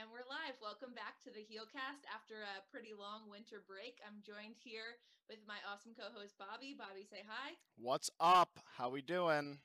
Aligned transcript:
And 0.00 0.08
we're 0.08 0.24
live. 0.32 0.56
Welcome 0.64 0.96
back 0.96 1.20
to 1.28 1.28
the 1.28 1.44
HEALcast 1.44 2.08
after 2.08 2.40
a 2.40 2.64
pretty 2.72 2.96
long 2.96 3.28
winter 3.28 3.60
break. 3.60 4.00
I'm 4.00 4.24
joined 4.24 4.56
here 4.56 4.96
with 5.28 5.44
my 5.44 5.60
awesome 5.68 5.92
co-host 5.92 6.40
Bobby. 6.40 6.72
Bobby, 6.72 7.04
say 7.04 7.20
hi. 7.20 7.60
What's 7.76 8.08
up? 8.16 8.56
How 8.80 8.88
we 8.88 9.04
doing? 9.04 9.60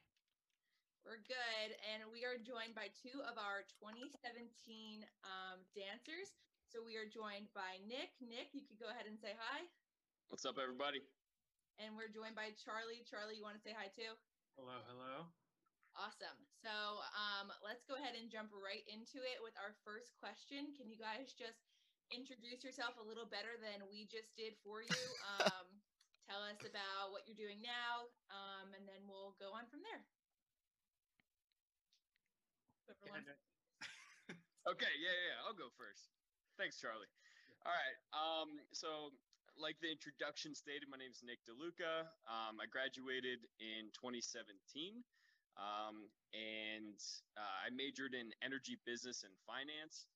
We're 1.08 1.24
good, 1.24 1.80
and 1.88 2.04
we 2.12 2.28
are 2.28 2.36
joined 2.36 2.76
by 2.76 2.92
two 2.92 3.24
of 3.24 3.40
our 3.40 3.64
2017 3.80 5.08
um, 5.24 5.64
dancers. 5.72 6.36
So 6.68 6.84
we 6.84 7.00
are 7.00 7.08
joined 7.08 7.48
by 7.56 7.80
Nick. 7.88 8.12
Nick, 8.20 8.52
you 8.52 8.68
could 8.68 8.76
go 8.76 8.92
ahead 8.92 9.08
and 9.08 9.16
say 9.16 9.40
hi. 9.40 9.64
What's 10.28 10.44
up, 10.44 10.60
everybody? 10.60 11.00
And 11.80 11.96
we're 11.96 12.12
joined 12.12 12.36
by 12.36 12.52
Charlie. 12.60 13.08
Charlie, 13.08 13.40
you 13.40 13.46
want 13.48 13.56
to 13.56 13.64
say 13.64 13.72
hi 13.72 13.88
too? 13.88 14.12
Hello, 14.60 14.84
hello. 14.84 15.32
Awesome. 15.96 16.36
So 16.60 17.00
um, 17.16 17.56
let's 17.64 17.88
go 17.88 17.96
ahead 17.96 18.20
and 18.20 18.28
jump 18.28 18.52
right 18.52 18.84
into 18.92 19.24
it 19.24 19.40
with 19.40 19.56
our 19.56 19.72
first 19.88 20.12
question. 20.20 20.76
Can 20.76 20.92
you 20.92 21.00
guys 21.00 21.32
just 21.32 21.72
introduce 22.12 22.68
yourself 22.68 23.00
a 23.00 23.06
little 23.06 23.26
better 23.26 23.56
than 23.64 23.80
we 23.88 24.04
just 24.12 24.36
did 24.36 24.60
for 24.60 24.84
you? 24.84 25.04
Um, 25.40 25.68
tell 26.28 26.44
us 26.44 26.60
about 26.68 27.16
what 27.16 27.24
you're 27.24 27.40
doing 27.40 27.64
now, 27.64 28.12
um, 28.28 28.76
and 28.76 28.84
then 28.84 29.08
we'll 29.08 29.40
go 29.40 29.56
on 29.56 29.64
from 29.72 29.80
there. 29.88 30.04
Okay, 34.66 34.90
yeah, 34.98 35.14
yeah, 35.14 35.28
yeah, 35.30 35.46
I'll 35.46 35.54
go 35.54 35.70
first. 35.78 36.10
Thanks, 36.58 36.82
Charlie. 36.82 37.06
All 37.66 37.72
right. 37.72 37.98
Um, 38.18 38.50
so, 38.74 39.14
like 39.62 39.78
the 39.78 39.94
introduction 39.94 40.58
stated, 40.58 40.90
my 40.90 40.98
name 40.98 41.14
is 41.14 41.22
Nick 41.22 41.38
DeLuca. 41.46 42.10
Um, 42.26 42.58
I 42.58 42.66
graduated 42.66 43.46
in 43.62 43.94
2017, 43.94 45.06
um, 45.56 46.12
and 46.36 47.00
uh, 47.40 47.68
I 47.68 47.72
majored 47.72 48.14
in 48.14 48.32
energy 48.44 48.76
business 48.84 49.24
and 49.24 49.32
finance. 49.48 50.08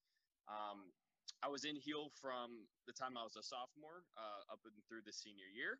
Um, 0.47 0.91
I 1.39 1.47
was 1.47 1.63
in 1.63 1.79
Heal 1.79 2.11
from 2.19 2.67
the 2.83 2.95
time 2.95 3.15
I 3.15 3.23
was 3.23 3.39
a 3.39 3.45
sophomore 3.45 4.03
uh, 4.19 4.51
up 4.51 4.59
and 4.67 4.75
through 4.89 5.07
the 5.07 5.15
senior 5.15 5.47
year. 5.47 5.79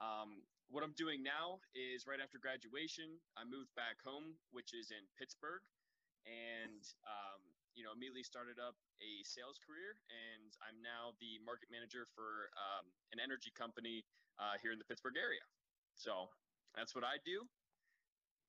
Um, 0.00 0.46
what 0.70 0.84
I'm 0.84 0.94
doing 0.96 1.24
now 1.24 1.60
is 1.74 2.06
right 2.06 2.20
after 2.20 2.38
graduation, 2.38 3.18
I 3.36 3.44
moved 3.44 3.72
back 3.74 4.00
home, 4.04 4.36
which 4.52 4.72
is 4.72 4.92
in 4.92 5.02
Pittsburgh, 5.18 5.64
and 6.28 6.84
um, 7.08 7.40
you 7.74 7.82
know 7.82 7.92
immediately 7.92 8.22
started 8.22 8.60
up 8.60 8.76
a 9.00 9.10
sales 9.24 9.58
career. 9.58 9.98
And 10.08 10.52
I'm 10.62 10.78
now 10.80 11.16
the 11.18 11.40
market 11.42 11.68
manager 11.72 12.06
for 12.14 12.52
um, 12.54 12.88
an 13.12 13.18
energy 13.18 13.50
company 13.52 14.06
uh, 14.38 14.56
here 14.62 14.70
in 14.70 14.78
the 14.78 14.86
Pittsburgh 14.86 15.18
area. 15.18 15.42
So 15.96 16.30
that's 16.76 16.94
what 16.94 17.02
I 17.02 17.18
do. 17.26 17.48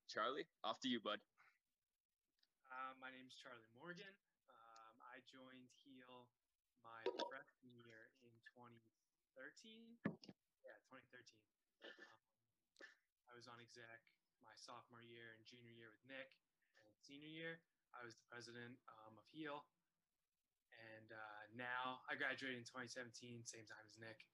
Charlie, 0.10 0.50
off 0.66 0.82
to 0.82 0.90
you, 0.90 0.98
bud. 0.98 1.22
Uh, 2.66 2.98
my 2.98 3.14
name 3.14 3.30
is 3.30 3.38
Charlie 3.38 3.70
Morgan. 3.78 4.10
Um, 4.50 4.98
I 5.06 5.22
joined 5.30 5.70
Heal 5.86 6.26
my 6.82 7.06
freshman 7.30 7.78
year 7.78 8.10
in 8.26 8.34
2013. 8.58 10.02
Yeah, 10.66 10.74
2013. 10.90 11.46
Um, 11.86 12.26
I 13.30 13.38
was 13.38 13.46
on 13.46 13.62
exec 13.62 14.02
my 14.42 14.58
sophomore 14.58 15.06
year 15.06 15.38
and 15.38 15.46
junior 15.46 15.78
year 15.78 15.94
with 15.94 16.02
Nick. 16.10 16.34
And 16.90 16.98
senior 16.98 17.30
year, 17.30 17.62
I 17.94 18.02
was 18.02 18.18
the 18.18 18.26
president 18.26 18.82
um, 18.90 19.14
of 19.14 19.30
Heal. 19.30 19.62
And 20.74 21.14
uh, 21.14 21.54
now 21.54 22.02
I 22.10 22.18
graduated 22.18 22.58
in 22.58 22.66
2017, 22.66 23.46
same 23.46 23.70
time 23.70 23.86
as 23.86 23.94
Nick. 24.02 24.26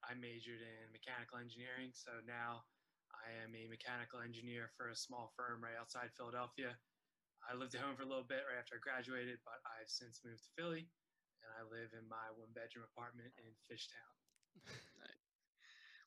I 0.00 0.16
majored 0.16 0.64
in 0.64 0.88
mechanical 0.88 1.36
engineering. 1.36 1.92
So 1.92 2.24
now 2.24 2.64
I 3.14 3.32
am 3.44 3.52
a 3.54 3.68
mechanical 3.68 4.20
engineer 4.24 4.72
for 4.76 4.88
a 4.88 4.96
small 4.96 5.32
firm 5.36 5.62
right 5.62 5.76
outside 5.78 6.12
Philadelphia. 6.16 6.76
I 7.44 7.54
lived 7.58 7.74
at 7.74 7.82
home 7.82 7.98
for 7.98 8.06
a 8.06 8.10
little 8.10 8.26
bit 8.26 8.46
right 8.46 8.58
after 8.58 8.78
I 8.78 8.82
graduated, 8.82 9.42
but 9.42 9.58
I've 9.66 9.90
since 9.90 10.22
moved 10.22 10.46
to 10.46 10.52
Philly 10.54 10.86
and 11.42 11.50
I 11.58 11.66
live 11.66 11.90
in 11.92 12.06
my 12.06 12.30
one 12.38 12.54
bedroom 12.54 12.86
apartment 12.86 13.34
in 13.42 13.50
Fishtown. 13.66 14.12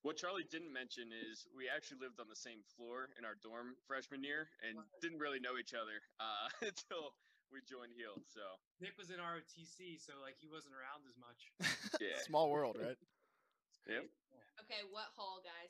What 0.05 0.21
Charlie 0.21 0.45
didn't 0.53 0.69
mention 0.69 1.09
is 1.09 1.49
we 1.49 1.65
actually 1.65 1.97
lived 1.97 2.21
on 2.21 2.29
the 2.29 2.37
same 2.37 2.61
floor 2.77 3.09
in 3.17 3.25
our 3.25 3.41
dorm 3.41 3.73
freshman 3.89 4.21
year 4.21 4.53
and 4.61 4.77
didn't 5.01 5.17
really 5.17 5.41
know 5.41 5.57
each 5.57 5.73
other 5.73 5.97
uh, 6.21 6.45
until 6.69 7.17
we 7.49 7.65
joined 7.65 7.97
Heal. 7.97 8.13
So 8.29 8.45
Nick 8.77 8.93
was 9.01 9.09
in 9.09 9.17
ROTC, 9.17 9.97
so 9.97 10.13
like 10.21 10.37
he 10.37 10.45
wasn't 10.45 10.77
around 10.77 11.09
as 11.09 11.17
much. 11.17 11.49
yeah, 11.97 12.21
Small 12.21 12.53
world, 12.53 12.77
right? 12.77 12.97
Yep. 13.85 14.01
Yeah. 14.01 14.61
Okay, 14.65 14.81
what 14.89 15.13
hall, 15.13 15.45
guys? 15.45 15.69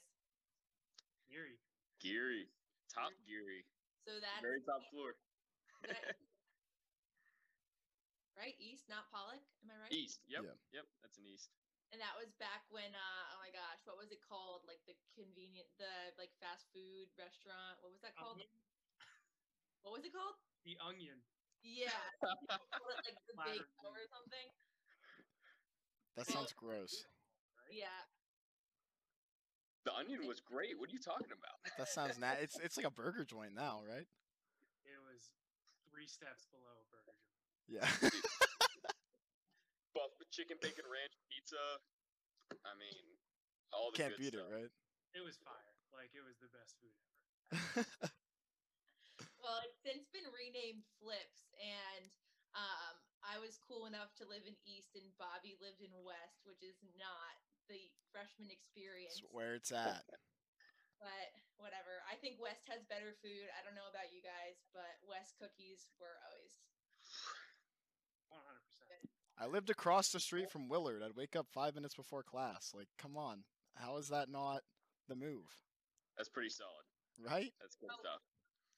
Eerie. 1.32 1.60
Geary, 2.02 2.52
top 2.92 3.12
Geary, 3.26 3.66
So 4.06 4.20
that's 4.20 4.42
very 4.44 4.62
top 4.62 4.84
floor. 4.92 5.16
that- 5.88 6.18
right 8.40 8.56
east, 8.60 8.86
not 8.92 9.10
Pollock. 9.10 9.42
Am 9.64 9.72
I 9.72 9.78
right? 9.88 9.94
East. 9.94 10.22
Yep. 10.28 10.44
Yeah. 10.44 10.82
Yep. 10.82 10.86
That's 11.02 11.18
an 11.18 11.26
east. 11.26 11.50
And 11.94 12.02
that 12.02 12.18
was 12.20 12.34
back 12.42 12.66
when, 12.68 12.92
uh, 12.92 13.24
oh 13.32 13.40
my 13.40 13.54
gosh, 13.56 13.80
what 13.88 13.96
was 13.96 14.12
it 14.12 14.20
called? 14.26 14.66
Like 14.68 14.82
the 14.90 14.98
convenient, 15.16 15.70
the 15.80 16.12
like 16.20 16.34
fast 16.44 16.68
food 16.76 17.08
restaurant. 17.16 17.80
What 17.80 17.94
was 17.96 18.02
that 18.04 18.18
called? 18.18 18.42
Onion? 18.42 18.52
What 19.86 19.94
was 19.96 20.04
it 20.04 20.12
called? 20.12 20.36
The 20.66 20.76
Onion. 20.82 21.22
Yeah, 21.62 21.94
it, 22.22 22.62
like 23.06 23.18
the 23.26 23.38
big 23.42 23.62
or 23.82 24.06
something. 24.10 24.48
That 26.18 26.26
sounds 26.30 26.54
gross. 26.54 27.06
Yeah, 27.70 28.06
The 29.86 29.94
onion 29.94 30.26
was 30.26 30.42
great. 30.42 30.74
What 30.82 30.90
are 30.90 30.98
you 30.98 31.00
talking 31.00 31.30
about? 31.30 31.62
That 31.78 31.88
sounds 31.94 32.18
na- 32.18 32.42
it's 32.42 32.58
it's 32.58 32.74
like 32.74 32.90
a 32.90 32.94
burger 32.94 33.22
joint 33.22 33.54
now, 33.54 33.86
right? 33.86 34.10
It 34.82 35.00
was 35.06 35.30
three 35.94 36.10
steps 36.10 36.50
below 36.50 36.74
a 36.82 36.86
burger 36.90 37.14
joint. 37.14 37.46
Yeah. 37.70 37.86
Buff 39.94 40.12
with 40.18 40.34
chicken 40.34 40.58
bacon 40.58 40.90
ranch 40.90 41.14
pizza. 41.30 41.62
I 42.66 42.74
mean, 42.82 43.06
all 43.70 43.94
the 43.94 43.98
Can't 44.02 44.18
good 44.18 44.34
beat 44.34 44.34
it, 44.34 44.50
right? 44.50 44.74
It 45.14 45.22
was 45.22 45.38
fire. 45.46 45.78
Like 45.94 46.10
it 46.18 46.26
was 46.26 46.42
the 46.42 46.50
best 46.50 46.82
food 46.82 46.98
ever. 46.98 47.86
well, 49.46 49.62
it's 49.70 49.78
since 49.86 50.10
been 50.10 50.26
renamed 50.34 50.82
Flips, 50.98 51.54
and 51.62 52.10
um, 52.58 52.98
I 53.22 53.38
was 53.38 53.62
cool 53.62 53.86
enough 53.86 54.18
to 54.18 54.26
live 54.26 54.50
in 54.50 54.58
East, 54.66 54.98
and 54.98 55.06
Bobby 55.22 55.56
lived 55.62 55.86
in 55.86 55.94
West, 56.02 56.42
which 56.44 56.66
is 56.66 56.82
not 56.98 57.38
the 57.68 57.90
freshman 58.12 58.50
experience. 58.52 59.20
It's 59.22 59.28
where 59.34 59.56
it's 59.56 59.72
at. 59.72 60.06
But 61.02 61.28
whatever. 61.60 62.02
I 62.08 62.16
think 62.20 62.40
West 62.40 62.66
has 62.72 62.84
better 62.88 63.14
food. 63.20 63.48
I 63.54 63.62
don't 63.64 63.76
know 63.76 63.88
about 63.92 64.10
you 64.16 64.24
guys, 64.24 64.58
but 64.72 64.96
West 65.06 65.36
cookies 65.38 65.92
were 66.00 66.18
always 66.30 66.56
One 68.32 68.42
hundred 68.44 68.66
percent. 68.72 69.04
I 69.38 69.46
lived 69.52 69.70
across 69.70 70.10
the 70.12 70.20
street 70.24 70.50
from 70.50 70.68
Willard. 70.72 71.04
I'd 71.04 71.16
wake 71.20 71.36
up 71.36 71.48
five 71.52 71.76
minutes 71.76 71.96
before 71.96 72.24
class. 72.24 72.72
Like, 72.74 72.88
come 72.98 73.18
on. 73.20 73.44
How 73.76 73.98
is 74.00 74.08
that 74.10 74.32
not 74.32 74.64
the 75.12 75.16
move? 75.20 75.44
That's 76.16 76.32
pretty 76.32 76.50
solid. 76.50 76.88
Right? 77.20 77.52
That's 77.60 77.76
good 77.76 77.92
Oh. 77.92 78.00
stuff. 78.00 78.24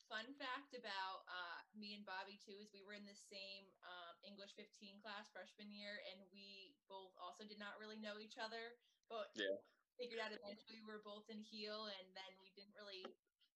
fun 0.09 0.25
fact 0.39 0.71
about 0.73 1.27
uh, 1.27 1.56
me 1.77 1.93
and 1.93 2.03
Bobby 2.03 2.41
too 2.41 2.57
is 2.57 2.73
we 2.73 2.81
were 2.81 2.97
in 2.97 3.05
the 3.05 3.15
same 3.15 3.69
um, 3.85 4.17
English 4.25 4.57
15 4.57 4.97
class 4.99 5.29
freshman 5.29 5.69
year, 5.69 6.01
and 6.11 6.19
we 6.33 6.73
both 6.89 7.13
also 7.21 7.45
did 7.45 7.61
not 7.61 7.77
really 7.77 8.01
know 8.01 8.17
each 8.17 8.41
other, 8.41 8.75
but 9.07 9.31
Yeah. 9.37 9.61
figured 9.95 10.21
out 10.21 10.33
eventually 10.33 10.81
we 10.81 10.89
were 10.89 11.01
both 11.05 11.29
in 11.29 11.41
Heal, 11.41 11.89
and 12.01 12.07
then 12.17 12.31
we 12.41 12.51
didn't 12.57 12.75
really 12.77 13.05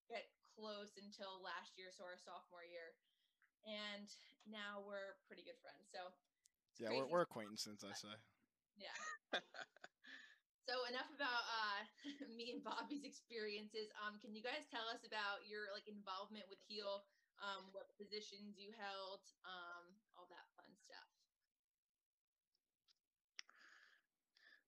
get 0.06 0.30
close 0.54 0.94
until 0.98 1.42
last 1.42 1.74
year, 1.78 1.90
so 1.90 2.06
our 2.06 2.18
sophomore 2.18 2.66
year, 2.66 2.94
and 3.66 4.06
now 4.46 4.82
we're 4.82 5.18
pretty 5.26 5.42
good 5.42 5.58
friends. 5.62 5.90
So 5.90 6.14
Yeah, 6.78 6.94
we're, 6.94 7.06
we're 7.10 7.26
acquaintances, 7.26 7.82
I 7.82 7.94
say. 7.94 8.14
Yeah. 8.78 8.96
so 10.68 10.74
enough 10.90 11.10
about 11.14 11.44
uh, 11.46 11.80
me 12.36 12.58
and 12.58 12.62
Bobby's 12.64 13.04
experiences. 13.04 13.90
Um, 14.02 14.18
can 14.18 14.34
you 14.34 14.42
guys 14.42 14.66
tell 14.70 14.86
us 14.90 15.04
about 15.06 15.46
your 15.46 15.70
like 15.74 15.86
involvement 15.86 16.46
with 16.50 16.58
Heal? 16.66 17.06
Um, 17.42 17.74
what 17.74 17.90
positions 17.98 18.54
you 18.54 18.70
held? 18.78 19.18
Um, 19.42 19.98
all 20.14 20.30
that 20.30 20.46
fun 20.54 20.70
stuff. 20.78 21.10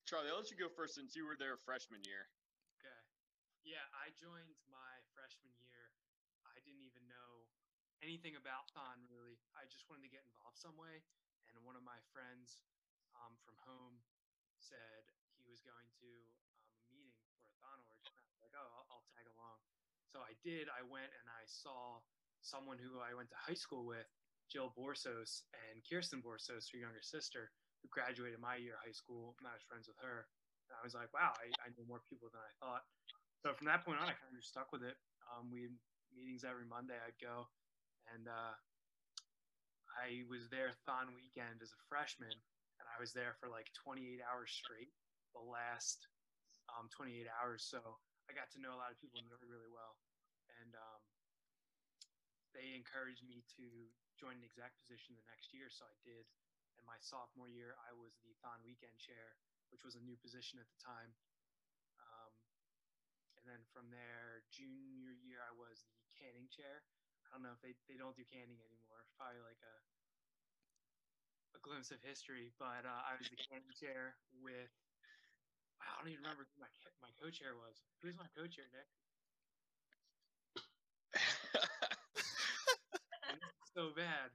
Charlie, 0.02 0.28
I'll 0.28 0.42
let 0.42 0.50
you 0.50 0.58
go 0.58 0.66
first 0.68 0.98
since 0.98 1.14
you 1.14 1.22
were 1.22 1.38
there 1.38 1.54
freshman 1.62 2.02
year. 2.02 2.26
Okay. 2.76 3.00
Yeah, 3.62 3.86
I 3.94 4.10
joined 4.18 4.58
my 4.68 5.00
freshman 5.14 5.54
year. 5.62 5.94
I 6.50 6.58
didn't 6.66 6.82
even 6.82 7.06
know 7.06 7.46
anything 8.02 8.36
about 8.36 8.68
Thon 8.74 9.06
really. 9.06 9.38
I 9.54 9.64
just 9.70 9.86
wanted 9.86 10.04
to 10.04 10.12
get 10.12 10.26
involved 10.26 10.58
some 10.58 10.74
way. 10.74 11.06
And 11.48 11.62
one 11.62 11.78
of 11.78 11.86
my 11.86 12.02
friends 12.10 12.66
um, 13.14 13.38
from 13.46 13.54
home 13.64 14.02
said 14.58 15.06
he 15.38 15.46
was 15.46 15.62
going 15.62 15.88
to 16.02 16.10
um, 16.58 16.74
a 16.84 16.92
meeting 16.92 17.14
for 17.38 17.46
a 17.46 17.54
Thon 17.62 17.78
org. 17.86 18.02
And 18.02 18.18
I 18.18 18.26
was 18.34 18.42
like, 18.42 18.52
oh, 18.58 18.66
I'll, 18.66 18.98
I'll 18.98 19.06
tag 19.14 19.30
along. 19.30 19.62
So 20.10 20.20
I 20.20 20.34
did. 20.44 20.68
I 20.68 20.82
went 20.84 21.10
and 21.16 21.26
I 21.30 21.46
saw 21.48 22.02
someone 22.44 22.76
who 22.78 23.00
I 23.00 23.16
went 23.16 23.32
to 23.32 23.40
high 23.40 23.56
school 23.56 23.88
with, 23.88 24.06
Jill 24.52 24.76
Borsos 24.76 25.48
and 25.56 25.80
Kirsten 25.88 26.20
Borsos, 26.20 26.68
her 26.70 26.78
younger 26.78 27.02
sister, 27.02 27.50
who 27.80 27.88
graduated 27.88 28.38
my 28.38 28.60
year 28.60 28.76
high 28.76 28.94
school. 28.94 29.34
And 29.40 29.48
I 29.48 29.56
was 29.56 29.64
friends 29.64 29.88
with 29.88 29.98
her. 30.04 30.28
And 30.68 30.76
I 30.76 30.84
was 30.84 30.92
like, 30.92 31.10
wow, 31.16 31.32
I, 31.36 31.48
I 31.64 31.72
know 31.74 31.88
more 31.88 32.04
people 32.06 32.28
than 32.28 32.44
I 32.44 32.52
thought. 32.60 32.84
So 33.44 33.52
from 33.52 33.68
that 33.68 33.84
point 33.84 34.00
on, 34.00 34.08
I 34.08 34.16
kind 34.16 34.32
of 34.32 34.40
just 34.40 34.52
stuck 34.52 34.72
with 34.72 34.84
it. 34.84 34.96
Um, 35.28 35.52
we 35.52 35.68
had 35.68 35.76
meetings 36.16 36.44
every 36.44 36.64
Monday. 36.64 36.96
I'd 36.96 37.20
go, 37.20 37.44
and 38.08 38.24
uh, 38.24 38.56
I 40.00 40.24
was 40.32 40.48
there 40.48 40.72
Thon 40.88 41.12
weekend 41.12 41.60
as 41.60 41.76
a 41.76 41.80
freshman, 41.92 42.32
and 42.32 42.86
I 42.88 42.96
was 42.96 43.12
there 43.12 43.36
for 43.36 43.52
like 43.52 43.68
28 43.76 44.24
hours 44.24 44.48
straight, 44.48 44.96
the 45.36 45.44
last 45.44 46.08
um, 46.72 46.88
28 46.96 47.28
hours. 47.36 47.68
So 47.68 47.84
I 48.28 48.32
got 48.32 48.48
to 48.56 48.62
know 48.64 48.72
a 48.72 48.80
lot 48.80 48.88
of 48.88 48.96
people 48.96 49.20
York 49.20 49.44
really 49.44 49.68
well, 49.68 50.00
and 50.64 50.72
um, 50.72 51.03
they 52.54 52.72
encouraged 52.78 53.26
me 53.26 53.42
to 53.58 53.66
join 54.16 54.38
an 54.40 54.46
exec 54.46 54.72
position 54.80 55.18
the 55.18 55.26
next 55.28 55.52
year, 55.52 55.68
so 55.68 55.84
I 55.86 55.96
did. 56.06 56.24
And 56.78 56.86
my 56.86 56.98
sophomore 57.02 57.50
year, 57.50 57.74
I 57.82 57.92
was 57.94 58.14
the 58.22 58.34
Thon 58.42 58.62
weekend 58.64 58.96
chair, 58.98 59.36
which 59.70 59.84
was 59.84 59.94
a 59.98 60.02
new 60.02 60.16
position 60.18 60.58
at 60.62 60.66
the 60.70 60.78
time. 60.82 61.14
Um, 62.00 62.32
and 63.38 63.44
then 63.46 63.62
from 63.70 63.90
there, 63.90 64.42
junior 64.50 65.14
year, 65.14 65.42
I 65.44 65.52
was 65.54 65.84
the 66.06 66.10
canning 66.18 66.48
chair. 66.50 66.82
I 67.26 67.34
don't 67.34 67.42
know 67.44 67.54
if 67.54 67.62
they, 67.62 67.74
they 67.90 67.98
don't 67.98 68.16
do 68.16 68.24
canning 68.26 68.58
anymore. 68.62 69.02
It's 69.02 69.14
probably 69.18 69.42
like 69.42 69.60
a 69.62 69.74
a 71.54 71.60
glimpse 71.60 71.90
of 71.90 72.00
history, 72.02 72.52
but 72.58 72.84
uh, 72.84 73.00
I 73.08 73.16
was 73.16 73.28
the 73.30 73.36
canning 73.40 73.72
chair 73.80 74.16
with. 74.42 74.70
I 75.80 75.86
don't 75.98 76.08
even 76.10 76.22
remember 76.24 76.48
who 76.50 76.58
my 76.60 76.70
my 77.00 77.10
co-chair 77.22 77.54
was. 77.54 77.78
Who's 78.02 78.16
my 78.18 78.26
co-chair, 78.34 78.66
Nick? 78.74 78.88
So 83.74 83.90
bad. 83.98 84.30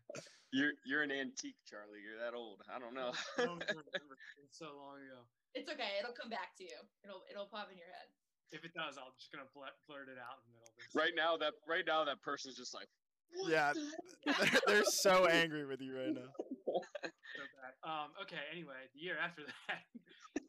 you're 0.51 0.75
you're 0.83 1.01
an 1.03 1.11
antique, 1.11 1.57
Charlie. 1.63 2.03
You're 2.03 2.19
that 2.19 2.35
old. 2.35 2.59
I 2.67 2.77
don't 2.77 2.93
know. 2.93 3.15
I 3.39 3.47
don't 3.47 3.63
remember. 3.63 4.15
It's 4.43 4.59
so 4.59 4.75
long 4.75 4.99
ago. 4.99 5.23
It's 5.55 5.71
okay. 5.71 5.97
It'll 5.97 6.13
come 6.13 6.29
back 6.29 6.53
to 6.59 6.63
you. 6.67 6.77
It'll 7.03 7.23
it'll 7.31 7.47
pop 7.47 7.71
in 7.71 7.79
your 7.79 7.89
head. 7.89 8.11
If 8.51 8.65
it 8.65 8.73
does, 8.73 8.97
I'm 8.97 9.13
just 9.15 9.31
gonna 9.31 9.47
blurt, 9.53 9.77
blurt 9.85 10.09
it 10.09 10.17
out 10.17 10.41
in 10.41 10.49
the 10.49 10.51
middle 10.57 10.67
of 10.67 10.75
this. 10.75 10.91
right 10.97 11.13
now, 11.15 11.37
that 11.37 11.53
right 11.69 11.85
now 11.85 12.01
that 12.03 12.17
person's 12.25 12.57
just 12.57 12.73
like, 12.73 12.89
what 13.29 13.53
Yeah, 13.53 13.71
the 13.77 13.85
they're, 14.25 14.61
they're 14.65 14.89
so 15.05 15.29
angry 15.29 15.69
with 15.69 15.79
you 15.85 15.93
right 15.93 16.09
now. 16.13 16.33
so 16.65 17.43
bad. 17.61 17.77
Um, 17.85 18.09
okay, 18.25 18.41
anyway, 18.49 18.89
the 18.97 19.01
year 19.05 19.21
after 19.21 19.45
that, 19.69 19.85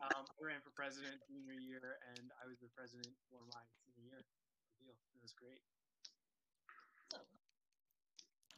um, 0.00 0.24
I 0.24 0.40
ran 0.40 0.64
for 0.64 0.72
president 0.72 1.20
junior 1.28 1.60
year, 1.60 2.00
and 2.16 2.32
I 2.40 2.48
was 2.48 2.56
the 2.64 2.72
president 2.72 3.12
for 3.28 3.44
my 3.52 3.60
senior 3.84 4.16
year. 4.16 4.24
Good 4.24 4.80
deal. 4.80 4.96
It 4.96 5.20
was 5.20 5.36
great. 5.36 5.60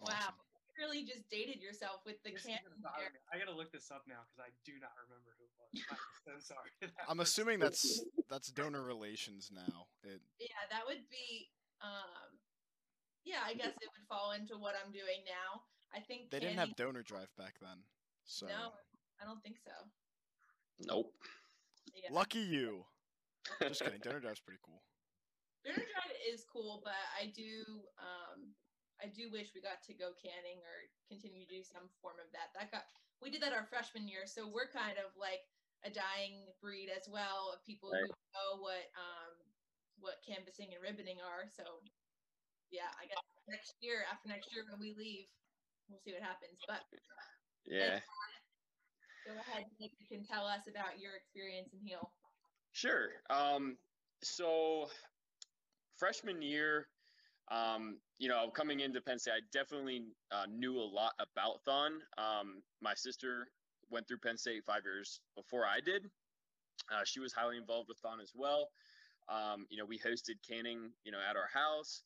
Wow. 0.08 0.34
You 0.58 0.88
really 0.88 1.04
just 1.04 1.28
dated 1.30 1.60
yourself 1.60 2.00
with 2.06 2.16
the 2.24 2.32
This 2.32 2.42
is 2.42 2.46
can. 2.48 2.58
gonna 2.64 2.80
bother 2.80 3.12
me. 3.12 3.20
I 3.32 3.38
gotta 3.38 3.52
look 3.54 3.70
this 3.70 3.90
up 3.92 4.02
now 4.08 4.24
because 4.26 4.40
I 4.40 4.50
do 4.64 4.72
not 4.80 4.92
remember 5.04 5.36
who 5.36 5.44
it 5.44 5.54
was. 5.60 5.70
I'm 5.92 6.40
so 6.40 6.54
sorry. 6.54 6.72
I'm 7.08 7.20
assuming 7.20 7.60
that's 7.60 8.00
that's 8.30 8.48
donor 8.50 8.82
relations 8.82 9.50
now. 9.52 9.86
It, 10.02 10.20
Yeah, 10.40 10.64
that 10.70 10.82
would 10.88 11.04
be. 11.10 11.50
Um, 11.82 12.38
yeah, 13.24 13.42
I 13.46 13.54
guess 13.54 13.74
it 13.78 13.90
would 13.92 14.06
fall 14.08 14.32
into 14.32 14.54
what 14.58 14.74
I'm 14.74 14.90
doing 14.92 15.22
now. 15.26 15.62
I 15.94 16.00
think 16.00 16.30
they 16.30 16.40
didn't 16.40 16.58
have 16.58 16.74
donor 16.76 17.02
drive 17.02 17.28
back 17.36 17.54
then, 17.60 17.84
so 18.24 18.46
No, 18.46 18.72
I 19.20 19.24
don't 19.26 19.42
think 19.42 19.58
so. 19.62 19.76
Nope. 20.86 21.12
Yeah. 21.94 22.08
lucky 22.10 22.40
you. 22.40 22.86
Just 23.60 23.82
kidding. 23.82 24.00
Donor 24.02 24.20
drive's 24.20 24.40
pretty 24.40 24.60
cool. 24.64 24.82
Donor 25.64 25.76
drive 25.84 26.16
is 26.32 26.44
cool, 26.50 26.80
but 26.82 26.96
I 27.20 27.26
do 27.34 27.62
um 28.00 28.54
I 29.02 29.08
do 29.08 29.30
wish 29.30 29.50
we 29.54 29.60
got 29.60 29.82
to 29.82 29.94
go 29.94 30.14
canning 30.14 30.62
or 30.62 30.76
continue 31.08 31.44
to 31.44 31.50
do 31.50 31.62
some 31.62 31.90
form 32.00 32.16
of 32.22 32.30
that. 32.32 32.54
That 32.54 32.70
got 32.70 32.86
we 33.20 33.30
did 33.30 33.42
that 33.42 33.52
our 33.52 33.66
freshman 33.66 34.06
year, 34.06 34.26
so 34.26 34.46
we're 34.48 34.70
kind 34.70 34.98
of 34.98 35.16
like 35.18 35.42
a 35.84 35.90
dying 35.90 36.46
breed 36.62 36.88
as 36.88 37.08
well 37.10 37.50
of 37.52 37.64
people 37.66 37.90
Right. 37.90 38.02
who 38.06 38.14
know 38.34 38.62
what 38.62 38.86
um 38.94 39.34
what 39.98 40.22
canvassing 40.22 40.70
and 40.74 40.82
ribboning 40.82 41.18
are. 41.22 41.50
So 41.50 41.82
yeah, 42.70 42.90
I 43.00 43.06
guess 43.06 43.18
next 43.48 43.74
year 43.80 44.04
after 44.10 44.28
next 44.28 44.54
year 44.54 44.64
when 44.70 44.80
we 44.80 44.94
leave, 44.94 45.26
we'll 45.88 46.00
see 46.00 46.12
what 46.12 46.22
happens. 46.22 46.58
But 46.66 46.86
Yeah. 47.66 48.00
go 49.26 49.38
ahead, 49.38 49.66
you 49.78 49.90
can 50.08 50.24
tell 50.24 50.46
us 50.46 50.66
about 50.68 50.98
your 50.98 51.14
experience 51.16 51.72
in 51.72 51.80
Heal. 51.86 52.10
Sure. 52.72 53.22
Um, 53.30 53.78
so 54.22 54.90
freshman 55.98 56.42
year, 56.42 56.91
um, 57.52 57.98
you 58.18 58.28
know, 58.28 58.48
coming 58.54 58.80
into 58.80 59.00
Penn 59.00 59.18
State, 59.18 59.32
I 59.32 59.40
definitely 59.52 60.04
uh, 60.30 60.46
knew 60.50 60.78
a 60.78 60.88
lot 60.88 61.12
about 61.20 61.60
Thon. 61.64 62.00
Um, 62.16 62.62
my 62.80 62.94
sister 62.94 63.48
went 63.90 64.08
through 64.08 64.18
Penn 64.18 64.38
State 64.38 64.64
five 64.66 64.82
years 64.84 65.20
before 65.36 65.64
I 65.66 65.80
did. 65.84 66.06
Uh, 66.90 67.04
she 67.04 67.20
was 67.20 67.32
highly 67.32 67.58
involved 67.58 67.88
with 67.88 67.98
Thon 67.98 68.20
as 68.20 68.32
well. 68.34 68.70
Um, 69.28 69.66
you 69.70 69.76
know, 69.76 69.84
we 69.84 69.98
hosted 69.98 70.36
canning, 70.48 70.90
you 71.04 71.12
know, 71.12 71.18
at 71.28 71.36
our 71.36 71.48
house. 71.52 72.02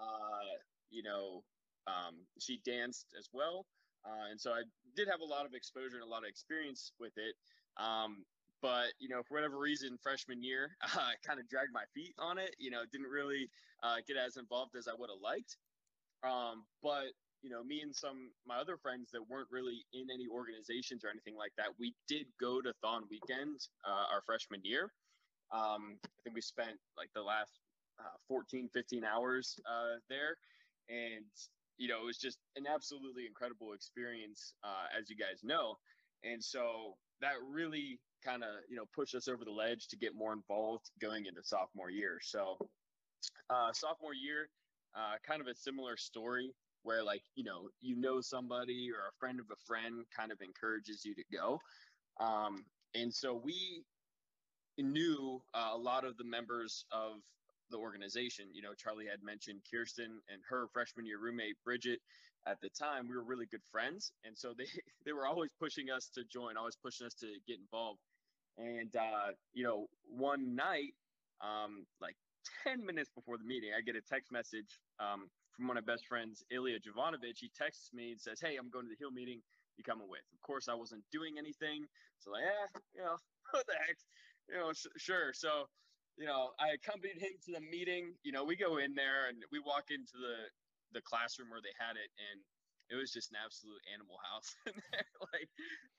Uh, 0.00 0.56
you 0.90 1.02
know, 1.02 1.42
um, 1.86 2.14
she 2.38 2.60
danced 2.64 3.06
as 3.18 3.28
well. 3.32 3.66
Uh, 4.04 4.30
and 4.30 4.40
so 4.40 4.52
I 4.52 4.62
did 4.94 5.08
have 5.08 5.20
a 5.20 5.24
lot 5.24 5.46
of 5.46 5.52
exposure 5.52 5.96
and 5.96 6.04
a 6.04 6.08
lot 6.08 6.22
of 6.22 6.28
experience 6.28 6.92
with 6.98 7.12
it. 7.16 7.34
Um, 7.76 8.24
but 8.62 8.92
you 8.98 9.08
know, 9.08 9.22
for 9.22 9.34
whatever 9.34 9.58
reason, 9.58 9.98
freshman 10.02 10.42
year, 10.42 10.76
uh, 10.82 10.98
I 11.00 11.14
kind 11.26 11.40
of 11.40 11.48
dragged 11.48 11.72
my 11.72 11.84
feet 11.94 12.14
on 12.18 12.38
it. 12.38 12.54
You 12.58 12.70
know, 12.70 12.82
didn't 12.90 13.10
really 13.10 13.48
uh, 13.82 13.96
get 14.06 14.16
as 14.16 14.36
involved 14.36 14.76
as 14.76 14.88
I 14.88 14.92
would 14.98 15.10
have 15.10 15.22
liked. 15.22 15.56
Um, 16.24 16.64
but 16.82 17.12
you 17.42 17.50
know, 17.50 17.62
me 17.62 17.80
and 17.82 17.94
some 17.94 18.30
my 18.46 18.56
other 18.56 18.76
friends 18.76 19.10
that 19.12 19.22
weren't 19.28 19.48
really 19.50 19.84
in 19.92 20.08
any 20.12 20.26
organizations 20.26 21.04
or 21.04 21.10
anything 21.10 21.36
like 21.36 21.52
that, 21.56 21.68
we 21.78 21.94
did 22.08 22.26
go 22.40 22.60
to 22.60 22.72
Thon 22.82 23.04
weekend 23.10 23.60
uh, 23.86 24.06
our 24.12 24.22
freshman 24.24 24.60
year. 24.64 24.90
Um, 25.52 25.98
I 26.04 26.20
think 26.24 26.34
we 26.34 26.40
spent 26.40 26.76
like 26.96 27.10
the 27.14 27.22
last 27.22 27.60
uh, 28.00 28.16
14, 28.28 28.68
15 28.74 29.04
hours 29.04 29.58
uh, 29.68 30.00
there, 30.08 30.38
and 30.88 31.24
you 31.78 31.88
know, 31.88 32.00
it 32.02 32.06
was 32.06 32.18
just 32.18 32.38
an 32.56 32.64
absolutely 32.66 33.26
incredible 33.26 33.72
experience, 33.74 34.54
uh, 34.64 34.86
as 34.98 35.10
you 35.10 35.16
guys 35.16 35.44
know. 35.44 35.76
And 36.24 36.42
so 36.42 36.96
that 37.20 37.34
really 37.46 38.00
kind 38.26 38.42
of 38.42 38.50
you 38.68 38.76
know 38.76 38.84
pushed 38.94 39.14
us 39.14 39.28
over 39.28 39.44
the 39.44 39.50
ledge 39.50 39.88
to 39.88 39.96
get 39.96 40.14
more 40.14 40.32
involved 40.32 40.90
going 41.00 41.26
into 41.26 41.42
sophomore 41.42 41.90
year. 41.90 42.18
So 42.22 42.56
uh, 43.50 43.72
sophomore 43.72 44.14
year, 44.14 44.48
uh, 44.96 45.16
kind 45.26 45.40
of 45.40 45.46
a 45.46 45.54
similar 45.54 45.96
story 45.96 46.50
where 46.82 47.02
like 47.04 47.22
you 47.34 47.44
know 47.44 47.68
you 47.80 47.96
know 47.96 48.20
somebody 48.20 48.90
or 48.92 49.08
a 49.08 49.14
friend 49.18 49.40
of 49.40 49.46
a 49.52 49.60
friend 49.66 50.04
kind 50.16 50.32
of 50.32 50.40
encourages 50.40 51.04
you 51.04 51.14
to 51.14 51.24
go, 51.32 51.60
um, 52.20 52.64
and 52.94 53.12
so 53.12 53.34
we 53.34 53.84
knew 54.78 55.40
uh, 55.54 55.70
a 55.74 55.78
lot 55.78 56.04
of 56.04 56.16
the 56.16 56.24
members 56.24 56.84
of 56.92 57.20
the 57.70 57.78
organization. 57.78 58.46
You 58.52 58.62
know, 58.62 58.74
Charlie 58.76 59.06
had 59.10 59.22
mentioned 59.22 59.60
Kirsten 59.72 60.20
and 60.28 60.40
her 60.48 60.66
freshman 60.72 61.06
year 61.06 61.18
roommate 61.18 61.56
Bridget. 61.64 62.00
At 62.48 62.60
the 62.60 62.68
time, 62.70 63.08
we 63.08 63.16
were 63.16 63.24
really 63.24 63.46
good 63.46 63.64
friends, 63.72 64.12
and 64.24 64.38
so 64.38 64.54
they 64.56 64.66
they 65.04 65.12
were 65.12 65.26
always 65.26 65.50
pushing 65.58 65.90
us 65.90 66.10
to 66.14 66.22
join, 66.32 66.56
always 66.56 66.76
pushing 66.82 67.06
us 67.06 67.14
to 67.14 67.26
get 67.46 67.58
involved. 67.58 68.00
And 68.58 68.94
uh, 68.96 69.32
you 69.52 69.64
know, 69.64 69.86
one 70.04 70.54
night, 70.54 70.94
um, 71.40 71.86
like 72.00 72.16
ten 72.64 72.84
minutes 72.84 73.10
before 73.14 73.38
the 73.38 73.44
meeting, 73.44 73.70
I 73.76 73.82
get 73.82 73.96
a 73.96 74.00
text 74.02 74.32
message 74.32 74.80
um, 74.98 75.28
from 75.56 75.68
one 75.68 75.76
of 75.76 75.86
my 75.86 75.92
best 75.92 76.06
friends, 76.06 76.42
Ilya 76.50 76.78
Jovanovic. 76.80 77.36
He 77.38 77.50
texts 77.54 77.90
me 77.92 78.12
and 78.12 78.20
says, 78.20 78.40
"Hey, 78.40 78.56
I'm 78.56 78.70
going 78.70 78.86
to 78.86 78.90
the 78.90 78.96
Heal 78.98 79.10
meeting. 79.10 79.42
You 79.76 79.84
coming 79.84 80.08
with?" 80.08 80.24
Of 80.32 80.40
course, 80.40 80.68
I 80.68 80.74
wasn't 80.74 81.04
doing 81.12 81.36
anything, 81.38 81.86
so 82.18 82.30
like, 82.30 82.44
yeah, 82.44 82.80
you 82.94 83.02
know, 83.02 83.16
what 83.50 83.66
the 83.66 83.74
heck, 83.74 83.96
you 84.48 84.54
know, 84.56 84.72
sh- 84.72 84.86
sure. 84.96 85.32
So 85.34 85.66
you 86.16 86.24
know, 86.26 86.52
I 86.58 86.70
accompanied 86.70 87.20
him 87.20 87.32
to 87.44 87.52
the 87.52 87.60
meeting. 87.60 88.14
You 88.22 88.32
know, 88.32 88.44
we 88.44 88.56
go 88.56 88.78
in 88.78 88.94
there 88.94 89.28
and 89.28 89.42
we 89.52 89.58
walk 89.60 89.90
into 89.90 90.16
the 90.16 90.48
the 90.92 91.02
classroom 91.02 91.50
where 91.50 91.60
they 91.60 91.74
had 91.78 91.96
it, 91.96 92.08
and 92.16 92.40
it 92.88 92.94
was 92.94 93.12
just 93.12 93.30
an 93.32 93.36
absolute 93.44 93.82
animal 93.92 94.16
house 94.32 94.54
in 94.66 94.72
there. 94.92 95.04
like, 95.32 95.48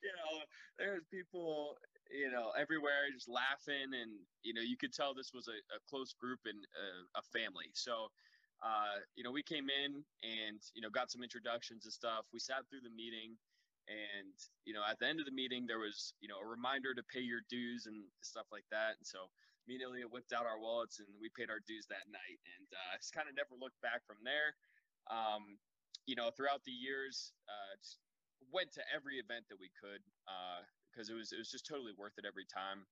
you 0.01 0.11
know, 0.15 0.43
there's 0.79 1.03
people, 1.11 1.75
you 2.11 2.31
know, 2.31 2.51
everywhere 2.57 3.07
just 3.13 3.29
laughing, 3.29 3.93
and 3.93 4.11
you 4.43 4.53
know, 4.53 4.61
you 4.61 4.77
could 4.77 4.93
tell 4.93 5.13
this 5.13 5.31
was 5.33 5.47
a, 5.47 5.57
a 5.75 5.79
close 5.89 6.13
group 6.13 6.39
and 6.45 6.59
a, 6.75 7.19
a 7.19 7.23
family. 7.33 7.71
So. 7.73 8.09
Uh, 8.57 9.05
you 9.13 9.21
know, 9.21 9.29
we 9.29 9.45
came 9.45 9.69
in 9.69 10.01
and 10.25 10.57
you 10.73 10.81
know 10.81 10.89
got 10.89 11.13
some 11.13 11.21
introductions 11.21 11.85
and 11.85 11.93
stuff. 11.93 12.25
We 12.33 12.41
sat 12.41 12.65
through 12.65 12.81
the 12.81 12.89
meeting, 12.89 13.37
and 13.85 14.33
you 14.65 14.73
know, 14.73 14.81
at 14.81 14.97
the 14.97 15.05
end 15.05 15.21
of 15.21 15.29
the 15.29 15.31
meeting, 15.31 15.69
there 15.69 15.77
was 15.77 16.17
you 16.21 16.27
know 16.27 16.41
a 16.41 16.47
reminder 16.47 16.97
to 16.97 17.03
pay 17.05 17.21
your 17.21 17.45
dues 17.53 17.85
and 17.85 18.01
stuff 18.25 18.49
like 18.49 18.65
that. 18.73 18.97
And 18.97 19.05
so 19.05 19.29
me 19.67 19.75
and 19.75 19.83
Ilya 19.83 20.07
whipped 20.07 20.31
out 20.31 20.47
our 20.47 20.59
wallets 20.59 20.99
and 21.03 21.07
we 21.19 21.27
paid 21.35 21.51
our 21.51 21.59
dues 21.67 21.85
that 21.91 22.07
night 22.07 22.39
and 22.55 22.67
uh, 22.71 22.95
just 22.97 23.11
kind 23.11 23.27
of 23.27 23.35
never 23.35 23.53
looked 23.59 23.79
back 23.83 24.01
from 24.07 24.17
there. 24.23 24.55
Um, 25.11 25.59
you 26.07 26.15
know, 26.15 26.31
throughout 26.31 26.63
the 26.63 26.71
years, 26.71 27.35
uh, 27.51 27.75
went 28.51 28.71
to 28.79 28.83
every 28.95 29.19
event 29.19 29.43
that 29.51 29.59
we 29.59 29.67
could 29.75 29.99
because 30.97 31.09
it 31.09 31.13
was 31.13 31.31
it 31.31 31.37
was 31.37 31.51
just 31.51 31.67
totally 31.67 31.91
worth 31.97 32.17
it 32.17 32.25
every 32.25 32.45
time. 32.49 32.85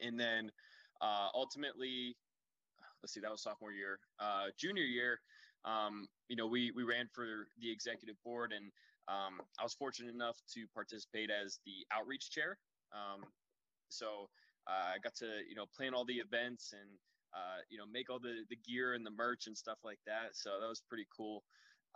And 0.00 0.18
then 0.18 0.50
uh, 1.00 1.28
ultimately, 1.34 2.16
let's 3.02 3.12
see, 3.12 3.20
that 3.20 3.30
was 3.30 3.42
sophomore 3.42 3.72
year. 3.72 3.98
Uh, 4.18 4.46
junior 4.58 4.84
year, 4.84 5.20
um, 5.64 6.08
you 6.28 6.36
know, 6.36 6.46
we 6.46 6.72
we 6.74 6.84
ran 6.84 7.06
for 7.12 7.48
the 7.60 7.70
executive 7.70 8.16
board 8.24 8.52
and 8.56 8.72
um, 9.08 9.40
I 9.58 9.62
was 9.62 9.74
fortunate 9.74 10.14
enough 10.14 10.36
to 10.54 10.66
participate 10.74 11.30
as 11.30 11.60
the 11.64 11.84
outreach 11.92 12.30
chair. 12.30 12.58
Um, 12.92 13.24
so 13.88 14.28
uh, 14.68 14.94
I 14.94 14.98
got 15.02 15.14
to 15.16 15.26
you 15.48 15.54
know 15.54 15.66
plan 15.76 15.92
all 15.94 16.04
the 16.04 16.20
events 16.24 16.72
and 16.72 16.88
uh, 17.34 17.60
you 17.68 17.76
know 17.76 17.84
make 17.92 18.08
all 18.10 18.18
the 18.18 18.44
the 18.48 18.56
gear 18.56 18.94
and 18.94 19.04
the 19.04 19.12
merch 19.12 19.46
and 19.46 19.56
stuff 19.56 19.78
like 19.84 20.00
that. 20.06 20.32
So 20.32 20.60
that 20.60 20.68
was 20.68 20.82
pretty 20.88 21.06
cool. 21.14 21.44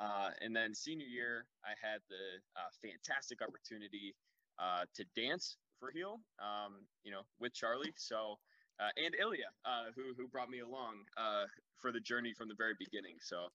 Uh, 0.00 0.30
and 0.40 0.56
then 0.56 0.74
senior 0.74 1.06
year, 1.06 1.46
I 1.64 1.76
had 1.80 2.00
the 2.08 2.40
uh, 2.56 2.72
fantastic 2.80 3.40
opportunity 3.40 4.16
uh, 4.62 4.84
to 4.94 5.04
dance 5.18 5.56
for 5.80 5.90
Heal, 5.90 6.20
um, 6.38 6.86
you 7.02 7.10
know, 7.10 7.22
with 7.40 7.52
Charlie. 7.52 7.92
So, 7.96 8.38
uh, 8.78 8.94
and 8.96 9.14
Ilya, 9.18 9.50
uh, 9.66 9.90
who 9.96 10.14
who 10.16 10.28
brought 10.28 10.48
me 10.48 10.60
along 10.60 11.02
uh, 11.18 11.44
for 11.80 11.90
the 11.90 12.00
journey 12.00 12.32
from 12.32 12.46
the 12.48 12.54
very 12.54 12.74
beginning. 12.78 13.16
So, 13.20 13.50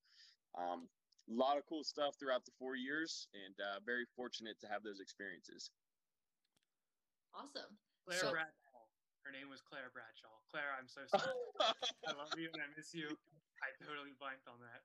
um, 0.59 0.89
a 1.31 1.33
lot 1.33 1.55
of 1.57 1.63
cool 1.67 1.83
stuff 1.83 2.15
throughout 2.19 2.43
the 2.43 2.51
four 2.59 2.75
years, 2.75 3.27
and 3.33 3.55
uh, 3.63 3.79
very 3.85 4.03
fortunate 4.15 4.59
to 4.61 4.67
have 4.67 4.83
those 4.83 4.99
experiences. 4.99 5.71
Awesome. 7.33 7.71
Claire 8.05 8.19
So- 8.19 8.31
Bradshaw. 8.31 8.51
Her 9.23 9.31
name 9.35 9.49
was 9.51 9.59
Claire 9.59 9.91
Bradshaw. 9.91 10.31
Claire, 10.51 10.71
I'm 10.79 10.87
so 10.87 11.01
sorry. 11.11 11.35
I 12.07 12.11
love 12.15 12.31
you 12.37 12.47
and 12.53 12.63
I 12.63 12.67
miss 12.77 12.93
you. 12.95 13.09
I 13.59 13.75
totally 13.83 14.15
blanked 14.17 14.47
on 14.47 14.55
that. 14.63 14.79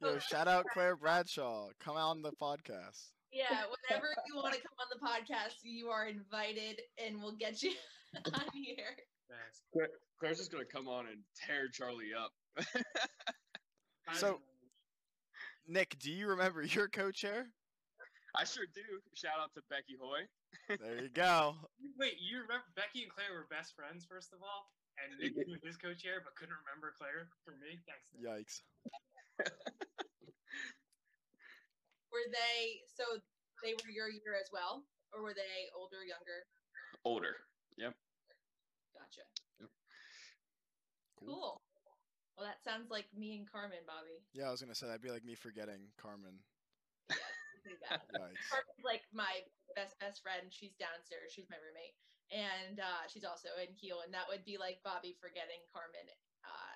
Yo, 0.00 0.18
shout 0.18 0.48
out 0.48 0.64
Claire 0.72 0.96
Bradshaw. 0.96 1.68
Come 1.84 1.98
out 1.98 2.10
on 2.16 2.22
the 2.22 2.32
podcast. 2.40 3.12
Yeah, 3.34 3.64
whenever 3.90 4.06
you 4.28 4.36
want 4.36 4.54
to 4.54 4.60
come 4.62 4.78
on 4.78 4.86
the 4.94 5.00
podcast, 5.04 5.56
you 5.64 5.88
are 5.88 6.06
invited, 6.06 6.80
and 7.04 7.20
we'll 7.20 7.34
get 7.36 7.62
you 7.62 7.72
on 8.32 8.42
here. 8.52 8.94
Claire, 9.72 9.88
Claire's 10.20 10.38
just 10.38 10.52
gonna 10.52 10.64
come 10.64 10.86
on 10.86 11.06
and 11.06 11.18
tear 11.46 11.68
Charlie 11.68 12.14
up. 12.16 12.32
So- 14.12 14.38
Nick, 15.66 15.96
do 15.98 16.12
you 16.12 16.28
remember 16.28 16.62
your 16.62 16.88
co-chair? 16.88 17.46
I 18.36 18.44
sure 18.44 18.66
do. 18.74 18.82
Shout 19.14 19.40
out 19.40 19.48
to 19.54 19.62
Becky 19.70 19.96
Hoy. 19.98 20.28
There 20.68 21.02
you 21.02 21.08
go. 21.08 21.54
Wait, 21.98 22.20
you 22.20 22.36
remember 22.44 22.68
Becky 22.76 23.02
and 23.02 23.10
Claire 23.10 23.32
were 23.32 23.46
best 23.48 23.74
friends, 23.74 24.04
first 24.04 24.34
of 24.34 24.40
all? 24.42 24.68
And 25.00 25.16
Nick 25.18 25.34
was 25.48 25.64
his 25.64 25.76
co 25.78 25.94
chair, 25.94 26.20
but 26.22 26.36
couldn't 26.36 26.54
remember 26.68 26.92
Claire 26.98 27.28
for 27.46 27.52
me? 27.56 27.80
Thanks. 27.88 28.12
Nick. 28.12 28.28
Yikes. 28.28 28.60
Were 32.14 32.30
they 32.30 32.86
so 32.86 33.18
they 33.66 33.74
were 33.74 33.90
your 33.90 34.06
year 34.06 34.38
as 34.38 34.46
well, 34.54 34.86
or 35.10 35.26
were 35.26 35.34
they 35.34 35.66
older, 35.74 36.06
younger? 36.06 36.46
Older. 37.02 37.34
Yep. 37.74 37.90
Gotcha. 38.94 39.26
Yep. 39.58 39.70
Cool. 41.18 41.58
Well, 42.38 42.46
that 42.46 42.62
sounds 42.62 42.90
like 42.90 43.06
me 43.14 43.34
and 43.38 43.50
Carmen, 43.50 43.82
Bobby. 43.86 44.22
Yeah, 44.30 44.46
I 44.46 44.54
was 44.54 44.62
gonna 44.62 44.74
say 44.78 44.86
that'd 44.86 45.02
be 45.02 45.10
like 45.10 45.26
me 45.26 45.34
forgetting 45.34 45.90
Carmen. 45.98 46.38
Yeah, 47.10 47.98
something 47.98 48.22
like 48.22 48.38
Carmen's 48.50 48.84
like 48.86 49.02
my 49.10 49.42
best 49.74 49.98
best 49.98 50.22
friend. 50.22 50.50
She's 50.54 50.78
downstairs. 50.78 51.34
She's 51.34 51.50
my 51.50 51.58
roommate, 51.58 51.98
and 52.30 52.78
uh, 52.78 53.10
she's 53.10 53.26
also 53.26 53.50
in 53.58 53.74
Heal. 53.74 54.06
And 54.06 54.14
that 54.14 54.30
would 54.30 54.46
be 54.46 54.54
like 54.54 54.78
Bobby 54.86 55.18
forgetting 55.18 55.62
Carmen, 55.74 56.06
uh, 56.46 56.74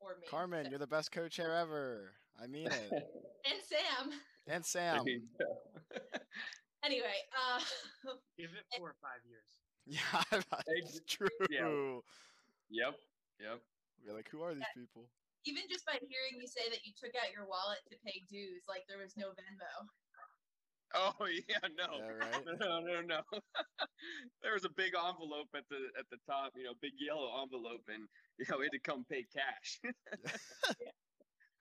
or 0.00 0.16
me. 0.16 0.28
Carmen, 0.32 0.64
So- 0.64 0.70
you're 0.72 0.80
the 0.80 0.88
best 0.88 1.12
co-chair 1.12 1.52
ever. 1.52 2.16
I 2.40 2.46
mean 2.46 2.68
it. 2.68 2.92
and 3.48 3.60
Sam. 3.64 4.16
And 4.48 4.62
I 4.62 4.66
Sam. 4.66 5.04
mean, 5.04 5.22
Anyway, 6.84 7.18
uh, 7.34 7.60
Give 8.38 8.50
it 8.54 8.64
four 8.78 8.90
or 8.90 8.96
five 9.02 9.18
years. 9.26 9.50
Yeah, 9.86 10.22
it's 10.66 11.00
true. 11.08 11.28
Yeah. 11.50 11.98
yep. 12.70 12.94
Yep. 13.40 13.58
We're 14.06 14.14
like, 14.14 14.28
who 14.30 14.42
are 14.42 14.54
these 14.54 14.70
people? 14.74 15.08
even 15.46 15.62
just 15.70 15.86
by 15.86 15.94
hearing 16.10 16.34
you 16.42 16.46
say 16.50 16.66
that 16.70 16.82
you 16.82 16.90
took 16.98 17.14
out 17.14 17.30
your 17.30 17.46
wallet 17.46 17.78
to 17.86 17.94
pay 18.04 18.18
dues, 18.28 18.66
like 18.66 18.82
there 18.90 18.98
was 18.98 19.14
no 19.16 19.30
Venmo. 19.30 19.86
Oh 20.94 21.26
yeah, 21.26 21.66
no. 21.78 21.98
Yeah, 21.98 22.14
right. 22.18 22.44
No, 22.60 22.80
no, 22.80 23.00
no. 23.02 23.20
there 24.42 24.54
was 24.54 24.64
a 24.64 24.70
big 24.70 24.94
envelope 24.94 25.48
at 25.54 25.64
the 25.70 25.90
at 25.98 26.06
the 26.10 26.18
top, 26.26 26.52
you 26.56 26.64
know, 26.64 26.74
big 26.80 26.92
yellow 26.98 27.30
envelope, 27.42 27.82
and 27.88 28.06
you 28.38 28.46
know, 28.50 28.58
we 28.58 28.66
had 28.66 28.72
to 28.72 28.78
come 28.82 29.04
pay 29.10 29.24
cash. 29.34 29.80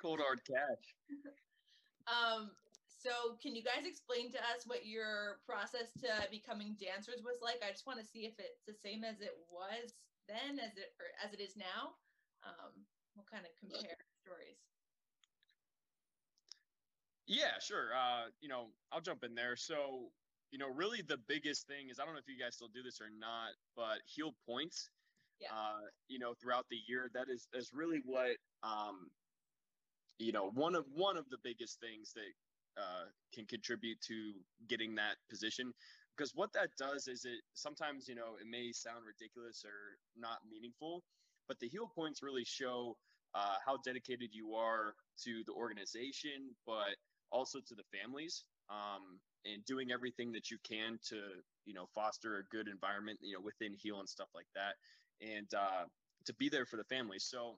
Cold 0.02 0.20
hard 0.20 0.42
cash. 0.46 0.86
Um, 2.10 2.52
so 3.06 3.38
can 3.38 3.54
you 3.54 3.62
guys 3.62 3.86
explain 3.86 4.34
to 4.34 4.42
us 4.50 4.66
what 4.66 4.86
your 4.86 5.38
process 5.46 5.94
to 6.02 6.10
becoming 6.34 6.74
dancers 6.82 7.22
was 7.22 7.38
like? 7.38 7.62
I 7.62 7.70
just 7.70 7.86
want 7.86 8.02
to 8.02 8.06
see 8.06 8.26
if 8.26 8.34
it's 8.42 8.66
the 8.66 8.74
same 8.74 9.06
as 9.06 9.22
it 9.22 9.38
was 9.46 9.94
then, 10.26 10.58
as 10.58 10.74
it 10.74 10.98
or 10.98 11.14
as 11.22 11.30
it 11.30 11.40
is 11.40 11.54
now. 11.54 11.94
Um, 12.42 12.74
we'll 13.14 13.30
kind 13.30 13.46
of 13.46 13.54
compare 13.62 14.02
stories. 14.26 14.58
Yeah, 17.30 17.62
sure. 17.62 17.94
Uh, 17.94 18.34
you 18.42 18.50
know, 18.50 18.74
I'll 18.92 19.02
jump 19.02 19.24
in 19.24 19.36
there. 19.38 19.56
So, 19.56 20.10
you 20.50 20.58
know, 20.58 20.70
really 20.74 21.02
the 21.06 21.22
biggest 21.30 21.68
thing 21.68 21.90
is 21.90 22.00
I 22.00 22.06
don't 22.06 22.14
know 22.14 22.22
if 22.26 22.30
you 22.30 22.42
guys 22.42 22.56
still 22.56 22.74
do 22.74 22.82
this 22.82 23.02
or 23.02 23.14
not, 23.14 23.54
but 23.76 24.02
Heal 24.06 24.34
points. 24.50 24.90
Yeah. 25.40 25.50
Uh, 25.54 25.86
you 26.08 26.18
know, 26.18 26.34
throughout 26.42 26.66
the 26.72 26.82
year, 26.88 27.12
that 27.14 27.30
is 27.30 27.48
is 27.54 27.70
really 27.74 28.02
what 28.06 28.38
um, 28.64 29.12
you 30.18 30.32
know, 30.32 30.50
one 30.54 30.76
of 30.76 30.86
one 30.94 31.18
of 31.18 31.30
the 31.30 31.38
biggest 31.44 31.80
things 31.80 32.14
that 32.14 32.32
uh, 32.78 33.06
can 33.34 33.46
contribute 33.46 34.00
to 34.02 34.34
getting 34.68 34.96
that 34.96 35.16
position. 35.30 35.74
Because 36.16 36.32
what 36.34 36.54
that 36.54 36.70
does 36.78 37.08
is 37.08 37.26
it 37.26 37.42
sometimes, 37.54 38.08
you 38.08 38.16
know, 38.16 38.36
it 38.40 38.48
may 38.50 38.72
sound 38.72 39.04
ridiculous 39.06 39.64
or 39.66 39.98
not 40.18 40.40
meaningful, 40.50 41.04
but 41.48 41.60
the 41.60 41.68
Heal 41.68 41.92
points 41.94 42.24
really 42.24 42.46
show 42.46 42.96
uh, 43.34 43.56
how 43.66 43.78
dedicated 43.84 44.30
you 44.32 44.56
are 44.56 44.96
to 45.24 45.44
the 45.46 45.52
organization, 45.54 46.56
but 46.66 46.96
also 47.32 47.60
to 47.60 47.76
the 47.76 47.84
families 48.00 48.46
um, 48.70 49.20
and 49.46 49.64
doing 49.66 49.92
everything 49.92 50.32
that 50.32 50.50
you 50.50 50.58
can 50.64 50.98
to 51.10 51.18
you 51.66 51.74
know 51.74 51.86
foster 51.94 52.38
a 52.38 52.44
good 52.56 52.68
environment 52.68 53.20
you 53.22 53.34
know 53.34 53.42
within 53.44 53.74
Heal 53.74 54.00
and 54.00 54.10
stuff 54.10 54.30
like 54.34 54.48
that 54.56 54.76
and 55.22 55.48
uh, 55.54 55.86
to 56.26 56.34
be 56.36 56.50
there 56.50 56.66
for 56.66 56.78
the 56.78 56.84
families 56.86 57.28
so 57.30 57.58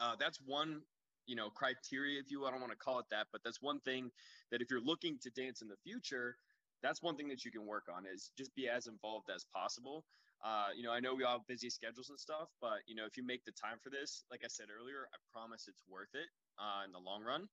uh, 0.00 0.14
that's 0.18 0.38
one 0.44 0.80
you 1.28 1.36
know 1.36 1.50
criteria 1.50 2.20
if 2.20 2.30
you 2.30 2.46
i 2.46 2.50
don't 2.50 2.60
want 2.60 2.72
to 2.72 2.78
call 2.78 2.98
it 2.98 3.06
that 3.10 3.28
but 3.32 3.42
that's 3.44 3.62
one 3.62 3.80
thing 3.80 4.10
that 4.50 4.62
if 4.62 4.70
you're 4.70 4.80
looking 4.82 5.18
to 5.22 5.30
dance 5.30 5.62
in 5.62 5.68
the 5.68 5.76
future 5.84 6.36
that's 6.82 7.02
one 7.02 7.16
thing 7.16 7.28
that 7.28 7.44
you 7.44 7.52
can 7.52 7.66
work 7.66 7.84
on 7.94 8.04
is 8.06 8.32
just 8.38 8.54
be 8.54 8.68
as 8.68 8.86
involved 8.86 9.28
as 9.34 9.44
possible. 9.52 10.04
Uh, 10.44 10.68
you 10.76 10.84
know 10.84 10.92
i 10.92 11.00
know 11.00 11.14
we 11.14 11.24
all 11.24 11.38
have 11.38 11.46
busy 11.48 11.68
schedules 11.68 12.10
and 12.10 12.20
stuff 12.20 12.48
but 12.60 12.78
you 12.86 12.94
know 12.94 13.04
if 13.06 13.16
you 13.16 13.26
make 13.26 13.44
the 13.44 13.52
time 13.52 13.78
for 13.82 13.90
this 13.90 14.24
like 14.30 14.42
i 14.44 14.48
said 14.48 14.66
earlier 14.70 15.08
i 15.12 15.16
promise 15.32 15.66
it's 15.68 15.82
worth 15.88 16.14
it 16.14 16.28
uh, 16.58 16.84
in 16.84 16.92
the 16.92 16.98
long 16.98 17.24
run. 17.24 17.48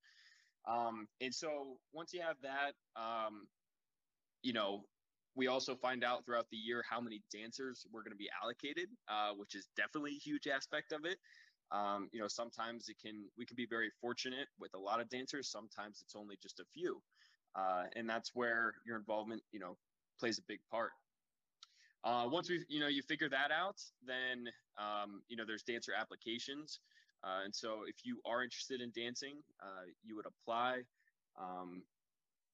Um, 0.68 1.08
and 1.20 1.34
so 1.34 1.78
once 1.92 2.12
you 2.12 2.20
have 2.22 2.36
that, 2.42 2.72
um, 3.00 3.48
you 4.42 4.52
know, 4.52 4.84
we 5.36 5.48
also 5.48 5.76
find 5.76 6.02
out 6.02 6.24
throughout 6.24 6.46
the 6.50 6.56
year 6.56 6.82
how 6.88 7.00
many 7.00 7.22
dancers 7.32 7.86
we're 7.92 8.02
going 8.02 8.12
to 8.12 8.16
be 8.16 8.30
allocated, 8.42 8.88
uh, 9.08 9.32
which 9.36 9.54
is 9.54 9.68
definitely 9.76 10.12
a 10.12 10.18
huge 10.18 10.48
aspect 10.48 10.92
of 10.92 11.04
it. 11.04 11.18
Um, 11.72 12.08
you 12.12 12.20
know, 12.20 12.28
sometimes 12.28 12.88
it 12.88 12.96
can 13.02 13.24
we 13.36 13.44
can 13.44 13.56
be 13.56 13.66
very 13.66 13.90
fortunate 14.00 14.46
with 14.58 14.74
a 14.74 14.78
lot 14.78 15.00
of 15.00 15.08
dancers. 15.08 15.50
Sometimes 15.50 16.00
it's 16.02 16.14
only 16.14 16.36
just 16.42 16.60
a 16.60 16.64
few, 16.72 17.02
uh, 17.56 17.84
and 17.96 18.08
that's 18.08 18.30
where 18.34 18.74
your 18.86 18.96
involvement, 18.96 19.42
you 19.52 19.58
know, 19.58 19.76
plays 20.20 20.38
a 20.38 20.42
big 20.46 20.60
part. 20.70 20.92
Uh, 22.04 22.28
once 22.30 22.48
we, 22.48 22.64
you 22.68 22.78
know, 22.78 22.86
you 22.86 23.02
figure 23.02 23.28
that 23.28 23.50
out, 23.50 23.80
then 24.06 24.46
um, 24.78 25.22
you 25.28 25.36
know 25.36 25.44
there's 25.46 25.64
dancer 25.64 25.92
applications. 25.98 26.80
Uh, 27.24 27.40
and 27.44 27.54
so, 27.54 27.80
if 27.88 27.96
you 28.04 28.20
are 28.24 28.44
interested 28.44 28.80
in 28.80 28.92
dancing, 28.94 29.34
uh, 29.60 29.86
you 30.04 30.14
would 30.14 30.26
apply. 30.26 30.82
Um, 31.40 31.82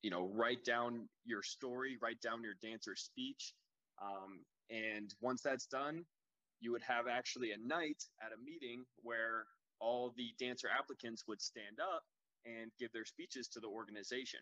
you 0.02 0.10
know, 0.10 0.30
write 0.34 0.64
down 0.64 1.08
your 1.24 1.42
story, 1.42 1.96
write 2.02 2.20
down 2.20 2.42
your 2.42 2.54
dancer 2.60 2.96
speech, 2.96 3.54
um, 4.02 4.40
and 4.70 5.14
once 5.20 5.42
that's 5.42 5.66
done, 5.66 6.04
you 6.62 6.70
would 6.70 6.86
have 6.86 7.10
actually 7.10 7.50
a 7.50 7.58
night 7.58 7.98
at 8.22 8.30
a 8.30 8.40
meeting 8.40 8.84
where 9.02 9.44
all 9.80 10.14
the 10.16 10.30
dancer 10.38 10.68
applicants 10.70 11.24
would 11.26 11.42
stand 11.42 11.82
up 11.82 12.02
and 12.46 12.70
give 12.78 12.92
their 12.92 13.04
speeches 13.04 13.48
to 13.48 13.60
the 13.60 13.66
organization. 13.66 14.40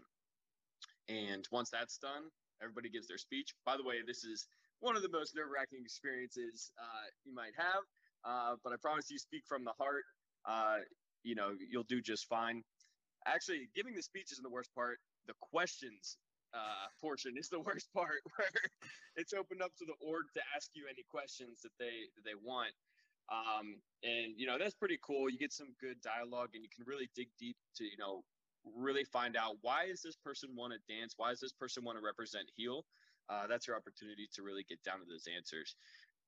And 1.09 1.49
once 1.51 1.71
that's 1.71 1.97
done, 1.97 2.29
everybody 2.63 2.91
gives 2.91 3.09
their 3.09 3.19
speech. 3.19 3.55
By 3.65 3.77
the 3.77 3.85
way, 3.85 3.97
this 4.07 4.23
is 4.23 4.47
one 4.81 4.97
of 4.97 5.03
the 5.03 5.09
most 5.09 5.35
nerve-wracking 5.35 5.81
experiences 5.83 6.71
uh, 6.79 7.09
you 7.25 7.35
might 7.35 7.57
have. 7.57 7.83
Uh, 8.23 8.57
but 8.63 8.73
I 8.73 8.77
promise 8.77 9.11
you, 9.11 9.19
speak 9.19 9.45
from 9.49 9.65
the 9.65 9.73
heart. 9.79 10.05
Uh, 10.45 10.85
you 11.25 11.35
know, 11.35 11.57
you'll 11.71 11.89
do 11.89 12.01
just 12.01 12.29
fine. 12.29 12.63
Actually, 13.27 13.69
giving 13.75 13.95
the 13.95 14.03
speech 14.03 14.29
isn't 14.33 14.45
the 14.45 14.53
worst 14.53 14.71
part. 14.75 14.99
The 15.27 15.35
questions 15.41 16.17
uh, 16.55 16.87
portion 17.01 17.35
is 17.37 17.49
the 17.49 17.61
worst 17.61 17.93
part, 17.95 18.21
where 18.37 18.49
it's 19.17 19.33
opened 19.33 19.63
up 19.63 19.75
to 19.79 19.85
the 19.85 19.97
org 20.05 20.27
to 20.35 20.43
ask 20.55 20.71
you 20.75 20.85
any 20.89 21.05
questions 21.11 21.63
that 21.63 21.75
they 21.79 22.11
that 22.17 22.25
they 22.25 22.35
want. 22.35 22.73
Um, 23.31 23.79
and 24.03 24.35
you 24.37 24.47
know 24.47 24.59
that's 24.59 24.75
pretty 24.75 24.99
cool. 25.03 25.31
You 25.31 25.39
get 25.39 25.53
some 25.53 25.75
good 25.81 26.01
dialogue, 26.03 26.51
and 26.55 26.63
you 26.63 26.71
can 26.71 26.85
really 26.87 27.09
dig 27.15 27.29
deep 27.39 27.57
to 27.77 27.85
you 27.85 27.99
know 27.99 28.25
really 28.77 29.05
find 29.05 29.37
out 29.37 29.57
why 29.63 29.87
does 29.87 30.03
this 30.03 30.17
person 30.17 30.51
want 30.57 30.73
to 30.75 30.81
dance? 30.93 31.15
Why 31.17 31.31
does 31.31 31.41
this 31.41 31.53
person 31.53 31.85
want 31.85 31.99
to 31.99 32.05
represent 32.05 32.51
Heal? 32.57 32.85
Uh, 33.29 33.47
that's 33.47 33.67
your 33.67 33.77
opportunity 33.77 34.29
to 34.35 34.43
really 34.43 34.67
get 34.69 34.83
down 34.83 34.99
to 34.99 35.07
those 35.09 35.25
answers. 35.35 35.77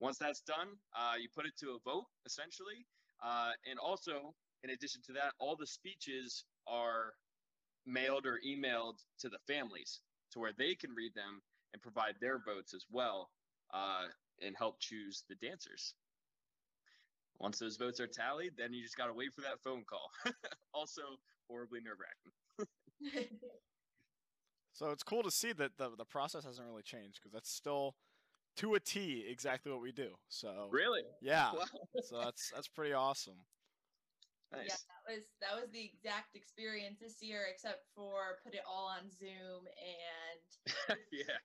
Once 0.01 0.19
that's 0.19 0.41
done, 0.43 0.69
uh, 0.97 1.15
you 1.21 1.29
put 1.35 1.47
it 1.47 1.53
to 1.59 1.71
a 1.75 1.79
vote 1.85 2.07
essentially. 2.27 2.87
Uh, 3.23 3.51
and 3.69 3.79
also, 3.79 4.35
in 4.65 4.71
addition 4.71 5.01
to 5.07 5.13
that, 5.13 5.33
all 5.39 5.57
the 5.57 5.67
speeches 5.67 6.45
are 6.67 7.15
mailed 7.87 8.27
or 8.27 8.39
emailed 8.47 8.99
to 9.19 9.29
the 9.29 9.39
families 9.47 10.01
to 10.33 10.39
where 10.41 10.53
they 10.57 10.75
can 10.75 10.91
read 10.95 11.15
them 11.15 11.41
and 11.73 11.83
provide 11.83 12.15
their 12.21 12.39
votes 12.39 12.75
as 12.75 12.85
well 12.91 13.31
uh, 13.73 14.05
and 14.45 14.57
help 14.57 14.79
choose 14.81 15.25
the 15.29 15.35
dancers. 15.37 15.95
Once 17.39 17.59
those 17.59 17.77
votes 17.77 18.01
are 18.01 18.07
tallied, 18.07 18.53
then 18.57 18.73
you 18.73 18.83
just 18.83 18.97
got 18.97 19.07
to 19.07 19.15
wait 19.15 19.33
for 19.35 19.41
that 19.41 19.61
phone 19.65 19.85
call. 19.89 20.11
also, 20.75 21.03
horribly 21.49 21.81
nerve 21.81 21.99
wracking. 21.99 23.29
So 24.75 24.89
it's 24.91 25.03
cool 25.03 25.23
to 25.23 25.31
see 25.31 25.53
that 25.53 25.77
the 25.77 25.91
the 25.97 26.05
process 26.07 26.45
hasn't 26.45 26.67
really 26.67 26.83
changed 26.83 27.21
because 27.21 27.33
that's 27.33 27.51
still 27.51 27.95
to 28.57 28.75
a 28.75 28.81
T 28.81 29.25
exactly 29.29 29.71
what 29.71 29.83
we 29.83 29.93
do. 29.93 30.15
So 30.29 30.69
Really? 30.71 31.03
yeah, 31.21 31.53
Wow. 31.53 31.65
so 32.03 32.19
that's 32.21 32.51
that's 32.55 32.69
pretty 32.69 32.95
awesome. 32.95 33.37
Nice. 34.53 34.69
Yeah, 34.69 34.77
that 34.77 35.03
was 35.09 35.23
that 35.41 35.55
was 35.61 35.71
the 35.73 35.83
exact 35.85 36.37
experience 36.37 37.01
this 37.01 37.23
year, 37.23 37.49
except 37.51 37.89
for 37.95 38.39
put 38.45 38.55
it 38.55 38.61
all 38.69 38.87
on 38.87 39.09
Zoom 39.11 39.65
and 39.81 40.41
yeah. 41.13 41.41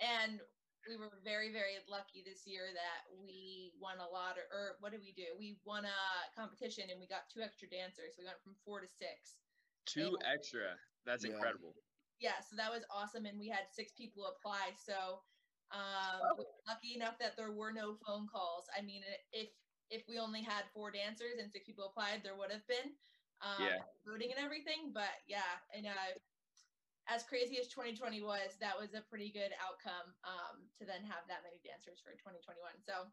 and 0.00 0.40
we 0.88 0.96
were 0.96 1.12
very 1.24 1.52
very 1.52 1.78
lucky 1.88 2.22
this 2.26 2.44
year 2.46 2.68
that 2.74 3.06
we 3.24 3.72
won 3.80 3.98
a 4.00 4.08
lot 4.08 4.36
or, 4.36 4.44
or 4.52 4.76
what 4.80 4.92
did 4.92 5.00
we 5.00 5.12
do 5.16 5.32
we 5.38 5.56
won 5.64 5.84
a 5.86 5.98
competition 6.36 6.90
and 6.90 7.00
we 7.00 7.06
got 7.06 7.30
two 7.32 7.40
extra 7.40 7.68
dancers 7.68 8.18
we 8.18 8.24
went 8.26 8.36
from 8.42 8.54
four 8.64 8.80
to 8.80 8.88
six 8.88 9.38
Two 9.86 10.16
Yeah. 10.20 10.32
extra. 10.32 10.76
That's 11.06 11.24
Yeah. 11.24 11.32
incredible. 11.32 11.72
yeah 12.20 12.40
so 12.40 12.56
that 12.56 12.70
was 12.70 12.84
awesome 12.90 13.24
and 13.26 13.38
we 13.38 13.48
had 13.48 13.64
six 13.72 13.92
people 13.92 14.26
apply 14.26 14.72
so 14.76 15.22
um 15.72 16.20
we 16.36 16.44
were 16.44 16.60
lucky 16.68 16.94
enough 16.94 17.16
that 17.18 17.36
there 17.36 17.52
were 17.52 17.72
no 17.72 17.96
phone 18.06 18.26
calls 18.28 18.66
i 18.76 18.82
mean 18.82 19.02
if 19.32 19.48
if 19.90 20.06
we 20.08 20.18
only 20.18 20.42
had 20.42 20.64
four 20.72 20.90
dancers 20.90 21.38
and 21.38 21.50
six 21.50 21.66
people 21.66 21.86
applied 21.86 22.22
there 22.22 22.36
would 22.36 22.50
have 22.50 22.66
been 22.66 22.96
um 23.40 23.58
Yeah. 23.64 23.78
voting 24.06 24.30
and 24.34 24.44
everything 24.44 24.92
but 24.92 25.10
yeah 25.26 25.60
and 25.74 25.86
uh 25.86 26.12
as 27.06 27.22
crazy 27.24 27.58
as 27.58 27.68
2020 27.68 28.22
was 28.22 28.56
that 28.58 28.78
was 28.78 28.94
a 28.94 29.02
pretty 29.02 29.30
good 29.30 29.52
outcome 29.60 30.14
um 30.24 30.70
to 30.78 30.86
then 30.86 31.04
have 31.04 31.26
that 31.28 31.42
many 31.42 31.60
dancers 31.64 32.00
for 32.00 32.12
2021 32.12 32.80
so 32.80 33.12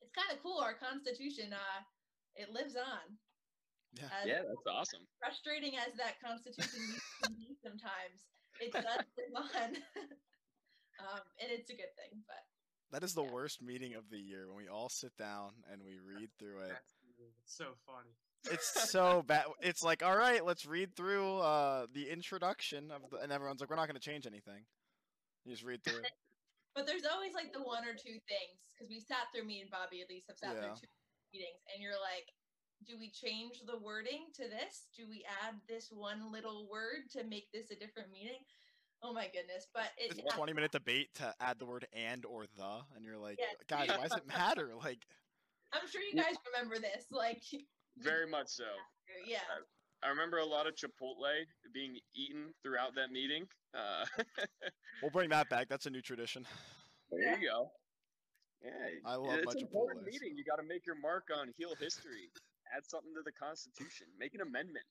it's 0.00 0.12
kind 0.12 0.32
of 0.32 0.42
cool 0.42 0.58
our 0.58 0.74
constitution 0.74 1.52
uh 1.52 1.82
it 2.34 2.50
lives 2.50 2.76
on 2.76 3.18
Yeah. 3.92 4.08
As 4.10 4.26
Yeah, 4.26 4.42
that's 4.42 4.66
awesome. 4.66 5.06
frustrating 5.18 5.76
as 5.76 5.94
that 5.94 6.18
constitution 6.20 6.80
needs 6.88 7.16
to 7.22 7.28
be 7.28 7.54
sometimes 7.62 8.26
it 8.60 8.72
does 8.72 9.06
live 9.16 9.34
on 9.34 9.76
um 10.98 11.22
and 11.40 11.50
it's 11.50 11.70
a 11.70 11.76
good 11.76 11.94
thing 11.96 12.24
but 12.26 12.42
That 12.94 13.02
is 13.02 13.12
the 13.12 13.24
Yeah. 13.24 13.32
worst 13.32 13.60
meeting 13.60 13.94
of 13.94 14.08
the 14.08 14.20
year 14.20 14.46
when 14.46 14.56
we 14.56 14.68
all 14.68 14.88
sit 14.88 15.16
down 15.16 15.64
and 15.68 15.82
we 15.82 15.98
read 15.98 16.30
through 16.38 16.60
it. 16.60 16.78
It's 17.18 17.42
so 17.44 17.74
funny. 17.84 18.14
It's 18.44 18.62
so 18.92 19.24
bad. 19.24 19.46
It's 19.58 19.82
like, 19.82 20.04
all 20.04 20.16
right, 20.16 20.44
let's 20.44 20.64
read 20.64 20.94
through 20.94 21.38
uh, 21.38 21.88
the 21.92 22.08
introduction 22.08 22.92
of 22.92 23.10
the, 23.10 23.16
and 23.16 23.32
everyone's 23.32 23.60
like, 23.60 23.68
we're 23.68 23.74
not 23.74 23.88
going 23.88 23.98
to 23.98 24.00
change 24.00 24.28
anything. 24.28 24.64
You 25.44 25.50
just 25.50 25.64
read 25.64 25.82
through 25.82 26.02
it. 26.02 26.06
But 26.74 26.86
there's 26.86 27.06
always 27.06 27.34
like 27.34 27.52
the 27.52 27.62
one 27.62 27.86
or 27.86 27.94
two 27.94 28.18
things 28.26 28.66
because 28.74 28.90
we 28.90 28.98
sat 28.98 29.30
through 29.30 29.46
me 29.46 29.60
and 29.60 29.70
Bobby 29.70 30.02
at 30.02 30.10
least 30.10 30.26
have 30.26 30.38
sat 30.38 30.54
Yeah. 30.54 30.74
through 30.74 30.82
two 30.82 30.90
meetings, 31.32 31.62
and 31.70 31.80
you're 31.80 31.98
like, 31.98 32.26
do 32.82 32.98
we 32.98 33.10
change 33.10 33.62
the 33.62 33.78
wording 33.78 34.26
to 34.34 34.48
this? 34.50 34.90
Do 34.90 35.06
we 35.08 35.24
add 35.42 35.54
this 35.68 35.92
one 35.92 36.32
little 36.32 36.66
word 36.68 37.10
to 37.14 37.22
make 37.22 37.46
this 37.52 37.70
a 37.70 37.76
different 37.76 38.10
meaning? 38.10 38.42
Oh 39.04 39.12
my 39.12 39.26
goodness! 39.26 39.66
But 39.74 39.90
it, 39.98 40.16
It's 40.18 40.32
a 40.32 40.36
20 40.36 40.54
minute 40.54 40.72
debate 40.72 41.08
to 41.16 41.34
add 41.38 41.58
the 41.58 41.66
word 41.66 41.86
and 41.92 42.24
or 42.24 42.46
the, 42.56 42.80
and 42.96 43.04
you're 43.04 43.18
like, 43.18 43.38
Yeah. 43.38 43.52
guys, 43.68 43.88
why 43.88 44.08
does 44.08 44.16
it 44.16 44.26
matter? 44.26 44.70
Like, 44.74 45.04
I'm 45.74 45.86
sure 45.86 46.00
you 46.00 46.16
guys 46.20 46.34
remember 46.52 46.78
this. 46.78 47.04
Like, 47.10 47.42
Very 47.98 48.26
much 48.26 48.48
so. 48.48 48.64
yeah, 49.28 49.38
I 50.02 50.08
remember 50.08 50.38
a 50.38 50.44
lot 50.44 50.66
of 50.66 50.74
Chipotle 50.74 51.44
being 51.72 51.98
eaten 52.16 52.54
throughout 52.62 52.94
that 52.96 53.10
meeting. 53.12 53.44
Uh, 53.76 54.04
we'll 55.02 55.10
bring 55.12 55.28
that 55.30 55.48
back. 55.50 55.68
That's 55.68 55.86
a 55.86 55.90
new 55.90 56.00
tradition. 56.02 56.46
there 57.10 57.38
you 57.38 57.48
go. 57.48 57.70
Yeah, 58.64 58.70
I 59.04 59.16
love 59.16 59.34
it's 59.36 59.46
my 59.46 59.52
an 59.52 59.58
important 59.58 60.00
Chipotles. 60.02 60.12
meeting. 60.12 60.36
You 60.36 60.44
got 60.44 60.56
to 60.56 60.66
make 60.66 60.86
your 60.86 60.96
mark 60.96 61.28
on 61.36 61.52
Heal 61.56 61.74
history. 61.78 62.32
Add 62.74 62.82
something 62.88 63.12
to 63.14 63.22
the 63.22 63.32
Constitution. 63.32 64.06
Make 64.18 64.34
an 64.34 64.40
amendment. 64.40 64.86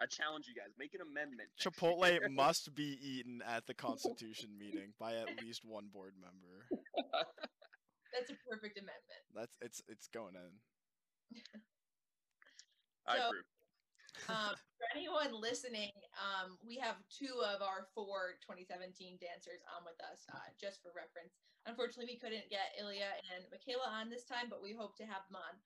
I 0.00 0.06
challenge 0.06 0.46
you 0.48 0.54
guys. 0.54 0.72
Make 0.78 0.94
an 0.94 1.02
amendment. 1.04 1.50
Chipotle 1.60 2.16
must 2.32 2.74
be 2.74 2.96
eaten 3.02 3.42
at 3.46 3.66
the 3.66 3.74
Constitution 3.86 4.50
meeting 4.58 4.92
by 4.98 5.14
at 5.14 5.28
least 5.42 5.62
one 5.64 5.88
board 5.92 6.14
member. 6.16 6.64
that's 8.16 8.30
a 8.32 8.36
perfect 8.48 8.78
amendment. 8.78 9.22
That's 9.34 9.56
it's 9.60 9.82
it's 9.88 10.08
going 10.08 10.34
in. 10.34 10.50
I 13.06 13.16
So- 13.18 13.28
approve. 13.28 13.44
um, 14.28 14.54
for 14.80 14.88
anyone 14.96 15.32
listening, 15.36 15.92
um, 16.16 16.56
we 16.64 16.76
have 16.80 16.96
two 17.12 17.36
of 17.44 17.60
our 17.60 17.86
four 17.94 18.40
2017 18.40 19.20
dancers 19.20 19.60
on 19.76 19.84
with 19.84 20.00
us, 20.00 20.24
uh, 20.32 20.48
just 20.56 20.80
for 20.80 20.88
reference. 20.96 21.36
Unfortunately, 21.68 22.08
we 22.08 22.18
couldn't 22.18 22.48
get 22.48 22.72
Ilya 22.80 23.20
and 23.36 23.44
Michaela 23.52 23.84
on 23.92 24.08
this 24.08 24.24
time, 24.24 24.48
but 24.48 24.64
we 24.64 24.72
hope 24.72 24.96
to 24.96 25.04
have 25.04 25.28
them 25.28 25.36
on 25.36 25.60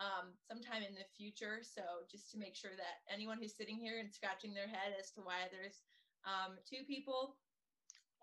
um, 0.00 0.32
sometime 0.48 0.80
in 0.82 0.96
the 0.96 1.06
future. 1.12 1.60
So 1.60 2.08
just 2.10 2.32
to 2.32 2.40
make 2.40 2.56
sure 2.56 2.72
that 2.74 3.04
anyone 3.12 3.36
who's 3.36 3.54
sitting 3.54 3.76
here 3.76 4.00
and 4.00 4.08
scratching 4.08 4.56
their 4.56 4.66
head 4.66 4.96
as 4.96 5.12
to 5.14 5.20
why 5.20 5.46
there's 5.52 5.84
um, 6.24 6.56
two 6.64 6.82
people 6.88 7.36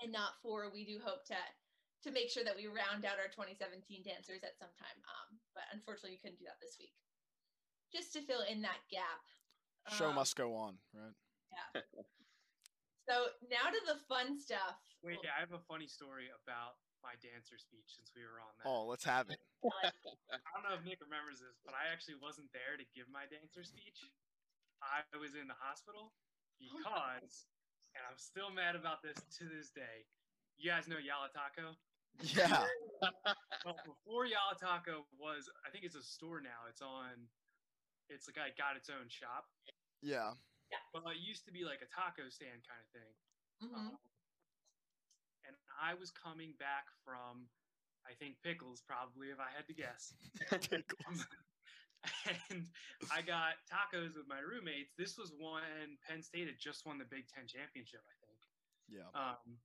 and 0.01 0.11
not 0.11 0.41
four, 0.41 0.73
we 0.73 0.83
do 0.83 0.97
hope 0.99 1.23
to 1.29 1.37
to 2.05 2.13
make 2.13 2.29
sure 2.29 2.45
that 2.45 2.53
we 2.53 2.69
round 2.69 3.09
out 3.09 3.17
our 3.17 3.29
2017 3.33 4.05
dancers 4.05 4.45
at 4.45 4.53
some 4.61 4.69
time. 4.77 4.99
Um, 5.09 5.41
but 5.57 5.65
unfortunately, 5.73 6.13
we 6.13 6.21
couldn't 6.21 6.37
do 6.37 6.45
that 6.45 6.61
this 6.61 6.77
week. 6.77 6.93
Just 7.89 8.13
to 8.13 8.21
fill 8.21 8.45
in 8.45 8.61
that 8.61 8.85
gap. 8.93 9.25
Show 9.97 10.13
Um, 10.13 10.15
must 10.15 10.37
go 10.37 10.53
on, 10.53 10.77
right? 10.93 11.17
Yeah. 11.49 11.81
So 13.07 13.31
now 13.47 13.71
to 13.71 13.81
the 13.87 14.03
fun 14.11 14.35
stuff. 14.35 14.77
Wait, 15.01 15.17
I 15.23 15.39
have 15.39 15.53
a 15.55 15.63
funny 15.63 15.87
story 15.87 16.27
about 16.43 16.75
my 17.05 17.15
dancer 17.21 17.57
speech 17.57 17.95
since 17.95 18.11
we 18.15 18.23
were 18.25 18.41
on 18.41 18.51
that. 18.59 18.65
Oh, 18.67 18.85
let's 18.89 19.05
have 19.05 19.29
it. 19.29 19.39
I 19.65 20.47
don't 20.53 20.65
know 20.65 20.75
if 20.77 20.83
Nick 20.83 21.01
remembers 21.01 21.39
this, 21.41 21.57
but 21.65 21.73
I 21.77 21.89
actually 21.89 22.19
wasn't 22.19 22.49
there 22.53 22.77
to 22.77 22.85
give 22.93 23.07
my 23.09 23.25
dancer 23.29 23.63
speech. 23.63 24.05
I 24.81 25.01
was 25.17 25.33
in 25.33 25.49
the 25.49 25.57
hospital 25.57 26.13
because, 26.61 27.49
and 27.97 28.03
I'm 28.05 28.17
still 28.17 28.53
mad 28.53 28.77
about 28.77 29.01
this 29.01 29.17
to 29.41 29.49
this 29.49 29.73
day. 29.73 30.05
You 30.57 30.69
guys 30.69 30.85
know 30.85 31.01
Yallah 31.01 31.33
Taco? 31.33 31.73
Yeah. 32.21 32.65
Well, 33.65 33.77
before 33.83 34.25
Yallah 34.25 34.57
Taco 34.57 35.05
was, 35.19 35.51
I 35.61 35.69
think 35.69 35.83
it's 35.83 35.97
a 35.97 36.01
store 36.01 36.39
now. 36.39 36.65
It's 36.71 36.79
on, 36.81 37.13
it's 38.07 38.25
like 38.25 38.39
I 38.39 38.55
got 38.55 38.73
its 38.79 38.87
own 38.87 39.11
shop. 39.11 39.45
Yeah. 40.01 40.33
Well, 40.93 41.11
it 41.11 41.19
used 41.19 41.43
to 41.45 41.53
be 41.53 41.67
like 41.67 41.83
a 41.83 41.89
taco 41.91 42.31
stand 42.31 42.63
kind 42.63 42.79
of 42.79 42.89
thing. 42.95 43.11
Mhm. 43.59 43.75
Um, 43.75 43.93
and 43.99 44.06
I 45.77 45.93
was 45.93 46.11
coming 46.11 46.53
back 46.59 46.89
from, 47.05 47.47
I 48.05 48.13
think 48.17 48.41
Pickles, 48.43 48.81
probably, 48.81 49.29
if 49.29 49.39
I 49.39 49.49
had 49.53 49.65
to 49.69 49.75
guess. 49.77 50.13
and 52.49 52.67
I 53.11 53.21
got 53.25 53.57
tacos 53.65 54.15
with 54.15 54.27
my 54.29 54.39
roommates. 54.39 54.93
This 54.97 55.17
was 55.17 55.33
when 55.33 55.97
Penn 56.05 56.21
State 56.21 56.47
had 56.47 56.59
just 56.59 56.85
won 56.85 56.97
the 56.97 57.09
Big 57.09 57.27
Ten 57.27 57.49
championship, 57.49 58.05
I 58.05 58.15
think. 58.23 58.39
Yeah. 58.87 59.09
Um, 59.11 59.59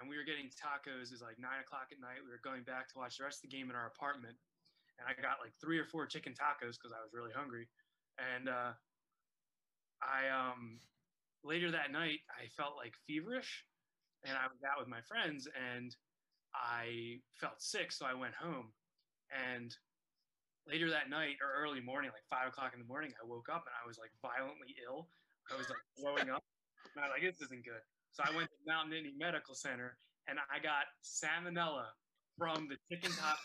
and 0.00 0.08
we 0.08 0.16
were 0.16 0.26
getting 0.26 0.50
tacos. 0.50 1.12
It 1.12 1.18
was 1.18 1.24
like 1.24 1.38
nine 1.38 1.62
o'clock 1.62 1.92
at 1.94 2.00
night. 2.00 2.22
We 2.24 2.30
were 2.30 2.42
going 2.42 2.66
back 2.66 2.90
to 2.92 2.98
watch 2.98 3.18
the 3.18 3.24
rest 3.24 3.44
of 3.44 3.50
the 3.50 3.54
game 3.54 3.70
in 3.70 3.76
our 3.76 3.90
apartment, 3.90 4.34
and 4.98 5.06
I 5.06 5.14
got 5.14 5.38
like 5.42 5.54
three 5.60 5.78
or 5.78 5.86
four 5.86 6.06
chicken 6.06 6.34
tacos 6.34 6.78
because 6.78 6.94
I 6.94 7.02
was 7.02 7.14
really 7.14 7.34
hungry. 7.34 7.68
And 8.18 8.48
uh, 8.48 8.74
I 10.02 10.30
um, 10.30 10.80
later 11.42 11.70
that 11.70 11.92
night 11.92 12.26
I 12.30 12.50
felt 12.56 12.74
like 12.76 12.94
feverish, 13.06 13.64
and 14.24 14.36
I 14.36 14.48
was 14.48 14.60
out 14.64 14.80
with 14.80 14.88
my 14.88 15.00
friends, 15.06 15.48
and 15.54 15.94
I 16.54 17.20
felt 17.40 17.60
sick, 17.60 17.92
so 17.92 18.06
I 18.06 18.14
went 18.14 18.34
home. 18.34 18.72
And 19.32 19.74
later 20.66 20.88
that 20.90 21.10
night 21.10 21.36
or 21.42 21.50
early 21.52 21.80
morning, 21.80 22.10
like 22.14 22.24
five 22.30 22.48
o'clock 22.48 22.72
in 22.72 22.80
the 22.80 22.88
morning, 22.88 23.12
I 23.20 23.26
woke 23.26 23.48
up 23.52 23.64
and 23.66 23.74
I 23.74 23.84
was 23.86 23.98
like 23.98 24.14
violently 24.22 24.76
ill. 24.86 25.08
I 25.50 25.58
was 25.58 25.68
like 25.68 25.82
throwing 25.98 26.30
up. 26.30 26.44
And 26.94 27.04
I 27.04 27.10
was 27.10 27.12
like, 27.18 27.26
this 27.26 27.42
isn't 27.42 27.64
good. 27.64 27.82
So 28.12 28.22
I 28.22 28.30
went 28.32 28.48
to 28.48 28.58
Mount 28.64 28.88
Nittany 28.88 29.12
Medical 29.18 29.54
Center 29.54 29.98
and 30.28 30.38
I 30.38 30.62
got 30.62 30.88
salmonella 31.02 31.90
from 32.38 32.68
the 32.70 32.78
chicken 32.88 33.12
top. 33.12 33.38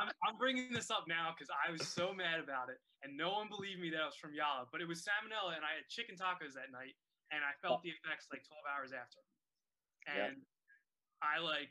I'm, 0.00 0.08
I'm 0.24 0.36
bringing 0.38 0.72
this 0.72 0.90
up 0.90 1.04
now 1.06 1.34
because 1.36 1.52
I 1.52 1.70
was 1.70 1.86
so 1.86 2.16
mad 2.16 2.40
about 2.40 2.72
it, 2.72 2.80
and 3.04 3.12
no 3.14 3.36
one 3.36 3.52
believed 3.52 3.78
me 3.78 3.92
that 3.92 4.00
it 4.00 4.10
was 4.10 4.18
from 4.18 4.32
Yallah. 4.32 4.72
But 4.72 4.80
it 4.80 4.88
was 4.88 5.04
salmonella, 5.04 5.54
and 5.54 5.62
I 5.62 5.76
had 5.78 5.86
chicken 5.92 6.16
tacos 6.16 6.56
that 6.56 6.72
night, 6.72 6.96
and 7.30 7.40
I 7.46 7.54
felt 7.62 7.82
the 7.82 7.90
effects 7.94 8.26
like 8.30 8.42
12 8.46 8.62
hours 8.66 8.90
after. 8.92 9.22
Yeah. 10.06 10.30
And 10.30 10.42
I 11.22 11.38
like 11.38 11.70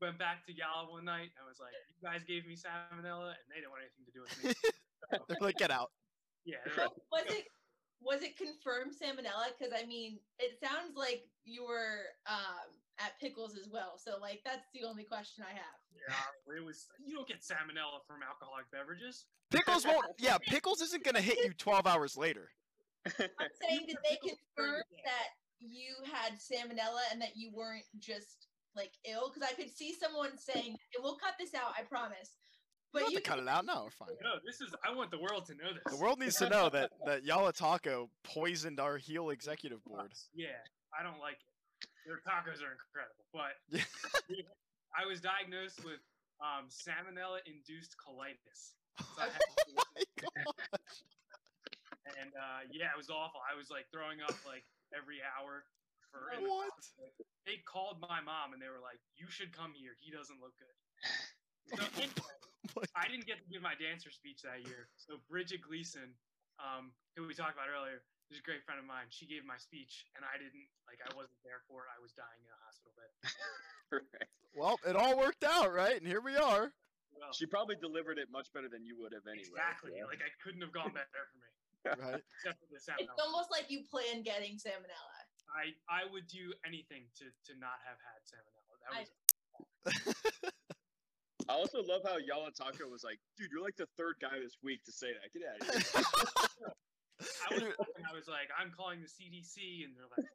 went 0.00 0.18
back 0.18 0.46
to 0.46 0.52
Yallah 0.52 0.90
one 0.90 1.04
night 1.04 1.30
and 1.36 1.42
was 1.46 1.58
like, 1.60 1.74
"You 1.90 2.00
guys 2.02 2.22
gave 2.24 2.46
me 2.46 2.54
salmonella, 2.56 3.36
and 3.36 3.46
they 3.48 3.60
didn't 3.62 3.72
want 3.72 3.82
anything 3.86 4.04
to 4.06 4.12
do 4.14 4.22
with 4.22 4.34
me." 4.44 4.52
They're 5.28 5.42
like, 5.42 5.56
get 5.56 5.70
out. 5.70 5.90
yeah, 6.44 6.62
like, 6.76 6.90
Was 7.12 7.26
it 7.28 7.44
was 8.00 8.22
it 8.22 8.36
confirmed 8.36 8.92
salmonella? 8.96 9.52
Because 9.56 9.72
I 9.76 9.84
mean, 9.86 10.18
it 10.38 10.58
sounds 10.62 10.96
like 10.96 11.24
you 11.44 11.64
were 11.66 12.08
um, 12.26 12.70
at 12.98 13.18
Pickles 13.20 13.56
as 13.56 13.68
well. 13.70 13.98
So 13.98 14.18
like 14.20 14.40
that's 14.44 14.66
the 14.74 14.84
only 14.88 15.04
question 15.04 15.44
I 15.46 15.52
have. 15.52 15.78
yeah, 15.92 16.54
it 16.56 16.64
was. 16.64 16.86
You 17.04 17.14
don't 17.14 17.28
get 17.28 17.40
salmonella 17.40 18.00
from 18.06 18.22
alcoholic 18.26 18.70
beverages. 18.72 19.26
Pickles 19.50 19.84
won't. 19.88 20.06
Yeah, 20.18 20.38
Pickles 20.38 20.80
isn't 20.80 21.04
gonna 21.04 21.20
hit 21.20 21.38
you 21.44 21.52
12 21.54 21.86
hours 21.86 22.16
later. 22.16 22.50
I'm 23.06 23.12
saying, 23.62 23.86
that 23.88 23.96
they 24.04 24.16
Pickles 24.16 24.38
confirm 24.56 24.82
before 24.82 24.84
you- 24.90 25.04
that 25.04 25.28
you 25.60 25.94
had 26.12 26.34
salmonella 26.40 27.00
and 27.12 27.20
that 27.20 27.36
you 27.36 27.50
weren't 27.54 27.84
just 27.98 28.46
like 28.76 28.92
ill? 29.04 29.30
Because 29.32 29.48
I 29.48 29.54
could 29.54 29.70
see 29.70 29.94
someone 29.94 30.36
saying, 30.38 30.70
and 30.94 31.02
"We'll 31.02 31.16
cut 31.16 31.34
this 31.38 31.54
out, 31.54 31.72
I 31.78 31.82
promise." 31.82 32.36
But 32.92 33.02
Not 33.02 33.12
you 33.12 33.18
to 33.18 33.22
cut 33.22 33.38
it 33.38 33.46
out. 33.46 33.64
No, 33.66 33.84
we're 33.84 33.90
fine. 33.90 34.08
No, 34.22 34.40
this 34.44 34.60
is. 34.60 34.74
I 34.84 34.92
want 34.94 35.10
the 35.12 35.20
world 35.20 35.46
to 35.46 35.54
know 35.54 35.72
this. 35.72 35.82
The 35.94 36.02
world 36.02 36.18
needs 36.18 36.36
to 36.36 36.48
know 36.48 36.68
that 36.70 36.90
that 37.06 37.24
Yallah 37.24 37.52
Taco 37.52 38.10
poisoned 38.24 38.80
our 38.80 38.96
Heal 38.96 39.30
executive 39.30 39.84
board. 39.84 40.12
Yeah, 40.34 40.58
I 40.98 41.02
don't 41.04 41.20
like 41.20 41.38
it. 41.38 41.88
Their 42.06 42.16
tacos 42.26 42.58
are 42.64 42.72
incredible, 42.74 43.24
but 43.32 43.54
I 44.96 45.06
was 45.06 45.20
diagnosed 45.20 45.84
with 45.84 46.00
um, 46.40 46.66
salmonella-induced 46.68 47.94
colitis. 47.96 48.72
So 48.98 49.22
I 49.22 49.24
had 49.26 49.40
Oh 49.78 49.84
my 49.94 50.02
god. 50.44 50.80
And 52.18 52.30
uh, 52.34 52.60
yeah, 52.72 52.90
it 52.90 52.98
was 52.98 53.10
awful. 53.10 53.40
I 53.44 53.54
was 53.54 53.70
like 53.70 53.86
throwing 53.92 54.22
up 54.24 54.34
like 54.48 54.64
every 54.96 55.22
hour. 55.22 55.62
For 56.10 56.34
in 56.34 56.42
the 56.42 56.50
What? 56.50 56.74
They 57.46 57.62
called 57.62 58.02
my 58.02 58.18
mom 58.18 58.50
and 58.54 58.60
they 58.60 58.66
were 58.72 58.82
like, 58.82 58.98
"You 59.14 59.30
should 59.30 59.54
come 59.54 59.70
here. 59.76 59.94
He 60.02 60.10
doesn't 60.10 60.38
look 60.42 60.54
good." 60.58 60.76
So 61.78 61.82
anyway, 62.02 62.36
I 62.98 63.06
didn't 63.06 63.26
get 63.30 63.38
to 63.42 63.48
give 63.50 63.62
my 63.62 63.78
dancer 63.78 64.10
speech 64.10 64.42
that 64.42 64.66
year. 64.66 64.90
So 64.98 65.22
Bridget 65.30 65.62
Gleason, 65.62 66.10
um, 66.58 66.90
who 67.14 67.26
we 67.30 67.34
talked 67.34 67.54
about 67.54 67.70
earlier, 67.70 68.02
is 68.30 68.42
a 68.42 68.44
great 68.46 68.66
friend 68.66 68.82
of 68.82 68.86
mine. 68.90 69.06
She 69.14 69.26
gave 69.26 69.46
my 69.46 69.58
speech, 69.58 70.06
and 70.18 70.26
I 70.26 70.34
didn't 70.34 70.66
like. 70.90 70.98
I 71.06 71.14
wasn't 71.14 71.38
there 71.46 71.62
for 71.70 71.86
it. 71.86 71.94
I 71.94 71.98
was 72.02 72.10
dying 72.14 72.42
in 72.42 72.50
a 72.50 72.60
hospital 72.66 72.94
bed. 72.98 73.10
Right. 73.90 74.30
Well, 74.54 74.78
it 74.86 74.94
all 74.94 75.18
worked 75.18 75.42
out, 75.42 75.74
right? 75.74 75.98
And 75.98 76.06
here 76.06 76.22
we 76.22 76.38
are. 76.38 76.70
Well, 77.10 77.34
She 77.34 77.42
probably 77.42 77.74
delivered 77.74 78.18
it 78.22 78.30
much 78.30 78.46
better 78.54 78.70
than 78.70 78.86
you 78.86 78.94
would 79.02 79.10
have 79.10 79.26
anyway. 79.26 79.50
exactly. 79.50 79.90
yeah. 79.98 80.06
Like 80.06 80.22
I 80.22 80.30
couldn't 80.38 80.62
have 80.62 80.70
gone 80.70 80.94
better 80.94 81.10
for 81.10 81.38
me, 81.42 81.50
Right. 81.84 82.20
except 82.20 82.60
for 82.60 82.68
the 82.68 82.76
it's 82.76 83.20
almost 83.22 83.50
like 83.50 83.70
you 83.70 83.82
plan 83.90 84.22
getting 84.22 84.56
salmonella. 84.56 85.16
I 85.50 85.74
I 85.88 86.04
would 86.12 86.28
do 86.28 86.52
anything 86.66 87.08
to 87.18 87.24
to 87.50 87.58
not 87.58 87.80
have 87.88 87.98
had 88.04 88.20
salmonella. 88.28 88.74
That 88.84 88.92
I- 88.92 89.04
was 89.84 90.14
I 91.48 91.52
also 91.54 91.82
love 91.82 92.02
how 92.04 92.14
Yallah 92.14 92.54
Taco 92.54 92.86
was 92.88 93.02
like, 93.02 93.18
dude, 93.36 93.50
you're 93.50 93.62
like 93.62 93.76
the 93.76 93.88
third 93.96 94.16
guy 94.20 94.38
this 94.40 94.58
week 94.62 94.84
to 94.84 94.92
say 94.92 95.08
that. 95.10 95.32
Get 95.32 95.42
out 95.48 95.58
of 95.58 95.66
here. 95.66 96.04
I 97.20 97.54
was 97.54 97.62
talking, 97.76 98.04
I 98.08 98.14
was 98.14 98.28
like, 98.28 98.48
I'm 98.58 98.70
calling 98.70 99.00
the 99.00 99.08
CDC, 99.08 99.84
and 99.84 99.92
they're 99.96 100.06
like, 100.16 100.26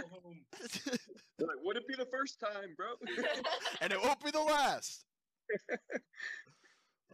go 0.00 0.20
home. 0.22 0.40
They're 1.38 1.48
like, 1.48 1.56
would 1.62 1.76
it 1.76 1.86
be 1.88 1.94
the 1.94 2.06
first 2.06 2.38
time, 2.38 2.74
bro? 2.76 2.88
and 3.80 3.92
it 3.92 4.02
won't 4.02 4.22
be 4.22 4.30
the 4.30 4.40
last. 4.42 5.04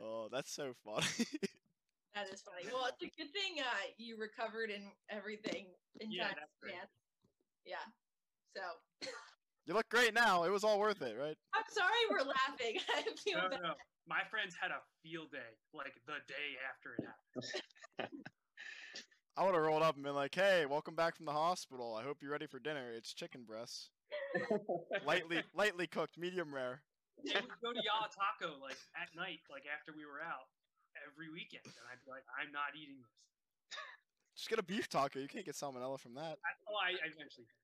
oh, 0.03 0.29
that's 0.33 0.53
so 0.53 0.73
funny. 0.85 1.07
That 2.15 2.29
is 2.33 2.43
funny. 2.43 2.67
Well, 2.73 2.87
it's 2.91 3.03
a 3.03 3.11
good 3.17 3.33
thing 3.33 3.61
uh, 3.61 3.87
you 3.99 4.17
recovered 4.19 4.71
and 4.71 4.85
everything 5.11 5.67
in 6.01 6.11
Yeah, 6.11 6.25
time. 6.29 6.35
that's 6.39 6.57
great. 6.61 6.75
Yeah. 6.75 7.77
Yeah. 7.77 7.87
So 8.57 9.11
you 9.67 9.75
look 9.75 9.89
great 9.89 10.15
now. 10.15 10.45
It 10.45 10.51
was 10.51 10.65
all 10.65 10.81
worth 10.81 11.03
it, 11.03 11.17
right? 11.19 11.37
I'm 11.55 11.65
sorry 11.71 12.03
we're 12.11 12.27
laughing. 12.27 12.81
I 12.97 13.03
feel 13.23 13.39
No, 13.39 13.49
bad. 13.49 13.61
no. 13.63 13.75
My 14.09 14.23
friends 14.31 14.57
had 14.61 14.71
a 14.73 14.81
field 15.05 15.31
day, 15.31 15.55
like 15.73 15.95
the 16.07 16.19
day 16.27 16.59
after 16.67 16.95
it 16.99 17.05
happened. 17.07 18.11
I 19.37 19.45
would 19.45 19.55
have 19.55 19.63
rolled 19.63 19.83
up 19.83 19.95
and 19.95 20.03
been 20.03 20.15
like, 20.17 20.35
"Hey, 20.35 20.67
welcome 20.67 20.97
back 20.97 21.15
from 21.17 21.27
the 21.27 21.33
hospital. 21.33 21.95
I 21.95 22.03
hope 22.03 22.19
you're 22.21 22.33
ready 22.33 22.49
for 22.49 22.59
dinner. 22.59 22.93
It's 22.93 23.15
chicken 23.15 23.45
breasts, 23.47 23.91
lightly 25.07 25.45
lightly 25.55 25.87
cooked, 25.87 26.19
medium 26.19 26.53
rare." 26.53 26.83
They 27.25 27.35
would 27.41 27.61
go 27.63 27.73
to 27.73 27.79
Yallah 27.79 28.11
Taco 28.11 28.59
like 28.61 28.77
at 29.01 29.15
night, 29.15 29.39
like 29.49 29.65
after 29.71 29.93
we 29.97 30.05
were 30.05 30.21
out, 30.21 30.49
every 31.11 31.29
weekend, 31.31 31.67
and 31.67 31.85
I'd 31.91 31.99
be 32.07 32.11
like, 32.11 32.25
I'm 32.31 32.55
not 32.55 32.79
eating 32.79 33.03
this. 33.03 33.11
Just 34.39 34.49
get 34.49 34.59
a 34.59 34.63
beef 34.63 34.89
taco. 34.89 35.19
You 35.19 35.29
can't 35.29 35.45
get 35.45 35.55
salmonella 35.55 35.99
from 35.99 36.15
that. 36.15 36.39
I, 36.41 36.51
oh, 36.71 36.79
I, 36.79 36.97
I 36.97 37.13
eventually. 37.13 37.45
did. 37.45 37.61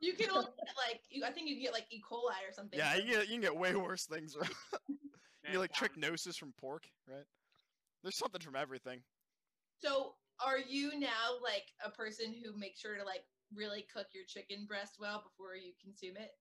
You 0.00 0.12
can 0.14 0.30
only 0.30 0.50
get 0.56 0.74
like 0.76 1.00
you, 1.10 1.24
I 1.24 1.30
think 1.30 1.48
you 1.48 1.56
can 1.56 1.64
get 1.64 1.72
like 1.72 1.86
E. 1.90 2.00
coli 2.00 2.40
or 2.48 2.52
something. 2.52 2.78
Yeah, 2.78 2.96
you 2.96 3.12
get 3.12 3.28
you 3.28 3.34
can 3.34 3.40
get 3.40 3.56
way 3.56 3.74
worse 3.74 4.06
things. 4.06 4.36
Right? 4.38 4.50
you 4.88 4.96
Man, 5.44 5.52
get 5.52 5.58
like 5.58 5.72
down. 5.72 5.88
trichinosis 5.88 6.36
from 6.36 6.52
pork, 6.60 6.84
right? 7.08 7.24
There's 8.02 8.16
something 8.16 8.40
from 8.40 8.56
everything. 8.56 9.00
So 9.80 10.14
are 10.44 10.58
you 10.58 10.98
now 10.98 11.40
like 11.42 11.72
a 11.84 11.90
person 11.90 12.34
who 12.34 12.58
makes 12.58 12.80
sure 12.80 12.96
to 12.96 13.04
like 13.04 13.24
really 13.54 13.86
cook 13.92 14.06
your 14.12 14.24
chicken 14.26 14.66
breast 14.66 14.96
well 14.98 15.22
before 15.22 15.56
you 15.56 15.72
consume 15.82 16.16
it? 16.16 16.32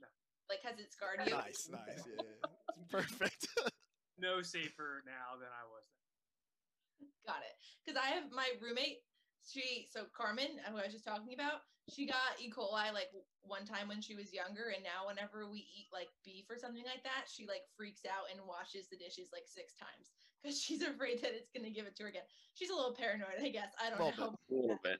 No. 0.00 0.06
Like 0.50 0.60
has 0.62 0.78
it 0.78 0.92
scarred 0.92 1.20
you? 1.26 1.32
Nice, 1.32 1.68
nice. 1.70 2.04
Yeah, 2.06 2.22
yeah. 2.22 2.82
perfect. 2.90 3.48
No 4.18 4.40
safer 4.40 5.04
now 5.04 5.36
than 5.36 5.52
I 5.52 5.64
was 5.68 5.84
then. 5.92 7.08
Got 7.28 7.44
it. 7.44 7.54
Because 7.84 8.00
I 8.00 8.16
have 8.16 8.32
my 8.32 8.48
roommate. 8.60 9.04
She 9.46 9.86
so 9.92 10.10
Carmen, 10.10 10.58
who 10.66 10.78
I 10.78 10.88
was 10.88 10.92
just 10.92 11.06
talking 11.06 11.34
about, 11.34 11.62
she 11.86 12.02
got 12.06 12.34
E. 12.40 12.50
coli 12.50 12.90
like 12.90 13.14
one 13.46 13.62
time 13.62 13.86
when 13.86 14.02
she 14.02 14.18
was 14.18 14.34
younger, 14.34 14.74
and 14.74 14.82
now 14.82 15.06
whenever 15.06 15.46
we 15.46 15.62
eat 15.70 15.86
like 15.92 16.10
beef 16.24 16.50
or 16.50 16.58
something 16.58 16.82
like 16.82 17.04
that, 17.06 17.30
she 17.30 17.46
like 17.46 17.62
freaks 17.76 18.02
out 18.02 18.26
and 18.32 18.42
washes 18.42 18.90
the 18.90 18.98
dishes 18.98 19.30
like 19.30 19.46
six 19.46 19.78
times 19.78 20.10
because 20.42 20.58
she's 20.64 20.82
afraid 20.82 21.22
that 21.22 21.36
it's 21.36 21.52
gonna 21.54 21.70
give 21.70 21.86
it 21.86 21.94
to 22.00 22.04
her 22.04 22.10
again. 22.10 22.26
She's 22.58 22.70
a 22.70 22.74
little 22.74 22.96
paranoid, 22.96 23.38
I 23.38 23.54
guess. 23.54 23.70
I 23.78 23.90
don't 23.90 24.02
Little 24.02 24.32
know. 24.32 24.38
A 24.50 24.54
little 24.54 24.80
bit. 24.82 24.98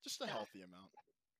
Just 0.00 0.22
a 0.22 0.26
healthy 0.26 0.62
amount. 0.64 0.93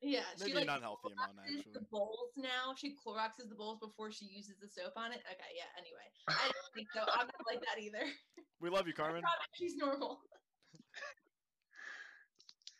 Yeah, 0.04 0.20
Maybe 0.38 0.50
she 0.50 0.56
like 0.56 0.68
an 0.68 0.76
unhealthy 0.84 1.16
amount, 1.16 1.40
actually. 1.40 1.72
the 1.72 1.80
bowls 1.90 2.36
now. 2.36 2.76
She 2.76 2.92
Cloroxes 2.92 3.48
the 3.48 3.56
bowls 3.56 3.78
before 3.80 4.12
she 4.12 4.26
uses 4.26 4.56
the 4.60 4.68
soap 4.68 4.92
on 4.96 5.12
it. 5.12 5.24
Okay, 5.24 5.52
yeah. 5.56 5.72
Anyway, 5.80 6.04
I 6.28 6.44
don't 6.44 6.72
think 6.76 6.88
so. 6.92 7.00
I'm 7.00 7.26
not 7.26 7.44
like 7.48 7.60
that 7.60 7.80
either. 7.80 8.04
We 8.60 8.70
love 8.70 8.86
you, 8.86 8.94
Carmen. 8.94 9.22
she's 9.52 9.76
normal. 9.76 10.20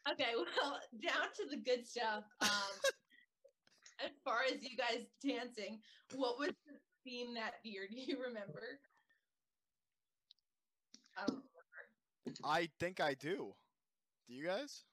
okay, 0.11 0.33
well, 0.35 0.79
down 1.03 1.29
to 1.35 1.45
the 1.51 1.57
good 1.57 1.87
stuff. 1.87 2.25
Um, 2.41 2.75
as 4.05 4.13
far 4.25 4.39
as 4.51 4.63
you 4.63 4.79
guys 4.79 5.05
dancing, 5.23 5.81
what 6.15 6.39
was 6.39 6.51
the 6.67 6.79
theme 7.05 7.35
that 7.35 7.55
year? 7.65 7.87
Do 7.91 7.97
you 8.01 8.17
remember? 8.19 8.63
I 11.19 11.27
don't 11.27 11.43
remember. 11.43 12.41
I 12.45 12.69
think 12.81 13.01
I 13.01 13.13
do. 13.13 13.53
Do 14.27 14.35
you 14.35 14.47
guys? 14.47 14.85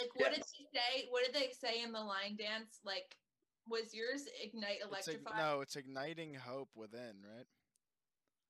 Like, 0.00 0.14
what 0.14 0.32
did 0.34 0.42
they 0.42 0.78
say? 0.78 1.06
What 1.08 1.24
did 1.24 1.34
they 1.34 1.50
say 1.50 1.82
in 1.82 1.92
the 1.92 2.00
line 2.00 2.36
dance? 2.36 2.80
Like, 2.84 3.16
was 3.66 3.94
yours 3.94 4.26
ignite 4.42 4.78
It's 4.92 5.08
ig- 5.08 5.16
electrify? 5.16 5.38
no, 5.38 5.60
it's 5.60 5.76
igniting 5.76 6.34
hope 6.34 6.70
within, 6.76 7.22
right? 7.22 7.46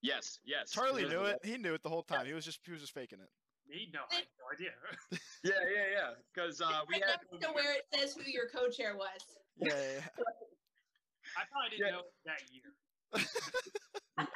Yes, 0.03 0.39
yes. 0.45 0.71
Charlie 0.73 1.09
knew 1.09 1.23
it. 1.25 1.39
He 1.45 1.57
knew 1.57 1.75
it 1.75 1.83
the 1.83 1.89
whole 1.89 2.03
time. 2.03 2.27
He 2.27 2.33
was 2.35 2.45
just 2.45 2.61
he 2.65 2.73
was 2.73 2.81
just 2.81 2.93
faking 2.93 3.21
it. 3.21 3.31
Me? 3.69 3.91
No, 3.93 4.05
I 4.11 4.15
had 4.17 4.27
no 4.39 4.45
idea. 4.53 4.75
Yeah, 5.43 5.53
yeah, 5.69 5.87
yeah. 5.93 6.15
Because 6.33 6.61
uh, 6.61 6.85
we 6.89 6.95
Right 6.95 7.05
had 7.05 7.21
next 7.31 7.47
to 7.47 7.53
where 7.53 7.75
it 7.77 7.85
says 7.93 8.15
who 8.15 8.23
your 8.31 8.49
co-chair 8.49 8.97
was. 8.97 9.21
Yeah, 9.57 9.69
yeah, 9.75 9.93
yeah. 9.93 10.09
I 11.37 11.45
probably 11.51 11.71
didn't 11.71 11.87
Yeah. 11.87 11.93
know 11.93 12.13
that 12.25 12.43
year. 12.51 12.75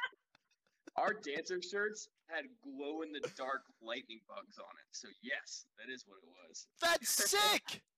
our 1.01 1.13
dancer 1.13 1.61
shirts 1.61 2.09
had 2.29 2.45
glow 2.63 3.01
in 3.01 3.11
the 3.11 3.19
dark 3.35 3.63
lightning 3.81 4.21
bugs 4.29 4.57
on 4.57 4.71
it. 4.77 4.85
So 4.91 5.07
yes, 5.21 5.65
that 5.77 5.91
is 5.91 6.05
what 6.07 6.17
it 6.21 6.29
was. 6.47 6.67
That's 6.81 7.09
sick. 7.09 7.81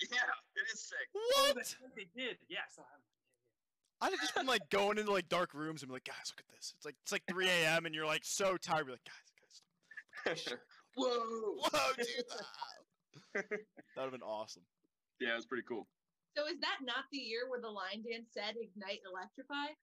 Yeah, 0.00 0.22
it 0.54 0.72
is 0.72 0.80
sick. 0.80 1.10
Oh, 1.14 1.44
What? 1.48 1.56
that's 1.56 1.74
what 1.82 1.90
they 1.96 2.06
did. 2.16 2.38
Yeah, 2.48 2.60
I 2.64 2.70
still 2.70 2.86
have 2.88 3.02
it. 3.02 3.10
I'd 4.00 4.12
have 4.12 4.20
just 4.20 4.34
been 4.36 4.46
like 4.46 4.62
going 4.70 4.98
into 4.98 5.10
like 5.10 5.28
dark 5.28 5.52
rooms 5.52 5.82
and 5.82 5.90
be 5.90 5.94
like, 5.94 6.04
guys, 6.04 6.30
look 6.30 6.40
at 6.40 6.48
this. 6.54 6.72
It's 6.76 6.86
like 6.86 6.94
it's 7.02 7.10
like 7.10 7.24
3 7.28 7.48
a.m. 7.48 7.84
and 7.86 7.94
you're 7.94 8.06
like 8.06 8.24
so 8.24 8.56
tired. 8.56 8.86
You're 8.86 8.94
like, 8.94 9.10
guys, 9.10 10.46
guys, 10.46 10.58
Whoa. 10.96 11.58
whoa, 11.58 11.90
dude. 11.98 12.06
ah." 12.32 13.42
That'd 13.42 13.66
have 13.98 14.12
been 14.12 14.22
awesome. 14.22 14.62
Yeah, 15.18 15.32
it 15.32 15.42
was 15.42 15.46
pretty 15.46 15.66
cool. 15.68 15.88
So 16.36 16.46
is 16.46 16.60
that 16.60 16.78
not 16.86 17.10
the 17.10 17.18
year 17.18 17.50
where 17.50 17.60
the 17.60 17.68
line 17.68 18.06
dance 18.08 18.30
said 18.32 18.54
ignite 18.56 19.02
electrify? 19.04 19.74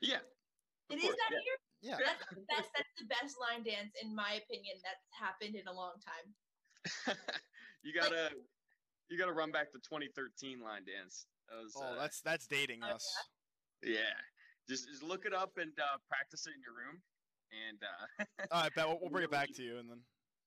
Yeah. 0.00 0.22
It 0.88 0.96
is 0.96 1.02
course, 1.02 1.16
that 1.18 1.34
yeah. 1.34 1.42
year? 1.44 1.58
Yeah. 1.82 1.96
That's 2.00 2.24
the 2.32 2.42
best 2.48 2.68
that's 2.74 2.94
the 2.98 3.06
best 3.06 3.34
line 3.40 3.62
dance 3.62 3.92
in 4.02 4.14
my 4.14 4.40
opinion 4.42 4.76
that's 4.82 5.06
happened 5.12 5.54
in 5.54 5.66
a 5.68 5.72
long 5.72 5.94
time. 6.02 6.26
you 7.84 7.92
gotta 7.92 8.30
you 9.08 9.18
gotta 9.18 9.32
run 9.32 9.52
back 9.52 9.70
to 9.72 9.78
2013 9.78 10.60
line 10.60 10.82
dance. 10.84 11.26
That 11.48 11.62
was, 11.62 11.74
Oh, 11.76 11.82
uh, 11.94 12.00
that's 12.00 12.20
that's 12.22 12.46
dating 12.46 12.80
Oh, 12.82 12.94
us. 12.96 13.06
yeah. 13.82 14.16
Just, 14.68 14.88
just 14.88 15.02
look 15.02 15.26
it 15.26 15.32
up 15.34 15.52
and 15.58 15.70
uh, 15.78 15.98
practice 16.08 16.46
it 16.48 16.54
in 16.58 16.62
your 16.62 16.74
room. 16.74 16.98
And 17.54 17.78
uh, 17.78 18.24
All 18.50 18.62
right, 18.66 18.74
bet 18.74 18.88
we'll, 18.88 18.98
we'll 19.00 19.10
bring 19.10 19.22
it 19.24 19.30
back 19.30 19.52
to 19.54 19.62
you 19.62 19.78
and 19.78 19.88
then. 19.88 20.00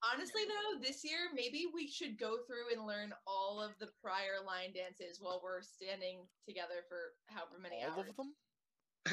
Honestly 0.03 0.43
though, 0.47 0.79
this 0.79 1.03
year 1.03 1.27
maybe 1.35 1.67
we 1.73 1.87
should 1.87 2.17
go 2.17 2.37
through 2.47 2.71
and 2.75 2.87
learn 2.87 3.11
all 3.27 3.61
of 3.61 3.71
the 3.79 3.87
prior 4.03 4.39
line 4.45 4.71
dances 4.73 5.19
while 5.19 5.39
we're 5.43 5.61
standing 5.61 6.23
together 6.47 6.83
for 6.87 7.15
however 7.27 7.59
many 7.61 7.83
All 7.83 7.91
hours. 7.99 8.09
of 8.09 8.15
them? 8.15 8.31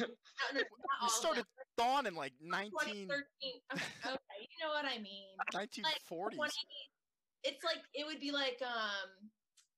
No, 0.01 0.07
no, 0.55 0.61
not 0.61 1.03
You 1.03 1.09
started 1.09 1.45
them. 1.45 1.67
Dawn 1.77 2.07
in 2.07 2.15
like 2.15 2.33
19, 2.41 2.71
2013. 3.09 3.17
Okay, 3.73 3.83
okay, 4.07 4.39
you 4.41 4.59
know 4.61 4.73
what 4.73 4.85
I 4.85 4.99
mean. 4.99 5.37
1940s. 5.53 6.37
20 6.37 6.53
it's 7.47 7.63
like 7.63 7.79
it 7.95 8.05
would 8.05 8.19
be 8.19 8.35
like 8.35 8.59
um 8.67 9.31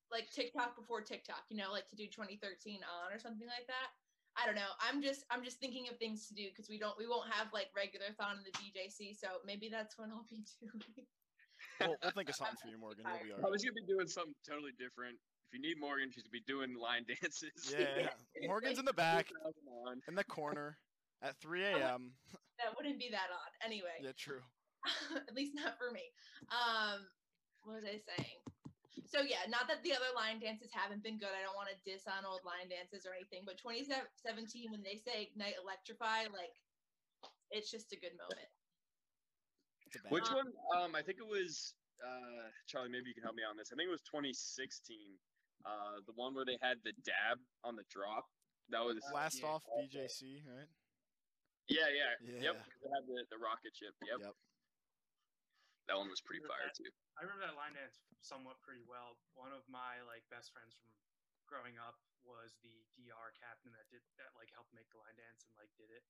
like 0.09 0.33
TikTok 0.33 0.73
before 0.73 1.05
TikTok, 1.05 1.45
you 1.53 1.57
know, 1.61 1.69
like 1.71 1.87
to 1.93 1.97
do 1.97 2.09
2013 2.09 2.81
on 2.81 3.13
or 3.13 3.21
something 3.21 3.47
like 3.47 3.69
that. 3.69 3.93
I 4.41 4.47
don't 4.49 4.57
know. 4.57 4.73
I'm 4.81 5.03
just 5.05 5.29
I'm 5.29 5.45
just 5.45 5.61
thinking 5.61 5.85
of 5.93 6.01
things 6.01 6.27
to 6.29 6.35
do 6.35 6.49
because 6.49 6.73
we 6.73 6.79
don't 6.81 6.97
we 6.97 7.05
won't 7.05 7.29
have 7.29 7.53
like 7.53 7.69
regular 7.77 8.09
thon 8.17 8.41
in 8.41 8.45
the 8.49 8.55
BJC, 8.57 9.19
so 9.19 9.45
maybe 9.45 9.69
that's 9.69 9.99
when 9.99 10.09
I'll 10.09 10.27
be 10.31 10.49
doing. 10.65 11.05
We'll, 11.81 11.97
we'll 12.01 12.17
think 12.17 12.33
of 12.33 12.37
something 12.41 12.57
for 12.57 12.73
you, 12.73 12.81
Morgan. 12.81 13.05
You'll 13.05 13.37
be 13.37 13.45
I 13.45 13.51
was 13.51 13.61
gonna 13.61 13.77
be 13.77 13.85
doing 13.85 14.09
something 14.09 14.35
totally 14.49 14.73
different. 14.81 15.21
If 15.49 15.57
you 15.57 15.61
need 15.65 15.81
Morgan, 15.81 16.11
she's 16.13 16.23
gonna 16.23 16.33
be 16.37 16.45
doing 16.45 16.77
line 16.77 17.05
dances. 17.21 17.73
Yeah, 17.73 18.09
yeah. 18.13 18.47
Morgan's 18.49 18.79
in 18.79 18.85
the 18.85 18.93
back, 18.93 19.33
in 20.09 20.15
the 20.15 20.25
corner. 20.25 20.77
At 21.23 21.35
3 21.43 21.65
a.m. 21.65 22.13
That 22.63 22.77
wouldn't 22.77 23.01
be 23.01 23.09
that 23.11 23.27
odd. 23.33 23.53
Anyway, 23.65 23.97
Yeah, 24.01 24.13
true. 24.17 24.39
at 25.17 25.35
least 25.35 25.51
not 25.55 25.75
for 25.75 25.91
me. 25.91 26.13
Um, 26.55 27.03
what 27.65 27.83
was 27.83 27.85
I 27.89 27.99
saying? 27.99 28.39
So 29.09 29.23
yeah, 29.27 29.43
not 29.49 29.67
that 29.67 29.83
the 29.83 29.91
other 29.97 30.13
line 30.15 30.39
dances 30.39 30.71
haven't 30.71 31.03
been 31.03 31.19
good. 31.19 31.33
I 31.35 31.43
don't 31.43 31.57
want 31.59 31.71
to 31.75 31.79
diss 31.83 32.07
on 32.07 32.23
old 32.29 32.45
line 32.47 32.69
dances 32.71 33.03
or 33.09 33.15
anything, 33.19 33.43
but 33.43 33.59
2017 33.59 34.71
when 34.71 34.83
they 34.85 34.95
say 34.95 35.27
ignite 35.33 35.59
electrify, 35.59 36.29
like 36.31 36.55
it's 37.51 37.71
just 37.71 37.91
a 37.91 37.99
good 37.99 38.15
moment. 38.15 38.47
A 39.97 40.09
Which 40.13 40.29
banger. 40.31 40.45
one? 40.45 40.51
Um, 40.77 40.91
I 40.95 41.03
think 41.03 41.19
it 41.19 41.27
was 41.27 41.75
uh, 42.05 42.47
Charlie. 42.69 42.91
Maybe 42.95 43.09
you 43.11 43.15
can 43.17 43.25
help 43.25 43.35
me 43.35 43.43
on 43.43 43.57
this. 43.57 43.73
I 43.73 43.77
think 43.81 43.89
it 43.89 43.97
was 43.97 44.05
2016. 44.07 45.19
Uh, 45.67 46.01
the 46.07 46.13
one 46.15 46.35
where 46.35 46.45
they 46.47 46.59
had 46.63 46.79
the 46.85 46.93
dab 47.05 47.39
on 47.65 47.75
the 47.77 47.85
drop. 47.91 48.25
That 48.71 48.85
was 48.85 49.01
Blast 49.11 49.41
Yeah. 49.41 49.49
off 49.49 49.65
BJC, 49.81 50.45
right? 50.45 50.69
yeah, 51.69 51.89
yeah, 51.89 52.15
Yeah. 52.21 52.53
Yep, 52.53 52.57
they 52.83 52.89
had 52.93 53.05
the, 53.09 53.19
the 53.33 53.39
rocket 53.41 53.73
ship. 53.77 53.95
Yep. 54.05 54.21
Yep. 54.21 54.37
That 55.89 55.97
one 55.97 56.09
was 56.13 56.21
pretty 56.21 56.45
Remember 56.45 56.53
fire 56.61 56.69
that? 56.69 56.77
too. 56.77 56.93
I 57.17 57.25
remember 57.25 57.49
that 57.49 57.57
line 57.57 57.73
dance 57.73 57.97
somewhat 58.21 58.61
pretty 58.61 58.85
well. 58.85 59.17
One 59.35 59.53
of 59.57 59.65
my 59.73 60.01
like 60.05 60.21
best 60.29 60.53
friends 60.53 60.77
from 60.77 60.93
growing 61.49 61.81
up 61.81 61.97
was 62.29 62.53
the 62.61 62.85
DR 63.01 63.33
captain 63.41 63.73
that 63.73 63.89
did 63.89 64.05
that 64.21 64.37
like 64.37 64.53
helped 64.53 64.69
make 64.77 64.85
the 64.93 65.01
line 65.01 65.17
dance 65.17 65.49
and 65.49 65.57
like 65.57 65.73
did 65.81 65.89
it 65.89 66.05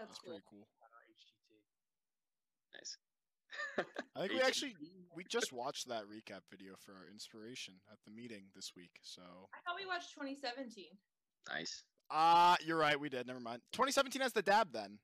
That's 0.00 0.16
That's 0.16 0.18
cool. 0.24 0.40
pretty 0.40 0.48
cool. 0.48 0.64
on 0.80 0.88
HGT. 1.12 1.60
Nice. 2.72 2.96
I 4.16 4.20
think 4.20 4.32
we 4.32 4.40
actually 4.40 4.74
we 5.14 5.24
just 5.24 5.52
watched 5.52 5.88
that 5.88 6.04
recap 6.04 6.40
video 6.50 6.74
for 6.84 6.92
our 6.92 7.08
inspiration 7.10 7.74
at 7.90 7.98
the 8.04 8.10
meeting 8.10 8.44
this 8.54 8.72
week. 8.76 8.92
So 9.02 9.22
I 9.22 9.58
thought 9.64 9.76
we 9.78 9.86
watched 9.86 10.12
2017. 10.14 10.86
nice. 11.48 11.84
ah, 12.10 12.56
you're 12.64 12.78
right. 12.78 12.98
We 12.98 13.08
did. 13.08 13.26
Never 13.26 13.40
mind. 13.40 13.62
2017 13.72 14.22
has 14.22 14.32
the 14.32 14.42
dab 14.42 14.72
then. 14.72 14.98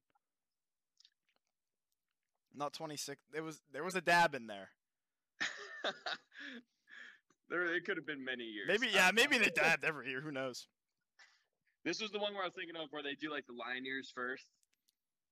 Not 2.54 2.72
26. 2.72 3.20
There 3.32 3.42
was 3.42 3.60
there 3.72 3.84
was 3.84 3.94
a 3.94 4.00
dab 4.00 4.34
in 4.34 4.46
there. 4.46 4.70
there, 7.48 7.74
it 7.74 7.84
could 7.84 7.96
have 7.96 8.06
been 8.06 8.24
many 8.24 8.44
years. 8.44 8.66
Maybe 8.68 8.88
yeah. 8.92 9.10
Maybe 9.14 9.38
they 9.38 9.50
dabbed 9.50 9.84
every 9.84 10.10
year. 10.10 10.20
Who 10.20 10.32
knows? 10.32 10.66
This 11.84 12.00
was 12.02 12.10
the 12.10 12.18
one 12.18 12.34
where 12.34 12.42
I 12.42 12.46
was 12.46 12.54
thinking 12.54 12.76
of 12.76 12.88
where 12.90 13.02
they 13.02 13.14
do 13.14 13.30
like 13.30 13.46
the 13.46 13.52
lion 13.54 13.86
ears 13.86 14.10
first. 14.14 14.44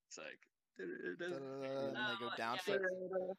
It's 0.08 0.18
like. 0.18 0.40
And 0.78 1.18
they 1.18 2.16
go 2.20 2.30
Oh, 2.32 2.36
down. 2.36 2.58
yeah. 2.66 2.76
for- 2.76 3.36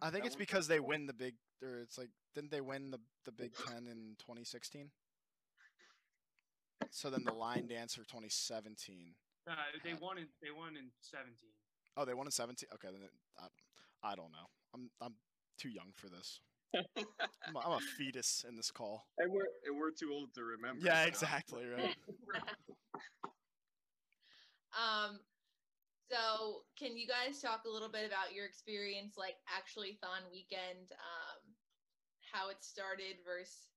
I 0.00 0.10
think 0.10 0.24
it's 0.26 0.36
because 0.36 0.68
they 0.68 0.80
win 0.80 1.06
the 1.06 1.12
big. 1.12 1.34
Or 1.62 1.80
it's 1.80 1.98
like 1.98 2.10
didn't 2.34 2.50
they 2.50 2.60
win 2.60 2.90
the 2.90 2.98
the 3.24 3.32
Big 3.32 3.52
Ten 3.66 3.86
in 3.86 4.16
2016? 4.18 4.90
So 6.90 7.10
then 7.10 7.24
the 7.24 7.32
line 7.32 7.66
dance 7.68 7.94
for 7.94 8.02
2017. 8.02 9.14
Uh, 9.48 9.54
they 9.84 9.94
won 9.94 10.18
in 10.18 10.26
they 10.42 10.50
won 10.50 10.76
in 10.76 10.90
17. 11.00 11.34
Oh, 11.96 12.04
they 12.04 12.14
won 12.14 12.26
in 12.26 12.30
17. 12.30 12.68
Okay, 12.74 12.88
then 12.92 13.08
I, 13.38 14.10
I 14.12 14.14
don't 14.14 14.30
know. 14.32 14.46
I'm 14.74 14.90
I'm 15.00 15.14
too 15.58 15.68
young 15.70 15.92
for 15.94 16.08
this. 16.08 16.40
I'm 16.74 17.56
a, 17.56 17.58
I'm 17.58 17.72
a 17.72 17.80
fetus 17.98 18.44
in 18.48 18.56
this 18.56 18.70
call. 18.70 19.06
and 19.18 19.30
we're 19.32 19.46
and 19.66 19.76
we're 19.78 19.90
too 19.90 20.10
old 20.12 20.32
to 20.34 20.42
remember. 20.44 20.84
Yeah, 20.84 21.04
exactly 21.04 21.64
right. 21.66 21.96
um, 24.76 25.20
so 26.10 26.62
can 26.78 26.96
you 26.96 27.06
guys 27.06 27.40
talk 27.40 27.64
a 27.64 27.70
little 27.70 27.88
bit 27.88 28.06
about 28.06 28.34
your 28.34 28.44
experience, 28.44 29.14
like 29.16 29.36
actually 29.48 29.98
Thon 30.02 30.20
weekend, 30.32 30.92
um, 30.92 31.40
how 32.32 32.50
it 32.50 32.60
started 32.60 33.16
versus 33.24 33.68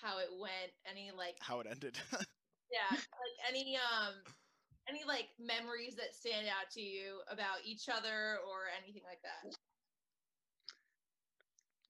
how 0.00 0.18
it 0.18 0.28
went? 0.40 0.72
Any 0.88 1.10
like 1.16 1.36
How 1.40 1.60
it 1.60 1.66
ended. 1.70 1.98
yeah, 2.72 2.90
like 2.92 3.36
any 3.48 3.76
um 3.76 4.14
any 4.88 5.04
like 5.04 5.28
memories 5.38 5.96
that 5.96 6.14
stand 6.14 6.46
out 6.46 6.70
to 6.72 6.80
you 6.80 7.20
about 7.30 7.58
each 7.64 7.88
other 7.88 8.38
or 8.46 8.70
anything 8.82 9.02
like 9.04 9.20
that? 9.22 9.56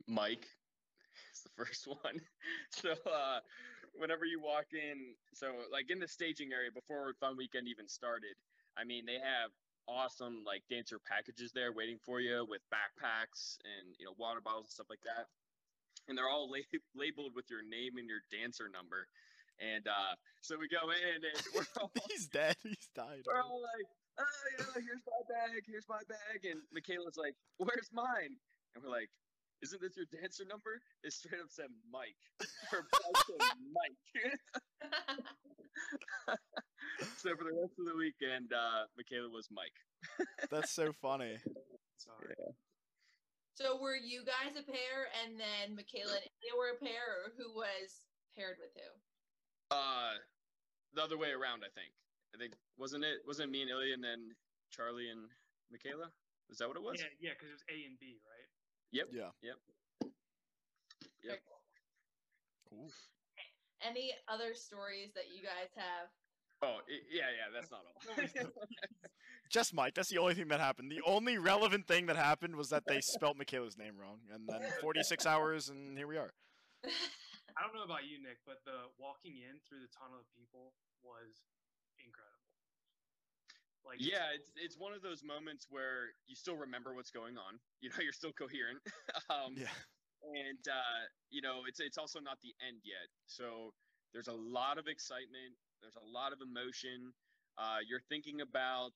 Mike 0.06 0.46
is 1.34 1.42
the 1.42 1.50
first 1.56 1.86
one. 2.02 2.20
So 2.70 2.90
uh, 3.10 3.40
whenever 3.98 4.24
you 4.24 4.40
walk 4.40 4.66
in, 4.72 5.14
so 5.34 5.46
like 5.72 5.90
in 5.90 5.98
the 5.98 6.08
staging 6.08 6.52
area 6.52 6.70
before 6.72 7.12
Thon 7.20 7.36
Weekend 7.36 7.68
even 7.68 7.88
started, 7.88 8.34
I 8.76 8.84
mean 8.84 9.04
they 9.06 9.20
have 9.20 9.50
awesome 9.88 10.42
like 10.44 10.62
dancer 10.68 10.98
packages 10.98 11.52
there 11.52 11.72
waiting 11.72 11.98
for 12.04 12.20
you 12.20 12.44
with 12.48 12.60
backpacks 12.74 13.56
and 13.62 13.94
you 13.98 14.04
know 14.04 14.12
water 14.18 14.40
bottles 14.42 14.66
and 14.66 14.72
stuff 14.72 14.90
like 14.90 15.02
that, 15.04 15.26
and 16.08 16.16
they're 16.16 16.28
all 16.28 16.50
la- 16.50 16.66
labeled 16.94 17.32
with 17.34 17.46
your 17.50 17.62
name 17.62 17.96
and 17.98 18.08
your 18.08 18.20
dancer 18.30 18.68
number. 18.68 19.06
And 19.56 19.88
uh, 19.88 20.12
so 20.44 20.58
we 20.60 20.68
go 20.68 20.92
in 20.92 21.24
and 21.24 21.36
we're 21.54 21.64
all, 21.80 21.90
He's 22.10 22.26
dead. 22.28 22.56
He's 22.62 22.88
died. 22.94 23.24
we're 23.24 23.40
all 23.40 23.62
like, 23.64 23.88
oh, 24.20 24.44
you 24.52 24.58
know, 24.60 24.76
here's 24.84 25.00
my 25.08 25.22
bag, 25.32 25.64
here's 25.64 25.88
my 25.88 26.04
bag. 26.08 26.44
And 26.44 26.60
Michaela's 26.72 27.16
like, 27.16 27.32
where's 27.56 27.88
mine? 27.92 28.36
And 28.74 28.84
we're 28.84 28.92
like, 28.92 29.08
isn't 29.62 29.80
this 29.80 29.96
your 29.96 30.06
dancer 30.12 30.44
number? 30.44 30.80
It 31.02 31.12
straight 31.12 31.40
up 31.40 31.48
said 31.48 31.72
Mike. 31.90 32.16
Her 32.70 32.84
bag 32.92 33.56
Mike. 33.72 33.96
so 37.16 37.36
for 37.36 37.44
the 37.44 37.56
rest 37.56 37.78
of 37.78 37.86
the 37.86 37.96
weekend, 37.96 38.52
uh, 38.52 38.86
Michaela 38.96 39.30
was 39.30 39.48
Mike. 39.50 39.76
That's 40.50 40.72
so 40.72 40.92
funny. 40.92 41.38
Sorry. 41.96 42.36
so 43.54 43.80
were 43.80 43.96
you 43.96 44.22
guys 44.24 44.52
a 44.52 44.62
pair 44.62 45.08
and 45.24 45.40
then 45.40 45.74
Michaela 45.74 46.20
and 46.20 46.28
Ilya 46.44 46.54
were 46.56 46.76
a 46.76 46.80
pair 46.80 47.24
or 47.24 47.32
who 47.36 47.56
was 47.56 48.04
paired 48.36 48.60
with 48.60 48.70
who? 48.76 48.88
Uh, 49.74 50.20
the 50.94 51.02
other 51.02 51.18
way 51.18 51.32
around, 51.32 51.64
I 51.64 51.72
think. 51.72 51.90
I 52.34 52.38
think 52.38 52.52
wasn't 52.76 53.04
it? 53.04 53.24
Wasn't 53.26 53.48
it 53.48 53.52
me 53.52 53.62
and 53.62 53.70
Ilya 53.72 53.94
and 53.94 54.04
then 54.04 54.36
Charlie 54.68 55.08
and 55.08 55.32
Michaela? 55.72 56.12
Is 56.52 56.58
that 56.58 56.68
what 56.68 56.76
it 56.76 56.84
was? 56.84 57.00
Yeah, 57.00 57.32
yeah, 57.32 57.34
because 57.34 57.48
it 57.48 57.58
was 57.58 57.66
A 57.72 57.88
and 57.88 57.96
B, 57.98 58.20
right? 58.22 58.35
Yep. 58.92 59.06
Yeah. 59.12 59.30
Yep. 59.42 59.56
Yep. 61.24 61.38
Cool. 62.70 62.90
Any 63.82 64.12
other 64.28 64.54
stories 64.54 65.10
that 65.14 65.24
you 65.34 65.42
guys 65.42 65.70
have? 65.76 66.08
Oh, 66.62 66.78
yeah, 66.88 67.28
yeah. 67.36 67.52
That's 67.52 67.70
not 67.70 67.84
all. 67.84 68.50
Just 69.50 69.74
Mike. 69.74 69.94
That's 69.94 70.08
the 70.08 70.18
only 70.18 70.34
thing 70.34 70.48
that 70.48 70.60
happened. 70.60 70.90
The 70.90 71.02
only 71.06 71.38
relevant 71.38 71.86
thing 71.86 72.06
that 72.06 72.16
happened 72.16 72.56
was 72.56 72.70
that 72.70 72.84
they 72.86 73.00
spelt 73.00 73.36
Michaela's 73.36 73.78
name 73.78 73.94
wrong, 74.00 74.18
and 74.32 74.48
then 74.48 74.60
46 74.80 75.26
hours, 75.26 75.68
and 75.68 75.96
here 75.96 76.06
we 76.06 76.16
are. 76.16 76.32
I 76.84 77.62
don't 77.62 77.74
know 77.74 77.84
about 77.84 78.04
you, 78.04 78.20
Nick, 78.20 78.38
but 78.46 78.60
the 78.64 78.90
walking 78.98 79.38
in 79.38 79.60
through 79.68 79.80
the 79.80 79.92
tunnel 79.94 80.18
of 80.18 80.26
people 80.34 80.72
was 81.04 81.30
incredible. 81.30 81.55
Like 83.86 83.98
yeah, 84.00 84.32
it's 84.34 84.50
it's 84.56 84.76
one 84.78 84.92
of 84.92 85.02
those 85.02 85.22
moments 85.22 85.66
where 85.70 86.08
you 86.26 86.34
still 86.34 86.56
remember 86.56 86.94
what's 86.94 87.10
going 87.10 87.38
on. 87.38 87.60
You 87.80 87.90
know, 87.90 87.96
you're 88.02 88.12
still 88.12 88.32
coherent. 88.32 88.80
um, 89.30 89.54
Yeah. 89.56 89.70
and 90.22 90.58
uh, 90.68 91.06
you 91.30 91.42
know, 91.42 91.62
it's 91.66 91.80
it's 91.80 91.98
also 91.98 92.20
not 92.20 92.38
the 92.42 92.54
end 92.66 92.80
yet. 92.84 93.08
So 93.26 93.72
there's 94.12 94.28
a 94.28 94.34
lot 94.34 94.78
of 94.78 94.86
excitement. 94.88 95.54
There's 95.82 95.96
a 95.96 96.04
lot 96.04 96.32
of 96.32 96.40
emotion. 96.42 97.12
Uh, 97.58 97.78
you're 97.86 98.00
thinking 98.08 98.40
about, 98.40 98.92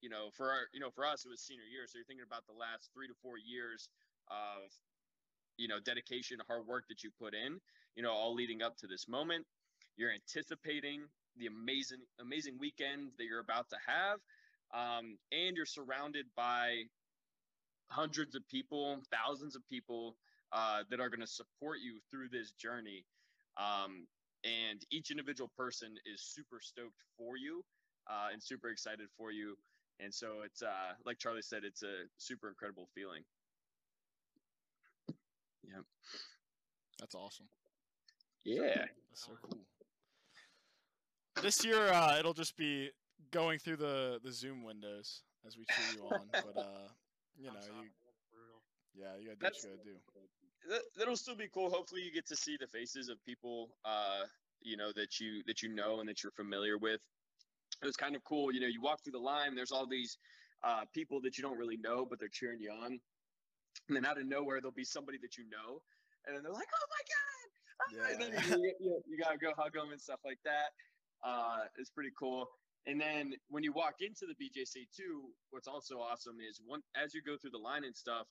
you 0.00 0.10
know, 0.10 0.30
for 0.36 0.50
our, 0.50 0.68
you 0.72 0.80
know, 0.80 0.90
for 0.90 1.04
us, 1.06 1.24
it 1.24 1.28
was 1.28 1.42
senior 1.42 1.64
year. 1.64 1.86
So 1.86 1.98
you're 1.98 2.06
thinking 2.06 2.24
about 2.26 2.46
the 2.46 2.54
last 2.54 2.90
three 2.94 3.08
to 3.08 3.14
four 3.22 3.38
years 3.38 3.88
of, 4.30 4.70
you 5.56 5.68
know, 5.68 5.80
dedication, 5.80 6.38
hard 6.46 6.66
work 6.66 6.84
that 6.88 7.02
you 7.02 7.10
put 7.10 7.34
in. 7.34 7.60
You 7.96 8.02
know, 8.02 8.12
all 8.12 8.34
leading 8.34 8.62
up 8.62 8.76
to 8.78 8.86
this 8.86 9.08
moment. 9.08 9.46
You're 9.96 10.12
anticipating 10.12 11.08
the 11.38 11.46
amazing, 11.46 11.98
amazing 12.20 12.56
weekend 12.58 13.10
that 13.18 13.24
you're 13.24 13.40
about 13.40 13.68
to 13.70 13.76
have, 13.86 14.18
um, 14.74 15.18
and 15.32 15.56
you're 15.56 15.66
surrounded 15.66 16.26
by 16.36 16.84
hundreds 17.88 18.34
of 18.34 18.46
people, 18.48 19.00
thousands 19.12 19.56
of 19.56 19.62
people 19.68 20.16
uh, 20.52 20.82
that 20.90 21.00
are 21.00 21.08
going 21.08 21.20
to 21.20 21.26
support 21.26 21.78
you 21.82 21.98
through 22.10 22.28
this 22.28 22.52
journey. 22.52 23.04
Um, 23.56 24.06
and 24.44 24.84
each 24.90 25.10
individual 25.10 25.50
person 25.56 25.94
is 26.12 26.20
super 26.22 26.58
stoked 26.60 27.00
for 27.16 27.36
you 27.36 27.64
uh, 28.10 28.28
and 28.32 28.42
super 28.42 28.68
excited 28.68 29.08
for 29.16 29.32
you. 29.32 29.56
And 30.00 30.12
so 30.12 30.42
it's 30.44 30.62
uh, 30.62 30.94
like 31.06 31.18
Charlie 31.18 31.42
said, 31.42 31.62
it's 31.64 31.82
a 31.82 32.04
super 32.18 32.48
incredible 32.48 32.88
feeling. 32.94 33.22
Yeah. 35.62 35.82
That's 36.98 37.14
awesome. 37.14 37.46
Yeah. 38.44 38.86
That's 39.08 39.24
so 39.26 39.32
cool. 39.42 39.60
This 41.42 41.64
year, 41.64 41.88
uh, 41.92 42.16
it'll 42.18 42.32
just 42.34 42.56
be 42.56 42.90
going 43.30 43.58
through 43.58 43.76
the, 43.76 44.20
the 44.22 44.32
Zoom 44.32 44.62
windows 44.62 45.22
as 45.46 45.56
we 45.56 45.64
cheer 45.66 45.96
you 45.96 46.02
on. 46.12 46.28
But 46.32 46.56
uh, 46.56 46.88
you 47.36 47.46
know, 47.46 47.60
you, 47.82 47.88
yeah, 48.94 49.16
you 49.18 49.26
gotta 49.26 49.26
do 49.26 49.28
what 49.28 49.40
That's- 49.40 49.64
you 49.64 49.70
gotta 49.70 49.82
do. 49.84 50.70
that, 50.70 50.80
that'll 50.96 51.16
still 51.16 51.36
be 51.36 51.48
cool. 51.52 51.70
Hopefully, 51.70 52.02
you 52.02 52.12
get 52.12 52.26
to 52.28 52.36
see 52.36 52.56
the 52.58 52.66
faces 52.66 53.08
of 53.08 53.22
people, 53.24 53.70
uh, 53.84 54.22
you 54.62 54.76
know, 54.76 54.92
that 54.94 55.18
you 55.20 55.42
that 55.46 55.62
you 55.62 55.68
know 55.74 56.00
and 56.00 56.08
that 56.08 56.22
you're 56.22 56.32
familiar 56.32 56.78
with. 56.78 57.00
It 57.82 57.86
was 57.86 57.96
kind 57.96 58.14
of 58.14 58.22
cool. 58.24 58.52
You 58.52 58.60
know, 58.60 58.68
you 58.68 58.80
walk 58.80 59.02
through 59.02 59.12
the 59.12 59.18
line. 59.18 59.54
There's 59.54 59.72
all 59.72 59.86
these 59.86 60.16
uh, 60.62 60.84
people 60.94 61.20
that 61.22 61.36
you 61.36 61.42
don't 61.42 61.58
really 61.58 61.76
know, 61.76 62.06
but 62.08 62.18
they're 62.20 62.28
cheering 62.32 62.60
you 62.60 62.70
on. 62.70 62.98
And 63.88 63.96
then 63.96 64.06
out 64.06 64.18
of 64.18 64.26
nowhere, 64.26 64.60
there'll 64.60 64.72
be 64.72 64.84
somebody 64.84 65.18
that 65.20 65.36
you 65.36 65.44
know, 65.50 65.82
and 66.26 66.36
then 66.36 66.42
they're 66.44 66.52
like, 66.52 66.68
"Oh 66.72 66.86
my 66.88 67.02
god!" 67.10 68.08
Ah," 68.08 68.12
And 68.12 68.22
then 68.22 68.32
Yeah. 68.32 68.56
you, 68.56 68.74
you, 68.80 69.02
you 69.10 69.18
gotta 69.18 69.36
go 69.36 69.52
hug 69.58 69.72
them 69.74 69.90
and 69.90 70.00
stuff 70.00 70.20
like 70.24 70.38
that. 70.44 70.70
Uh, 71.24 71.64
it's 71.78 71.90
pretty 71.90 72.12
cool. 72.18 72.46
And 72.86 73.00
then 73.00 73.32
when 73.48 73.62
you 73.64 73.72
walk 73.72 73.94
into 74.00 74.26
the 74.26 74.34
BJC 74.36 74.86
too, 74.94 75.32
what's 75.50 75.68
also 75.68 75.96
awesome 75.98 76.36
is 76.40 76.60
one 76.64 76.82
as 76.94 77.14
you 77.14 77.22
go 77.22 77.36
through 77.40 77.52
the 77.52 77.58
line 77.58 77.84
and 77.84 77.96
stuff, 77.96 78.26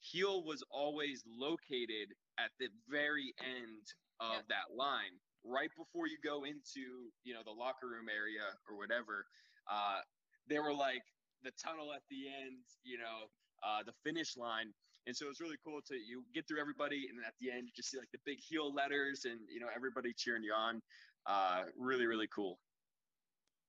Heal 0.00 0.42
was 0.44 0.64
always 0.70 1.22
located 1.26 2.08
at 2.38 2.50
the 2.58 2.68
very 2.90 3.32
end 3.38 3.86
of 4.18 4.32
Yeah. 4.34 4.42
that 4.48 4.74
line, 4.74 5.20
right 5.44 5.70
before 5.76 6.08
you 6.08 6.18
go 6.18 6.44
into 6.44 7.12
you 7.22 7.34
know 7.34 7.42
the 7.44 7.52
locker 7.52 7.88
room 7.88 8.08
area 8.08 8.58
or 8.68 8.76
whatever. 8.76 9.24
Uh, 9.70 10.00
they 10.48 10.58
were 10.58 10.74
like 10.74 11.02
the 11.42 11.52
tunnel 11.52 11.92
at 11.92 12.02
the 12.10 12.28
end, 12.28 12.64
you 12.82 12.98
know, 12.98 13.30
uh, 13.62 13.82
the 13.84 13.92
finish 14.04 14.36
line. 14.36 14.74
And 15.06 15.16
so 15.16 15.28
it's 15.28 15.40
really 15.40 15.58
cool 15.64 15.80
to 15.82 15.94
you 15.96 16.24
get 16.34 16.46
through 16.46 16.60
everybody, 16.60 17.08
and 17.08 17.18
then 17.18 17.24
at 17.26 17.34
the 17.40 17.50
end 17.50 17.66
you 17.66 17.72
just 17.74 17.90
see 17.90 17.98
like 17.98 18.10
the 18.12 18.18
big 18.24 18.38
Heal 18.40 18.72
letters, 18.72 19.24
and 19.24 19.38
you 19.50 19.60
know 19.60 19.68
everybody 19.74 20.12
cheering 20.14 20.42
you 20.42 20.52
on. 20.54 20.82
Uh, 21.26 21.62
really, 21.78 22.06
really 22.06 22.26
cool. 22.28 22.58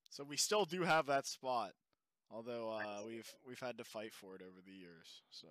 So 0.10 0.24
we 0.24 0.38
still 0.38 0.66
do 0.66 0.84
have 0.84 1.08
that 1.08 1.26
spot, 1.26 1.72
although 2.30 2.72
uh, 2.72 3.02
we've 3.06 3.30
we've 3.48 3.60
had 3.60 3.78
to 3.78 3.84
fight 3.84 4.14
for 4.14 4.36
it 4.36 4.42
over 4.42 4.62
the 4.66 4.72
years. 4.74 5.22
So 5.32 5.48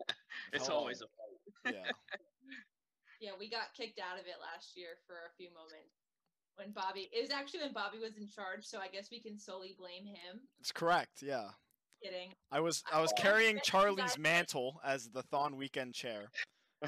It's 0.52 0.66
Held 0.68 0.80
always 0.80 1.02
a 1.02 1.06
fight. 1.06 1.74
yeah. 1.74 1.90
Yeah, 3.20 3.32
we 3.38 3.50
got 3.50 3.74
kicked 3.76 3.98
out 3.98 4.18
of 4.18 4.24
it 4.24 4.36
last 4.40 4.78
year 4.78 4.96
for 5.06 5.12
a 5.12 5.36
few 5.36 5.48
moments 5.52 5.92
when 6.56 6.70
Bobby. 6.72 7.10
It 7.12 7.20
was 7.20 7.30
actually 7.30 7.60
when 7.60 7.74
Bobby 7.74 7.98
was 7.98 8.16
in 8.16 8.26
charge, 8.26 8.64
so 8.64 8.78
I 8.78 8.88
guess 8.88 9.10
we 9.10 9.20
can 9.20 9.38
solely 9.38 9.74
blame 9.78 10.06
him. 10.06 10.40
It's 10.58 10.72
correct. 10.72 11.20
Yeah. 11.20 11.48
Kidding. 12.02 12.30
I 12.50 12.60
was 12.60 12.82
I 12.90 13.02
was 13.02 13.12
Oh, 13.18 13.20
carrying 13.20 13.60
Charlie's 13.62 14.16
mantle 14.18 14.80
as 14.82 15.10
the 15.10 15.22
Thon 15.22 15.56
weekend 15.58 15.92
chair, 15.92 16.30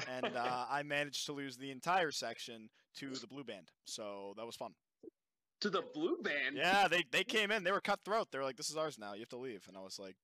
and 0.09 0.35
uh, 0.35 0.65
I 0.71 0.81
managed 0.81 1.27
to 1.27 1.33
lose 1.33 1.55
the 1.57 1.69
entire 1.69 2.09
section 2.09 2.69
to 2.97 3.09
the 3.09 3.27
blue 3.27 3.43
band. 3.43 3.69
So 3.85 4.33
that 4.37 4.45
was 4.45 4.55
fun. 4.55 4.71
to 5.61 5.69
the 5.69 5.83
blue 5.93 6.17
band. 6.21 6.55
Yeah, 6.57 6.87
they 6.87 7.03
they 7.11 7.23
came 7.23 7.51
in. 7.51 7.63
They 7.63 7.71
were 7.71 7.81
cutthroat. 7.81 8.31
They 8.31 8.37
were 8.37 8.43
like, 8.43 8.57
"This 8.57 8.69
is 8.69 8.77
ours 8.77 8.97
now. 8.99 9.13
You 9.13 9.21
have 9.21 9.29
to 9.29 9.37
leave." 9.37 9.65
And 9.67 9.77
I 9.77 9.81
was 9.81 9.97
like, 9.99 10.15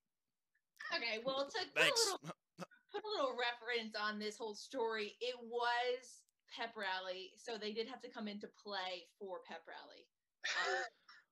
Okay, 0.96 1.20
well, 1.26 1.48
to 1.50 1.60
put 1.76 1.84
a 1.84 1.86
little 1.86 2.20
put 2.92 3.04
a 3.04 3.10
little 3.16 3.36
reference 3.38 3.96
on 3.96 4.20
this 4.20 4.38
whole 4.38 4.56
story, 4.56 5.16
it 5.22 5.36
was 5.42 6.24
pep 6.58 6.74
rally, 6.76 7.32
so 7.38 7.58
they 7.58 7.72
did 7.74 7.88
have 7.88 8.02
to 8.02 8.10
come 8.10 8.28
into 8.28 8.48
play 8.64 9.06
for 9.20 9.40
pep 9.48 9.62
rally. 9.68 10.08
Um, 10.66 10.84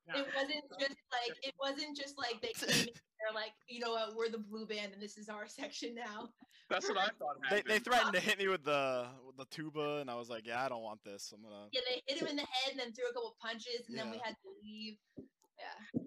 Yeah. 0.07 0.21
it 0.21 0.27
wasn't 0.35 0.63
just 0.79 0.99
like 1.11 1.37
it 1.43 1.53
wasn't 1.59 1.97
just 1.97 2.17
like 2.17 2.39
they 2.41 2.53
came 2.53 2.87
in, 2.87 2.93
they're 3.19 3.33
like, 3.35 3.51
you 3.67 3.79
know 3.79 3.91
what, 3.91 4.15
we're 4.15 4.29
the 4.29 4.37
blue 4.37 4.65
band 4.65 4.93
and 4.93 5.01
this 5.01 5.17
is 5.17 5.27
our 5.27 5.47
section 5.47 5.95
now. 5.95 6.29
That's 6.69 6.87
what 6.89 6.97
I 6.97 7.07
thought 7.17 7.37
They, 7.49 7.57
happened. 7.57 7.71
they 7.71 7.79
threatened 7.79 8.13
to 8.13 8.19
hit 8.19 8.37
me 8.39 8.47
with 8.47 8.63
the 8.63 9.07
with 9.25 9.37
the 9.37 9.45
tuba, 9.45 9.97
and 10.01 10.09
I 10.09 10.15
was 10.15 10.29
like, 10.29 10.45
"Yeah, 10.45 10.63
I 10.63 10.69
don't 10.69 10.83
want 10.83 11.01
this. 11.03 11.31
I'm 11.33 11.41
gonna." 11.41 11.67
Yeah, 11.71 11.81
they 11.89 12.01
hit 12.05 12.21
him 12.21 12.27
in 12.27 12.35
the 12.35 12.41
head 12.41 12.71
and 12.71 12.79
then 12.79 12.93
threw 12.93 13.05
a 13.09 13.13
couple 13.13 13.35
punches 13.41 13.87
and 13.87 13.97
then 13.97 14.11
we 14.11 14.17
had 14.17 14.35
to 14.43 14.49
leave. 14.61 14.97
Yeah. 15.17 16.01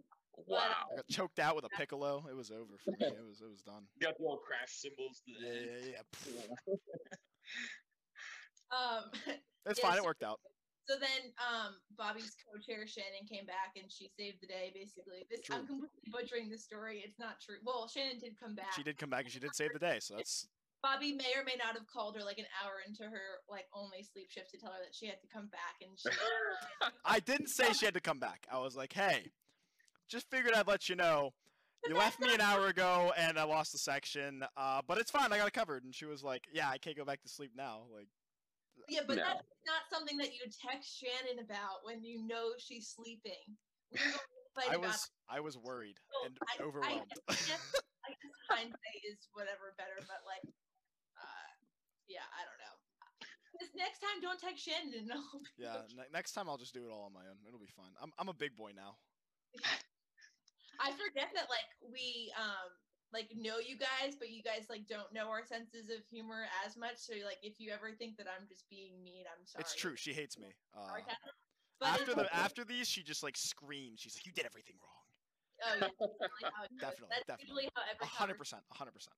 wow. 0.47 0.59
I 0.93 0.97
got 0.97 1.09
choked 1.09 1.39
out 1.39 1.57
with 1.57 1.65
a 1.65 1.71
piccolo. 1.71 2.25
It 2.31 2.37
was 2.37 2.51
over 2.51 2.77
for 2.85 2.91
me. 2.93 2.97
It 3.01 3.25
was 3.27 3.41
it 3.41 3.49
was 3.51 3.63
done. 3.63 3.85
Got 4.01 4.19
the 4.19 4.25
old 4.25 4.41
crash 4.47 4.73
cymbals. 4.73 5.23
Yeah, 5.27 5.53
yeah, 5.53 5.93
yeah. 5.93 6.03
Pfft. 6.15 6.77
Um 8.73 9.11
It's 9.67 9.81
Yeah, 9.83 9.89
fine. 9.89 9.99
It 9.99 10.05
worked 10.05 10.23
out. 10.23 10.39
So 10.91 10.99
then, 10.99 11.31
um, 11.39 11.79
Bobby's 11.95 12.35
co-chair 12.43 12.83
Shannon 12.83 13.23
came 13.23 13.47
back 13.47 13.79
and 13.79 13.87
she 13.87 14.11
saved 14.19 14.43
the 14.43 14.51
day. 14.51 14.75
Basically, 14.75 15.23
this 15.31 15.39
I'm 15.47 15.65
completely 15.65 16.11
butchering 16.11 16.51
the 16.51 16.59
story. 16.59 17.05
It's 17.07 17.21
not 17.21 17.39
true. 17.39 17.63
Well, 17.63 17.87
Shannon 17.87 18.19
did 18.19 18.35
come 18.35 18.57
back. 18.57 18.75
She 18.75 18.83
did 18.83 18.99
come 18.99 19.09
back 19.09 19.23
and 19.23 19.31
she 19.31 19.39
did 19.39 19.55
save 19.55 19.71
the 19.73 19.79
day. 19.79 19.99
So 20.01 20.17
that's 20.17 20.49
Bobby 20.83 21.13
may 21.13 21.31
or 21.39 21.45
may 21.45 21.55
not 21.55 21.79
have 21.79 21.87
called 21.87 22.17
her 22.17 22.25
like 22.25 22.39
an 22.39 22.47
hour 22.59 22.83
into 22.85 23.05
her 23.05 23.39
like 23.49 23.67
only 23.73 24.03
sleep 24.03 24.31
shift 24.31 24.51
to 24.51 24.59
tell 24.59 24.73
her 24.73 24.83
that 24.83 24.93
she 24.93 25.07
had 25.07 25.21
to 25.21 25.29
come 25.33 25.47
back, 25.47 25.79
and 25.81 25.97
she. 25.97 26.11
I 27.05 27.21
didn't 27.21 27.51
say 27.51 27.73
she 27.73 27.85
had 27.85 27.95
to 27.95 28.01
come 28.01 28.19
back. 28.19 28.49
I 28.51 28.59
was 28.59 28.75
like, 28.75 28.93
hey, 28.93 29.31
just 30.09 30.29
figured 30.29 30.55
I'd 30.55 30.67
let 30.67 30.89
you 30.89 30.97
know. 30.97 31.31
You 31.89 31.97
left 31.97 32.19
me 32.19 32.35
an 32.35 32.41
hour 32.41 32.67
ago 32.67 33.13
and 33.17 33.39
I 33.39 33.45
lost 33.45 33.73
the 33.73 33.79
section, 33.79 34.45
uh, 34.57 34.83
but 34.87 34.99
it's 34.99 35.11
fine. 35.11 35.33
I 35.33 35.39
got 35.39 35.47
it 35.49 35.55
covered. 35.55 35.85
And 35.85 35.95
she 35.95 36.05
was 36.05 36.23
like, 36.23 36.47
yeah, 36.53 36.69
I 36.69 36.77
can't 36.77 36.97
go 36.97 37.07
back 37.07 37.23
to 37.23 37.29
sleep 37.29 37.53
now. 37.57 37.85
Like, 37.95 38.09
Yeah, 38.91 39.07
but 39.07 39.17
No. 39.17 39.23
that's 39.23 39.47
not 39.71 39.87
something 39.87 40.19
that 40.19 40.35
you 40.35 40.43
text 40.51 40.99
Shannon 40.99 41.39
about 41.47 41.87
when 41.87 42.03
you 42.03 42.27
know 42.27 42.51
she's 42.59 42.91
sleeping. 42.91 43.39
We 43.95 43.99
were 44.03 44.19
going 44.19 44.19
to 44.19 44.51
fight 44.59 44.71
I 44.75 44.77
was 44.77 45.07
I 45.31 45.39
was 45.39 45.55
worried 45.57 45.95
Well, 46.11 46.27
and 46.27 46.35
I- 46.51 46.59
I- 46.59 46.67
overwhelmed. 46.67 47.13
I 47.31 47.35
guess, 47.47 47.63
I 48.03 48.11
guess 48.11 48.35
hindsight 48.51 49.03
is 49.07 49.31
whatever 49.33 49.75
better, 49.79 49.95
but 50.11 50.27
like, 50.27 50.43
uh, 51.15 51.51
yeah, 52.11 52.27
I 52.35 52.43
don't 52.43 52.59
know. 52.59 52.77
This 53.63 53.71
next 53.79 54.01
time, 54.03 54.19
don't 54.23 54.41
text 54.41 54.65
Shannon. 54.67 55.07
Be 55.07 55.63
yeah, 55.63 55.87
ne- 55.95 56.11
next 56.13 56.33
time 56.33 56.49
I'll 56.51 56.59
just 56.59 56.75
do 56.75 56.83
it 56.87 56.91
all 56.91 57.05
on 57.07 57.13
my 57.13 57.23
own. 57.31 57.39
It'll 57.47 57.61
be 57.63 57.71
fine. 57.77 57.95
I'm 58.03 58.11
I'm 58.19 58.29
a 58.29 58.35
big 58.35 58.57
boy 58.57 58.73
now. 58.75 58.99
I 60.81 60.91
forget 60.99 61.31
that 61.35 61.47
like 61.51 61.69
we 61.93 62.33
um 62.39 62.71
like 63.13 63.29
know 63.37 63.59
you 63.59 63.77
guys, 63.77 64.15
but 64.19 64.31
you 64.31 64.43
guys 64.43 64.67
like 64.71 64.87
don't 64.89 65.13
know 65.13 65.29
our 65.29 65.45
senses 65.45 65.91
of 65.91 66.05
humor 66.11 66.47
as 66.67 66.77
much. 66.77 66.97
So 66.99 67.13
like, 67.25 67.39
if 67.43 67.55
you 67.59 67.71
ever 67.73 67.91
think 67.99 68.17
that 68.19 68.27
I'm 68.27 68.47
just 68.49 68.69
being 68.71 69.03
mean, 69.03 69.25
I'm 69.27 69.45
sorry. 69.47 69.63
It's 69.63 69.75
true. 69.75 69.97
She 69.97 70.13
hates 70.13 70.39
me. 70.39 70.49
Uh, 70.77 70.87
Sorry, 70.87 71.03
Catherine. 71.03 71.35
But 71.81 71.89
after 71.89 72.15
the 72.15 72.35
after 72.37 72.65
these, 72.65 72.89
she 72.89 73.03
just 73.03 73.23
like 73.23 73.37
screams. 73.37 74.01
She's 74.01 74.17
like, 74.17 74.27
"You 74.27 74.33
did 74.33 74.47
everything 74.47 74.77
wrong." 74.83 74.91
oh, 75.63 75.75
yeah, 75.81 75.89
that's 75.99 76.21
usually 76.21 76.53
how 76.55 76.65
it 76.65 76.71
goes. 76.81 76.81
Definitely, 76.81 77.09
That's 77.11 77.27
definitely. 77.41 77.69
A 78.03 78.07
hundred 78.07 78.39
percent, 78.39 78.63
A 78.73 78.75
hundred 78.77 78.93
percent. 78.93 79.17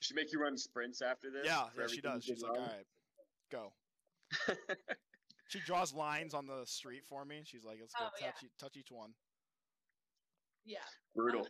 She 0.00 0.14
make 0.14 0.32
you 0.32 0.40
run 0.40 0.56
sprints 0.56 1.02
after 1.02 1.30
this. 1.30 1.42
Yeah, 1.44 1.64
yeah, 1.78 1.86
she 1.86 2.00
does. 2.00 2.24
She's 2.24 2.38
did 2.42 2.48
like, 2.48 2.52
"All 2.52 2.64
wrong? 2.66 2.84
go." 3.50 3.72
She 5.48 5.60
draws 5.60 5.94
lines 5.94 6.34
on 6.34 6.46
the 6.46 6.60
street 6.66 7.04
for 7.08 7.24
me. 7.24 7.40
She's 7.42 7.64
like, 7.64 7.78
"Let's 7.80 7.94
go 7.94 8.04
Oh, 8.04 8.10
yeah. 8.20 8.26
touch, 8.26 8.42
e- 8.44 8.50
touch 8.60 8.76
each 8.76 8.90
one." 8.92 9.14
Yeah. 10.66 10.76
Brutal. 11.16 11.48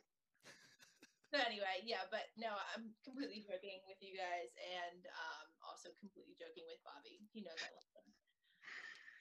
So 1.29 1.37
anyway, 1.45 1.85
yeah, 1.85 2.09
but 2.09 2.33
no, 2.41 2.57
I'm 2.73 2.88
completely 3.05 3.45
joking 3.45 3.85
with 3.85 4.01
you 4.01 4.17
guys, 4.17 4.49
and 4.57 5.05
um, 5.12 5.47
also 5.61 5.93
completely 6.01 6.33
joking 6.41 6.64
with 6.64 6.81
Bobby. 6.81 7.21
He 7.37 7.45
knows 7.45 7.61
I 7.61 7.69
love 7.77 7.93
him. 7.93 8.09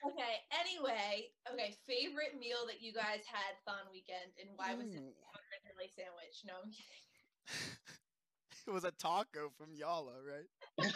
Okay. 0.08 0.34
Anyway, 0.56 1.36
okay. 1.52 1.76
Favorite 1.84 2.40
meal 2.40 2.64
that 2.64 2.80
you 2.80 2.96
guys 2.96 3.28
had 3.28 3.60
Thon 3.68 3.92
weekend, 3.92 4.32
and 4.40 4.48
why 4.56 4.72
was 4.72 4.88
it 4.88 5.04
Ooh. 5.04 5.12
a 5.12 5.40
Interlay 5.60 5.92
sandwich? 5.92 6.48
No, 6.48 6.56
I'm 6.64 6.72
kidding. 6.72 7.04
it 8.68 8.72
was 8.72 8.88
a 8.88 8.94
taco 8.96 9.52
from 9.52 9.76
Yallah, 9.76 10.24
right? 10.24 10.48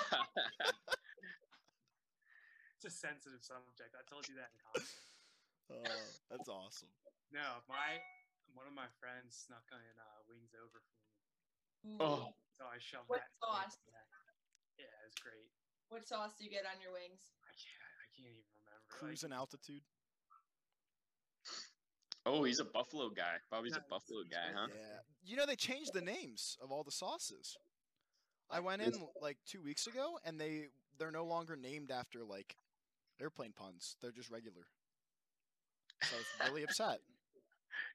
It's 2.82 2.98
a 2.98 2.98
sensitive 2.98 3.46
subject. 3.46 3.94
I 3.94 4.02
told 4.10 4.26
you 4.26 4.34
that 4.42 4.50
in 4.50 4.58
college. 4.66 4.90
Oh, 5.70 6.02
that's 6.26 6.50
awesome. 6.50 6.90
No, 7.30 7.62
my 7.70 8.02
one 8.54 8.66
of 8.68 8.74
my 8.76 8.88
friends 9.00 9.34
snuck 9.36 9.64
in 9.72 9.94
uh, 9.98 10.20
wings 10.28 10.52
over 10.56 10.78
for 10.80 10.96
me, 11.88 11.96
Oh. 12.00 12.32
so 12.56 12.64
I 12.68 12.78
shoved 12.78 13.08
What 13.08 13.20
that. 13.24 13.32
sauce? 13.40 13.76
Yeah, 14.78 14.86
it 15.02 15.06
was 15.10 15.18
great. 15.20 15.48
What 15.88 16.06
sauce 16.06 16.32
do 16.38 16.44
you 16.44 16.50
get 16.50 16.64
on 16.64 16.80
your 16.80 16.92
wings? 16.92 17.32
I 17.44 17.52
can't. 17.56 17.92
I 18.00 18.06
can't 18.16 18.32
even 18.32 18.48
remember. 18.64 18.80
like, 18.88 18.98
Cruising 18.98 19.32
altitude. 19.32 19.82
oh, 22.26 22.44
he's 22.44 22.60
a 22.60 22.64
Buffalo 22.64 23.10
guy. 23.10 23.36
Bobby's 23.50 23.76
a 23.76 23.84
Buffalo 23.88 24.22
guy, 24.30 24.52
huh? 24.54 24.68
Yeah. 24.70 24.98
You 25.24 25.36
know 25.36 25.46
they 25.46 25.56
changed 25.56 25.92
the 25.92 26.00
names 26.00 26.56
of 26.62 26.70
all 26.72 26.82
the 26.84 26.90
sauces. 26.92 27.56
I 28.50 28.60
went 28.60 28.82
in 28.82 28.92
like 29.20 29.38
two 29.46 29.62
weeks 29.62 29.86
ago, 29.86 30.18
and 30.24 30.40
they 30.40 30.66
they're 30.98 31.10
no 31.10 31.24
longer 31.24 31.56
named 31.56 31.90
after 31.90 32.24
like 32.24 32.56
airplane 33.20 33.52
puns. 33.52 33.96
They're 34.00 34.12
just 34.12 34.30
regular. 34.30 34.66
So 36.02 36.16
I 36.16 36.18
was 36.18 36.50
really 36.50 36.64
upset. 36.64 36.98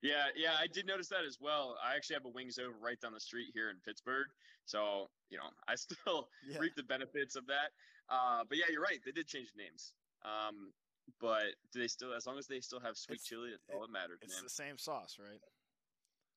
Yeah, 0.04 0.26
yeah, 0.36 0.54
I 0.60 0.68
did 0.68 0.86
notice 0.86 1.08
that 1.10 1.26
as 1.26 1.38
well. 1.42 1.76
I 1.84 1.96
actually 1.96 2.16
have 2.16 2.26
a 2.26 2.30
wings 2.30 2.60
over 2.60 2.74
right 2.82 3.00
down 3.02 3.14
the 3.14 3.20
street 3.20 3.48
here 3.54 3.70
in 3.70 3.78
Pittsburgh, 3.86 4.28
so 4.66 5.10
you 5.30 5.38
know 5.38 5.50
I 5.68 5.76
still 5.76 6.30
Yeah. 6.48 6.60
reap 6.60 6.76
the 6.76 6.84
benefits 6.84 7.36
of 7.36 7.48
that. 7.48 7.72
Uh, 8.10 8.44
but 8.48 8.58
yeah, 8.58 8.66
you're 8.72 8.82
right. 8.82 9.00
They 9.06 9.12
did 9.12 9.28
change 9.28 9.50
the 9.56 9.64
names. 9.64 9.94
Um, 10.24 10.71
but 11.19 11.56
do 11.74 11.80
they 11.80 11.88
still? 11.88 12.13
As 12.13 12.26
long 12.26 12.38
as 12.38 12.48
they 12.48 12.60
still 12.60 12.80
have 12.80 12.96
sweet 12.98 13.15
It's- 13.15 13.28
chili, 13.28 13.50
that's 13.52 13.63
all 13.74 13.82
that 13.82 13.92
matters, 13.92 14.19
It's 14.21 14.36
man. 14.36 14.44
the 14.44 14.50
same 14.50 14.78
sauce, 14.78 15.17
right? 15.19 15.42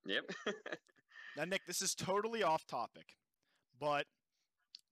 Yep. 0.06 0.30
Now, 1.36 1.44
Nick, 1.44 1.62
this 1.66 1.80
is 1.80 1.94
totally 1.94 2.42
off 2.42 2.66
topic, 2.66 3.14
but 3.78 4.06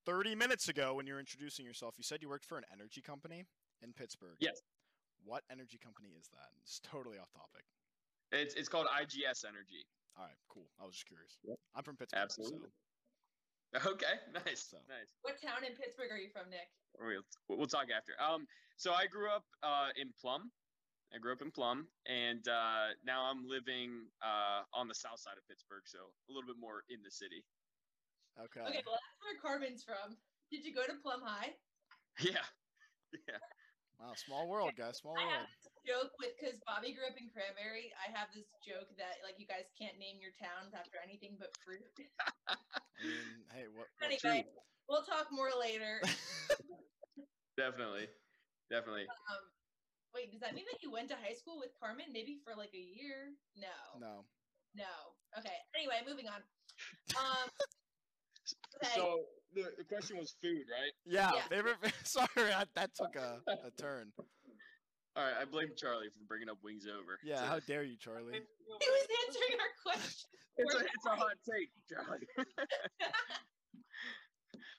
30 0.06 0.36
minutes 0.36 0.68
ago, 0.68 0.94
when 0.94 1.04
you 1.06 1.14
were 1.14 1.18
introducing 1.18 1.66
yourself, 1.66 1.94
you 1.98 2.04
said 2.04 2.22
you 2.22 2.28
worked 2.28 2.44
for 2.44 2.56
an 2.58 2.64
energy 2.72 3.00
company 3.02 3.44
in 3.82 3.92
Pittsburgh. 3.92 4.36
Yes. 4.38 4.60
What 5.24 5.42
energy 5.50 5.78
company 5.82 6.10
is 6.16 6.28
that? 6.32 6.50
It's 6.62 6.78
totally 6.80 7.18
off 7.18 7.32
topic. 7.32 7.64
It's 8.32 8.54
it's 8.54 8.68
called 8.68 8.86
IGS 8.88 9.44
Energy. 9.44 9.86
All 10.16 10.24
right, 10.24 10.36
cool. 10.48 10.66
I 10.80 10.84
was 10.84 10.94
just 10.94 11.06
curious. 11.06 11.38
Yep. 11.44 11.56
I'm 11.76 11.84
from 11.84 11.96
Pittsburgh. 11.96 12.22
Absolutely. 12.22 12.68
Okay, 13.86 14.16
nice, 14.46 14.66
So. 14.70 14.78
nice. 14.88 15.12
What 15.22 15.40
town 15.40 15.64
in 15.64 15.76
Pittsburgh 15.76 16.10
are 16.10 16.18
you 16.18 16.30
from, 16.32 16.48
Nick? 16.50 16.68
We'll, 16.98 17.22
we'll 17.56 17.66
talk 17.68 17.86
after. 17.94 18.12
Um, 18.18 18.46
so 18.76 18.92
I 18.92 19.06
grew 19.06 19.30
up 19.30 19.44
uh, 19.62 19.88
in 19.96 20.10
Plum. 20.20 20.50
I 21.14 21.18
grew 21.18 21.32
up 21.32 21.40
in 21.40 21.50
Plum, 21.50 21.86
and 22.06 22.46
uh, 22.48 22.92
now 23.04 23.24
I'm 23.30 23.46
living 23.46 24.08
uh, 24.24 24.64
on 24.74 24.88
the 24.88 24.94
south 24.94 25.20
side 25.20 25.36
of 25.38 25.46
Pittsburgh, 25.48 25.84
so 25.86 25.98
a 26.28 26.32
little 26.32 26.46
bit 26.48 26.56
more 26.60 26.82
in 26.90 27.00
the 27.04 27.10
city. 27.10 27.44
Okay. 28.38 28.60
Okay, 28.60 28.82
well 28.84 28.96
that's 29.00 29.18
where 29.24 29.36
Carmen's 29.40 29.84
from. 29.84 30.16
Did 30.50 30.64
you 30.64 30.74
go 30.74 30.84
to 30.84 30.94
Plum 31.00 31.20
High? 31.24 31.52
Yeah, 32.20 32.44
yeah. 33.28 33.38
Wow, 34.00 34.12
small 34.16 34.48
world, 34.48 34.72
guys. 34.76 34.98
Small 34.98 35.14
I 35.18 35.24
world. 35.26 35.46
Have 35.78 35.84
this 35.84 35.94
joke 35.94 36.12
with 36.18 36.34
because 36.38 36.58
Bobby 36.66 36.94
grew 36.94 37.06
up 37.06 37.14
in 37.18 37.30
Cranberry. 37.30 37.94
I 37.94 38.10
have 38.10 38.28
this 38.34 38.50
joke 38.66 38.90
that 38.98 39.22
like 39.22 39.38
you 39.38 39.46
guys 39.46 39.70
can't 39.78 39.98
name 39.98 40.18
your 40.18 40.34
towns 40.38 40.74
after 40.74 40.98
anything 41.02 41.38
but 41.38 41.54
fruit. 41.62 41.86
I 42.48 42.54
mean, 43.02 43.46
hey, 43.54 43.66
what? 43.70 43.86
what 43.98 44.10
anyway, 44.10 44.46
we'll 44.88 45.06
talk 45.06 45.30
more 45.30 45.50
later. 45.54 46.02
Definitely, 47.58 48.06
definitely. 48.70 49.10
Um, 49.10 49.42
wait, 50.14 50.30
does 50.30 50.38
that 50.46 50.54
mean 50.54 50.62
that 50.70 50.78
you 50.78 50.94
went 50.94 51.10
to 51.10 51.18
high 51.18 51.34
school 51.34 51.58
with 51.58 51.74
Carmen? 51.74 52.06
Maybe 52.14 52.38
for 52.46 52.54
like 52.54 52.70
a 52.70 52.78
year? 52.78 53.34
No, 53.58 53.98
no. 53.98 54.22
no. 54.78 54.94
Okay. 55.34 55.58
Anyway, 55.74 55.98
moving 56.06 56.30
on. 56.30 56.38
Um, 57.18 57.50
okay. 58.78 58.94
So 58.94 59.26
the, 59.54 59.74
the 59.76 59.82
question 59.82 60.18
was 60.18 60.38
food, 60.40 60.70
right? 60.70 60.94
Yeah, 61.04 61.32
Yeah. 61.34 61.50
favorite. 61.50 61.82
Sorry, 62.04 62.52
I, 62.54 62.62
that 62.76 62.94
took 62.94 63.16
a, 63.16 63.42
a 63.50 63.70
turn. 63.74 64.12
All 65.18 65.24
right, 65.24 65.34
I 65.42 65.44
blame 65.46 65.70
Charlie 65.76 66.06
for 66.14 66.22
bringing 66.28 66.48
up 66.48 66.58
wings 66.62 66.86
over. 66.86 67.18
Yeah, 67.24 67.38
So- 67.40 67.46
how 67.46 67.58
dare 67.60 67.82
you, 67.82 67.96
Charlie? 67.96 68.34
he 68.34 68.88
was 68.88 69.08
answering 69.26 69.58
our 69.58 69.72
question. 69.82 70.30
it's 70.58 70.74
a 70.74 70.78
it's 70.78 71.06
a 71.06 71.10
hot 71.10 71.34
take, 71.42 71.70
Charlie. 71.90 72.26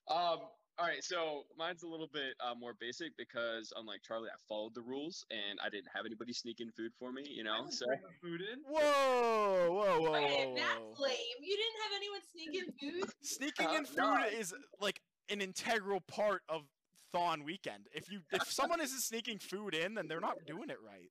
um. 0.08 0.40
All 0.80 0.88
right, 0.88 1.04
so 1.04 1.44
mine's 1.58 1.84
a 1.84 1.88
little 1.90 2.08
bit 2.14 2.36
uh, 2.40 2.56
more 2.58 2.74
basic 2.80 3.12
because 3.18 3.74
unlike 3.76 4.00
Charlie, 4.02 4.30
I 4.30 4.38
followed 4.48 4.74
the 4.74 4.82
rules 4.82 5.26
and 5.30 5.60
I 5.62 5.68
didn't 5.68 5.90
have 5.94 6.06
anybody 6.06 6.32
sneaking 6.32 6.70
food 6.78 6.94
for 6.98 7.12
me. 7.12 7.24
You 7.28 7.44
know, 7.44 7.66
so 7.70 7.86
food 8.24 8.40
in. 8.40 8.60
Whoa, 8.66 9.68
whoa, 9.72 10.00
whoa, 10.00 10.16
Okay, 10.16 10.46
whoa, 10.48 10.56
that's 10.56 10.80
whoa! 10.80 10.94
lame. 11.04 11.40
You 11.42 11.58
didn't 11.58 11.82
have 11.84 11.92
anyone 11.98 12.22
sneak 12.32 12.56
in 12.56 12.72
food. 13.02 13.10
Sneaking 13.22 13.68
Uh, 13.68 13.74
in 13.74 13.84
food 13.84 13.98
no. 13.98 14.24
is 14.40 14.54
like 14.80 15.02
an 15.28 15.42
integral 15.42 16.00
part 16.00 16.44
of 16.48 16.62
Thon 17.14 17.44
weekend. 17.44 17.88
If 17.94 18.12
you 18.12 18.22
if 18.32 18.52
someone 18.52 18.82
isn't 18.82 19.02
sneaking 19.02 19.40
food 19.40 19.74
in, 19.74 19.94
then 19.96 20.08
they're 20.08 20.20
not 20.20 20.38
doing 20.46 20.70
it 20.70 20.78
right. 20.86 21.10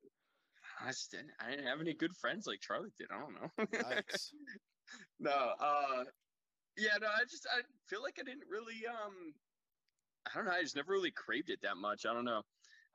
I 0.80 0.88
just 0.88 1.10
didn't. 1.10 1.30
I 1.40 1.50
didn't 1.50 1.66
have 1.66 1.80
any 1.80 1.94
good 1.94 2.14
friends 2.16 2.46
like 2.46 2.60
Charlie 2.60 2.92
did. 2.98 3.08
I 3.12 3.20
don't 3.20 3.34
know. 3.34 3.98
No, 5.20 5.52
uh, 5.60 6.04
yeah, 6.76 6.96
no. 7.00 7.08
I 7.08 7.24
just 7.28 7.46
I 7.52 7.60
feel 7.88 8.02
like 8.02 8.16
I 8.18 8.22
didn't 8.22 8.48
really 8.50 8.86
um, 8.88 9.34
I 10.26 10.30
don't 10.36 10.46
know. 10.46 10.52
I 10.52 10.62
just 10.62 10.76
never 10.76 10.92
really 10.92 11.10
craved 11.10 11.50
it 11.50 11.60
that 11.62 11.76
much. 11.76 12.06
I 12.06 12.12
don't 12.12 12.24
know, 12.24 12.42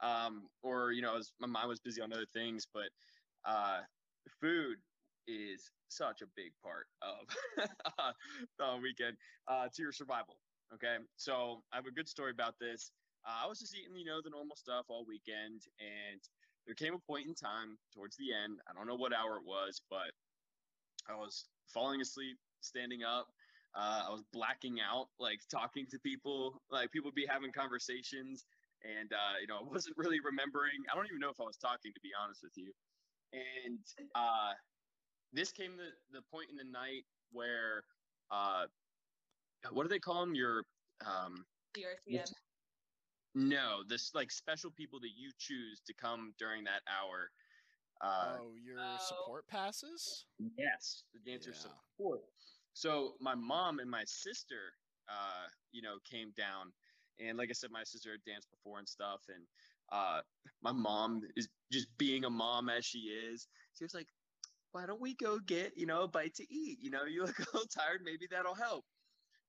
um, 0.01 0.47
or 0.61 0.91
you 0.91 1.01
know, 1.01 1.11
I 1.11 1.17
was, 1.17 1.33
my 1.39 1.47
mind 1.47 1.69
was 1.69 1.79
busy 1.79 2.01
on 2.01 2.13
other 2.13 2.25
things. 2.33 2.65
But 2.73 2.89
uh, 3.45 3.81
food 4.41 4.77
is 5.27 5.71
such 5.89 6.21
a 6.21 6.25
big 6.35 6.51
part 6.63 6.87
of 7.01 7.67
uh, 8.59 8.77
weekend 8.81 9.17
uh, 9.47 9.67
to 9.73 9.81
your 9.81 9.91
survival. 9.91 10.35
Okay, 10.75 10.97
so 11.17 11.61
I 11.71 11.75
have 11.75 11.85
a 11.85 11.91
good 11.91 12.09
story 12.09 12.31
about 12.31 12.55
this. 12.59 12.91
Uh, 13.27 13.45
I 13.45 13.47
was 13.47 13.59
just 13.59 13.75
eating, 13.75 13.95
you 13.95 14.05
know, 14.05 14.21
the 14.23 14.31
normal 14.31 14.55
stuff 14.55 14.85
all 14.89 15.05
weekend, 15.05 15.61
and 15.79 16.19
there 16.65 16.73
came 16.73 16.95
a 16.95 16.99
point 16.99 17.27
in 17.27 17.35
time 17.35 17.77
towards 17.93 18.17
the 18.17 18.33
end. 18.33 18.59
I 18.67 18.73
don't 18.73 18.87
know 18.87 18.95
what 18.95 19.13
hour 19.13 19.37
it 19.37 19.45
was, 19.45 19.81
but 19.89 20.09
I 21.07 21.15
was 21.15 21.45
falling 21.67 22.01
asleep, 22.01 22.37
standing 22.61 23.03
up. 23.03 23.27
Uh, 23.75 24.05
I 24.07 24.11
was 24.11 24.23
blacking 24.33 24.79
out, 24.79 25.07
like 25.19 25.41
talking 25.51 25.85
to 25.91 25.99
people, 25.99 26.61
like 26.71 26.91
people 26.91 27.11
be 27.11 27.25
having 27.27 27.51
conversations, 27.51 28.45
and 28.83 29.11
uh, 29.13 29.37
you 29.41 29.47
know, 29.47 29.57
I 29.61 29.63
wasn't 29.69 29.97
really 29.97 30.19
remembering. 30.21 30.81
I 30.91 30.95
don't 30.95 31.05
even 31.05 31.19
know 31.19 31.29
if 31.29 31.39
I 31.39 31.43
was 31.45 31.57
talking, 31.57 31.93
to 31.93 32.01
be 32.01 32.11
honest 32.19 32.41
with 32.43 32.53
you. 32.55 32.71
And 33.33 33.79
uh, 34.15 34.53
this 35.33 35.51
came 35.51 35.77
the 35.77 35.89
the 36.11 36.21
point 36.31 36.49
in 36.49 36.57
the 36.57 36.69
night 36.69 37.05
where, 37.31 37.83
uh, 38.31 38.65
what 39.71 39.83
do 39.83 39.89
they 39.89 39.99
call 39.99 40.21
them? 40.21 40.35
Your 40.35 40.63
um, 41.05 41.45
The 41.73 41.85
RCM. 41.85 42.25
no, 43.35 43.83
this 43.87 44.13
like 44.13 44.31
special 44.31 44.71
people 44.71 44.99
that 44.99 45.11
you 45.15 45.31
choose 45.37 45.81
to 45.87 45.93
come 45.93 46.33
during 46.37 46.63
that 46.65 46.81
hour. 46.87 47.31
Uh, 48.01 48.37
oh, 48.41 48.55
your 48.55 48.79
Oh. 48.79 48.97
support 48.97 49.47
passes? 49.47 50.25
Yes, 50.57 51.03
the 51.13 51.19
dancer 51.19 51.51
Yeah. 51.51 51.59
support. 51.59 52.21
So 52.73 53.15
my 53.19 53.35
mom 53.35 53.79
and 53.79 53.89
my 53.89 54.03
sister, 54.05 54.73
uh, 55.07 55.47
you 55.71 55.81
know, 55.81 55.99
came 56.09 56.31
down, 56.31 56.73
and 57.19 57.37
like 57.37 57.49
I 57.49 57.53
said, 57.53 57.71
my 57.71 57.83
sister 57.83 58.11
had 58.11 58.23
danced 58.25 58.49
before 58.51 58.79
and 58.79 58.87
stuff, 58.89 59.21
and 59.29 59.47
uh, 59.91 60.21
my 60.61 60.71
mom 60.71 61.21
is 61.35 61.47
just 61.71 61.95
being 61.97 62.25
a 62.25 62.29
mom 62.29 62.69
as 62.69 62.85
she 62.85 62.99
is. 62.99 63.47
She 63.73 63.83
was 63.83 63.93
like, 63.93 64.07
"Why 64.71 64.85
don't 64.85 65.01
we 65.01 65.15
go 65.15 65.39
get 65.39 65.77
you 65.77 65.85
know 65.85 66.03
a 66.03 66.07
bite 66.07 66.33
to 66.35 66.53
eat? 66.53 66.79
You 66.81 66.89
know, 66.89 67.05
you 67.05 67.23
look 67.23 67.37
a 67.39 67.45
little 67.53 67.67
tired. 67.67 68.01
Maybe 68.03 68.27
that'll 68.27 68.55
help." 68.55 68.85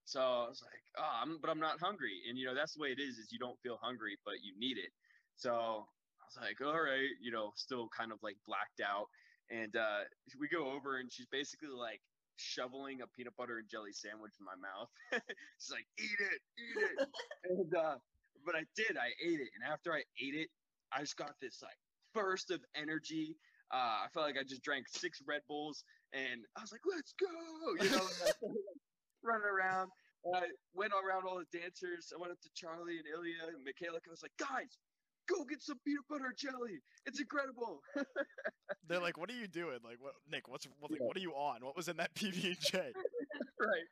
So 0.04 0.20
I 0.20 0.48
was 0.48 0.62
like, 0.62 0.82
"Oh, 0.98 1.22
I'm, 1.22 1.38
but 1.40 1.50
I'm 1.50 1.60
not 1.60 1.80
hungry." 1.80 2.22
And 2.28 2.38
you 2.38 2.46
know, 2.46 2.54
that's 2.54 2.74
the 2.74 2.82
way 2.82 2.88
it 2.88 3.00
is. 3.00 3.18
Is 3.18 3.32
you 3.32 3.38
don't 3.38 3.58
feel 3.60 3.78
hungry, 3.80 4.16
but 4.24 4.34
you 4.42 4.52
need 4.58 4.78
it. 4.78 4.90
So 5.36 5.50
I 5.50 6.24
was 6.24 6.38
like, 6.40 6.60
"All 6.60 6.80
right," 6.80 7.08
you 7.20 7.32
know, 7.32 7.52
still 7.56 7.88
kind 7.96 8.12
of 8.12 8.18
like 8.22 8.36
blacked 8.46 8.80
out. 8.80 9.06
And 9.50 9.76
uh, 9.76 10.04
we 10.40 10.48
go 10.48 10.72
over, 10.72 10.98
and 10.98 11.12
she's 11.12 11.26
basically 11.26 11.68
like 11.68 12.00
shoveling 12.36 13.00
a 13.02 13.06
peanut 13.06 13.36
butter 13.36 13.58
and 13.58 13.68
jelly 13.68 13.92
sandwich 13.92 14.32
in 14.38 14.44
my 14.44 14.56
mouth. 14.56 14.90
she's 15.58 15.70
like, 15.72 15.86
"Eat 15.98 16.20
it, 16.20 16.40
eat 16.58 16.78
it." 16.84 17.08
and 17.50 17.74
uh, 17.74 17.96
but 18.44 18.54
I 18.54 18.64
did. 18.76 18.96
I 18.96 19.08
ate 19.24 19.40
it, 19.40 19.48
and 19.54 19.64
after 19.64 19.92
I 19.92 20.04
ate 20.20 20.34
it, 20.34 20.48
I 20.92 21.00
just 21.00 21.16
got 21.16 21.34
this 21.40 21.62
like 21.62 21.78
burst 22.14 22.50
of 22.50 22.60
energy. 22.74 23.36
Uh, 23.72 24.04
I 24.04 24.06
felt 24.12 24.26
like 24.26 24.36
I 24.38 24.44
just 24.44 24.62
drank 24.62 24.86
six 24.88 25.22
Red 25.26 25.40
Bulls, 25.48 25.84
and 26.12 26.44
I 26.56 26.60
was 26.60 26.72
like, 26.72 26.82
"Let's 26.84 27.14
go!" 27.18 27.84
You 27.84 27.90
know, 27.90 28.08
and 29.24 29.32
I 29.32 29.40
started, 29.40 29.48
like, 29.48 29.48
running 29.48 29.48
around. 29.48 29.90
I 30.24 30.48
went 30.72 30.92
around 30.92 31.24
all 31.28 31.36
the 31.38 31.58
dancers. 31.58 32.12
I 32.14 32.20
went 32.20 32.32
up 32.32 32.40
to 32.40 32.48
Charlie 32.54 32.96
and 32.96 33.06
Ilya 33.06 33.54
and 33.56 33.64
Michaela. 33.64 33.98
I 33.98 34.10
was 34.10 34.22
like, 34.22 34.32
"Guys, 34.38 34.78
go 35.28 35.44
get 35.44 35.60
some 35.60 35.78
peanut 35.84 36.04
butter 36.08 36.32
jelly. 36.36 36.80
It's 37.04 37.20
incredible." 37.20 37.82
They're 38.88 39.00
like, 39.00 39.18
"What 39.18 39.28
are 39.30 39.34
you 39.36 39.46
doing? 39.46 39.80
Like, 39.84 40.00
what, 40.00 40.14
Nick? 40.30 40.48
What's 40.48 40.66
what, 40.80 40.90
like, 40.90 41.00
what 41.02 41.16
are 41.16 41.20
you 41.20 41.32
on? 41.32 41.64
What 41.64 41.76
was 41.76 41.88
in 41.88 41.98
that 41.98 42.14
PB 42.18 42.44
and 42.44 42.60
J?" 42.60 42.92
right. 43.60 43.88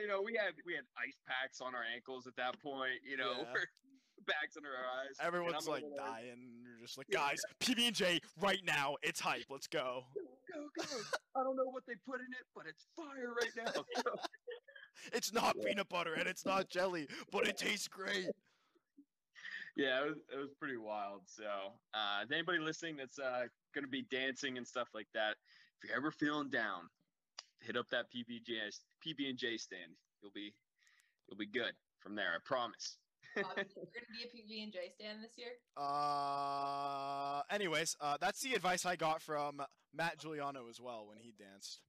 You 0.00 0.08
know, 0.08 0.22
we 0.22 0.34
had 0.34 0.52
we 0.66 0.74
had 0.74 0.84
ice 0.96 1.16
packs 1.26 1.60
on 1.60 1.74
our 1.74 1.84
ankles 1.94 2.26
at 2.26 2.36
that 2.36 2.60
point. 2.60 3.00
You 3.08 3.16
know, 3.16 3.32
Yeah. 3.38 3.54
bags 4.26 4.56
under 4.56 4.70
our 4.70 5.04
eyes. 5.04 5.16
Everyone's 5.20 5.68
like 5.68 5.84
dying. 5.96 6.62
You're 6.62 6.86
just 6.86 6.96
like, 6.96 7.08
guys, 7.10 7.42
PB 7.60 7.86
and 7.88 7.96
J 7.96 8.20
right 8.40 8.60
now. 8.64 8.96
It's 9.02 9.20
hype. 9.20 9.44
Let's 9.50 9.66
go. 9.66 10.04
Go, 10.54 10.68
go. 10.76 10.96
I 11.36 11.42
don't 11.42 11.56
know 11.56 11.66
what 11.66 11.82
they 11.86 11.94
put 12.06 12.20
in 12.20 12.26
it, 12.32 12.46
but 12.54 12.64
it's 12.68 12.86
fire 12.96 13.34
right 13.34 13.50
now. 13.74 13.84
It's 15.12 15.32
not 15.32 15.56
Yeah. 15.58 15.64
peanut 15.66 15.88
butter 15.88 16.14
and 16.14 16.28
it's 16.28 16.46
not 16.46 16.70
jelly, 16.70 17.08
but 17.32 17.46
it 17.48 17.56
tastes 17.58 17.88
great. 17.88 18.28
yeah, 19.76 20.02
it 20.02 20.08
was, 20.08 20.18
it 20.32 20.36
was 20.38 20.50
pretty 20.58 20.76
wild. 20.76 21.22
So, 21.26 21.44
uh, 21.92 22.24
anybody 22.32 22.58
listening 22.60 22.96
that's 22.96 23.18
uh, 23.18 23.46
going 23.74 23.82
to 23.84 23.88
be 23.90 24.02
dancing 24.02 24.56
and 24.56 24.66
stuff 24.66 24.88
like 24.94 25.08
that, 25.12 25.36
if 25.82 25.88
you're 25.88 25.96
ever 25.98 26.12
feeling 26.12 26.48
down, 26.48 26.88
hit 27.60 27.76
up 27.76 27.88
that 27.90 28.06
PB 28.14 28.46
PB 29.04 29.28
and 29.28 29.36
J 29.36 29.56
stand. 29.58 29.90
You'll 30.22 30.30
be 30.32 30.54
you'll 31.28 31.38
be 31.38 31.46
good 31.46 31.72
from 31.98 32.14
there. 32.14 32.30
I 32.34 32.38
promise. 32.44 32.98
Bobby, 33.42 33.62
you're 33.74 33.84
gonna 33.84 34.06
be 34.12 34.22
a 34.24 34.28
PB 34.58 34.62
and 34.64 34.72
J 34.72 34.78
stand 34.94 35.18
this 35.22 35.32
year. 35.36 35.52
Uh, 35.76 37.42
anyways, 37.50 37.96
uh, 38.00 38.16
that's 38.20 38.40
the 38.40 38.54
advice 38.54 38.84
I 38.86 38.96
got 38.96 39.22
from 39.22 39.60
Matt 39.94 40.18
Giuliano 40.18 40.68
as 40.68 40.80
well 40.80 41.06
when 41.08 41.18
he 41.18 41.32
danced. 41.38 41.80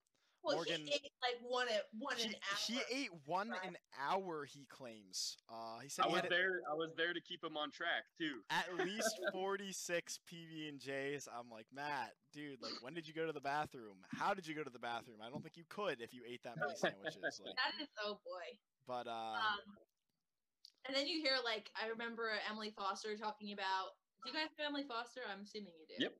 Well, 0.43 0.57
Morgan- 0.57 0.85
he 0.85 0.93
ate 0.93 1.11
like 1.23 1.41
one 1.41 1.67
at 1.69 1.85
one 1.97 2.15
He, 2.17 2.27
an 2.27 2.35
hour. 2.35 2.59
he 2.67 2.79
ate 2.93 3.09
one 3.25 3.49
Right. 3.49 3.65
an 3.67 3.77
hour. 3.99 4.45
He 4.45 4.65
claims. 4.69 5.37
Uh, 5.49 5.79
he 5.79 5.89
said 5.89 6.05
I 6.05 6.09
he 6.09 6.13
was 6.13 6.23
there. 6.29 6.61
I 6.69 6.75
was 6.75 6.91
there 6.95 7.13
to 7.15 7.21
keep 7.21 7.43
him 7.43 7.57
on 7.57 7.71
track 7.71 8.03
too. 8.19 8.41
at 8.51 8.71
least 8.85 9.09
forty 9.33 9.71
six 9.73 10.19
PB 10.31 10.69
and 10.69 10.79
J's. 10.79 11.27
I'm 11.35 11.49
like 11.49 11.65
Matt, 11.73 12.11
dude. 12.31 12.61
Like, 12.61 12.73
when 12.81 12.93
did 12.93 13.07
you 13.07 13.13
go 13.15 13.25
to 13.25 13.33
the 13.33 13.41
bathroom? 13.41 13.97
How 14.15 14.35
did 14.35 14.45
you 14.45 14.53
go 14.53 14.63
to 14.63 14.69
the 14.69 14.77
bathroom? 14.77 15.17
I 15.25 15.31
don't 15.31 15.41
think 15.41 15.57
you 15.57 15.63
could 15.67 15.99
if 15.99 16.13
you 16.13 16.21
ate 16.29 16.43
that 16.43 16.57
many 16.59 16.73
sandwiches. 16.75 17.41
Like, 17.43 17.55
That 17.55 17.81
is 17.81 17.89
oh 18.05 18.19
boy. 18.23 18.57
but 18.85 19.07
uh, 19.07 19.11
Um, 19.41 19.73
and 20.87 20.95
then 20.95 21.07
you 21.07 21.21
hear 21.21 21.37
like 21.43 21.71
I 21.81 21.87
remember 21.87 22.31
Emily 22.49 22.71
Foster 22.71 23.17
talking 23.17 23.51
about. 23.51 23.91
Do 24.23 24.31
you 24.31 24.35
guys 24.37 24.49
know 24.57 24.65
Emily 24.65 24.83
Foster? 24.83 25.21
I'm 25.27 25.41
assuming 25.41 25.73
you 25.77 25.85
do. 25.87 25.95
Yep. 26.03 26.13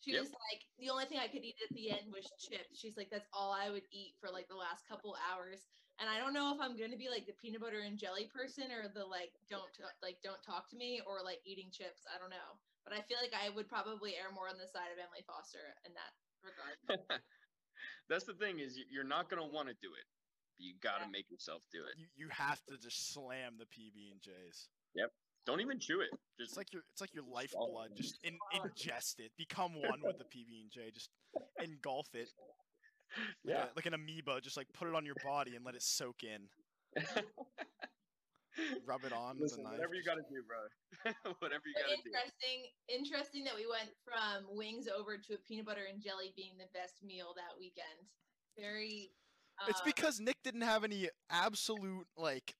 She 0.00 0.12
Yep. 0.12 0.20
was 0.22 0.30
like, 0.32 0.62
the 0.78 0.88
only 0.88 1.04
thing 1.04 1.18
I 1.18 1.28
could 1.28 1.44
eat 1.44 1.56
at 1.62 1.74
the 1.76 1.90
end 1.90 2.10
was 2.10 2.24
chips. 2.38 2.78
She's 2.78 2.96
like, 2.96 3.10
that's 3.10 3.28
all 3.34 3.52
I 3.52 3.68
would 3.68 3.84
eat 3.92 4.16
for 4.18 4.30
like 4.30 4.48
the 4.48 4.56
last 4.56 4.86
couple 4.88 5.14
hours. 5.30 5.68
And 5.98 6.08
I 6.08 6.16
don't 6.18 6.32
know 6.32 6.54
if 6.54 6.60
I'm 6.60 6.76
gonna 6.76 6.96
be 6.96 7.10
like 7.10 7.26
the 7.26 7.34
peanut 7.34 7.60
butter 7.60 7.80
and 7.80 7.98
jelly 7.98 8.26
person 8.28 8.72
or 8.72 8.88
the 8.88 9.04
like 9.04 9.32
don't 9.48 9.72
t- 9.74 9.84
like 10.00 10.22
don't 10.22 10.42
talk 10.42 10.70
to 10.70 10.76
me 10.76 11.02
or 11.06 11.22
like 11.22 11.40
eating 11.44 11.70
chips. 11.70 12.06
I 12.08 12.18
don't 12.18 12.30
know, 12.30 12.56
but 12.84 12.94
I 12.94 13.02
feel 13.02 13.18
like 13.20 13.34
I 13.34 13.50
would 13.50 13.68
probably 13.68 14.16
err 14.16 14.32
more 14.32 14.48
on 14.48 14.56
the 14.56 14.66
side 14.66 14.90
of 14.92 14.98
Emily 14.98 15.22
Foster 15.26 15.76
in 15.84 15.92
that 15.94 16.12
regard. 16.42 16.78
That's 18.08 18.24
the 18.24 18.34
thing 18.34 18.58
is 18.60 18.78
you- 18.78 18.86
you're 18.88 19.04
not 19.04 19.28
gonna 19.28 19.46
want 19.46 19.68
to 19.68 19.74
do 19.74 19.92
it. 19.94 20.04
But 20.60 20.66
you 20.66 20.74
got 20.82 20.98
to 20.98 21.04
Yeah. 21.08 21.10
make 21.10 21.30
yourself 21.30 21.62
do 21.72 21.84
it. 21.88 21.96
you, 21.96 22.06
you 22.16 22.28
have 22.28 22.60
to 22.66 22.76
just 22.76 23.12
slam 23.14 23.56
the 23.56 23.64
PB 23.64 24.12
and 24.12 24.20
J's. 24.20 24.68
Yep. 24.94 25.10
Don't 25.46 25.60
even 25.62 25.80
chew 25.80 26.00
it. 26.00 26.10
Just 26.38 26.52
It's 26.52 26.56
like 26.58 26.70
your 26.72 26.82
it's 26.92 27.00
like 27.00 27.14
your 27.14 27.24
lifeblood. 27.24 27.96
Just 27.96 28.18
in, 28.22 28.36
ingest 28.54 29.18
it. 29.20 29.32
Become 29.38 29.72
one 29.80 30.00
with 30.04 30.18
the 30.18 30.24
PB 30.28 30.60
and 30.60 30.70
J. 30.70 30.90
Just 30.92 31.08
engulf 31.58 32.14
it. 32.14 32.28
Like, 33.42 33.56
yeah. 33.56 33.64
a, 33.64 33.74
like 33.74 33.86
an 33.86 33.94
amoeba. 33.94 34.40
Just 34.40 34.56
like 34.56 34.68
put 34.72 34.86
it 34.86 34.94
on 34.94 35.04
your 35.04 35.16
body 35.24 35.56
and 35.56 35.64
let 35.64 35.74
it 35.74 35.82
soak 35.82 36.22
in. 36.22 36.46
Rub 38.86 39.02
it 39.02 39.10
on 39.12 39.34
with 39.34 39.50
a 39.50 39.58
Listen, 39.58 39.64
knife. 39.64 39.72
whatever 39.82 39.94
you 39.98 40.04
got 40.06 40.14
to 40.14 40.26
do, 40.30 40.42
bro. 40.46 40.62
whatever 41.42 41.62
you 41.66 41.74
But 41.74 41.90
got 41.90 41.90
to 41.90 42.02
do. 42.02 42.06
interesting, 42.06 42.58
interesting 42.86 43.42
that 43.50 43.56
we 43.58 43.66
went 43.66 43.90
from 44.06 44.46
wings 44.54 44.86
over 44.86 45.18
to 45.18 45.34
a 45.34 45.38
peanut 45.42 45.66
butter 45.66 45.90
and 45.90 45.98
jelly 45.98 46.30
being 46.38 46.54
the 46.54 46.70
best 46.70 47.02
meal 47.02 47.34
that 47.34 47.58
weekend. 47.58 47.98
Very. 48.54 49.10
It's 49.68 49.80
um, 49.80 49.84
because 49.86 50.20
Nick 50.20 50.36
didn't 50.42 50.62
have 50.62 50.84
any 50.84 51.08
absolute 51.30 52.06
like 52.16 52.54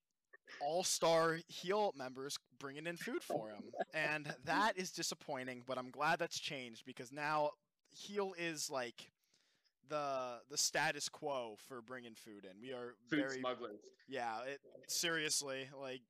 all-star 0.60 1.38
Heal 1.48 1.92
members 1.96 2.36
bringing 2.58 2.86
in 2.86 2.96
food 2.96 3.22
for 3.22 3.50
him, 3.50 3.62
and 3.94 4.34
that 4.44 4.76
is 4.76 4.90
disappointing. 4.90 5.62
But 5.66 5.78
I'm 5.78 5.90
glad 5.90 6.18
that's 6.18 6.38
changed 6.38 6.82
because 6.84 7.12
now 7.12 7.50
Heal 7.94 8.34
is 8.38 8.68
like 8.70 9.10
the 9.88 10.38
the 10.50 10.56
status 10.58 11.08
quo 11.08 11.56
for 11.68 11.82
bringing 11.82 12.14
food 12.14 12.44
in. 12.44 12.60
We 12.60 12.72
are 12.72 12.94
Food 13.08 13.20
very 13.20 13.38
smugglers. 13.40 13.80
yeah. 14.08 14.40
It 14.46 14.60
seriously 14.88 15.68
like. 15.80 16.02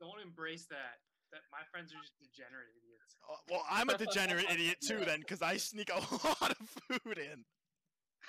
Don't 0.00 0.20
embrace 0.22 0.66
that. 0.70 0.98
That 1.32 1.40
my 1.52 1.58
friends 1.70 1.92
are 1.92 2.00
just 2.00 2.12
degenerate 2.20 2.68
idiots. 2.82 3.16
uh, 3.28 3.34
Well, 3.50 3.64
I'm 3.70 3.88
a 3.90 3.98
degenerate 3.98 4.46
idiot 4.50 4.78
too, 4.80 4.98
then, 5.06 5.18
because 5.20 5.42
I 5.42 5.56
sneak 5.58 5.90
a 5.90 5.98
lot 6.24 6.50
of 6.52 6.56
food 6.88 7.18
in. 7.18 7.44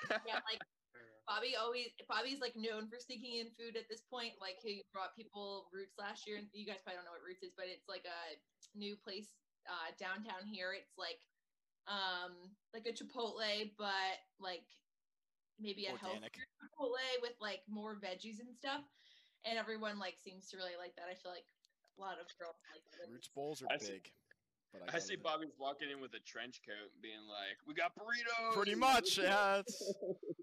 yeah, 0.09 0.17
like 0.49 0.59
Bobby 1.29 1.53
always 1.53 1.93
Bobby's 2.09 2.41
like 2.41 2.57
known 2.57 2.89
for 2.89 2.97
sneaking 2.97 3.37
in 3.37 3.53
food 3.53 3.77
at 3.77 3.85
this 3.85 4.01
point. 4.01 4.33
Like 4.41 4.57
he 4.65 4.81
brought 4.89 5.13
people 5.13 5.69
Roots 5.69 5.93
last 6.01 6.25
year, 6.25 6.41
and 6.41 6.49
you 6.57 6.65
guys 6.65 6.81
probably 6.81 6.97
don't 6.97 7.05
know 7.05 7.13
what 7.13 7.21
Roots 7.21 7.45
is, 7.45 7.53
but 7.53 7.69
it's 7.69 7.85
like 7.85 8.09
a 8.09 8.21
new 8.73 8.97
place 8.97 9.37
uh, 9.69 9.93
downtown 10.01 10.49
here. 10.49 10.73
It's 10.73 10.97
like 10.97 11.21
um 11.85 12.33
like 12.73 12.89
a 12.89 12.93
Chipotle, 12.97 13.45
but 13.77 14.17
like 14.41 14.65
maybe 15.61 15.85
a 15.85 15.93
Organic. 15.93 16.33
healthier 16.33 16.49
Chipotle 16.65 17.21
with 17.21 17.37
like 17.37 17.61
more 17.69 17.93
veggies 17.93 18.41
and 18.41 18.49
stuff. 18.49 18.81
And 19.45 19.53
everyone 19.61 20.01
like 20.01 20.17
seems 20.17 20.49
to 20.49 20.57
really 20.57 20.75
like 20.81 20.97
that. 20.97 21.13
I 21.13 21.13
feel 21.13 21.29
like 21.31 21.45
a 21.45 22.01
lot 22.01 22.17
of 22.17 22.25
girls 22.41 22.57
like 22.73 22.81
that. 22.97 23.05
Roots 23.05 23.29
bowls 23.29 23.61
are 23.61 23.69
I 23.69 23.77
see- 23.77 24.01
big. 24.01 24.09
But 24.73 24.83
I 24.89 24.91
go 24.93 24.99
see 24.99 25.13
it. 25.13 25.23
Bobby's 25.23 25.57
walking 25.57 25.89
in 25.89 25.99
with 25.99 26.13
a 26.13 26.19
trench 26.19 26.61
coat 26.61 26.93
being 27.01 27.25
like, 27.25 27.57
"We 27.65 27.73
got 27.73 27.93
burritos." 27.97 28.53
Pretty 28.53 28.75
much, 28.75 29.17
yeah. 29.17 29.61
It's 29.65 29.81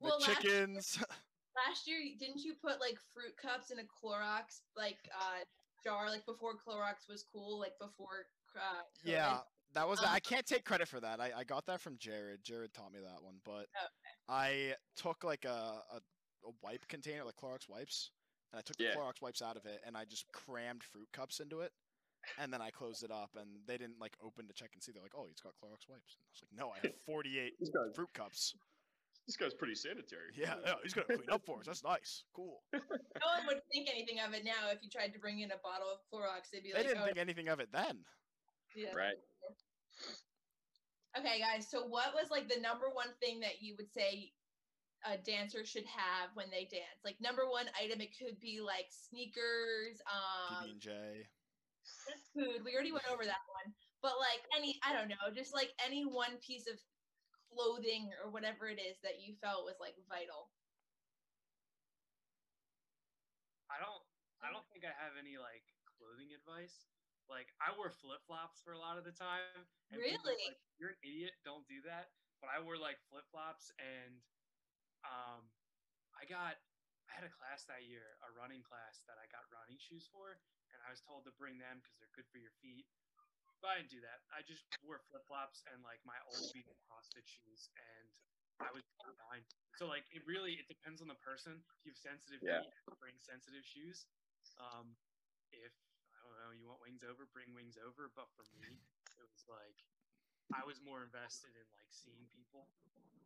the 0.00 0.06
Well, 0.06 0.18
last- 0.20 0.26
chickens. 0.42 0.98
last 1.68 1.86
year 1.88 1.98
didn't 2.20 2.44
you 2.44 2.54
put 2.60 2.80
like 2.80 2.98
fruit 3.14 3.34
cups 3.40 3.70
in 3.70 3.78
a 3.78 3.82
Clorox 3.82 4.60
like 4.76 4.98
uh 5.14 5.42
jar 5.82 6.10
like 6.10 6.26
before 6.26 6.52
Clorox 6.54 7.08
was 7.08 7.24
cool 7.32 7.58
like 7.58 7.72
before 7.80 8.26
uh 8.56 8.82
Yeah, 9.04 9.38
that 9.74 9.86
was. 9.88 10.00
Um, 10.00 10.06
I 10.10 10.20
can't 10.20 10.46
take 10.46 10.64
credit 10.64 10.88
for 10.88 11.00
that. 11.00 11.20
I, 11.20 11.30
I 11.38 11.44
got 11.44 11.66
that 11.66 11.80
from 11.80 11.96
Jared. 11.98 12.40
Jared 12.44 12.72
taught 12.74 12.92
me 12.92 13.00
that 13.00 13.22
one. 13.22 13.36
But 13.44 13.66
I 14.28 14.74
took 14.96 15.24
like 15.24 15.44
a, 15.44 15.82
a 15.92 15.96
a 16.46 16.50
wipe 16.62 16.86
container, 16.88 17.24
like 17.24 17.36
Clorox 17.36 17.68
wipes, 17.68 18.10
and 18.52 18.58
I 18.58 18.62
took 18.62 18.76
Yeah. 18.78 18.90
the 18.92 18.96
Clorox 19.00 19.20
wipes 19.20 19.42
out 19.42 19.56
of 19.56 19.66
it, 19.66 19.80
and 19.86 19.96
I 19.96 20.04
just 20.04 20.26
crammed 20.32 20.82
fruit 20.84 21.08
cups 21.12 21.40
into 21.40 21.60
it, 21.60 21.72
and 22.38 22.52
then 22.52 22.62
I 22.62 22.70
closed 22.70 23.02
it 23.02 23.10
up, 23.10 23.30
and 23.36 23.48
they 23.66 23.76
didn't 23.76 23.98
like 24.00 24.16
open 24.24 24.46
to 24.46 24.54
check 24.54 24.70
and 24.74 24.82
see. 24.82 24.92
They're 24.92 25.02
like, 25.02 25.16
"Oh, 25.16 25.26
he's 25.28 25.40
got 25.40 25.52
Clorox 25.62 25.88
wipes." 25.88 26.16
And 26.16 26.24
I 26.24 26.30
was 26.32 26.42
like, 26.42 26.52
"No, 26.56 26.70
I 26.70 26.78
have 26.82 26.94
48 27.06 27.52
This 27.60 27.70
guy's, 27.70 27.94
fruit 27.94 28.12
cups." 28.14 28.54
This 29.26 29.36
guy's 29.36 29.54
pretty 29.54 29.74
sanitary. 29.74 30.30
Yeah, 30.36 30.54
yeah, 30.64 30.74
he's 30.82 30.94
gonna 30.94 31.06
clean 31.06 31.30
up 31.30 31.42
for 31.44 31.58
us. 31.60 31.66
That's 31.66 31.82
nice. 31.84 32.24
Cool. 32.34 32.62
no 32.72 32.80
one 32.80 33.46
would 33.48 33.60
think 33.72 33.88
anything 33.90 34.18
of 34.20 34.34
it 34.34 34.44
now 34.44 34.70
if 34.70 34.78
you 34.82 34.88
tried 34.90 35.12
to 35.14 35.18
bring 35.18 35.40
in 35.40 35.50
a 35.50 35.58
bottle 35.62 35.88
of 35.90 35.98
Clorox 36.12 36.50
they'd 36.52 36.62
be 36.62 36.70
They 36.72 36.78
like 36.78 36.88
didn't 36.88 37.02
oh, 37.02 37.06
think 37.06 37.18
anything 37.18 37.48
of 37.48 37.60
it 37.60 37.68
then. 37.72 37.98
yeah. 38.76 38.94
Right. 38.94 39.16
okay 41.18 41.40
guys 41.40 41.66
so 41.70 41.86
what 41.86 42.12
was 42.14 42.30
like 42.30 42.48
the 42.48 42.60
number 42.60 42.86
one 42.92 43.08
thing 43.20 43.40
that 43.40 43.60
you 43.62 43.74
would 43.78 43.90
say 43.92 44.30
a 45.04 45.16
dancer 45.16 45.64
should 45.64 45.86
have 45.86 46.30
when 46.34 46.46
they 46.50 46.64
dance 46.70 47.00
like 47.04 47.16
number 47.20 47.48
one 47.48 47.66
item 47.80 48.00
it 48.00 48.10
could 48.18 48.38
be 48.40 48.60
like 48.60 48.86
sneakers 48.90 50.00
um 50.06 50.66
PB 50.66 50.70
and 50.72 50.80
J. 50.80 50.90
Food. 52.34 52.60
We 52.64 52.74
already 52.74 52.90
went 52.92 53.06
over 53.12 53.22
that 53.24 53.46
one. 53.62 53.72
But 54.02 54.18
like 54.18 54.42
any, 54.58 54.74
I 54.82 54.92
don't 54.92 55.08
know, 55.08 55.30
just 55.34 55.54
like 55.54 55.70
any 55.84 56.02
one 56.02 56.36
piece 56.44 56.66
of 56.66 56.74
clothing 57.56 58.12
or 58.20 58.28
whatever 58.28 58.68
it 58.68 58.76
is 58.76 59.00
that 59.00 59.24
you 59.24 59.32
felt 59.40 59.64
was 59.64 59.80
like 59.80 59.96
vital. 60.04 60.52
I 63.72 63.80
don't 63.80 64.04
I 64.44 64.52
don't 64.52 64.68
think 64.68 64.84
I 64.84 64.92
have 65.00 65.16
any 65.16 65.40
like 65.40 65.64
clothing 65.96 66.36
advice. 66.36 66.84
Like 67.32 67.48
I 67.58 67.72
wear 67.74 67.88
flip 67.88 68.20
flops 68.28 68.60
for 68.60 68.76
a 68.76 68.80
lot 68.80 69.00
of 69.00 69.08
the 69.08 69.16
time. 69.16 69.64
Really? 69.88 70.20
Like, 70.20 70.60
You're 70.76 70.92
an 70.92 71.00
idiot. 71.00 71.32
Don't 71.48 71.64
do 71.64 71.80
that. 71.88 72.12
But 72.44 72.52
I 72.52 72.60
wear 72.60 72.76
like 72.76 73.00
flip 73.08 73.24
flops 73.32 73.72
and 73.80 74.20
um, 75.08 75.48
I 76.20 76.28
got 76.28 76.60
I 77.08 77.10
had 77.16 77.24
a 77.24 77.32
class 77.32 77.64
that 77.70 77.86
year, 77.86 78.18
a 78.26 78.30
running 78.34 78.66
class 78.66 79.00
that 79.06 79.16
I 79.16 79.30
got 79.30 79.46
running 79.54 79.78
shoes 79.78 80.10
for, 80.10 80.42
and 80.74 80.78
I 80.82 80.90
was 80.90 80.98
told 81.06 81.22
to 81.24 81.32
bring 81.38 81.54
them 81.56 81.78
because 81.78 81.94
they're 82.02 82.12
good 82.18 82.26
for 82.34 82.42
your 82.42 82.52
feet. 82.58 82.84
But 83.64 83.68
I 83.72 83.74
didn't 83.80 83.92
do 83.92 84.02
that. 84.04 84.22
I 84.30 84.44
just 84.44 84.62
wore 84.84 85.00
flip 85.08 85.24
flops 85.26 85.64
and 85.72 85.80
like 85.82 86.00
my 86.04 86.16
old 86.28 86.44
beat 86.52 86.68
CrossFit 86.86 87.24
shoes, 87.24 87.72
and 87.76 88.06
I 88.60 88.70
was 88.72 88.84
fine. 89.28 89.42
So 89.80 89.88
like 89.88 90.04
it 90.12 90.24
really 90.24 90.60
it 90.60 90.68
depends 90.68 91.00
on 91.00 91.08
the 91.08 91.18
person. 91.20 91.60
If 91.80 91.80
you 91.84 91.92
have 91.92 92.00
sensitive 92.00 92.40
Yeah. 92.44 92.62
feet, 92.62 92.72
bring 93.00 93.16
sensitive 93.20 93.64
shoes. 93.64 94.06
Um, 94.60 94.96
if 95.52 95.72
I 96.16 96.24
don't 96.24 96.38
know, 96.40 96.52
you 96.52 96.68
want 96.68 96.80
wings 96.84 97.04
over, 97.04 97.28
bring 97.32 97.52
wings 97.52 97.76
over. 97.80 98.08
But 98.12 98.28
for 98.36 98.44
me, 98.60 98.80
it 99.16 99.26
was 99.26 99.44
like 99.48 99.78
I 100.54 100.62
was 100.64 100.80
more 100.84 101.02
invested 101.02 101.56
in 101.56 101.66
like 101.74 101.90
seeing 101.90 102.28
people 102.32 102.68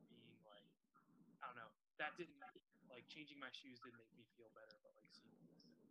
being 0.09 0.41
like 0.47 0.71
I 1.43 1.51
don't 1.51 1.59
know. 1.59 1.73
That 1.99 2.17
didn't 2.17 2.41
like 2.89 3.07
changing 3.07 3.39
my 3.39 3.51
shoes 3.55 3.79
didn't 3.83 4.01
make 4.01 4.11
me 4.19 4.27
feel 4.35 4.51
better, 4.57 4.75
but 4.83 4.95
like 4.99 5.11
seeing 5.15 5.37
people 5.39 5.61
better. 5.69 5.91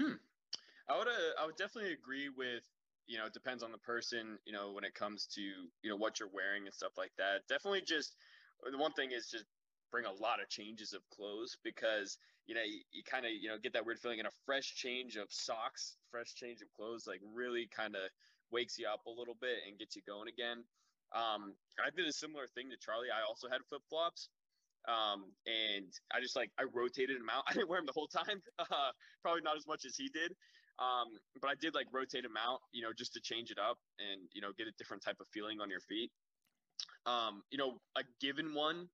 Cool. 0.00 0.16
I 0.88 0.98
would 0.98 1.08
uh, 1.08 1.42
I 1.42 1.46
would 1.46 1.56
definitely 1.56 1.92
agree 1.92 2.28
with 2.30 2.64
you 3.06 3.18
know 3.18 3.26
it 3.26 3.34
depends 3.34 3.62
on 3.62 3.72
the 3.72 3.78
person 3.78 4.38
you 4.46 4.52
know 4.52 4.72
when 4.72 4.84
it 4.84 4.94
comes 4.94 5.26
to 5.34 5.40
you 5.40 5.90
know 5.90 5.96
what 5.96 6.18
you're 6.18 6.32
wearing 6.32 6.64
and 6.64 6.74
stuff 6.74 6.92
like 6.96 7.12
that. 7.18 7.46
Definitely 7.48 7.82
just 7.82 8.16
the 8.70 8.78
one 8.78 8.92
thing 8.92 9.10
is 9.12 9.28
just 9.30 9.44
bring 9.90 10.06
a 10.06 10.12
lot 10.12 10.40
of 10.40 10.48
changes 10.48 10.92
of 10.94 11.02
clothes 11.10 11.58
because 11.64 12.18
you 12.46 12.54
know 12.54 12.62
you, 12.62 12.80
you 12.92 13.02
kind 13.04 13.26
of 13.26 13.32
you 13.32 13.48
know 13.48 13.58
get 13.58 13.74
that 13.74 13.84
weird 13.84 13.98
feeling 13.98 14.20
and 14.20 14.28
a 14.28 14.42
fresh 14.46 14.74
change 14.74 15.16
of 15.16 15.26
socks, 15.30 15.96
fresh 16.10 16.34
change 16.34 16.62
of 16.62 16.72
clothes 16.72 17.06
like 17.06 17.20
really 17.34 17.68
kind 17.70 17.94
of 17.94 18.02
wakes 18.50 18.78
you 18.78 18.88
up 18.88 19.06
a 19.06 19.10
little 19.10 19.36
bit 19.40 19.58
and 19.68 19.78
gets 19.78 19.96
you 19.96 20.02
going 20.06 20.28
again. 20.28 20.64
Um, 21.12 21.54
I 21.78 21.90
did 21.94 22.06
a 22.06 22.12
similar 22.12 22.46
thing 22.46 22.70
to 22.70 22.76
Charlie. 22.78 23.10
I 23.10 23.26
also 23.28 23.48
had 23.48 23.60
flip 23.68 23.82
flops. 23.88 24.28
Um, 24.90 25.30
and 25.46 25.86
I 26.10 26.20
just 26.20 26.34
like 26.34 26.50
I 26.58 26.64
rotated 26.74 27.16
them 27.16 27.30
out. 27.30 27.44
I 27.48 27.54
didn't 27.54 27.70
wear 27.70 27.78
them 27.78 27.86
the 27.86 27.96
whole 27.96 28.08
time. 28.08 28.42
Uh, 28.60 28.92
probably 29.22 29.42
not 29.42 29.56
as 29.56 29.66
much 29.66 29.84
as 29.84 29.96
he 29.96 30.08
did. 30.08 30.32
Um, 30.78 31.18
but 31.40 31.50
I 31.50 31.54
did 31.60 31.74
like 31.74 31.86
rotate 31.92 32.22
them 32.22 32.36
out, 32.38 32.60
you 32.72 32.82
know, 32.82 32.92
just 32.96 33.12
to 33.14 33.20
change 33.20 33.50
it 33.50 33.58
up 33.58 33.76
and 33.98 34.20
you 34.32 34.40
know 34.40 34.48
get 34.56 34.66
a 34.66 34.74
different 34.78 35.02
type 35.02 35.16
of 35.20 35.26
feeling 35.32 35.60
on 35.60 35.68
your 35.68 35.80
feet. 35.80 36.10
Um, 37.04 37.42
you 37.50 37.58
know, 37.58 37.80
a 37.96 38.02
given 38.20 38.54
one, 38.54 38.88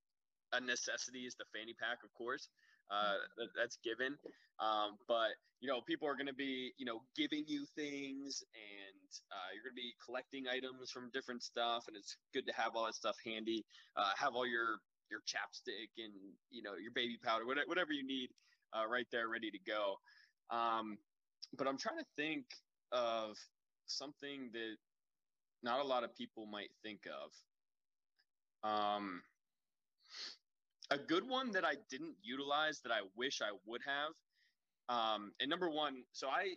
a 0.53 0.61
necessity 0.61 1.27
is 1.27 1.35
the 1.37 1.45
fanny 1.55 1.75
pack, 1.79 1.99
of 2.05 2.13
course. 2.15 2.49
Uh, 2.91 3.19
that, 3.37 3.49
that's 3.57 3.79
given. 3.83 4.15
Um, 4.59 4.97
but 5.09 5.35
you 5.61 5.69
know, 5.69 5.81
people 5.87 6.07
are 6.09 6.15
going 6.15 6.31
to 6.31 6.35
be, 6.35 6.73
you 6.79 6.87
know, 6.87 7.03
giving 7.17 7.45
you 7.47 7.67
things, 7.75 8.45
and 8.55 9.11
uh, 9.33 9.49
you're 9.55 9.65
going 9.65 9.75
to 9.75 9.83
be 9.83 9.95
collecting 10.05 10.45
items 10.47 10.91
from 10.91 11.11
different 11.13 11.43
stuff, 11.43 11.85
and 11.89 11.97
it's 11.97 12.17
good 12.33 12.47
to 12.47 12.55
have 12.55 12.75
all 12.75 12.87
that 12.87 12.95
stuff 12.95 13.17
handy. 13.25 13.65
Uh, 13.97 14.11
have 14.17 14.35
all 14.35 14.47
your 14.47 14.79
your 15.11 15.21
chapstick 15.21 15.91
and 15.99 16.13
you 16.51 16.63
know 16.63 16.75
your 16.81 16.93
baby 16.93 17.19
powder, 17.23 17.47
whatever, 17.47 17.67
whatever 17.67 17.93
you 17.93 18.07
need, 18.07 18.31
uh, 18.73 18.87
right 18.87 19.07
there, 19.13 19.29
ready 19.29 19.51
to 19.51 19.59
go. 19.67 19.97
Um, 20.51 20.99
but 21.57 21.67
I'm 21.67 21.79
trying 21.79 21.99
to 21.99 22.07
think 22.17 22.45
of 22.93 23.37
something 23.87 24.51
that 24.53 24.77
not 25.63 25.81
a 25.81 25.87
lot 25.87 26.05
of 26.05 26.15
people 26.15 26.47
might 26.47 26.71
think 26.83 27.01
of. 27.07 27.31
Um, 28.69 29.23
a 30.91 30.99
good 30.99 31.29
one 31.29 31.51
that 31.53 31.65
I 31.65 31.75
didn't 31.91 32.15
utilize 32.23 32.81
that 32.83 32.93
I 32.93 33.01
wish 33.17 33.41
I 33.43 33.51
would 33.67 33.81
have. 33.87 34.13
Um, 34.89 35.33
and 35.41 35.51
number 35.51 35.69
one, 35.69 36.03
so 36.13 36.29
I 36.29 36.55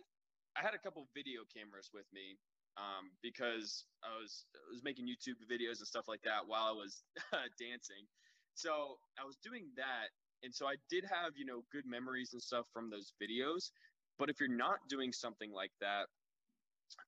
I 0.56 0.62
had 0.62 0.74
a 0.74 0.78
couple 0.78 1.06
video 1.14 1.42
cameras 1.54 1.90
with 1.92 2.06
me 2.12 2.38
um, 2.76 3.10
because 3.22 3.84
I 4.04 4.14
was 4.20 4.46
I 4.54 4.72
was 4.72 4.82
making 4.84 5.06
YouTube 5.06 5.38
videos 5.50 5.78
and 5.78 5.86
stuff 5.88 6.06
like 6.06 6.22
that 6.22 6.46
while 6.46 6.66
I 6.68 6.72
was 6.72 7.02
dancing. 7.58 8.06
So 8.54 8.98
I 9.18 9.24
was 9.24 9.36
doing 9.42 9.70
that, 9.76 10.08
and 10.42 10.54
so 10.54 10.66
I 10.66 10.76
did 10.88 11.04
have 11.04 11.32
you 11.36 11.44
know 11.46 11.62
good 11.72 11.86
memories 11.86 12.30
and 12.32 12.42
stuff 12.42 12.66
from 12.72 12.90
those 12.90 13.12
videos. 13.22 13.70
But 14.18 14.30
if 14.30 14.40
you're 14.40 14.48
not 14.54 14.78
doing 14.88 15.12
something 15.12 15.50
like 15.52 15.72
that, 15.80 16.06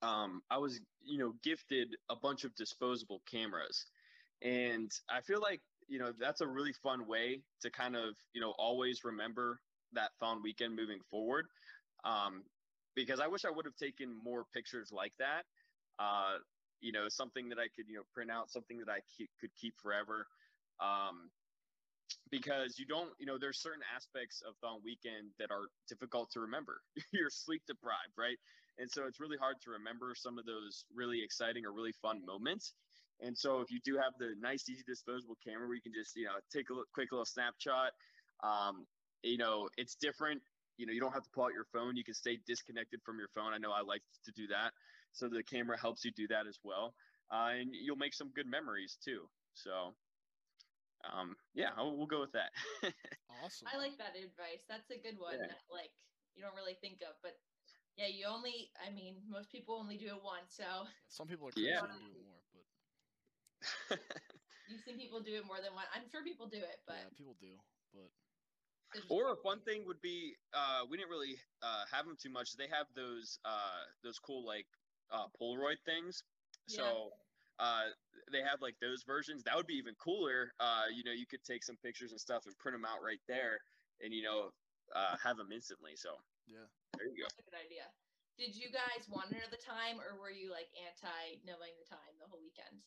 um, 0.03 0.43
I 0.51 0.59
was 0.59 0.81
you 1.03 1.19
know 1.19 1.35
gifted 1.43 1.97
a 2.11 2.17
bunch 2.17 2.45
of 2.45 2.55
disposable 2.55 3.23
cameras, 3.31 3.87
and 4.43 4.91
I 5.11 5.21
feel 5.23 5.41
like 5.41 5.61
you 5.89 5.99
know 5.99 6.13
that's 6.19 6.41
a 6.41 6.49
really 6.49 6.73
fun 6.73 7.07
way 7.07 7.43
to 7.63 7.71
kind 7.71 7.97
of 7.97 8.17
you 8.35 8.41
know 8.41 8.55
always 8.59 9.05
remember 9.05 9.61
that 9.93 10.11
fun 10.21 10.43
weekend 10.43 10.77
moving 10.77 11.01
forward. 11.11 11.47
Um, 12.05 12.45
because 12.95 13.21
I 13.21 13.29
wish 13.29 13.45
I 13.45 13.51
would 13.51 13.65
have 13.67 13.77
taken 13.77 14.15
more 14.25 14.45
pictures 14.53 14.91
like 14.93 15.15
that. 15.19 15.45
Uh, 15.99 16.39
you 16.81 16.93
know, 16.93 17.09
something 17.09 17.49
that 17.51 17.59
I 17.59 17.69
could 17.75 17.89
you 17.89 17.97
know 17.97 18.05
print 18.13 18.31
out, 18.31 18.51
something 18.51 18.79
that 18.79 18.89
I 18.91 19.01
could 19.41 19.55
keep 19.61 19.75
forever. 19.83 20.27
Um, 20.83 21.31
because 22.31 22.79
you 22.79 22.87
don't, 22.87 23.11
you 23.19 23.27
know, 23.27 23.39
there's 23.39 23.61
certain 23.61 23.83
aspects 23.95 24.43
of 24.47 24.55
Thon 24.61 24.81
Weekend 24.85 25.31
that 25.39 25.51
are 25.51 25.69
difficult 25.89 26.31
to 26.33 26.41
remember. 26.41 26.81
You're 27.13 27.31
sleep 27.31 27.63
deprived, 27.67 28.17
right? 28.17 28.37
And 28.79 28.91
so 28.91 29.05
it's 29.07 29.21
really 29.21 29.37
hard 29.37 29.57
to 29.63 29.71
remember 29.71 30.15
some 30.17 30.39
of 30.39 30.47
those 30.47 30.85
really 30.95 31.23
exciting 31.23 31.65
or 31.67 31.73
really 31.73 31.93
fun 32.03 32.25
moments. 32.27 32.75
And 33.21 33.37
so 33.37 33.61
if 33.61 33.71
you 33.71 33.81
do 33.85 33.97
have 33.97 34.15
the 34.19 34.35
nice, 34.41 34.69
easy 34.69 34.83
disposable 34.87 35.37
camera 35.47 35.67
where 35.67 35.77
you 35.77 35.83
can 35.83 35.93
just, 35.95 36.17
you 36.17 36.25
know, 36.25 36.33
take 36.53 36.67
a 36.71 36.75
quick 36.95 37.13
little 37.13 37.27
snapshot, 37.27 37.93
um, 38.43 38.87
you 39.23 39.39
know, 39.39 39.69
it's 39.77 39.95
different. 39.95 40.43
You 40.79 40.87
know, 40.87 40.93
you 40.93 41.01
don't 41.01 41.13
have 41.13 41.23
to 41.23 41.31
pull 41.35 41.45
out 41.45 41.53
your 41.53 41.67
phone. 41.73 41.97
You 41.97 42.05
can 42.05 42.15
stay 42.15 42.39
disconnected 42.47 43.01
from 43.05 43.19
your 43.19 43.29
phone. 43.35 43.53
I 43.53 43.59
know 43.59 43.71
I 43.71 43.83
like 43.83 44.03
to 44.25 44.33
do 44.33 44.49
that. 44.49 44.73
So 45.13 45.29
the 45.29 45.45
camera 45.45 45.79
helps 45.79 46.05
you 46.05 46.11
do 46.17 46.27
that 46.29 46.47
as 46.49 46.59
well. 46.65 46.95
Uh, 47.31 47.51
and 47.61 47.71
you'll 47.73 47.97
make 47.97 48.15
some 48.15 48.31
good 48.35 48.47
memories 48.47 48.99
too. 49.05 49.29
So, 49.55 49.95
um, 51.05 51.37
yeah, 51.55 51.71
I'll, 51.77 51.97
we'll 51.97 52.07
go 52.07 52.21
with 52.21 52.33
that. 52.33 52.53
Awesome. 53.43 53.67
I 53.73 53.77
like 53.77 53.99
that 53.99 54.15
advice. 54.15 54.63
That's 54.69 54.91
a 54.91 54.99
good 55.01 55.19
one. 55.19 55.35
Yeah. 55.35 55.51
That, 55.51 55.67
like 55.73 55.91
you 56.37 56.43
don't 56.45 56.55
really 56.55 56.79
think 56.79 57.03
of, 57.03 57.17
but 57.23 57.35
yeah, 57.97 58.07
you 58.07 58.27
only. 58.29 58.71
I 58.79 58.91
mean, 58.93 59.17
most 59.29 59.51
people 59.51 59.75
only 59.75 59.97
do 59.97 60.07
it 60.07 60.23
once. 60.23 60.55
So 60.55 60.87
Some 61.09 61.27
people 61.27 61.49
are 61.49 61.53
crazy 61.53 61.69
Yeah. 61.75 61.83
and 61.83 61.91
do 62.13 62.21
it 62.21 62.27
more, 62.29 62.45
but 62.55 63.99
you've 64.69 64.81
seen 64.87 64.97
people 64.97 65.21
do 65.21 65.35
it 65.35 65.45
more 65.47 65.59
than 65.59 65.75
one. 65.75 65.85
I'm 65.95 66.07
sure 66.11 66.23
people 66.23 66.47
do 66.47 66.59
it, 66.59 66.79
but 66.87 67.03
yeah, 67.03 67.11
people 67.17 67.37
do. 67.41 67.59
But 67.93 68.11
or 69.09 69.33
a 69.33 69.37
fun 69.37 69.61
thing 69.65 69.85
would 69.87 70.01
be 70.01 70.37
uh, 70.53 70.85
we 70.89 70.97
didn't 70.97 71.11
really 71.11 71.41
uh, 71.63 71.85
have 71.91 72.05
them 72.07 72.17
too 72.21 72.31
much. 72.31 72.57
They 72.57 72.69
have 72.69 72.87
those 72.95 73.39
uh, 73.45 73.89
those 74.05 74.19
cool 74.19 74.45
like 74.45 74.67
uh, 75.11 75.27
Polaroid 75.41 75.81
things. 75.85 76.23
So 76.69 77.11
uh, 77.63 77.95
they 78.35 78.43
have 78.43 78.59
like 78.59 78.75
those 78.83 79.07
versions. 79.07 79.47
That 79.47 79.55
would 79.55 79.71
be 79.71 79.79
even 79.79 79.95
cooler. 79.95 80.51
Uh, 80.59 80.91
you 80.91 81.07
know, 81.07 81.15
you 81.15 81.31
could 81.31 81.47
take 81.47 81.63
some 81.63 81.79
pictures 81.79 82.11
and 82.11 82.19
stuff 82.19 82.43
and 82.51 82.59
print 82.59 82.75
them 82.75 82.83
out 82.83 82.99
right 83.07 83.23
there, 83.31 83.63
and 84.03 84.11
you 84.11 84.27
know, 84.27 84.51
uh, 84.91 85.15
have 85.23 85.39
them 85.39 85.55
instantly. 85.55 85.95
So 85.95 86.19
yeah, 86.51 86.67
there 86.99 87.07
you 87.07 87.23
go. 87.23 87.31
That's 87.31 87.39
a 87.39 87.47
good 87.47 87.63
idea. 87.63 87.87
Did 88.35 88.59
you 88.59 88.75
guys 88.75 89.07
want 89.07 89.31
to 89.31 89.39
know 89.39 89.47
the 89.47 89.63
time, 89.63 90.03
or 90.03 90.19
were 90.19 90.35
you 90.35 90.51
like 90.51 90.75
anti 90.75 91.39
knowing 91.47 91.71
the 91.79 91.87
time 91.87 92.11
the 92.19 92.27
whole 92.27 92.43
weekend? 92.43 92.83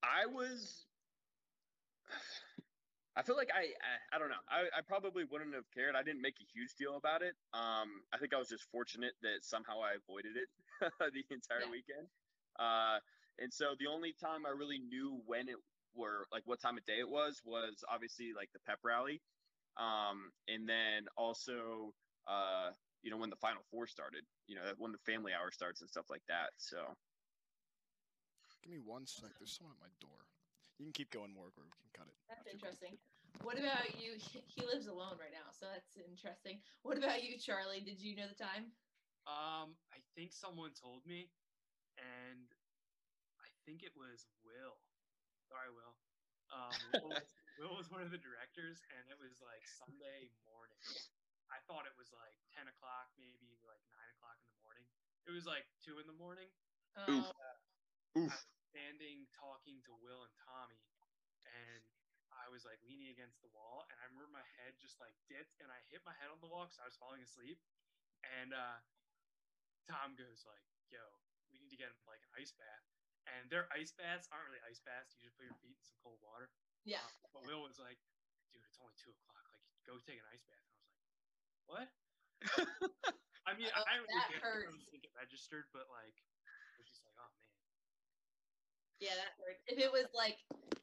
I 0.00 0.24
was. 0.24 0.88
I 3.18 3.26
feel 3.26 3.36
like 3.36 3.50
I, 3.52 3.74
I, 3.82 4.16
I 4.16 4.18
don't 4.22 4.30
know. 4.30 4.40
I, 4.48 4.70
I 4.70 4.80
probably 4.86 5.26
wouldn't 5.26 5.52
have 5.52 5.66
cared. 5.74 5.98
I 5.98 6.06
didn't 6.06 6.22
make 6.22 6.38
a 6.38 6.46
huge 6.54 6.78
deal 6.78 6.96
about 6.96 7.20
it. 7.26 7.34
Um, 7.52 8.06
I 8.14 8.22
think 8.22 8.32
I 8.32 8.38
was 8.38 8.48
just 8.48 8.64
fortunate 8.70 9.18
that 9.20 9.42
somehow 9.42 9.82
I 9.82 9.98
avoided 9.98 10.38
it 10.38 10.46
the 11.00 11.24
entire 11.30 11.64
Yeah. 11.64 11.70
weekend. 11.70 12.08
Uh, 12.58 12.98
and 13.38 13.52
so 13.52 13.74
the 13.78 13.86
only 13.86 14.14
time 14.20 14.46
I 14.46 14.50
really 14.50 14.78
knew 14.78 15.22
when 15.26 15.48
it 15.48 15.56
were 15.94 16.26
like 16.32 16.42
what 16.46 16.60
time 16.60 16.78
of 16.78 16.84
day 16.86 16.98
it 17.00 17.08
was 17.08 17.40
was 17.44 17.82
obviously 17.88 18.32
like 18.36 18.50
the 18.52 18.60
pep 18.66 18.78
rally, 18.84 19.22
um, 19.76 20.32
and 20.48 20.68
then 20.68 21.06
also 21.16 21.92
uh, 22.28 22.70
you 23.02 23.10
know 23.10 23.16
when 23.18 23.30
the 23.30 23.36
final 23.40 23.62
four 23.70 23.86
started. 23.86 24.24
You 24.46 24.56
know 24.56 24.62
when 24.78 24.92
the 24.92 24.98
family 25.06 25.32
hour 25.32 25.50
starts 25.50 25.80
and 25.80 25.90
stuff 25.90 26.06
like 26.10 26.22
that. 26.28 26.50
So 26.58 26.78
give 28.62 28.72
me 28.72 28.78
one 28.78 29.06
sec. 29.06 29.30
There's 29.38 29.52
someone 29.56 29.74
at 29.76 29.80
my 29.82 29.92
door. 30.00 30.26
You 30.78 30.86
can 30.86 30.92
keep 30.92 31.10
going, 31.10 31.32
Morg, 31.34 31.52
or 31.56 31.64
we 31.64 31.72
can 31.76 31.90
cut 31.92 32.08
it. 32.08 32.16
That's 32.28 32.40
after 32.40 32.50
you 32.56 32.56
interesting. 32.58 32.98
What 33.42 33.58
about 33.58 33.96
you? 34.00 34.16
He 34.46 34.64
lives 34.66 34.86
alone 34.86 35.16
right 35.18 35.32
now, 35.32 35.50
so 35.52 35.66
that's 35.72 35.96
interesting. 35.96 36.60
What 36.82 36.98
about 36.98 37.22
you, 37.22 37.38
Charlie? 37.38 37.80
Did 37.80 38.00
you 38.00 38.16
know 38.16 38.28
the 38.28 38.34
time? 38.34 38.72
Um, 39.28 39.76
I 39.92 40.00
think 40.16 40.32
someone 40.32 40.72
told 40.76 41.04
me, 41.04 41.28
and 42.00 42.48
I 43.40 43.48
think 43.68 43.84
it 43.84 43.92
was 43.96 44.24
Will. 44.44 44.80
Sorry, 45.48 45.70
Will. 45.72 45.94
Um, 46.50 46.74
Will, 46.98 47.12
was, 47.14 47.28
Will 47.60 47.74
was 47.76 47.88
one 47.92 48.02
of 48.02 48.10
the 48.10 48.20
directors, 48.20 48.80
and 48.90 49.02
it 49.10 49.18
was 49.20 49.38
like 49.42 49.62
Sunday 49.66 50.32
morning. 50.46 50.80
I 51.50 51.58
thought 51.66 51.86
it 51.86 51.94
was 51.98 52.10
like 52.14 52.38
ten 52.54 52.70
o'clock, 52.70 53.10
maybe 53.18 53.58
like 53.66 53.82
nine 53.90 54.10
o'clock 54.18 54.38
in 54.38 54.48
the 54.50 54.60
morning. 54.62 54.86
It 55.26 55.32
was 55.34 55.46
like 55.46 55.66
two 55.82 55.98
in 55.98 56.06
the 56.06 56.16
morning. 56.16 56.50
Oof. 57.10 57.30
Oh, 58.18 58.26
oof. 58.26 58.34
standing 58.70 59.26
talking 59.34 59.78
to 59.86 59.92
Will 60.02 60.26
and 60.26 60.34
Tommy, 60.46 60.82
and 61.46 61.82
I 62.34 62.46
was 62.50 62.62
like 62.62 62.78
leaning 62.86 63.10
against 63.10 63.42
the 63.42 63.50
wall, 63.50 63.86
and 63.90 63.98
I 63.98 64.06
remember 64.10 64.30
my 64.30 64.46
head 64.58 64.78
just 64.78 64.98
like 65.02 65.14
dipped, 65.26 65.58
and 65.58 65.70
I 65.70 65.78
hit 65.90 66.02
my 66.06 66.14
head 66.18 66.30
on 66.30 66.38
the 66.42 66.50
wall 66.50 66.66
because 66.66 66.78
I 66.82 66.86
was 66.86 66.98
falling 66.98 67.22
asleep, 67.22 67.58
and 68.22 68.54
uh, 68.54 68.78
Tom 69.90 70.14
goes 70.14 70.46
like, 70.46 70.62
"Yo, 70.88 71.02
we 71.50 71.58
need 71.58 71.70
to 71.74 71.78
get 71.78 71.90
him 71.90 71.98
like 72.06 72.22
an 72.22 72.30
ice 72.38 72.54
bath," 72.54 72.84
and 73.26 73.50
their 73.50 73.66
ice 73.74 73.90
baths 73.92 74.30
aren't 74.30 74.46
really 74.48 74.62
ice 74.64 74.80
baths. 74.86 75.12
You 75.18 75.26
just 75.26 75.34
put 75.36 75.46
your 75.50 75.58
feet 75.58 75.74
in 75.76 75.82
some 75.84 75.98
cold 76.02 76.22
water. 76.22 76.48
yeah. 76.86 77.02
Uh, 77.26 77.28
but 77.34 77.42
Will 77.44 77.62
was 77.66 77.78
like, 77.82 77.98
"Dude, 78.54 78.62
it's 78.64 78.78
only 78.78 78.94
two 78.96 79.10
o'clock. 79.10 79.42
Like, 79.50 79.66
go 79.84 79.98
take 79.98 80.22
an 80.22 80.28
ice 80.30 80.46
bath." 80.46 80.62
And 80.70 80.78
I 80.78 80.86
was 80.86 80.94
like, 80.94 81.06
"What?" 81.66 81.88
I 83.48 83.52
mean, 83.58 83.68
Oh, 83.74 83.82
I 83.84 83.98
that 83.98 84.06
really 84.06 84.24
get- 84.30 84.44
I 84.46 84.62
don't 84.64 84.78
hurts. 84.78 84.90
think 84.94 85.04
it 85.04 85.12
registered, 85.18 85.66
but 85.74 85.90
like, 85.90 86.14
it 86.14 86.78
was 86.78 86.88
just 86.88 87.02
like, 87.04 87.16
"Oh 87.18 87.30
man." 87.34 87.50
Yeah, 89.00 89.16
that 89.16 89.32
hurts. 89.40 89.64
If 89.66 89.78
it 89.80 89.90
was 89.90 90.06
like, 90.12 90.36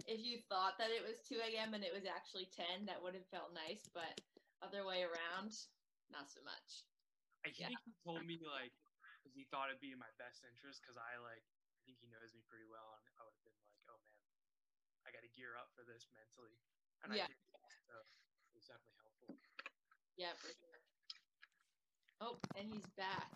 if 0.10 0.20
you 0.20 0.41
thought 0.49 0.78
that 0.82 0.89
it 0.89 1.05
was 1.05 1.22
2 1.30 1.38
a.m. 1.38 1.74
and 1.78 1.84
it 1.86 1.93
was 1.93 2.05
actually 2.05 2.49
10, 2.49 2.86
that 2.89 2.97
would 3.01 3.14
have 3.14 3.28
felt 3.30 3.53
nice, 3.53 3.86
but 3.93 4.10
other 4.66 4.82
way 4.86 5.05
around, 5.05 5.53
not 6.10 6.26
so 6.32 6.41
much. 6.41 6.82
I 7.45 7.53
Yeah. 7.53 7.68
think 7.70 7.80
he 7.86 7.93
told 8.03 8.26
me 8.26 8.41
like 8.41 8.74
because 9.28 9.36
he 9.36 9.43
thought 9.51 9.67
it'd 9.67 9.84
be 9.84 9.91
in 9.91 9.99
my 9.99 10.07
best 10.15 10.47
interest 10.47 10.80
because 10.80 10.95
I 10.95 11.19
like 11.19 11.43
I 11.43 11.80
think 11.84 11.99
he 11.99 12.07
knows 12.07 12.32
me 12.32 12.39
pretty 12.47 12.63
well 12.63 12.95
and 12.95 13.03
I 13.19 13.28
would 13.28 13.36
have 13.36 13.43
been 13.43 13.59
like, 13.59 13.75
oh 13.91 13.99
man, 14.07 14.23
I 15.03 15.11
got 15.11 15.28
to 15.28 15.32
gear 15.36 15.59
up 15.59 15.67
for 15.75 15.84
this 15.84 16.07
mentally, 16.15 16.55
and 17.03 17.11
Yeah. 17.11 17.28
I 17.28 17.36
did. 17.36 17.43
So 17.91 17.95
it 17.99 18.55
was 18.55 18.67
definitely 18.71 18.95
helpful. 19.03 19.36
Yeah, 20.15 20.32
for 20.39 20.47
sure. 20.55 20.80
Oh, 22.23 22.39
and 22.55 22.71
he's 22.71 22.88
back. 22.95 23.28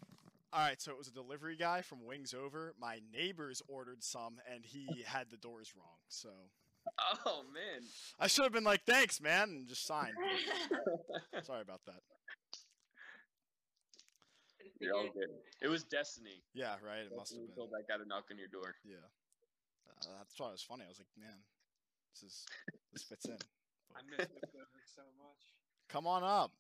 All 0.56 0.64
right, 0.64 0.80
so 0.82 0.92
it 0.92 0.98
was 0.98 1.08
a 1.08 1.14
delivery 1.14 1.56
guy 1.56 1.84
from 1.84 2.04
Wings 2.04 2.34
Over. 2.34 2.74
My 2.80 3.00
neighbors 3.12 3.62
ordered 3.68 4.04
some, 4.04 4.40
and 4.52 4.66
he 4.66 5.04
had 5.06 5.30
the 5.30 5.38
doors 5.38 5.76
wrong. 5.76 6.00
So 6.08 6.32
Oh 7.28 7.44
man. 7.52 7.84
I 8.20 8.28
should 8.28 8.44
have 8.44 8.54
been 8.54 8.64
like, 8.64 8.84
"Thanks, 8.88 9.20
man," 9.20 9.50
and 9.50 9.68
just 9.68 9.86
signed. 9.86 10.16
Sorry 11.44 11.62
about 11.62 11.82
that. 11.86 12.00
You're 14.82 14.96
all 14.98 15.10
good. 15.14 15.30
It 15.62 15.68
was 15.68 15.84
destiny. 15.84 16.42
Yeah, 16.54 16.76
right. 16.82 17.06
It 17.06 17.14
must 17.16 17.34
have 17.38 17.46
been. 17.46 17.56
told 17.56 17.70
that 17.72 17.88
guy 17.88 17.98
to 18.02 18.06
knock 18.08 18.26
on 18.32 18.38
your 18.38 18.50
door. 18.50 18.76
Yeah, 18.84 18.98
uh, 19.88 20.18
that's 20.18 20.40
why 20.40 20.50
it 20.50 20.58
was 20.58 20.64
funny. 20.66 20.84
I 20.86 20.90
was 20.90 20.98
like, 21.00 21.14
"Man, 21.18 21.38
this 22.14 22.24
is 22.24 22.46
this 22.92 23.04
fits 23.04 23.26
in." 23.26 23.38
I 23.96 24.02
miss 24.10 24.26
Pittsburgh 24.28 24.88
so 24.90 25.04
much. 25.20 25.44
Come 25.90 26.08
on 26.08 26.24
up. 26.24 26.52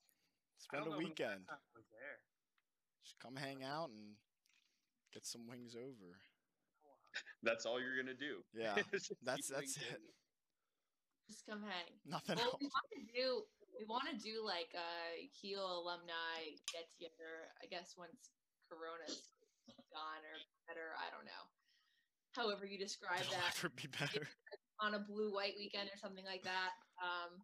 Spend 0.57 0.83
a 0.83 0.85
know 0.85 0.91
when 0.97 1.03
the 1.03 1.09
weekend. 1.09 1.41
I 1.49 1.57
was 1.73 1.87
there. 1.89 2.19
Just 3.03 3.17
come 3.19 3.35
hang 3.35 3.63
out 3.63 3.89
and 3.89 4.13
get 5.13 5.25
some 5.25 5.47
wings 5.47 5.75
over. 5.75 6.19
That's 7.43 7.65
all 7.65 7.81
you're 7.81 7.97
gonna 7.97 8.13
do. 8.13 8.43
Yeah, 8.53 8.75
that's 9.23 9.47
that's 9.49 9.77
it. 9.77 9.99
Just 11.27 11.45
come 11.47 11.63
hang. 11.63 11.89
Nothing 12.05 12.35
Well, 12.37 12.45
else. 12.53 12.57
we 12.59 12.67
want 12.67 12.87
to 12.93 13.01
do 13.15 13.43
we 13.77 13.85
want 13.87 14.07
to 14.11 14.17
do 14.17 14.43
like 14.43 14.71
a 14.75 15.27
Heal 15.31 15.63
alumni 15.63 16.55
get 16.71 16.89
together. 16.91 17.49
I 17.61 17.67
guess 17.67 17.95
once 17.97 18.31
Corona's 18.69 19.31
gone 19.91 20.23
or 20.23 20.35
better, 20.67 20.95
I 20.99 21.11
don't 21.11 21.25
know. 21.25 21.43
However 22.33 22.63
you 22.65 22.79
describe 22.79 23.21
It'll 23.27 23.35
that 23.35 23.75
be 23.75 23.87
better. 23.91 24.27
on 24.81 24.95
a 24.95 25.03
blue 25.03 25.33
white 25.33 25.53
weekend 25.59 25.89
or 25.91 25.97
something 25.99 26.25
like 26.25 26.43
that. 26.43 26.73
Um, 26.97 27.43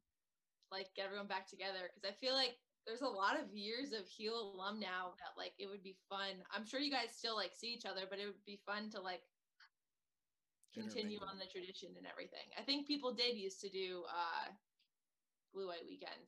like 0.72 0.88
get 0.96 1.06
everyone 1.06 1.28
back 1.28 1.48
together 1.48 1.88
because 1.88 2.04
I 2.08 2.16
feel 2.18 2.34
like 2.34 2.56
there's 2.88 3.04
a 3.04 3.08
lot 3.08 3.40
of 3.40 3.52
years 3.52 3.92
of 3.92 4.08
Heal 4.08 4.36
alum 4.56 4.80
now 4.80 5.16
that 5.20 5.36
like 5.38 5.54
it 5.60 5.68
would 5.68 5.84
be 5.84 5.96
fun. 6.10 6.40
I'm 6.56 6.66
sure 6.66 6.80
you 6.80 6.92
guys 6.92 7.12
still 7.12 7.36
like 7.36 7.52
see 7.56 7.72
each 7.76 7.86
other, 7.86 8.08
but 8.10 8.20
it 8.20 8.26
would 8.26 8.44
be 8.46 8.60
fun 8.66 8.90
to 8.92 9.02
like 9.02 9.22
continue 10.74 11.20
on 11.20 11.38
the 11.38 11.50
tradition 11.52 11.90
and 11.98 12.08
everything. 12.08 12.48
I 12.58 12.64
think 12.64 12.88
people 12.88 13.14
did 13.14 13.36
used 13.36 13.60
to 13.62 13.70
do 13.70 14.04
uh 14.08 14.52
blue 15.58 15.68
white 15.68 15.86
weekend. 15.90 16.22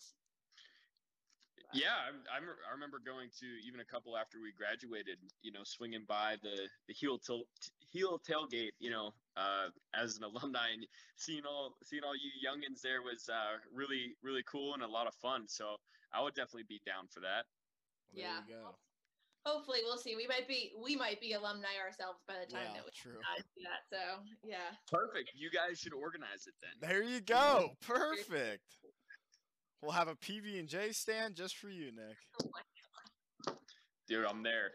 But- 1.55 1.75
Yeah, 1.77 1.93
I, 1.93 2.37
I, 2.37 2.39
rem- 2.39 2.63
I 2.67 2.73
remember 2.73 2.97
going 2.97 3.29
to 3.39 3.45
even 3.67 3.79
a 3.79 3.85
couple 3.85 4.17
after 4.17 4.41
we 4.41 4.51
graduated. 4.57 5.19
You 5.43 5.51
know, 5.51 5.61
swinging 5.63 6.05
by 6.07 6.37
the 6.41 6.67
the 6.87 6.93
Heal 6.93 7.19
til- 7.19 7.45
Heal 7.91 8.19
tailgate. 8.27 8.73
You 8.79 8.89
know, 8.89 9.13
uh, 9.37 9.69
as 9.93 10.17
an 10.17 10.23
alumni 10.23 10.73
and 10.73 10.85
seeing 11.17 11.45
all 11.45 11.75
seeing 11.83 12.03
all 12.03 12.15
you 12.15 12.31
youngins 12.41 12.81
there 12.81 13.01
was 13.03 13.29
uh, 13.29 13.57
really 13.73 14.15
really 14.23 14.43
cool 14.49 14.73
and 14.73 14.81
a 14.81 14.87
lot 14.87 15.05
of 15.05 15.13
fun. 15.15 15.47
So 15.47 15.75
I 16.11 16.21
would 16.23 16.33
definitely 16.33 16.65
be 16.67 16.81
down 16.85 17.05
for 17.13 17.19
that. 17.21 17.45
Well, 18.11 18.15
there 18.17 18.25
Yeah. 18.25 18.41
you 18.47 18.53
go. 18.63 18.75
Hopefully, 19.45 19.79
we'll 19.83 19.97
see. 19.97 20.15
We 20.17 20.27
might 20.27 20.47
be 20.47 20.73
we 20.81 20.95
might 20.95 21.21
be 21.21 21.33
alumni 21.33 21.77
ourselves 21.81 22.19
by 22.27 22.33
the 22.43 22.51
time 22.51 22.65
Yeah, 22.67 22.81
that 22.81 22.85
we 22.85 22.91
true. 22.93 23.13
do 23.13 23.63
that. 23.63 23.81
So 23.93 24.23
yeah, 24.43 24.73
Perfect. 24.91 25.31
You 25.35 25.49
guys 25.51 25.79
should 25.79 25.93
organize 25.93 26.45
it 26.47 26.53
then. 26.61 26.73
There 26.81 27.03
you 27.03 27.21
go. 27.21 27.69
Perfect. 27.81 28.65
We'll 29.81 29.91
have 29.91 30.07
a 30.07 30.15
PB 30.15 30.59
and 30.59 30.67
J 30.67 30.91
stand 30.91 31.35
just 31.35 31.57
for 31.57 31.69
you, 31.69 31.91
Nick. 31.95 33.55
Dude, 34.07 34.25
I'm 34.25 34.43
there. 34.43 34.71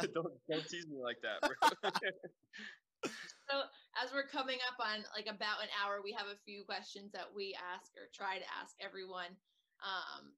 don't 0.14 0.32
don't 0.50 0.68
tease 0.68 0.86
me 0.86 0.98
like 1.02 1.18
that, 1.22 1.40
bro. 1.40 1.90
So 3.50 3.68
as 4.00 4.10
we're 4.10 4.26
coming 4.26 4.58
up 4.64 4.80
on 4.80 5.04
like 5.12 5.28
about 5.28 5.62
an 5.62 5.70
hour, 5.76 6.00
we 6.02 6.16
have 6.16 6.26
a 6.26 6.40
few 6.48 6.64
questions 6.64 7.12
that 7.12 7.28
we 7.28 7.54
ask 7.54 7.92
or 7.94 8.08
try 8.10 8.40
to 8.40 8.48
ask 8.56 8.74
everyone. 8.80 9.36
Um, 9.84 10.32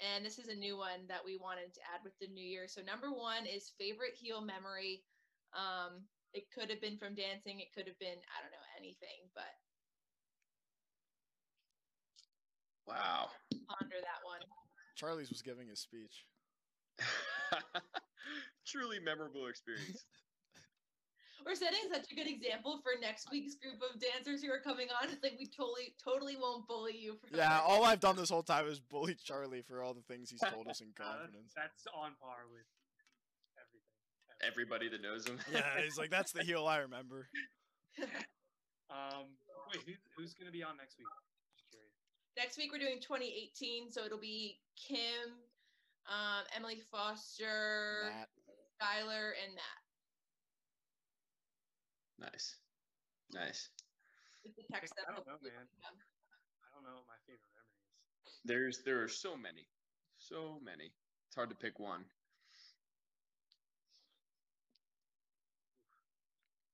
and 0.00 0.24
this 0.24 0.38
is 0.38 0.48
a 0.48 0.56
new 0.56 0.78
one 0.78 1.04
that 1.10 1.20
we 1.20 1.36
wanted 1.36 1.74
to 1.74 1.84
add 1.84 2.00
with 2.02 2.16
the 2.18 2.30
new 2.30 2.44
year. 2.44 2.66
So 2.66 2.80
number 2.80 3.12
one 3.12 3.44
is 3.44 3.76
favorite 3.76 4.16
Heal 4.16 4.40
memory. 4.40 5.04
Um, 5.52 6.08
it 6.32 6.48
could 6.48 6.70
have 6.70 6.80
been 6.80 6.96
from 6.96 7.14
dancing. 7.14 7.60
It 7.60 7.74
could 7.76 7.86
have 7.86 7.98
been 8.00 8.18
I 8.32 8.38
don't 8.40 8.54
know 8.54 8.68
anything, 8.78 9.28
but 9.36 9.57
Wow. 12.88 13.28
ponder 13.68 13.96
that 14.00 14.24
one. 14.24 14.40
Charlie's 14.96 15.28
was 15.30 15.42
giving 15.42 15.68
his 15.68 15.80
speech. 15.80 16.24
Truly 18.66 18.98
memorable 18.98 19.46
experience. 19.46 20.04
We're 21.46 21.54
setting 21.54 21.80
such 21.92 22.10
a 22.10 22.14
good 22.14 22.26
example 22.26 22.80
for 22.82 22.92
next 23.00 23.28
week's 23.30 23.54
group 23.54 23.78
of 23.80 24.00
dancers 24.00 24.42
who 24.42 24.50
are 24.50 24.58
coming 24.58 24.88
on. 24.90 25.08
It's 25.08 25.22
like 25.22 25.36
we 25.38 25.46
totally, 25.46 25.94
totally 26.02 26.36
won't 26.36 26.66
bully 26.66 26.96
you 26.98 27.14
for 27.14 27.34
Yeah, 27.34 27.60
all 27.64 27.84
I've 27.84 28.00
done 28.00 28.16
this 28.16 28.28
whole 28.28 28.42
time 28.42 28.66
is 28.66 28.80
bully 28.80 29.16
Charlie 29.22 29.62
for 29.62 29.82
all 29.82 29.94
the 29.94 30.02
things 30.02 30.30
he's 30.30 30.40
told 30.40 30.66
us 30.66 30.80
in 30.80 30.88
Uh, 31.00 31.04
confidence. 31.04 31.52
that's 31.54 31.86
on 31.94 32.12
par 32.20 32.50
with 32.50 32.66
everything. 33.56 33.86
Everybody 34.42 34.88
that 34.90 35.00
knows 35.00 35.26
him. 35.26 35.38
Yeah, 35.52 35.80
he's 35.82 35.96
like, 35.96 36.10
that's 36.10 36.32
the 36.32 36.42
Heal 36.42 36.66
I 36.66 36.78
remember. 36.78 37.28
Um, 38.90 39.30
wait, 39.72 39.82
who's, 39.86 39.96
who's 40.16 40.34
gonna 40.34 40.50
be 40.50 40.62
on 40.62 40.76
next 40.76 40.98
week? 40.98 41.06
Just 42.38 42.54
curious. 42.54 42.54
Next 42.54 42.58
week 42.58 42.70
we're 42.72 42.78
doing 42.78 43.00
2018, 43.02 43.90
so 43.90 44.04
it'll 44.04 44.18
be 44.18 44.60
Kim, 44.76 45.42
um, 46.06 46.44
Emily 46.54 46.80
Foster, 46.90 48.12
Matt. 48.14 48.28
Skylar, 48.78 49.34
and 49.42 49.54
Matt. 49.54 49.82
nice. 52.30 52.56
Nice. 53.32 53.68
The 54.44 54.62
text 54.72 54.94
I 54.96 55.12
don't 55.12 55.26
know, 55.26 55.36
man. 55.42 55.66
I 55.82 56.68
don't 56.72 56.84
know 56.84 56.94
what 56.94 57.08
my 57.08 57.18
favorite 57.26 57.52
memory 57.52 57.82
is. 58.24 58.40
There's 58.44 58.82
there 58.84 59.02
are 59.02 59.08
so 59.08 59.36
many. 59.36 59.66
So 60.18 60.58
many. 60.64 60.92
It's 61.28 61.36
hard 61.36 61.50
to 61.50 61.56
pick 61.56 61.78
one. 61.78 62.04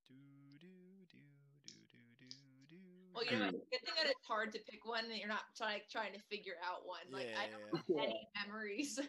Do, 0.07 0.15
do, 0.61 0.69
do, 1.11 1.19
do, 1.67 1.75
do, 1.91 1.99
do, 2.21 2.29
do. 2.69 3.04
Well, 3.15 3.25
you 3.25 3.39
know, 3.39 3.47
it's 3.47 3.65
good 3.71 3.81
thing 3.85 3.95
that 3.97 4.07
it's 4.07 4.27
hard 4.27 4.53
to 4.53 4.59
pick 4.61 4.85
one 4.85 5.05
and 5.05 5.17
you're 5.17 5.29
not 5.29 5.45
trying 5.57 5.83
trying 5.89 6.13
to 6.15 6.19
figure 6.19 6.57
out 6.63 6.85
one. 6.87 7.11
Like 7.13 7.29
I 7.37 7.49
don't 7.49 7.61
Yeah. 7.89 7.97
have 7.97 8.09
any 8.09 8.29
memories. 8.35 8.99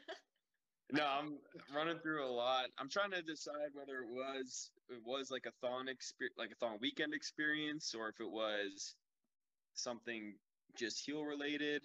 No, 0.92 1.04
I'm 1.04 1.40
running 1.74 2.00
through 2.00 2.24
a 2.24 2.30
lot. 2.30 2.70
I'm 2.78 2.90
trying 2.90 3.10
to 3.12 3.24
decide 3.24 3.74
whether 3.74 4.04
it 4.04 4.08
was 4.08 4.72
it 4.88 5.02
was 5.04 5.32
like 5.32 5.48
a 5.48 5.52
thon 5.52 5.88
experience, 5.88 6.38
like 6.38 6.52
a 6.52 6.56
thon 6.56 6.78
weekend 6.80 7.12
experience, 7.16 7.96
or 7.96 8.10
if 8.10 8.20
it 8.20 8.30
was 8.30 8.96
something 9.74 10.40
just 10.78 11.04
Heal 11.04 11.26
related. 11.26 11.82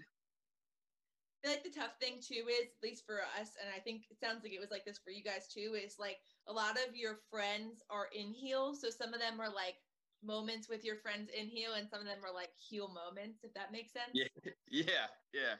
I 1.43 1.47
feel 1.49 1.57
like 1.57 1.65
the 1.65 1.71
tough 1.71 1.99
thing 1.99 2.21
too 2.21 2.47
is, 2.51 2.69
at 2.77 2.83
least 2.83 3.07
for 3.07 3.23
us, 3.23 3.57
and 3.57 3.71
I 3.75 3.81
think 3.81 4.11
it 4.11 4.19
sounds 4.21 4.43
like 4.45 4.53
it 4.53 4.61
was 4.61 4.71
like 4.71 4.85
this 4.85 4.99
for 4.99 5.11
you 5.11 5.23
guys 5.25 5.49
too, 5.49 5.75
is 5.83 5.99
like 5.99 6.19
a 6.47 6.53
lot 6.53 6.77
of 6.87 6.95
your 6.95 7.17
friends 7.31 7.83
are 7.89 8.09
in 8.13 8.35
Heal. 8.35 8.75
So 8.75 8.91
some 8.91 9.15
of 9.15 9.21
them 9.21 9.41
are 9.41 9.51
like 9.51 9.77
moments 10.23 10.69
with 10.69 10.85
your 10.85 10.97
friends 10.97 11.31
in 11.37 11.47
Heal, 11.47 11.75
and 11.77 11.89
some 11.89 12.01
of 12.01 12.07
them 12.07 12.19
are 12.25 12.35
like 12.35 12.51
Heal 12.57 12.89
moments, 12.89 13.41
if 13.43 13.53
that 13.55 13.73
makes 13.73 13.93
sense. 13.93 14.11
Yeah, 14.13 14.25
yeah, 14.71 15.07
yeah, 15.33 15.55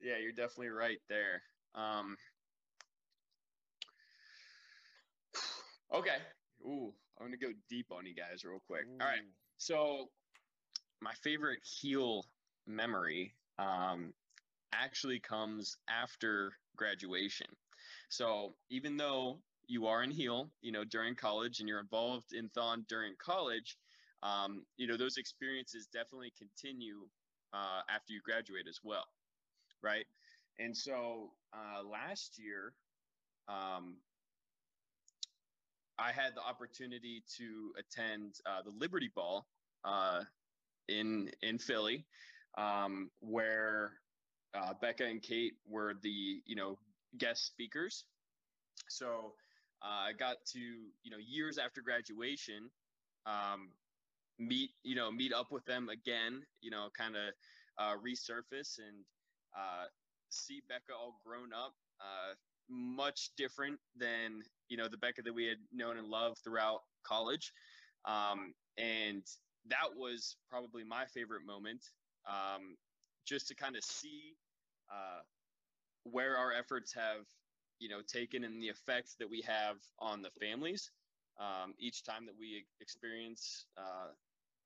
yeah. 0.00 0.18
You're 0.18 0.32
definitely 0.32 0.68
right 0.68 0.98
there. 1.08 1.42
Um, 1.74 2.16
okay. 5.94 6.16
Ooh, 6.64 6.92
I'm 7.18 7.26
gonna 7.26 7.36
go 7.36 7.52
deep 7.68 7.86
on 7.90 8.06
you 8.06 8.14
guys 8.14 8.44
real 8.44 8.62
quick. 8.66 8.86
All 9.00 9.06
right. 9.06 9.20
So, 9.58 10.10
my 11.00 11.12
favorite 11.22 11.60
Heal 11.62 12.24
memory 12.66 13.34
um, 13.58 14.12
actually 14.72 15.20
comes 15.20 15.76
after 15.88 16.52
graduation. 16.76 17.46
So, 18.08 18.54
even 18.70 18.96
though 18.96 19.38
you 19.68 19.86
are 19.86 20.02
in 20.02 20.10
Heal, 20.10 20.50
you 20.62 20.72
know, 20.72 20.84
during 20.84 21.14
college 21.14 21.60
and 21.60 21.68
you're 21.68 21.80
involved 21.80 22.32
in 22.32 22.48
Thon 22.48 22.84
during 22.88 23.14
college, 23.18 23.76
um, 24.22 24.64
you 24.76 24.86
know, 24.88 24.96
those 24.96 25.18
experiences 25.18 25.88
definitely 25.92 26.32
continue 26.36 27.06
uh, 27.52 27.82
after 27.88 28.12
you 28.12 28.20
graduate 28.24 28.66
as 28.68 28.80
well, 28.82 29.04
right? 29.82 30.06
And 30.58 30.76
so, 30.76 31.30
uh, 31.54 31.82
last 31.84 32.38
year, 32.38 32.74
um, 33.48 33.96
I 35.98 36.12
had 36.12 36.34
the 36.34 36.42
opportunity 36.42 37.22
to 37.36 37.72
attend 37.78 38.36
uh, 38.46 38.62
the 38.62 38.70
Liberty 38.70 39.10
Ball 39.14 39.46
uh, 39.84 40.22
in 40.88 41.30
in 41.42 41.58
Philly, 41.58 42.06
um, 42.56 43.10
where 43.20 43.92
uh, 44.54 44.74
Becca 44.80 45.04
and 45.04 45.22
Kate 45.22 45.54
were 45.66 45.94
the 46.02 46.42
you 46.46 46.56
know 46.56 46.78
guest 47.18 47.46
speakers. 47.46 48.04
So 48.88 49.34
I 49.82 50.12
got 50.18 50.36
to 50.52 50.58
you 50.58 51.10
know 51.10 51.18
years 51.18 51.58
after 51.58 51.80
graduation 51.82 52.70
um, 53.26 53.70
meet 54.38 54.70
you 54.82 54.94
know 54.94 55.10
meet 55.10 55.32
up 55.32 55.50
with 55.50 55.64
them 55.64 55.88
again. 55.88 56.42
You 56.60 56.70
know, 56.70 56.88
kind 56.96 57.14
of 57.16 57.34
uh, 57.78 57.96
resurface 57.98 58.78
and 58.78 59.04
uh, 59.56 59.86
see 60.30 60.60
Becca 60.68 60.92
all 60.98 61.18
grown 61.24 61.52
up. 61.52 61.74
Uh, 62.00 62.34
much 62.70 63.30
different 63.36 63.78
than 63.96 64.42
you 64.68 64.76
know 64.76 64.88
the 64.88 64.98
Becca 64.98 65.22
that 65.22 65.34
we 65.34 65.46
had 65.46 65.58
known 65.72 65.96
and 65.96 66.08
loved 66.08 66.38
throughout 66.44 66.80
college, 67.04 67.52
um, 68.04 68.52
and 68.76 69.22
that 69.68 69.96
was 69.96 70.36
probably 70.50 70.84
my 70.84 71.04
favorite 71.06 71.44
moment. 71.46 71.82
Um, 72.28 72.76
just 73.26 73.48
to 73.48 73.54
kind 73.54 73.76
of 73.76 73.84
see 73.84 74.34
uh, 74.90 75.20
where 76.04 76.36
our 76.36 76.52
efforts 76.52 76.94
have 76.94 77.26
you 77.78 77.88
know 77.88 78.00
taken 78.06 78.44
and 78.44 78.62
the 78.62 78.68
effects 78.68 79.16
that 79.18 79.28
we 79.28 79.42
have 79.46 79.76
on 79.98 80.22
the 80.22 80.30
families 80.40 80.90
um, 81.38 81.74
each 81.78 82.02
time 82.02 82.26
that 82.26 82.34
we 82.38 82.66
experience 82.80 83.66
uh, 83.78 84.10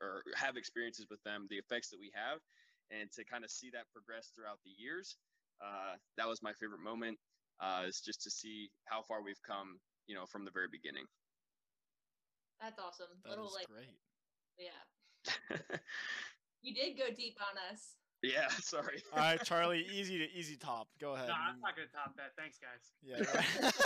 or 0.00 0.22
have 0.34 0.56
experiences 0.56 1.06
with 1.10 1.22
them, 1.22 1.46
the 1.48 1.56
effects 1.56 1.88
that 1.90 2.00
we 2.00 2.10
have, 2.14 2.40
and 2.90 3.12
to 3.12 3.24
kind 3.24 3.44
of 3.44 3.50
see 3.50 3.70
that 3.70 3.86
progress 3.92 4.32
throughout 4.34 4.58
the 4.64 4.72
years. 4.76 5.16
Uh, 5.62 5.94
that 6.16 6.26
was 6.26 6.42
my 6.42 6.52
favorite 6.58 6.82
moment 6.82 7.18
uh, 7.60 7.84
is 7.86 8.00
just 8.00 8.22
to 8.22 8.30
see 8.30 8.70
how 8.84 9.02
far 9.02 9.22
we've 9.22 9.42
come, 9.46 9.78
you 10.08 10.14
know, 10.14 10.26
from 10.26 10.44
the 10.44 10.50
very 10.50 10.66
beginning. 10.66 11.04
That's 12.60 12.78
awesome. 12.78 13.14
That 13.24 13.30
Little 13.30 13.52
like 13.54 13.68
great. 13.68 13.94
yeah. 14.58 15.78
You 16.62 16.72
did 16.72 16.96
go 16.96 17.12
deep 17.12 17.38
on 17.42 17.58
us. 17.74 17.98
Yeah, 18.22 18.48
sorry. 18.60 19.02
All 19.12 19.18
right, 19.18 19.42
Charlie, 19.44 19.86
easy 19.92 20.18
to 20.18 20.30
easy 20.32 20.56
top. 20.56 20.88
Go 21.00 21.14
ahead. 21.14 21.28
No, 21.28 21.34
I'm 21.34 21.60
not 21.60 21.76
gonna 21.76 21.90
top 21.92 22.16
that. 22.16 22.32
Thanks, 22.36 22.58
guys. 22.58 22.92
Yeah. 23.02 23.22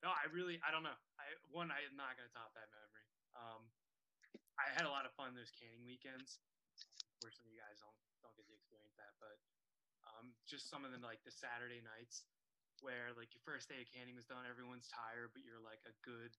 No, 0.00 0.08
I 0.08 0.32
really, 0.32 0.56
I 0.64 0.72
don't 0.72 0.80
know. 0.80 0.96
I 1.20 1.28
one, 1.52 1.68
I 1.68 1.84
am 1.84 1.92
not 1.92 2.16
gonna 2.16 2.32
top 2.32 2.56
that 2.56 2.72
memory. 2.72 3.04
Um, 3.36 3.68
I 4.56 4.72
had 4.72 4.88
a 4.88 4.92
lot 4.92 5.04
of 5.04 5.12
fun 5.12 5.36
those 5.36 5.52
canning 5.52 5.84
weekends. 5.84 6.40
Unfortunately, 7.16 7.52
you 7.52 7.60
guys 7.60 7.76
don't 7.84 7.96
don't 8.24 8.32
get 8.32 8.48
to 8.48 8.54
experience 8.56 8.96
that, 8.96 9.12
but 9.20 9.36
um, 10.08 10.32
just 10.48 10.72
some 10.72 10.88
of 10.88 10.90
them 10.92 11.04
like 11.04 11.20
the 11.28 11.32
Saturday 11.32 11.84
nights 11.84 12.24
where 12.80 13.12
like 13.12 13.28
your 13.36 13.44
first 13.44 13.68
day 13.68 13.84
of 13.84 13.88
canning 13.92 14.16
was 14.16 14.24
done, 14.24 14.48
everyone's 14.48 14.88
tired, 14.88 15.36
but 15.36 15.44
you're 15.44 15.60
like 15.60 15.84
a 15.84 15.92
good, 16.00 16.32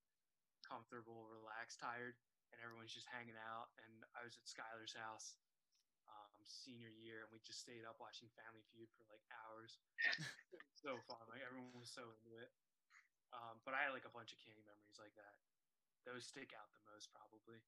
comfortable, 0.65 1.29
relaxed 1.29 1.77
tired, 1.77 2.17
and 2.51 2.59
everyone's 2.63 2.93
just 2.93 3.07
hanging 3.07 3.39
out. 3.39 3.71
And 3.87 4.03
I 4.15 4.23
was 4.27 4.35
at 4.35 4.45
Skylar's 4.47 4.95
house 4.95 5.39
um, 6.11 6.31
senior 6.43 6.91
year, 6.91 7.23
and 7.23 7.29
we 7.31 7.39
just 7.43 7.63
stayed 7.63 7.87
up 7.87 7.97
watching 7.97 8.27
Family 8.35 8.63
Feud 8.71 8.91
for 8.95 9.07
like 9.07 9.23
hours. 9.31 9.79
so 10.83 10.99
fun, 11.07 11.23
like 11.31 11.43
everyone 11.43 11.71
was 11.79 11.91
so 11.91 12.03
into 12.11 12.35
it. 12.39 12.51
Um, 13.31 13.63
but 13.63 13.71
I 13.71 13.87
had 13.87 13.95
like 13.95 14.07
a 14.07 14.11
bunch 14.11 14.35
of 14.35 14.39
candy 14.43 14.63
memories 14.67 14.99
like 14.99 15.15
that. 15.15 15.35
Those 16.03 16.27
stick 16.27 16.51
out 16.57 16.67
the 16.75 16.83
most, 16.91 17.07
probably. 17.15 17.61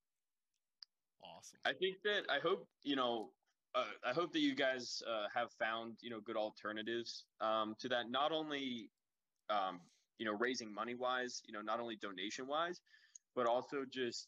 awesome. 1.24 1.60
I 1.64 1.72
think 1.72 2.04
that 2.04 2.28
I 2.28 2.40
hope 2.44 2.68
you 2.84 2.96
know. 2.96 3.32
Uh, 3.76 3.90
I 4.06 4.14
hope 4.14 4.32
that 4.34 4.40
you 4.40 4.54
guys 4.54 5.02
uh, 5.10 5.26
have 5.34 5.50
found 5.58 5.98
you 6.02 6.10
know 6.10 6.20
good 6.20 6.38
alternatives 6.38 7.26
um, 7.42 7.76
to 7.80 7.90
that. 7.90 8.10
Not 8.10 8.32
only 8.32 8.90
um, 9.50 9.80
you 10.20 10.26
know 10.26 10.34
raising 10.38 10.74
money 10.74 10.96
wise, 10.96 11.42
you 11.46 11.54
know 11.54 11.62
not 11.62 11.80
only 11.80 11.96
donation 11.96 12.46
wise, 12.48 12.82
but 13.36 13.48
also 13.48 13.86
just 13.90 14.28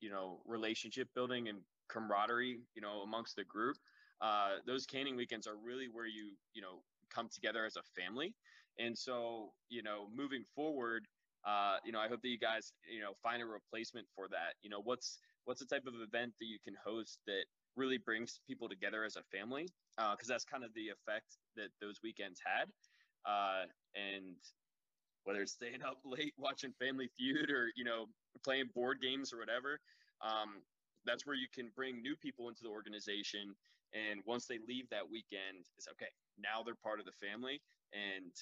you 0.00 0.10
know 0.10 0.40
relationship 0.46 1.08
building 1.14 1.48
and 1.48 1.58
camaraderie. 1.88 2.60
You 2.74 2.82
know 2.82 3.02
amongst 3.02 3.36
the 3.36 3.44
group. 3.44 3.76
Uh, 4.20 4.56
those 4.66 4.86
canning 4.86 5.16
weekends 5.16 5.46
are 5.46 5.56
really 5.56 5.88
where 5.92 6.06
you 6.06 6.32
you 6.54 6.62
know 6.62 6.82
come 7.14 7.28
together 7.32 7.64
as 7.66 7.76
a 7.76 7.82
family. 8.00 8.34
And 8.78 8.96
so 8.96 9.52
you 9.68 9.82
know 9.82 10.08
moving 10.14 10.44
forward, 10.54 11.06
uh, 11.46 11.76
you 11.84 11.92
know 11.92 12.00
I 12.00 12.08
hope 12.08 12.22
that 12.22 12.28
you 12.28 12.38
guys 12.38 12.72
you 12.92 13.00
know 13.00 13.12
find 13.22 13.42
a 13.42 13.46
replacement 13.46 14.06
for 14.14 14.28
that. 14.28 14.54
You 14.62 14.70
know 14.70 14.80
what's 14.82 15.18
what's 15.44 15.60
the 15.60 15.66
type 15.66 15.86
of 15.86 15.94
event 16.00 16.34
that 16.40 16.46
you 16.46 16.58
can 16.64 16.74
host 16.84 17.20
that 17.26 17.44
really 17.76 17.98
brings 17.98 18.40
people 18.46 18.68
together 18.68 19.04
as 19.04 19.16
a 19.16 19.22
family 19.36 19.68
because 19.96 20.28
that's 20.28 20.44
kind 20.44 20.64
of 20.64 20.72
the 20.74 20.88
effect 20.88 21.38
that 21.56 21.68
those 21.80 22.00
weekends 22.02 22.40
had 22.44 22.70
uh, 23.26 23.64
and 23.94 24.36
whether 25.24 25.42
it's 25.42 25.52
staying 25.52 25.82
up 25.82 25.98
late 26.04 26.34
watching 26.38 26.72
Family 26.78 27.08
Feud 27.16 27.50
or 27.50 27.68
you 27.76 27.84
know 27.84 28.06
playing 28.42 28.70
board 28.74 29.00
games 29.00 29.32
or 29.32 29.38
whatever. 29.38 29.80
Um, 30.20 30.62
that's 31.04 31.26
where 31.26 31.36
you 31.36 31.48
can 31.52 31.70
bring 31.74 32.00
new 32.02 32.16
people 32.16 32.48
into 32.48 32.62
the 32.62 32.70
organization, 32.70 33.54
and 33.92 34.20
once 34.26 34.46
they 34.46 34.58
leave 34.66 34.88
that 34.90 35.08
weekend, 35.10 35.66
it's 35.76 35.88
okay. 35.88 36.08
Now 36.38 36.62
they're 36.62 36.74
part 36.74 36.98
of 37.00 37.06
the 37.06 37.12
family, 37.12 37.60
and 37.92 38.32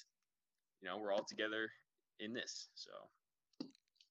you 0.81 0.87
know 0.89 0.97
we're 0.97 1.11
all 1.11 1.25
together 1.27 1.69
in 2.19 2.33
this. 2.33 2.69
So 2.75 2.91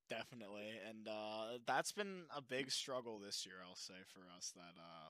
Definitely, 0.09 0.79
and 0.89 1.09
uh, 1.09 1.59
that's 1.67 1.93
been 1.93 2.25
a 2.37 2.43
big 2.43 2.71
struggle 2.71 3.19
this 3.19 3.47
year. 3.47 3.57
I'll 3.67 3.77
say 3.77 3.95
for 4.13 4.21
us 4.37 4.53
that 4.55 4.79
uh, 4.79 5.09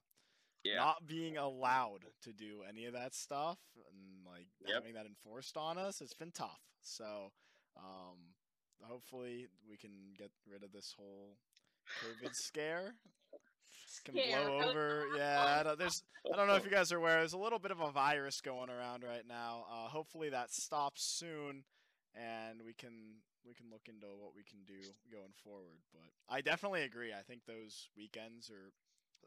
yeah, 0.62 0.78
not 0.78 1.06
being 1.06 1.36
allowed 1.36 2.04
to 2.22 2.32
do 2.32 2.62
any 2.68 2.84
of 2.84 2.92
that 2.92 3.14
stuff 3.14 3.58
and 3.90 4.24
like 4.24 4.46
Yep. 4.64 4.74
having 4.74 4.94
that 4.94 5.06
enforced 5.06 5.56
on 5.56 5.76
us, 5.76 6.00
it's 6.00 6.14
been 6.14 6.30
tough. 6.30 6.60
So, 6.82 7.32
um, 7.76 8.34
hopefully, 8.84 9.46
we 9.68 9.76
can 9.76 9.90
get 10.18 10.30
rid 10.50 10.62
of 10.62 10.72
this 10.72 10.94
whole 10.96 11.36
COVID 12.02 12.30
scare. 12.32 12.94
Can 14.04 14.14
Scare. 14.14 14.46
blow 14.48 14.62
over. 14.68 15.06
Yeah, 15.16 15.58
I 15.60 15.62
don't, 15.62 15.78
there's. 15.78 16.02
I 16.32 16.36
don't 16.36 16.48
know 16.48 16.56
if 16.56 16.64
you 16.64 16.70
guys 16.70 16.90
are 16.92 16.98
aware. 16.98 17.18
There's 17.18 17.34
a 17.34 17.38
little 17.38 17.58
bit 17.58 17.70
of 17.70 17.80
a 17.80 17.90
virus 17.92 18.40
going 18.40 18.70
around 18.70 19.04
right 19.04 19.26
now. 19.26 19.64
Uh, 19.70 19.88
hopefully, 19.88 20.30
that 20.30 20.50
stops 20.50 21.04
soon, 21.18 21.64
and 22.14 22.62
we 22.64 22.72
can 22.72 23.22
we 23.46 23.54
can 23.54 23.70
look 23.70 23.86
into 23.88 24.06
what 24.18 24.34
we 24.34 24.42
can 24.42 24.64
do 24.66 24.80
going 25.10 25.34
forward. 25.44 25.82
But 25.92 26.08
I 26.28 26.40
definitely 26.40 26.82
agree. 26.82 27.12
I 27.12 27.22
think 27.22 27.44
those 27.46 27.88
weekends 27.96 28.50
are 28.50 28.72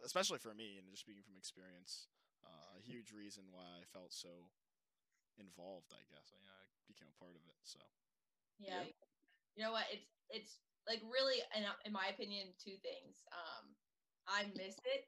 especially 0.03 0.39
for 0.39 0.53
me 0.53 0.76
and 0.76 0.89
just 0.91 1.03
speaking 1.08 1.24
from 1.24 1.38
experience, 1.38 2.08
uh, 2.43 2.76
a 2.76 2.82
huge 2.84 3.16
reason 3.16 3.43
why 3.51 3.64
I 3.80 3.88
felt 3.93 4.12
so 4.12 4.51
involved. 5.39 5.93
I 5.95 6.03
guess 6.12 6.36
you 6.36 6.43
know, 6.43 6.51
I 6.51 6.66
became 6.88 7.08
a 7.08 7.18
part 7.20 7.36
of 7.36 7.43
it. 7.47 7.60
So 7.64 7.80
Yeah. 8.60 8.91
You 9.56 9.64
know 9.64 9.72
what? 9.72 9.86
It's 9.91 10.08
it's 10.30 10.60
like 10.88 11.01
really, 11.03 11.41
in, 11.56 11.64
in 11.86 11.93
my 11.93 12.08
opinion, 12.14 12.53
two 12.62 12.78
things. 12.84 13.24
Um, 13.34 13.74
I 14.28 14.45
miss 14.58 14.78
it, 14.86 15.06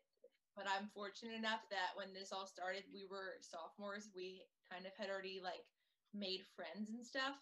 but 0.56 0.66
I'm 0.70 0.90
fortunate 0.94 1.36
enough 1.36 1.62
that 1.70 1.96
when 1.96 2.14
this 2.14 2.32
all 2.32 2.48
started, 2.48 2.84
we 2.94 3.06
were 3.10 3.38
sophomores. 3.42 4.10
We 4.16 4.44
kind 4.72 4.86
of 4.86 4.94
had 4.98 5.10
already 5.10 5.40
like 5.44 5.66
made 6.14 6.42
friends 6.56 6.90
and 6.90 7.06
stuff. 7.06 7.36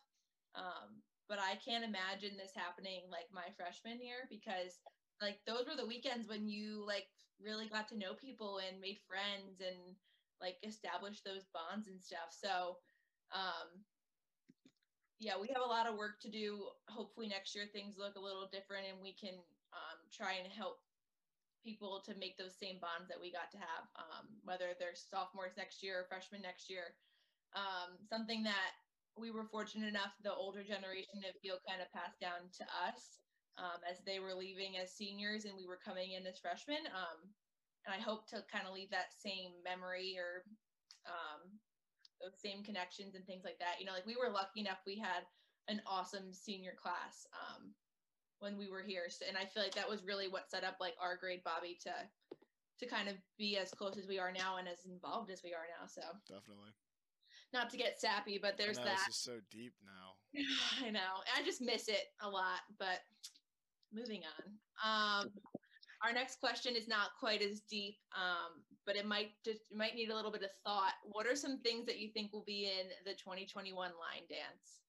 Um, 0.55 1.01
but 1.27 1.39
I 1.39 1.55
can't 1.63 1.83
imagine 1.83 2.37
this 2.37 2.53
happening 2.55 3.01
like 3.11 3.27
my 3.33 3.49
freshman 3.57 4.01
year 4.01 4.27
because 4.29 4.79
like 5.21 5.39
those 5.47 5.65
were 5.67 5.75
the 5.75 5.87
weekends 5.87 6.27
when 6.27 6.47
you 6.47 6.83
like 6.85 7.07
really 7.41 7.67
got 7.67 7.87
to 7.89 7.97
know 7.97 8.13
people 8.13 8.59
and 8.59 8.79
made 8.79 8.99
friends 9.07 9.59
and 9.59 9.95
like 10.41 10.57
established 10.63 11.23
those 11.25 11.45
bonds 11.53 11.87
and 11.87 12.01
stuff. 12.01 12.31
So 12.31 12.77
um 13.33 13.83
yeah, 15.19 15.39
we 15.39 15.47
have 15.53 15.63
a 15.63 15.69
lot 15.69 15.87
of 15.87 15.95
work 15.95 16.19
to 16.21 16.29
do. 16.29 16.67
Hopefully 16.89 17.27
next 17.27 17.55
year 17.55 17.65
things 17.71 17.95
look 17.97 18.15
a 18.15 18.23
little 18.23 18.47
different 18.51 18.85
and 18.91 18.99
we 19.01 19.15
can 19.15 19.35
um, 19.71 19.97
try 20.11 20.35
and 20.41 20.51
help 20.51 20.79
people 21.63 22.03
to 22.05 22.13
make 22.21 22.37
those 22.37 22.53
same 22.53 22.77
bonds 22.77 23.09
that 23.09 23.17
we 23.17 23.33
got 23.33 23.49
to 23.49 23.57
have, 23.57 23.89
um, 23.97 24.29
whether 24.45 24.77
they're 24.77 24.93
sophomores 24.93 25.57
next 25.57 25.81
year 25.81 26.03
or 26.03 26.05
freshmen 26.05 26.43
next 26.43 26.69
year. 26.69 26.93
Um, 27.57 27.97
something 28.05 28.43
that 28.43 28.77
we 29.17 29.31
were 29.31 29.47
fortunate 29.47 29.87
enough, 29.87 30.13
the 30.21 30.35
older 30.35 30.61
generation 30.61 31.23
of 31.25 31.39
Gil 31.41 31.63
kind 31.63 31.81
of 31.81 31.89
passed 31.95 32.19
down 32.19 32.51
to 32.59 32.65
us 32.85 33.23
um, 33.57 33.79
as 33.87 34.03
they 34.03 34.19
were 34.19 34.35
leaving 34.35 34.77
as 34.77 34.91
seniors 34.91 35.47
and 35.47 35.55
we 35.55 35.65
were 35.65 35.79
coming 35.79 36.13
in 36.13 36.27
as 36.27 36.37
freshmen. 36.37 36.83
Um, 36.91 37.31
and 37.87 37.95
I 37.95 38.01
hope 38.03 38.27
to 38.29 38.43
kind 38.51 38.67
of 38.67 38.75
leave 38.75 38.91
that 38.91 39.15
same 39.15 39.55
memory 39.63 40.19
or 40.19 40.43
um, 41.07 41.47
those 42.21 42.39
same 42.39 42.63
connections 42.63 43.15
and 43.15 43.25
things 43.25 43.43
like 43.43 43.59
that. 43.59 43.79
You 43.79 43.85
know, 43.85 43.93
like 43.93 44.05
we 44.05 44.15
were 44.15 44.31
lucky 44.31 44.61
enough 44.61 44.79
we 44.85 44.97
had 44.97 45.23
an 45.67 45.81
awesome 45.87 46.31
senior 46.31 46.73
class 46.77 47.25
um, 47.33 47.73
when 48.39 48.57
we 48.57 48.69
were 48.69 48.83
here, 48.83 49.09
so, 49.09 49.25
and 49.27 49.37
I 49.37 49.45
feel 49.45 49.63
like 49.63 49.75
that 49.75 49.89
was 49.89 50.03
really 50.03 50.27
what 50.27 50.49
set 50.49 50.63
up 50.63 50.77
like 50.79 50.93
our 51.01 51.17
grade 51.17 51.41
Bobby 51.43 51.77
to 51.83 51.93
to 52.79 52.85
kind 52.85 53.07
of 53.07 53.15
be 53.37 53.57
as 53.57 53.71
close 53.71 53.97
as 53.97 54.07
we 54.07 54.19
are 54.19 54.31
now 54.31 54.57
and 54.57 54.67
as 54.67 54.85
involved 54.85 55.31
as 55.31 55.41
we 55.43 55.53
are 55.53 55.67
now. 55.79 55.87
So 55.87 56.01
definitely. 56.27 56.75
not 57.53 57.69
to 57.69 57.77
get 57.77 57.99
sappy, 57.99 58.37
but 58.41 58.57
there's 58.57 58.77
I 58.77 58.81
know, 58.81 58.87
that. 58.87 59.03
This 59.07 59.15
is 59.15 59.23
so 59.23 59.39
deep 59.49 59.73
now. 59.85 60.85
I 60.85 60.89
know. 60.89 61.23
I 61.35 61.43
just 61.43 61.61
miss 61.61 61.87
it 61.87 62.11
a 62.21 62.29
lot, 62.29 62.59
but 62.77 62.99
moving 63.93 64.23
on. 64.27 64.51
Um, 64.83 65.31
our 66.03 66.13
next 66.13 66.39
question 66.39 66.75
is 66.75 66.87
not 66.87 67.11
quite 67.19 67.41
as 67.41 67.61
deep, 67.61 67.95
um, 68.15 68.61
but 68.85 68.95
it 68.95 69.05
might 69.05 69.31
just 69.43 69.71
it 69.71 69.77
might 69.77 69.95
need 69.95 70.09
a 70.09 70.15
little 70.15 70.31
bit 70.31 70.43
of 70.43 70.51
thought. 70.63 70.93
What 71.03 71.25
are 71.27 71.35
some 71.35 71.59
things 71.59 71.85
that 71.87 71.99
you 71.99 72.09
think 72.09 72.31
will 72.31 72.43
be 72.45 72.65
in 72.65 72.87
the 73.05 73.13
2021 73.13 73.75
line 73.75 74.23
dance? 74.29 74.81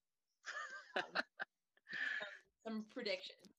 Um, 0.96 1.22
some 2.66 2.84
predictions. 2.92 3.52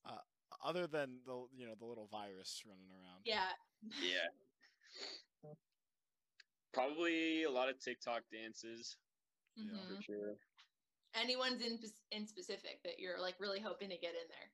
Other 0.66 0.88
than 0.88 1.20
the 1.26 1.46
you 1.56 1.68
know 1.68 1.76
the 1.80 1.86
little 1.86 2.08
virus 2.12 2.64
running 2.68 2.90
around. 2.92 3.22
Yeah. 3.24 3.50
yeah. 4.02 4.28
Probably 6.74 7.44
a 7.44 7.52
lot 7.52 7.70
of 7.70 7.80
TikTok 7.80 8.24
dances 8.32 8.98
Yeah. 9.56 9.72
Mhm. 9.72 9.96
for 9.98 10.02
sure. 10.02 10.38
Anyone's 11.14 11.62
in 11.62 11.80
in 12.12 12.28
specific 12.28 12.82
that 12.84 13.00
you're 13.00 13.20
like 13.20 13.40
really 13.40 13.60
hoping 13.60 13.90
to 13.90 13.98
get 13.98 14.14
in 14.14 14.28
there? 14.30 14.52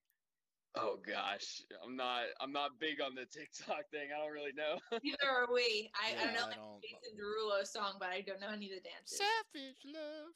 Oh 0.75 0.97
gosh, 1.05 1.61
I'm 1.85 1.95
not. 1.95 2.23
I'm 2.41 2.51
not 2.51 2.79
big 2.79 2.99
on 2.99 3.13
the 3.13 3.25
TikTok 3.25 3.89
thing. 3.91 4.09
I 4.15 4.17
don't 4.23 4.33
really 4.33 4.53
know. 4.57 4.79
Neither 5.03 5.29
are 5.29 5.47
we. 5.53 5.91
I, 5.93 6.13
I 6.19 6.25
don't 6.25 6.33
know 6.33 6.45
I 6.45 6.47
like 6.47 6.55
don't- 6.57 6.81
Jason 6.81 7.13
Derulo 7.17 7.65
song, 7.65 7.97
but 7.99 8.09
I 8.09 8.21
don't 8.21 8.41
know 8.41 8.49
any 8.49 8.71
of 8.71 8.81
the 8.81 8.89
dances. 8.89 9.21
Savage 9.21 9.85
love. 9.85 10.33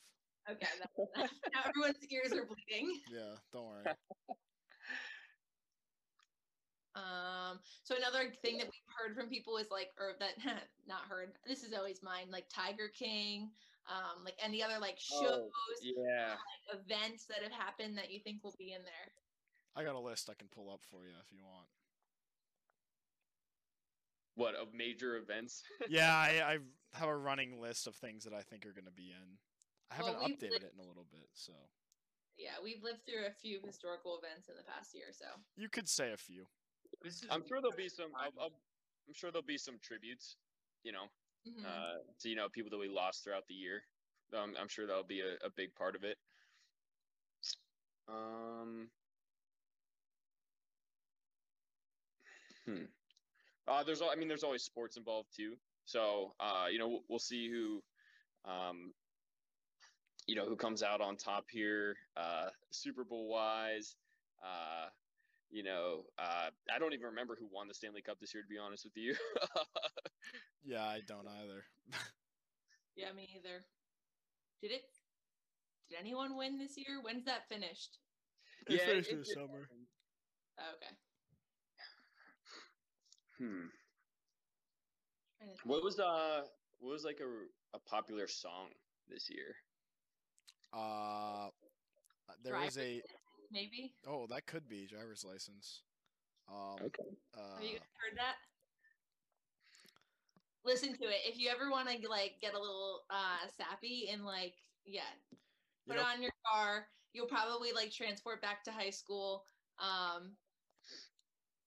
Okay, 0.49 0.67
that, 0.79 1.29
now 1.53 1.61
everyone's 1.67 1.97
ears 2.09 2.31
are 2.33 2.45
bleeding. 2.45 3.01
Yeah, 3.11 3.35
don't 3.51 3.65
worry. 3.65 3.83
Um, 6.95 7.59
so 7.83 7.95
another 7.95 8.31
thing 8.41 8.57
that 8.57 8.65
we've 8.65 8.93
heard 8.97 9.15
from 9.15 9.29
people 9.29 9.57
is 9.57 9.67
like, 9.69 9.89
or 9.99 10.13
that 10.19 10.33
not 10.87 11.01
heard. 11.09 11.33
This 11.47 11.63
is 11.63 11.73
always 11.73 12.01
mine, 12.01 12.27
like 12.31 12.45
Tiger 12.49 12.89
King, 12.89 13.51
um, 13.89 14.23
like 14.25 14.33
any 14.43 14.63
other 14.63 14.79
like 14.79 14.97
shows, 14.99 15.21
Oh, 15.23 15.49
yeah. 15.81 16.35
like, 16.73 16.79
events 16.81 17.25
that 17.25 17.43
have 17.43 17.51
happened 17.51 17.97
that 17.97 18.09
you 18.11 18.19
think 18.19 18.43
will 18.43 18.55
be 18.57 18.71
in 18.73 18.81
there. 18.81 19.11
I 19.77 19.83
got 19.83 19.93
a 19.93 19.99
list 19.99 20.29
I 20.29 20.33
can 20.33 20.47
pull 20.47 20.71
up 20.71 20.81
for 20.89 21.05
you 21.05 21.13
if 21.23 21.31
you 21.31 21.43
want. 21.43 21.67
What 24.35 24.55
of 24.55 24.73
major 24.73 25.17
events? 25.17 25.63
yeah, 25.89 26.13
I, 26.15 26.41
I 26.45 26.57
have 26.97 27.09
a 27.09 27.15
running 27.15 27.61
list 27.61 27.85
of 27.87 27.95
things 27.95 28.23
that 28.23 28.33
I 28.33 28.41
think 28.41 28.65
are 28.65 28.73
going 28.73 28.85
to 28.85 28.91
be 28.91 29.13
in. 29.13 29.37
I 29.91 29.95
haven't 29.95 30.19
we've 30.19 30.35
updated 30.35 30.51
li- 30.51 30.67
it 30.67 30.73
in 30.73 30.83
a 30.83 30.87
little 30.87 31.05
bit, 31.11 31.29
so 31.33 31.53
Yeah, 32.37 32.57
we've 32.63 32.83
lived 32.83 33.05
through 33.05 33.25
a 33.27 33.31
few 33.31 33.59
historical 33.65 34.17
events 34.21 34.49
in 34.49 34.55
the 34.57 34.63
past 34.63 34.93
year, 34.93 35.07
so 35.11 35.25
you 35.55 35.69
could 35.69 35.87
say 35.87 36.11
a 36.11 36.17
few. 36.17 36.45
I'm 37.29 37.45
sure 37.47 37.61
there'll 37.61 37.77
be 37.77 37.89
some. 37.89 38.09
I'll, 38.15 38.23
I'm- 38.23 38.33
I'll, 38.41 38.53
I'm 39.07 39.13
sure 39.13 39.31
there'll 39.31 39.45
be 39.45 39.57
some 39.57 39.77
tributes. 39.81 40.35
You 40.83 40.91
know, 40.91 41.05
mhm. 41.47 41.65
uh, 41.65 42.01
to 42.21 42.29
you 42.29 42.35
know 42.35 42.47
people 42.49 42.69
that 42.71 42.77
we 42.79 42.89
lost 42.89 43.23
throughout 43.23 43.47
the 43.47 43.53
year. 43.53 43.81
Um, 44.35 44.53
I'm 44.59 44.67
sure 44.67 44.85
that'll 44.85 45.03
be 45.03 45.21
a, 45.21 45.45
a 45.45 45.49
big 45.55 45.73
part 45.75 45.95
of 45.95 46.03
it. 46.03 46.17
Um. 48.09 48.89
Hmm. 52.67 52.85
Uh, 53.67 53.83
there's, 53.83 54.01
al- 54.01 54.09
I 54.11 54.15
mean, 54.15 54.27
there's 54.27 54.43
always 54.43 54.63
sports 54.63 54.97
involved 54.97 55.29
too. 55.35 55.53
So, 55.85 56.33
uh, 56.39 56.65
you 56.71 56.79
know, 56.79 56.87
we'll, 56.89 57.03
we'll 57.09 57.19
see 57.19 57.49
who, 57.49 57.81
um, 58.45 58.93
you 60.27 60.35
know, 60.35 60.45
who 60.45 60.55
comes 60.57 60.83
out 60.83 60.99
on 61.01 61.15
top 61.15 61.45
here, 61.49 61.95
uh, 62.17 62.47
Super 62.71 63.03
Bowl 63.05 63.29
wise. 63.29 63.95
Uh, 64.43 64.89
you 65.49 65.63
know, 65.63 66.03
uh, 66.19 66.49
I 66.73 66.79
don't 66.79 66.93
even 66.93 67.05
remember 67.07 67.37
who 67.39 67.47
won 67.49 67.69
the 67.69 67.73
Stanley 67.73 68.01
Cup 68.01 68.19
this 68.19 68.33
year, 68.33 68.43
to 68.43 68.49
be 68.49 68.57
honest 68.57 68.83
with 68.85 68.97
you. 68.97 69.15
Yeah, 70.65 70.83
I 70.83 70.99
don't 71.07 71.25
either. 71.25 71.63
yeah, 72.97 73.13
me 73.13 73.29
either. 73.37 73.63
Did 74.61 74.71
it? 74.71 74.81
Did 75.89 75.97
anyone 75.97 76.35
win 76.35 76.57
this 76.57 76.75
year? 76.75 76.99
When's 77.01 77.23
that 77.23 77.47
finished? 77.47 77.99
It 78.67 78.73
Yeah, 78.73 78.85
finished 78.85 79.11
it- 79.13 79.19
this 79.19 79.29
it- 79.29 79.33
summer. 79.35 79.69
Oh, 80.59 80.63
okay. 80.75 80.91
Hmm. 83.37 83.67
Trying 85.37 85.51
to 85.51 85.55
think. 85.57 85.65
What 85.65 85.83
was 85.83 85.99
uh 85.99 86.41
what 86.79 86.91
was 86.91 87.03
like 87.03 87.19
a 87.21 87.75
a 87.75 87.79
popular 87.79 88.27
song 88.27 88.69
this 89.07 89.29
year? 89.29 89.55
Uh, 90.73 91.49
there 92.43 92.61
is 92.63 92.77
a 92.77 93.01
Maybe. 93.51 93.93
oh 94.05 94.27
that 94.27 94.45
could 94.45 94.67
be 94.67 94.87
driver's 94.87 95.23
license. 95.23 95.83
Um, 96.49 96.75
Okay. 96.85 97.03
uh, 97.37 97.55
Have 97.55 97.63
you 97.63 97.79
heard 97.79 98.17
that? 98.17 98.35
Listen 100.65 100.97
to 100.97 101.05
it. 101.05 101.21
If 101.25 101.37
you 101.39 101.49
ever 101.49 101.71
want 101.71 101.87
to 101.89 102.09
like 102.09 102.33
get 102.41 102.53
a 102.53 102.59
little 102.59 103.05
uh 103.09 103.47
sappy 103.57 104.09
and 104.11 104.25
like 104.25 104.53
yeah, 104.85 105.01
you 105.31 105.37
put 105.87 105.95
know, 105.95 106.01
it 106.01 106.05
on 106.15 106.21
your 106.21 106.31
car. 106.51 106.87
You'll 107.13 107.27
probably 107.27 107.71
like 107.71 107.91
transport 107.91 108.41
back 108.41 108.63
to 108.65 108.71
high 108.71 108.89
school. 108.89 109.45
Um 109.79 110.35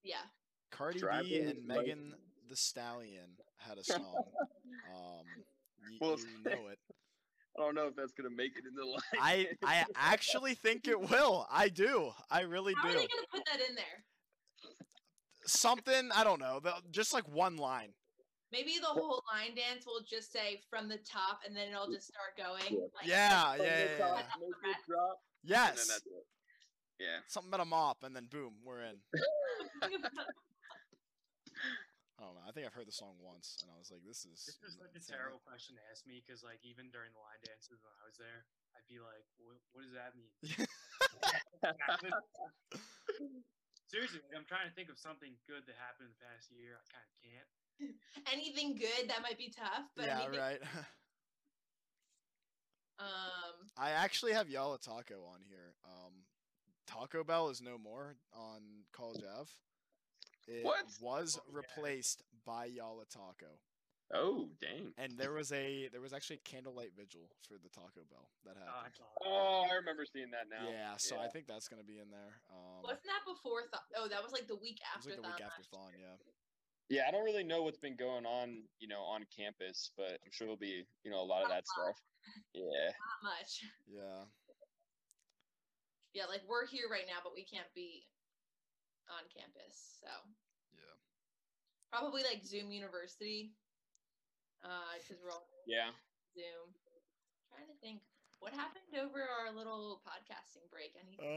yeah. 0.03 0.21
Cardi 0.71 0.93
B 0.95 0.99
Driver's 0.99 1.31
and 1.31 1.65
Megan 1.67 2.03
license. 2.03 2.15
Thee 2.49 2.55
Stallion 2.55 3.29
had 3.57 3.77
a 3.77 3.83
song. 3.83 3.99
um, 4.95 5.25
y- 5.89 5.97
Well- 5.99 6.17
you 6.17 6.43
know 6.45 6.67
it. 6.67 6.79
I 7.57 7.63
don't 7.63 7.75
know 7.75 7.87
if 7.87 7.97
that's 7.97 8.13
gonna 8.13 8.29
make 8.29 8.53
it 8.55 8.63
in 8.65 8.73
the 8.75 8.85
line. 8.85 9.01
I 9.19 9.47
I 9.61 9.83
actually 9.93 10.53
think 10.55 10.87
it 10.87 10.97
will. 10.97 11.45
I 11.51 11.67
do. 11.67 12.11
I 12.29 12.41
really 12.41 12.73
do. 12.75 12.79
How 12.79 12.87
are 12.87 12.91
they 12.93 12.97
gonna 12.99 13.27
put 13.29 13.41
that 13.51 13.59
in 13.67 13.75
there? 13.75 14.05
Something 15.45 16.11
I 16.15 16.23
don't 16.23 16.39
know. 16.39 16.61
Just 16.91 17.13
like 17.13 17.27
one 17.27 17.57
line. 17.57 17.89
Maybe 18.53 18.77
the 18.79 18.85
whole 18.87 19.21
line 19.33 19.53
dance 19.53 19.85
will 19.85 19.99
just 20.09 20.31
say 20.31 20.61
from 20.69 20.87
the 20.87 20.97
top, 20.99 21.39
and 21.45 21.53
then 21.55 21.67
it'll 21.69 21.91
just 21.91 22.07
start 22.07 22.37
going. 22.37 22.63
Yeah. 22.69 22.85
Like, 22.95 23.05
Yeah, 23.07 23.55
From 23.57 23.65
yeah, 23.65 23.77
yeah, 23.79 23.97
yeah. 23.99 24.15
make 24.39 24.75
it 24.75 24.85
drop, 24.87 25.19
and 25.43 25.51
then 25.51 25.57
Yes. 25.75 25.87
that's 25.87 26.05
it. 26.05 26.25
Yeah. 26.99 27.17
Something 27.27 27.49
about 27.49 27.61
a 27.61 27.65
mop, 27.65 28.03
and 28.03 28.15
then 28.15 28.27
boom, 28.31 28.53
we're 28.63 28.81
in. 28.83 28.95
I 32.21 32.29
don't 32.29 32.37
know. 32.37 32.45
I 32.45 32.53
think 32.53 32.69
I've 32.69 32.77
heard 32.77 32.85
the 32.85 32.93
song 32.93 33.17
once, 33.17 33.57
and 33.65 33.73
I 33.73 33.81
was 33.81 33.89
like, 33.89 34.05
"This 34.05 34.29
is." 34.29 34.45
This 34.45 34.61
is 34.61 34.77
like 34.77 34.93
a 34.93 35.01
insane. 35.01 35.17
terrible 35.17 35.41
question 35.41 35.73
to 35.73 35.81
ask 35.89 36.05
me 36.05 36.21
because, 36.21 36.45
like, 36.45 36.61
even 36.61 36.93
during 36.93 37.09
the 37.17 37.21
line 37.25 37.41
dances 37.41 37.81
when 37.81 37.89
I 37.97 38.05
was 38.05 38.21
there, 38.21 38.45
I'd 38.77 38.85
be 38.85 39.01
like, 39.01 39.25
"What, 39.41 39.57
what 39.73 39.81
does 39.81 39.97
that 39.97 40.13
mean?" 40.13 40.29
Seriously, 43.89 44.21
like, 44.21 44.37
I'm 44.37 44.45
trying 44.45 44.69
to 44.69 44.75
think 44.77 44.93
of 44.93 45.01
something 45.01 45.33
good 45.49 45.65
that 45.65 45.73
happened 45.81 46.13
in 46.13 46.15
the 46.15 46.21
past 46.21 46.53
year. 46.53 46.77
I 46.77 46.85
kind 46.93 47.09
of 47.09 47.17
can't. 47.25 47.49
anything 48.29 48.77
good 48.77 49.09
that 49.09 49.25
might 49.25 49.41
be 49.41 49.49
tough, 49.49 49.89
but 49.97 50.05
yeah, 50.05 50.21
anything, 50.21 50.37
right. 50.37 50.61
Um, 53.01 53.65
I 53.79 53.97
actually 53.97 54.33
have 54.33 54.45
Yallah 54.45 54.79
Taco 54.79 55.25
on 55.25 55.41
here. 55.49 55.73
Um, 55.83 56.13
Taco 56.85 57.23
Bell 57.23 57.49
is 57.49 57.59
no 57.59 57.75
more 57.75 58.15
on 58.31 58.61
College 58.93 59.23
Ave. 59.25 59.49
It 60.51 60.65
What? 60.65 60.85
was 61.01 61.39
Oh, 61.39 61.43
yeah. 61.49 61.57
replaced 61.63 62.23
by 62.45 62.67
Yallah 62.69 63.07
Taco, 63.09 63.47
oh 64.13 64.49
dang. 64.59 64.93
and 64.97 65.17
there 65.17 65.31
was 65.31 65.51
a 65.53 65.87
there 65.93 66.01
was 66.01 66.11
actually 66.11 66.37
a 66.43 66.49
candlelight 66.49 66.91
vigil 66.97 67.29
for 67.47 67.55
the 67.61 67.69
Taco 67.69 68.03
Bell 68.11 68.27
that 68.43 68.57
Oh, 68.59 68.65
happened. 68.65 68.93
Oh, 69.23 69.67
I 69.71 69.75
remember 69.75 70.03
seeing 70.11 70.31
that 70.31 70.49
now. 70.49 70.67
yeah, 70.69 70.97
so 70.97 71.15
yeah. 71.15 71.21
I 71.23 71.27
think 71.29 71.47
that's 71.47 71.67
gonna 71.69 71.83
be 71.87 71.99
in 71.99 72.09
there. 72.11 72.41
Um, 72.51 72.83
wasn't 72.83 73.05
that 73.05 73.23
before? 73.25 73.61
Th- 73.61 73.87
oh, 73.95 74.07
that 74.09 74.21
was 74.21 74.31
like 74.33 74.47
the 74.47 74.57
week 74.59 74.79
it 74.81 74.87
was 74.97 75.05
after. 75.07 75.09
like 75.11 75.21
the 75.21 75.27
week 75.29 75.41
after 75.45 75.61
last 75.63 75.71
Thon, 75.71 75.91
yeah. 75.97 76.17
Yeah, 76.89 77.07
I 77.07 77.11
don't 77.11 77.23
really 77.23 77.45
know 77.45 77.63
what's 77.63 77.77
been 77.79 77.95
going 77.95 78.25
on, 78.25 78.67
you 78.79 78.89
know, 78.89 78.99
on 78.99 79.23
campus, 79.31 79.91
but 79.95 80.19
I'm 80.25 80.31
sure 80.31 80.43
there'll 80.45 80.57
be, 80.59 80.83
you 81.05 81.11
know, 81.11 81.21
a 81.21 81.23
lot 81.23 81.43
of 81.43 81.47
that 81.49 81.63
stuff. 81.65 81.95
Yeah. 82.53 82.91
Not 82.91 83.31
much. 83.31 83.63
Yeah. 83.87 84.25
Yeah, 86.13 86.25
like 86.27 86.41
we're 86.49 86.67
here 86.67 86.91
right 86.91 87.05
now, 87.07 87.23
but 87.23 87.31
we 87.33 87.45
can't 87.45 87.71
be 87.73 88.03
on 89.11 89.27
campus. 89.29 89.99
So 89.99 90.07
Yeah. 90.73 90.95
probably 91.91 92.23
like 92.23 92.43
Zoom 92.43 92.71
University, 92.71 93.53
uh, 94.63 94.93
because 94.97 95.21
we're 95.21 95.31
all 95.31 95.47
Yeah. 95.65 95.91
Zoom. 96.33 96.73
trying 97.49 97.67
to 97.67 97.75
think, 97.75 98.01
what 98.39 98.53
happened 98.53 98.95
over 98.95 99.21
our 99.27 99.51
little 99.51 100.01
podcasting 100.07 100.69
break? 100.71 100.95
Anything? 100.95 101.27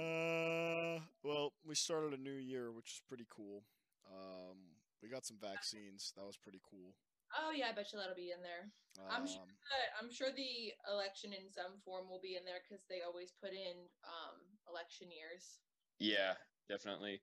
Uh, 1.02 1.04
well, 1.24 1.52
we 1.64 1.74
started 1.74 2.14
a 2.14 2.16
new 2.22 2.34
year, 2.38 2.70
which 2.70 2.92
is 2.92 3.00
pretty 3.08 3.26
cool. 3.28 3.66
Um, 4.06 4.78
we 5.02 5.08
got 5.08 5.26
some 5.26 5.38
vaccines. 5.38 6.12
That 6.16 6.24
was 6.24 6.36
pretty 6.36 6.60
cool. 6.62 6.94
oh 7.36 7.50
yeah, 7.50 7.66
I 7.68 7.72
bet 7.72 7.92
you 7.92 7.98
that'll 7.98 8.14
be 8.14 8.30
in 8.30 8.40
there. 8.42 8.70
I'm 9.10 9.26
sure. 9.26 9.42
Um, 9.42 9.48
But 9.68 9.90
I'm 10.00 10.12
sure 10.12 10.30
the 10.30 10.72
election 10.88 11.32
in 11.32 11.50
some 11.50 11.80
form 11.84 12.08
will 12.08 12.20
be 12.20 12.36
in 12.36 12.44
there 12.44 12.60
because 12.62 12.84
they 12.86 13.02
always 13.02 13.32
put 13.32 13.50
in 13.52 13.90
um, 14.04 14.56
election 14.68 15.10
years. 15.10 15.58
Yeah, 15.98 16.34
definitely. 16.68 17.20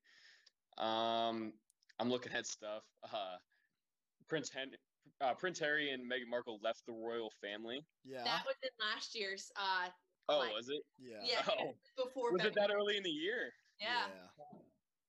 Um, 0.82 1.54
I'm 2.00 2.10
looking 2.10 2.34
at 2.34 2.46
stuff. 2.48 2.84
Uh, 3.04 3.38
Prince 4.28 4.50
Hen- 4.50 4.72
uh, 5.22 5.34
Prince 5.36 5.60
Harry 5.60 5.92
and 5.92 6.04
Meghan 6.10 6.28
Markle 6.30 6.60
left 6.64 6.86
the 6.88 6.94
royal 6.94 7.32
family. 7.42 7.86
yeah. 8.04 8.24
That 8.24 8.44
was 8.46 8.56
in 8.64 8.70
last 8.80 9.16
year's. 9.16 9.52
Uh, 9.56 9.90
Oh, 10.30 10.38
Like- 10.40 10.54
was 10.54 10.70
it? 10.70 10.84
yeah. 10.98 11.20
yeah, 11.24 11.42
Oh. 11.60 11.74
before. 11.98 12.32
Was 12.32 12.46
it 12.46 12.54
that 12.56 12.72
early 12.72 12.96
in 12.96 13.04
the 13.04 13.10
year? 13.10 13.52
Yeah. 13.80 14.06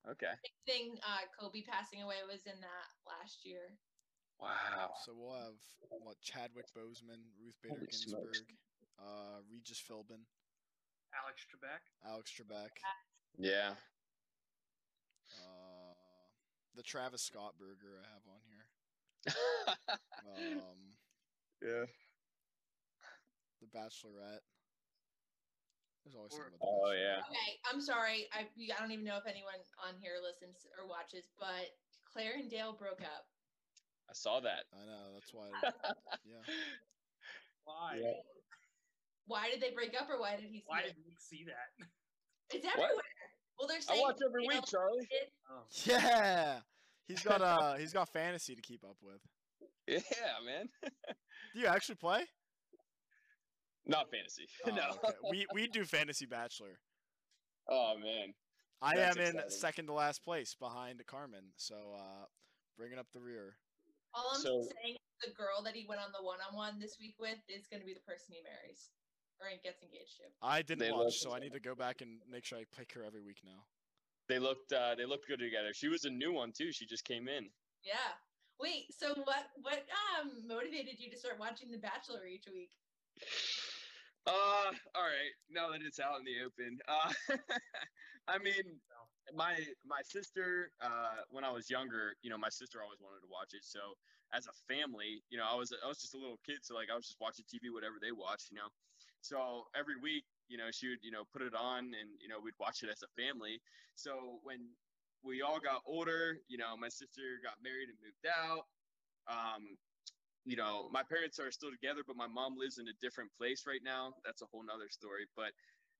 Okay. 0.08 0.32
Same 0.42 0.64
thing. 0.66 0.98
Uh, 1.06 1.20
Kobe 1.38 1.62
passing 1.62 2.02
away 2.02 2.16
was 2.26 2.40
in 2.46 2.58
that 2.60 2.88
last 3.06 3.44
year. 3.44 3.76
Wow. 4.40 4.94
So 5.04 5.12
we'll 5.14 5.38
have 5.38 5.54
what 6.02 6.18
Chadwick 6.22 6.66
Boseman, 6.74 7.22
Ruth 7.38 7.54
Bader 7.62 7.76
Holy 7.76 7.92
smokes. 7.92 8.40
Ginsburg, 8.40 8.56
uh, 8.98 9.38
Regis 9.48 9.80
Philbin, 9.88 10.24
Alex 11.14 11.46
Trebek. 11.46 11.84
Alex 12.08 12.32
Trebek, 12.32 12.70
Yeah. 13.38 13.76
The 16.74 16.82
Travis 16.82 17.22
Scott 17.22 17.54
burger 17.58 18.00
I 18.00 18.06
have 18.12 18.24
on 18.28 18.40
here. 18.48 18.66
Um, 20.32 20.96
yeah. 21.60 21.84
the 23.60 23.68
Bachelorette. 23.70 24.40
There's 26.02 26.16
always 26.16 26.32
Or- 26.32 26.48
something 26.48 26.56
about 26.56 26.66
the 26.66 26.88
Oh 26.88 26.92
yeah. 26.96 27.20
Okay, 27.28 27.50
I'm 27.70 27.80
sorry. 27.80 28.26
I 28.32 28.48
I 28.48 28.80
don't 28.80 28.90
even 28.90 29.04
know 29.04 29.18
if 29.18 29.26
anyone 29.28 29.60
on 29.86 29.94
here 30.00 30.16
listens 30.22 30.66
or 30.78 30.88
watches, 30.88 31.28
but 31.38 31.70
Clare 32.10 32.34
and 32.40 32.50
Dale 32.50 32.72
broke 32.72 33.02
up. 33.02 33.26
I 34.08 34.14
saw 34.14 34.40
that. 34.40 34.64
I 34.72 34.86
know. 34.86 35.12
That's 35.14 35.32
why. 35.34 35.50
Yeah. 36.26 36.42
Why? 37.64 38.00
Yeah. 38.02 38.18
Why 39.26 39.50
did 39.50 39.60
they 39.60 39.70
break 39.70 39.94
up, 39.94 40.08
or 40.10 40.18
why 40.18 40.34
did 40.36 40.50
he? 40.50 40.58
See 40.58 40.64
Why 40.66 40.80
it? 40.80 40.96
did 40.96 41.06
Nick 41.06 41.20
see 41.20 41.44
that? 41.46 41.70
It's 42.50 42.66
everywhere. 42.66 43.21
Well, 43.62 43.68
they're 43.68 43.96
I 43.96 44.00
watch 44.00 44.18
every 44.26 44.44
week, 44.48 44.64
Charlie. 44.66 45.06
did- 45.08 45.30
Um, 45.48 45.62
Yeah. 45.84 46.60
He's 47.06 47.22
got 47.22 47.40
uh 47.42 47.74
he's 47.74 47.92
got 47.92 48.08
fantasy 48.12 48.56
to 48.56 48.60
keep 48.62 48.82
up 48.84 48.96
with. 49.00 49.20
Yeah, 49.86 50.00
man. 50.44 50.68
Do 50.82 51.60
you 51.60 51.66
actually 51.66 51.94
play? 51.96 52.24
Not 53.86 54.10
fantasy. 54.10 54.46
Oh, 54.66 54.70
no. 54.70 54.90
okay. 55.04 55.16
We 55.30 55.46
we 55.52 55.66
do 55.68 55.84
fantasy 55.84 56.26
bachelor. 56.26 56.78
Oh 57.68 57.94
man. 57.98 58.34
I 58.80 58.96
That's 58.96 59.16
am 59.16 59.36
in 59.36 59.50
second 59.50 59.86
to 59.86 59.92
last 59.92 60.24
place 60.24 60.56
behind 60.58 61.00
Carmen. 61.06 61.52
So 61.56 61.76
uh 61.96 62.24
bringing 62.76 62.98
up 62.98 63.06
the 63.12 63.20
rear. 63.20 63.56
All 64.14 64.30
I'm 64.34 64.40
So- 64.40 64.62
saying 64.82 64.96
is 64.96 65.28
the 65.28 65.34
girl 65.34 65.62
that 65.64 65.74
he 65.74 65.86
went 65.88 66.00
on 66.00 66.10
the 66.12 66.24
one-on-one 66.24 66.80
this 66.80 66.96
week 67.00 67.14
with 67.20 67.38
is 67.48 67.66
going 67.70 67.80
to 67.80 67.86
be 67.86 67.94
the 67.94 68.00
person 68.00 68.26
he 68.34 68.42
marries 68.42 68.90
or 69.40 69.48
gets 69.62 69.82
engaged 69.82 70.16
to. 70.18 70.24
I 70.42 70.62
didn't 70.62 70.80
They 70.80 70.92
watch, 70.92 71.18
so 71.18 71.32
I 71.32 71.38
need 71.38 71.52
to 71.52 71.60
go 71.60 71.74
back 71.74 72.00
and 72.00 72.18
make 72.30 72.44
sure 72.44 72.58
I 72.58 72.64
pick 72.76 72.92
her 72.94 73.04
every 73.04 73.22
week 73.22 73.38
now. 73.44 73.64
They 74.28 74.38
looked 74.38 74.72
uh 74.72 74.94
they 74.94 75.04
looked 75.04 75.26
good 75.28 75.40
together. 75.40 75.72
She 75.74 75.88
was 75.88 76.04
a 76.04 76.10
new 76.10 76.32
one 76.32 76.52
too. 76.52 76.72
She 76.72 76.86
just 76.86 77.04
came 77.04 77.28
in. 77.28 77.50
Yeah. 77.84 78.14
Wait. 78.60 78.94
So 78.96 79.14
what? 79.24 79.50
What 79.60 79.82
um 80.18 80.46
motivated 80.46 80.98
you 80.98 81.10
to 81.10 81.16
start 81.16 81.38
watching 81.38 81.70
The 81.70 81.78
Bachelor 81.78 82.26
each 82.26 82.46
week? 82.52 82.70
Uh, 84.26 84.70
all 84.94 85.02
right. 85.02 85.34
Now 85.50 85.70
that 85.70 85.82
it's 85.82 85.98
out 85.98 86.18
in 86.20 86.24
the 86.24 86.46
open, 86.46 86.78
uh, 86.86 87.12
I 88.28 88.38
mean, 88.38 88.78
my 89.34 89.58
my 89.84 90.00
sister, 90.04 90.70
uh, 90.80 91.26
when 91.30 91.44
I 91.44 91.50
was 91.50 91.68
younger, 91.68 92.14
you 92.22 92.30
know, 92.30 92.38
my 92.38 92.48
sister 92.48 92.78
always 92.82 93.00
wanted 93.02 93.20
to 93.26 93.30
watch 93.30 93.50
it. 93.52 93.64
So 93.64 93.80
as 94.32 94.46
a 94.46 94.54
family, 94.70 95.22
you 95.30 95.38
know, 95.38 95.44
I 95.50 95.54
was 95.54 95.74
I 95.84 95.88
was 95.88 95.98
just 95.98 96.14
a 96.14 96.18
little 96.18 96.38
kid, 96.46 96.62
so 96.62 96.74
like 96.74 96.88
I 96.90 96.94
was 96.94 97.06
just 97.06 97.18
watching 97.20 97.44
TV, 97.50 97.74
whatever 97.74 97.98
they 98.00 98.12
watched, 98.12 98.50
you 98.50 98.56
know. 98.56 98.70
So 99.22 99.66
every 99.74 99.96
week, 99.96 100.24
you 100.48 100.58
know, 100.58 100.70
she 100.70 100.88
would 100.90 101.02
you 101.02 101.10
know 101.10 101.22
put 101.32 101.42
it 101.42 101.54
on, 101.54 101.94
and 101.94 102.10
you 102.20 102.28
know 102.28 102.36
we'd 102.42 102.58
watch 102.60 102.82
it 102.82 102.90
as 102.90 103.02
a 103.02 103.10
family. 103.16 103.62
So 103.94 104.42
when 104.42 104.74
we 105.24 105.42
all 105.42 105.58
got 105.62 105.82
older, 105.86 106.38
you 106.48 106.58
know, 106.58 106.76
my 106.76 106.88
sister 106.88 107.38
got 107.42 107.54
married 107.62 107.88
and 107.88 107.98
moved 108.02 108.26
out. 108.26 108.66
Um, 109.30 109.78
you 110.44 110.56
know, 110.56 110.88
my 110.90 111.02
parents 111.06 111.38
are 111.38 111.52
still 111.52 111.70
together, 111.70 112.02
but 112.06 112.16
my 112.16 112.26
mom 112.26 112.58
lives 112.58 112.78
in 112.78 112.88
a 112.88 112.96
different 113.00 113.30
place 113.38 113.62
right 113.66 113.80
now. 113.84 114.14
That's 114.24 114.42
a 114.42 114.46
whole 114.50 114.64
nother 114.66 114.90
story. 114.90 115.26
But 115.36 115.54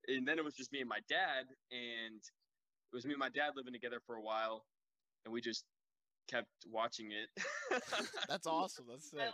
and 0.09 0.27
then 0.27 0.39
it 0.39 0.45
was 0.45 0.55
just 0.55 0.73
me 0.73 0.81
and 0.81 0.89
my 0.89 0.99
dad, 1.09 1.47
and 1.71 2.19
it 2.19 2.95
was 2.95 3.07
me 3.07 3.13
and 3.13 3.21
my 3.21 3.31
dad 3.31 3.55
living 3.55 3.73
together 3.73 4.01
for 4.05 4.17
a 4.17 4.23
while, 4.23 4.67
and 5.25 5.33
we 5.33 5.41
just 5.41 5.65
kept 6.29 6.51
watching 6.67 7.11
it. 7.13 7.29
That's 8.29 8.47
awesome. 8.47 8.87
That's 8.89 9.13
I 9.15 9.27
it. 9.27 9.33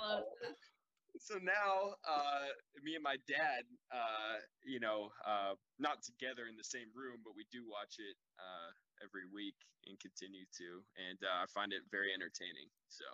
Love. 1.19 1.27
so 1.27 1.35
now, 1.43 1.95
uh, 2.07 2.47
me 2.83 2.95
and 2.95 3.03
my 3.03 3.17
dad, 3.27 3.65
uh, 3.93 4.39
you 4.65 4.79
know, 4.81 5.11
uh, 5.27 5.55
not 5.79 6.03
together 6.03 6.47
in 6.49 6.57
the 6.57 6.65
same 6.65 6.89
room, 6.95 7.21
but 7.25 7.35
we 7.37 7.45
do 7.51 7.67
watch 7.69 7.97
it 7.99 8.17
uh, 8.39 8.71
every 9.03 9.27
week 9.33 9.55
and 9.87 9.99
continue 10.01 10.45
to, 10.59 10.85
and 10.97 11.19
uh, 11.25 11.43
I 11.43 11.47
find 11.47 11.73
it 11.73 11.83
very 11.91 12.13
entertaining. 12.15 12.71
So. 12.89 13.05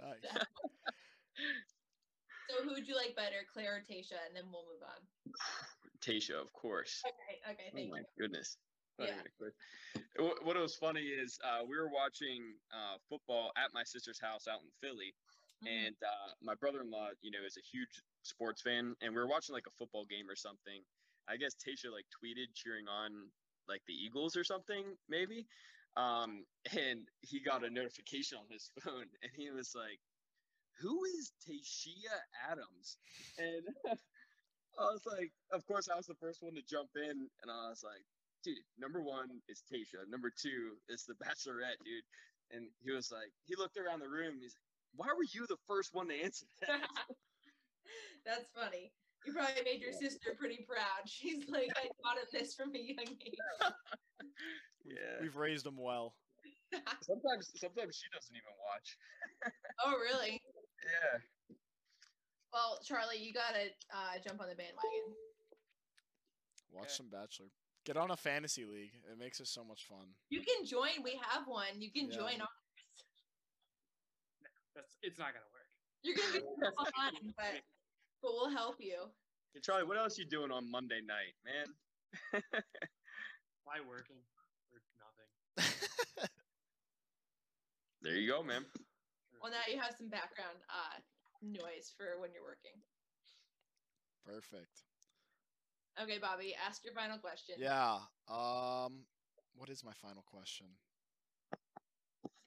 Nice. 0.00 0.46
So 2.50 2.64
who 2.64 2.70
would 2.74 2.88
you 2.88 2.96
like 2.96 3.14
better, 3.14 3.46
Clare 3.52 3.76
or 3.76 3.80
Tayshia? 3.80 4.18
And 4.26 4.34
then 4.34 4.50
we'll 4.50 4.66
move 4.66 4.82
on. 4.82 5.32
Tayshia, 6.00 6.34
of 6.40 6.52
course. 6.52 7.00
Okay. 7.06 7.38
Okay. 7.52 7.70
Thank 7.72 7.86
you. 7.86 7.92
Oh 7.92 7.94
my 7.94 8.00
you. 8.00 8.04
goodness. 8.18 8.56
Yeah. 8.98 9.06
even 9.06 9.26
a 9.26 9.30
quiz. 9.38 9.54
Wh- 10.18 10.44
What 10.44 10.56
was 10.56 10.74
funny 10.74 11.00
is 11.00 11.38
uh, 11.44 11.62
we 11.62 11.78
were 11.78 11.88
watching 11.88 12.58
uh, 12.74 12.98
football 13.08 13.52
at 13.56 13.72
my 13.72 13.84
sister's 13.84 14.20
house 14.20 14.48
out 14.48 14.60
in 14.62 14.70
Philly, 14.82 15.14
Mhm. 15.62 15.86
and 15.86 15.96
uh, 16.02 16.32
my 16.42 16.54
brother-in-law, 16.54 17.10
you 17.22 17.30
know, 17.30 17.44
is 17.46 17.56
a 17.56 17.62
huge 17.62 18.02
sports 18.22 18.62
fan, 18.62 18.94
and 19.00 19.14
we 19.14 19.20
were 19.20 19.26
watching 19.28 19.54
like 19.54 19.66
a 19.66 19.70
football 19.78 20.04
game 20.04 20.28
or 20.28 20.36
something. 20.36 20.82
I 21.28 21.36
guess 21.36 21.54
Tayshia 21.54 21.92
like 21.92 22.06
tweeted 22.22 22.54
cheering 22.54 22.88
on 22.88 23.30
like 23.68 23.82
the 23.86 23.94
Eagles 23.94 24.36
or 24.36 24.44
something, 24.44 24.84
maybe. 25.08 25.46
Um, 25.96 26.44
and 26.78 27.08
he 27.20 27.40
got 27.40 27.64
a 27.64 27.70
notification 27.70 28.38
on 28.38 28.46
his 28.50 28.70
phone, 28.82 29.06
and 29.22 29.32
he 29.36 29.50
was 29.50 29.74
like, 29.74 30.00
"Who 30.80 31.04
is 31.04 31.32
Tayshia 31.46 32.16
Adams?" 32.50 32.98
And 33.38 33.66
I 34.78 34.84
was 34.92 35.04
like, 35.06 35.32
of 35.52 35.64
course, 35.66 35.88
I 35.88 35.96
was 35.96 36.06
the 36.06 36.14
first 36.14 36.42
one 36.42 36.54
to 36.54 36.62
jump 36.62 36.90
in, 36.96 37.28
and 37.42 37.50
I 37.50 37.68
was 37.68 37.82
like, 37.84 38.04
dude, 38.44 38.64
number 38.78 39.02
one 39.02 39.28
is 39.48 39.62
Tayshia. 39.70 40.08
Number 40.08 40.30
two 40.30 40.78
is 40.88 41.04
the 41.04 41.14
Bachelorette, 41.14 41.82
dude. 41.84 42.04
And 42.50 42.68
he 42.80 42.90
was 42.90 43.10
like, 43.10 43.32
he 43.44 43.54
looked 43.56 43.76
around 43.76 44.00
the 44.00 44.08
room. 44.08 44.38
He's 44.40 44.54
like, 44.56 44.69
why 44.94 45.06
were 45.16 45.24
you 45.32 45.46
the 45.48 45.56
first 45.66 45.90
one 45.94 46.08
to 46.08 46.14
answer 46.14 46.46
that? 46.66 46.80
That's 48.26 48.46
funny. 48.54 48.92
You 49.26 49.32
probably 49.32 49.62
made 49.64 49.80
your 49.80 49.92
sister 49.92 50.34
pretty 50.38 50.64
proud. 50.68 51.04
She's 51.06 51.48
like, 51.48 51.68
I 51.76 51.88
taught 52.02 52.16
him 52.18 52.28
this 52.32 52.54
from 52.54 52.74
a 52.74 52.78
young 52.78 53.04
age. 53.26 53.38
yeah. 54.84 55.20
We've 55.20 55.36
raised 55.36 55.66
him 55.66 55.76
well. 55.78 56.14
Sometimes, 57.02 57.50
sometimes 57.56 57.96
she 57.98 58.06
doesn't 58.14 58.30
even 58.36 58.54
watch. 58.62 58.96
oh, 59.84 59.94
really? 59.98 60.40
Yeah. 60.86 61.18
Well, 62.52 62.78
Charlie, 62.86 63.18
you 63.18 63.32
gotta 63.32 63.70
uh, 63.92 64.18
jump 64.24 64.40
on 64.40 64.48
the 64.48 64.54
bandwagon. 64.54 65.14
Watch 66.72 66.84
Okay. 66.84 66.92
some 66.94 67.08
Bachelor. 67.10 67.46
Get 67.84 67.96
on 67.96 68.10
a 68.12 68.16
fantasy 68.16 68.64
league. 68.64 68.92
It 69.10 69.18
makes 69.18 69.40
it 69.40 69.48
so 69.48 69.64
much 69.64 69.86
fun. 69.88 70.14
You 70.28 70.40
can 70.42 70.64
join. 70.64 71.02
We 71.02 71.18
have 71.30 71.46
one. 71.46 71.80
You 71.80 71.90
can 71.90 72.08
Yeah. 72.10 72.16
join. 72.16 72.40
Our- 72.40 72.48
That's 74.74 74.96
it's 75.02 75.18
not 75.18 75.32
gonna 75.34 75.50
work. 75.52 75.68
You're 76.02 76.16
gonna 76.16 76.32
be 76.40 76.90
fun, 76.94 77.34
but 77.36 77.60
but 78.22 78.30
we'll 78.32 78.50
help 78.50 78.76
you. 78.78 79.10
Hey, 79.54 79.60
Charlie, 79.62 79.84
what 79.84 79.98
else 79.98 80.18
you 80.18 80.26
doing 80.26 80.50
on 80.50 80.70
Monday 80.70 81.00
night, 81.02 81.34
man? 81.44 81.66
Why 83.64 83.82
working 83.86 84.16
or 84.70 84.80
nothing? 84.98 86.28
There 88.02 88.16
you 88.16 88.26
go, 88.26 88.42
man. 88.42 88.64
Well, 89.42 89.52
now 89.52 89.68
you 89.68 89.78
have 89.78 89.92
some 89.92 90.08
background 90.08 90.56
uh, 90.72 90.96
noise 91.44 91.92
for 91.92 92.16
when 92.20 92.32
you're 92.32 92.44
working. 92.44 92.72
Perfect. 94.24 94.88
Okay, 96.00 96.16
Bobby, 96.16 96.54
ask 96.56 96.84
your 96.84 96.94
final 96.94 97.18
question. 97.18 97.56
Yeah. 97.58 98.00
Um. 98.28 99.04
What 99.52 99.68
is 99.68 99.84
my 99.84 99.92
final 100.00 100.24
question? 100.24 100.66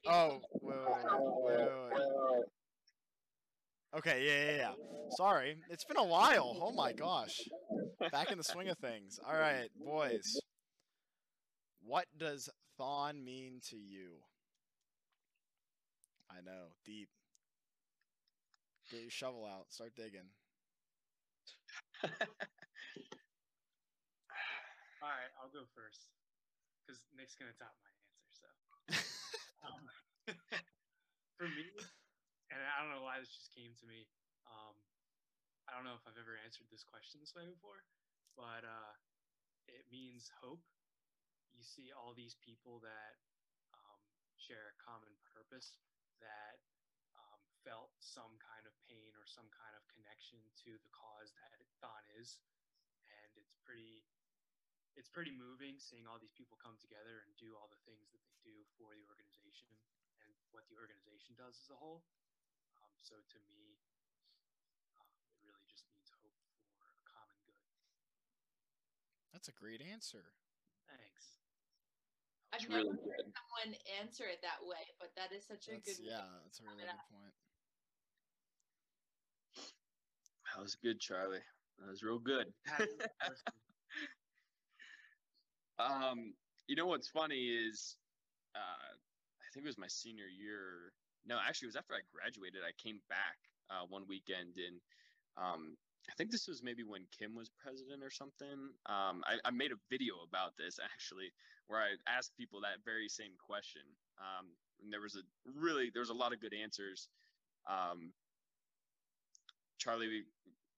Oh, 0.06 0.40
wait, 0.60 0.76
wait, 0.76 0.86
wait, 0.86 1.56
wait, 1.56 1.58
wait, 1.58 1.68
wait. 1.90 2.44
Okay, 3.96 4.24
yeah, 4.26 4.50
yeah, 4.50 4.56
yeah. 4.56 4.72
Sorry, 5.16 5.56
it's 5.70 5.84
been 5.84 5.96
a 5.96 6.04
while. 6.04 6.56
Oh 6.60 6.72
my 6.72 6.92
gosh. 6.92 7.40
Back 8.10 8.32
in 8.32 8.38
the 8.38 8.44
swing 8.44 8.68
of 8.68 8.78
things. 8.78 9.20
All 9.26 9.38
right, 9.38 9.68
boys. 9.78 10.40
What 11.80 12.06
does 12.18 12.48
Thon 12.76 13.24
mean 13.24 13.60
to 13.70 13.76
you? 13.76 14.18
I 16.30 16.40
know, 16.44 16.74
deep. 16.84 17.08
Get 18.90 19.02
your 19.02 19.10
shovel 19.10 19.46
out. 19.46 19.66
Start 19.70 19.92
digging. 19.96 20.28
All 22.02 22.10
right, 25.02 25.30
I'll 25.40 25.52
go 25.52 25.64
first 25.74 26.08
because 26.86 27.00
Nick's 27.16 27.36
gonna 27.36 27.52
top 27.58 27.74
my 27.80 27.90
answer. 27.92 28.50
So 28.90 29.14
um, 29.64 29.84
for 31.38 31.48
me, 31.48 31.66
and 32.52 32.60
I 32.60 32.80
don't 32.80 32.92
know 32.92 33.04
why 33.04 33.20
this 33.20 33.32
just 33.32 33.52
came 33.52 33.72
to 33.80 33.86
me. 33.88 34.06
Um, 34.46 34.76
I 35.68 35.72
don't 35.72 35.88
know 35.88 35.96
if 35.96 36.04
I've 36.04 36.20
ever 36.20 36.36
answered 36.44 36.68
this 36.68 36.84
question 36.84 37.20
this 37.20 37.32
way 37.32 37.48
before, 37.48 37.82
but 38.36 38.62
uh, 38.64 38.92
it 39.68 39.88
means 39.88 40.28
hope. 40.44 40.60
You 41.56 41.64
see 41.64 41.94
all 41.94 42.12
these 42.12 42.36
people 42.42 42.82
that 42.84 43.14
um, 43.72 44.02
share 44.36 44.74
a 44.74 44.80
common 44.82 45.14
purpose 45.22 45.78
that 46.20 46.60
um, 47.16 47.40
felt 47.64 47.94
some 48.02 48.36
kind 48.42 48.66
of 48.66 48.74
pain 48.84 49.14
or 49.16 49.24
some 49.24 49.48
kind 49.54 49.72
of 49.78 49.86
connection 49.88 50.42
to 50.66 50.76
the 50.82 50.92
cause 50.92 51.32
that 51.38 51.56
Thon 51.80 52.04
is, 52.20 52.42
and 53.08 53.30
it's 53.38 53.54
pretty 53.64 54.04
it's 54.94 55.10
pretty 55.10 55.34
moving 55.34 55.78
seeing 55.78 56.06
all 56.06 56.18
these 56.22 56.34
people 56.34 56.54
come 56.58 56.78
together 56.78 57.26
and 57.26 57.34
do 57.34 57.54
all 57.58 57.66
the 57.70 57.80
things 57.82 58.10
that 58.14 58.22
they 58.22 58.38
do 58.46 58.54
for 58.78 58.94
the 58.94 59.04
organization 59.10 59.74
and 60.22 60.30
what 60.54 60.66
the 60.70 60.78
organization 60.78 61.34
does 61.34 61.58
as 61.58 61.68
a 61.74 61.78
whole. 61.78 62.06
Um, 62.78 62.94
so 63.02 63.18
to 63.18 63.38
me, 63.50 63.82
um, 64.94 65.10
it 65.34 65.42
really 65.42 65.66
just 65.66 65.86
means 65.90 66.10
hope 66.14 66.34
for 66.78 66.86
a 66.86 66.98
common 67.06 67.38
good. 67.42 67.58
That's 69.34 69.50
a 69.50 69.56
great 69.58 69.82
answer. 69.82 70.30
Thanks. 70.86 71.42
I've 72.54 72.62
It's 72.62 72.70
never 72.70 72.86
really 72.86 73.02
heard 73.02 73.26
good. 73.26 73.34
someone 73.34 73.70
answer 73.98 74.30
it 74.30 74.38
that 74.46 74.62
way, 74.62 74.86
but 75.02 75.10
that 75.18 75.34
is 75.34 75.42
such 75.42 75.66
a 75.66 75.82
good. 75.82 75.98
yeah, 75.98 76.22
way. 76.22 76.46
that's 76.46 76.62
a 76.62 76.70
really 76.70 76.86
it 76.86 76.94
good 76.94 77.10
point. 77.10 77.34
That 80.54 80.62
was 80.62 80.78
good, 80.78 81.02
Charlie. 81.02 81.42
That 81.82 81.90
was 81.90 82.06
real 82.06 82.22
good. 82.22 82.54
Um, 85.78 86.34
you 86.66 86.76
know 86.76 86.86
what's 86.86 87.08
funny 87.08 87.48
is, 87.50 87.96
uh, 88.54 88.92
I 88.94 89.46
think 89.52 89.66
it 89.66 89.68
was 89.68 89.78
my 89.78 89.88
senior 89.88 90.26
year. 90.26 90.92
No, 91.26 91.38
actually, 91.40 91.66
it 91.66 91.74
was 91.74 91.76
after 91.76 91.94
I 91.94 92.04
graduated. 92.14 92.60
I 92.62 92.72
came 92.80 93.00
back 93.08 93.38
uh, 93.70 93.86
one 93.88 94.04
weekend, 94.08 94.56
and 94.56 94.80
um, 95.36 95.76
I 96.08 96.12
think 96.16 96.30
this 96.30 96.46
was 96.46 96.62
maybe 96.62 96.84
when 96.84 97.06
Kim 97.16 97.34
was 97.34 97.50
president 97.58 98.02
or 98.02 98.10
something. 98.10 98.70
Um, 98.86 99.24
I, 99.26 99.40
I 99.44 99.50
made 99.50 99.72
a 99.72 99.80
video 99.90 100.14
about 100.26 100.56
this 100.56 100.78
actually, 100.82 101.32
where 101.66 101.80
I 101.80 101.96
asked 102.06 102.36
people 102.36 102.60
that 102.60 102.84
very 102.84 103.08
same 103.08 103.32
question. 103.38 103.82
Um, 104.18 104.46
and 104.82 104.92
there 104.92 105.00
was 105.00 105.16
a 105.16 105.24
really 105.58 105.90
there 105.92 106.02
was 106.02 106.10
a 106.10 106.14
lot 106.14 106.32
of 106.32 106.40
good 106.40 106.54
answers. 106.54 107.08
Um, 107.68 108.12
Charlie, 109.78 110.22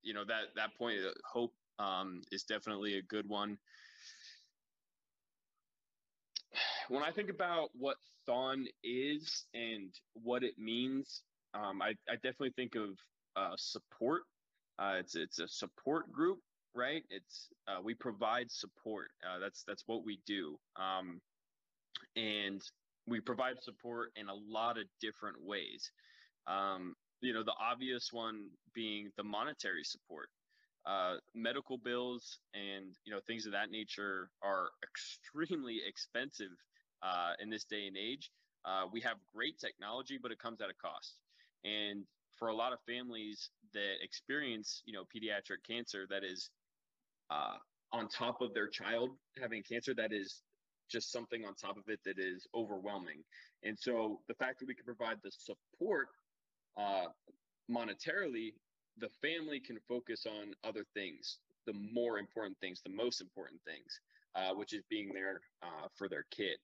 you 0.03 0.15
know 0.15 0.25
that 0.25 0.55
that 0.57 0.77
point, 0.79 1.01
hope 1.25 1.53
um, 1.79 2.23
is 2.33 2.45
definitely 2.45 2.97
a 2.99 3.03
good 3.03 3.29
one 3.29 3.59
when 6.89 7.03
I 7.03 7.11
think 7.11 7.31
about 7.31 7.71
what 7.79 7.97
Thon 8.27 8.67
is 8.83 9.45
and 9.55 9.91
what 10.15 10.43
it 10.43 10.55
means, 10.59 11.23
um, 11.55 11.81
I, 11.83 11.95
I 12.09 12.15
definitely 12.15 12.53
think 12.57 12.75
of 12.75 12.91
uh, 13.37 13.55
support. 13.57 14.23
Uh, 14.79 14.97
it's 14.99 15.15
it's 15.15 15.39
a 15.39 15.49
support 15.49 16.13
group, 16.13 16.39
right? 16.75 17.03
It's 17.11 17.49
uh, 17.69 17.81
we 17.83 17.95
provide 17.95 18.51
support. 18.51 19.09
Uh, 19.25 19.39
that's 19.39 19.65
that's 19.67 19.85
what 19.87 20.05
we 20.05 20.21
do, 20.27 20.57
um, 20.77 21.21
and 22.17 22.63
we 23.07 23.21
provide 23.21 23.63
support 23.63 24.11
in 24.17 24.29
a 24.29 24.35
lot 24.35 24.79
of 24.79 24.85
different 25.01 25.37
ways. 25.43 25.91
Um, 26.47 26.95
you 27.21 27.33
know, 27.33 27.43
the 27.43 27.55
obvious 27.59 28.11
one 28.13 28.49
being 28.75 29.11
the 29.17 29.25
monetary 29.25 29.85
support. 29.85 30.29
Uh, 30.87 31.17
medical 31.35 31.77
bills 31.77 32.39
and 32.55 32.95
you 33.05 33.13
know 33.13 33.19
things 33.27 33.45
of 33.45 33.51
that 33.53 33.71
nature 33.73 34.31
are 34.43 34.69
extremely 34.85 35.81
expensive 35.87 36.53
uh, 37.03 37.33
in 37.41 37.51
this 37.51 37.65
day 37.65 37.87
and 37.89 37.97
age. 37.97 38.31
Uh, 38.65 38.85
we 38.93 39.01
have 39.01 39.17
great 39.35 39.59
technology, 39.59 40.19
but 40.21 40.31
it 40.33 40.39
comes 40.39 40.61
at 40.61 40.71
a 40.71 40.75
cost. 40.75 41.19
And 41.65 42.05
for 42.37 42.49
a 42.49 42.55
lot 42.55 42.73
of 42.73 42.79
families 42.87 43.51
that 43.75 43.95
experience, 44.03 44.83
you 44.87 44.93
know, 44.93 45.05
pediatric 45.05 45.67
cancer, 45.69 46.07
that 46.11 46.25
is 46.25 46.51
uh, 47.31 47.57
on 47.93 48.09
top 48.09 48.41
of 48.41 48.55
their 48.55 48.69
child 48.69 49.11
having 49.41 49.63
cancer, 49.63 49.95
that 49.95 50.13
is 50.13 50.43
just 50.91 51.11
something 51.13 51.45
on 51.45 51.55
top 51.55 51.77
of 51.77 51.85
it 51.89 52.01
that 52.05 52.19
is 52.19 52.47
overwhelming. 52.55 53.23
And 53.63 53.77
so 53.79 54.21
the 54.29 54.35
fact 54.35 54.61
that 54.61 54.69
we 54.69 54.75
can 54.75 54.85
provide 54.85 55.19
the 55.23 55.31
support 55.31 56.09
uh, 56.77 57.07
monetarily, 57.71 58.55
the 58.99 59.09
family 59.23 59.61
can 59.61 59.79
focus 59.89 60.27
on 60.27 60.55
other 60.65 60.85
things, 60.95 61.39
the 61.67 61.75
more 61.93 62.19
important 62.19 62.57
things, 62.61 62.81
the 62.83 62.93
most 62.95 63.21
important 63.21 63.61
things, 63.65 64.01
uh, 64.35 64.55
which 64.55 64.73
is 64.73 64.83
being 64.89 65.11
there 65.13 65.41
uh, 65.63 65.89
for 65.97 66.09
their 66.09 66.25
kid. 66.31 66.59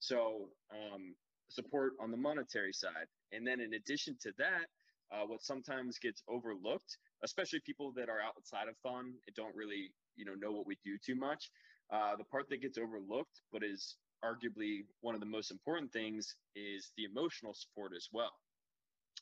So 0.00 0.48
um, 0.72 1.14
support 1.48 1.92
on 2.00 2.10
the 2.10 2.16
monetary 2.16 2.72
side, 2.72 3.08
and 3.32 3.46
then 3.46 3.60
in 3.60 3.74
addition 3.74 4.16
to 4.22 4.32
that, 4.38 4.66
uh, 5.12 5.24
what 5.26 5.42
sometimes 5.42 5.98
gets 5.98 6.22
overlooked, 6.28 6.98
especially 7.22 7.60
people 7.64 7.92
that 7.96 8.08
are 8.08 8.20
outside 8.20 8.68
of 8.68 8.76
Thon 8.82 9.14
and 9.26 9.36
don't 9.36 9.54
really 9.54 9.92
you 10.16 10.24
know 10.24 10.34
know 10.34 10.52
what 10.52 10.66
we 10.66 10.76
do 10.84 10.96
too 11.04 11.14
much, 11.14 11.50
uh, 11.92 12.16
the 12.16 12.24
part 12.24 12.48
that 12.50 12.62
gets 12.62 12.78
overlooked, 12.78 13.42
but 13.52 13.62
is 13.62 13.96
arguably 14.24 14.84
one 15.02 15.14
of 15.14 15.20
the 15.20 15.26
most 15.26 15.50
important 15.50 15.92
things, 15.92 16.34
is 16.56 16.92
the 16.96 17.04
emotional 17.04 17.54
support 17.54 17.92
as 17.96 18.08
well. 18.12 18.32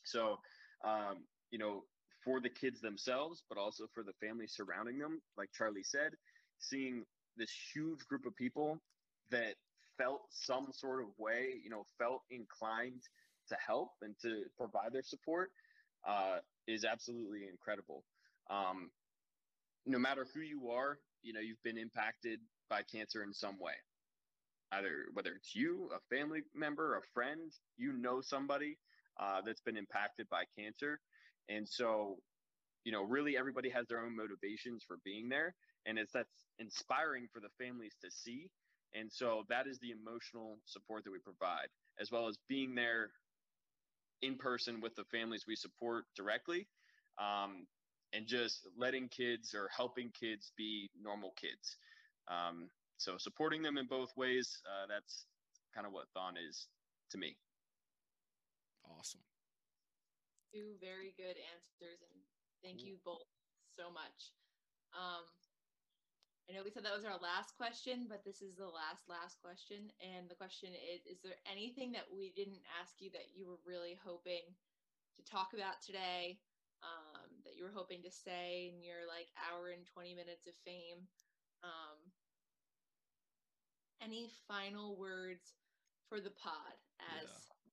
So 0.04 0.38
um, 0.84 1.24
you 1.50 1.58
know 1.58 1.84
for 2.24 2.40
the 2.40 2.48
kids 2.48 2.80
themselves, 2.80 3.42
but 3.48 3.58
also 3.58 3.84
for 3.94 4.02
the 4.02 4.12
family 4.26 4.46
surrounding 4.46 4.98
them, 4.98 5.20
like 5.36 5.50
Charlie 5.52 5.82
said, 5.82 6.12
seeing 6.58 7.04
this 7.36 7.50
huge 7.74 8.00
group 8.08 8.26
of 8.26 8.36
people 8.36 8.78
that 9.30 9.54
felt 9.98 10.22
some 10.30 10.68
sort 10.72 11.02
of 11.02 11.08
way, 11.18 11.54
you 11.62 11.70
know, 11.70 11.84
felt 11.98 12.22
inclined 12.30 13.02
to 13.48 13.56
help 13.66 13.90
and 14.02 14.14
to 14.22 14.44
provide 14.56 14.92
their 14.92 15.02
support 15.02 15.50
uh, 16.06 16.38
is 16.66 16.84
absolutely 16.84 17.48
incredible. 17.50 18.04
Um, 18.50 18.90
no 19.86 19.98
matter 19.98 20.26
who 20.34 20.40
you 20.40 20.70
are, 20.70 20.98
you 21.22 21.32
know, 21.32 21.40
you've 21.40 21.62
been 21.62 21.78
impacted 21.78 22.40
by 22.68 22.82
cancer 22.82 23.22
in 23.22 23.32
some 23.32 23.58
way. 23.58 23.74
Either 24.72 25.06
whether 25.12 25.32
it's 25.34 25.54
you, 25.54 25.90
a 25.94 26.14
family 26.14 26.40
member, 26.54 26.96
a 26.96 27.02
friend, 27.12 27.52
you 27.76 27.92
know 27.92 28.20
somebody 28.20 28.78
uh, 29.20 29.40
that's 29.44 29.60
been 29.60 29.76
impacted 29.76 30.26
by 30.30 30.44
cancer. 30.58 30.98
And 31.48 31.68
so 31.68 32.18
you 32.84 32.92
know, 32.92 33.02
really 33.02 33.36
everybody 33.36 33.70
has 33.70 33.86
their 33.86 34.00
own 34.00 34.16
motivations 34.16 34.82
for 34.86 34.98
being 35.04 35.28
there, 35.28 35.54
and 35.86 35.98
it's 35.98 36.12
that's 36.12 36.28
inspiring 36.58 37.28
for 37.32 37.40
the 37.40 37.48
families 37.64 37.94
to 38.02 38.10
see. 38.10 38.50
And 38.94 39.10
so 39.10 39.44
that 39.48 39.66
is 39.66 39.78
the 39.78 39.90
emotional 39.90 40.58
support 40.66 41.04
that 41.04 41.12
we 41.12 41.18
provide, 41.18 41.68
as 42.00 42.10
well 42.10 42.28
as 42.28 42.36
being 42.48 42.74
there 42.74 43.10
in 44.20 44.36
person 44.36 44.80
with 44.80 44.94
the 44.94 45.04
families 45.04 45.44
we 45.46 45.56
support 45.56 46.04
directly, 46.16 46.66
um, 47.18 47.66
and 48.12 48.26
just 48.26 48.66
letting 48.76 49.08
kids 49.08 49.54
or 49.54 49.68
helping 49.74 50.10
kids 50.10 50.52
be 50.56 50.90
normal 51.00 51.32
kids. 51.40 51.76
Um, 52.28 52.68
so 52.98 53.16
supporting 53.16 53.62
them 53.62 53.78
in 53.78 53.86
both 53.86 54.10
ways, 54.16 54.60
uh, 54.66 54.86
that's 54.88 55.24
kind 55.74 55.86
of 55.86 55.92
what 55.92 56.06
Thon 56.14 56.34
is 56.36 56.66
to 57.10 57.18
me. 57.18 57.36
Awesome. 58.98 59.20
Two 60.52 60.76
very 60.84 61.16
good 61.16 61.40
answers, 61.56 62.04
and 62.04 62.20
thank 62.60 62.84
you 62.84 63.00
both 63.04 63.24
so 63.72 63.88
much. 63.88 64.36
Um, 64.92 65.24
I 66.44 66.52
know 66.52 66.60
we 66.60 66.70
said 66.70 66.84
that 66.84 66.92
was 66.92 67.08
our 67.08 67.16
last 67.16 67.56
question, 67.56 68.04
but 68.04 68.20
this 68.28 68.44
is 68.44 68.52
the 68.60 68.68
last, 68.68 69.08
last 69.08 69.40
question. 69.40 69.88
And 70.04 70.28
the 70.28 70.36
question 70.36 70.76
is 70.76 71.00
Is 71.08 71.24
there 71.24 71.40
anything 71.48 71.92
that 71.96 72.04
we 72.12 72.36
didn't 72.36 72.60
ask 72.76 73.00
you 73.00 73.08
that 73.16 73.32
you 73.32 73.48
were 73.48 73.62
really 73.64 73.96
hoping 73.96 74.44
to 75.16 75.22
talk 75.24 75.54
about 75.56 75.80
today? 75.80 76.36
Um, 76.82 77.30
that 77.46 77.54
you 77.56 77.62
were 77.62 77.72
hoping 77.72 78.02
to 78.02 78.10
say 78.10 78.74
in 78.74 78.82
your 78.82 79.06
like 79.06 79.30
hour 79.38 79.70
and 79.70 79.86
20 79.86 80.12
minutes 80.18 80.44
of 80.50 80.54
fame? 80.66 81.06
Um, 81.62 81.96
any 84.02 84.28
final 84.50 84.98
words 84.98 85.54
for 86.10 86.20
the 86.20 86.34
pod 86.34 86.74
as 87.00 87.30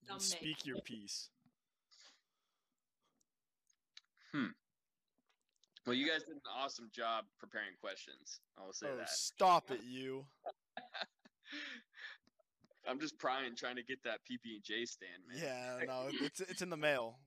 may- 0.07 0.39
speak 0.39 0.65
your 0.65 0.79
piece. 0.81 1.29
Well, 4.33 5.95
you 5.95 6.07
guys 6.07 6.23
did 6.23 6.35
an 6.35 6.41
awesome 6.55 6.89
job 6.93 7.25
preparing 7.39 7.75
questions. 7.81 8.41
I 8.57 8.65
will 8.65 8.73
say 8.73 8.87
Oh, 8.91 8.97
that. 8.97 9.09
stop 9.09 9.71
it, 9.71 9.81
you. 9.83 10.25
I'm 12.87 12.99
just 12.99 13.17
prying, 13.17 13.55
trying 13.55 13.75
to 13.77 13.83
get 13.83 14.03
that 14.03 14.19
PB 14.29 14.55
and 14.55 14.63
J 14.63 14.85
stand, 14.85 15.23
man. 15.27 15.37
Yeah, 15.37 15.79
no, 15.85 16.09
it's 16.11 16.41
it's 16.41 16.61
in 16.61 16.69
the 16.69 16.77
mail. 16.77 17.19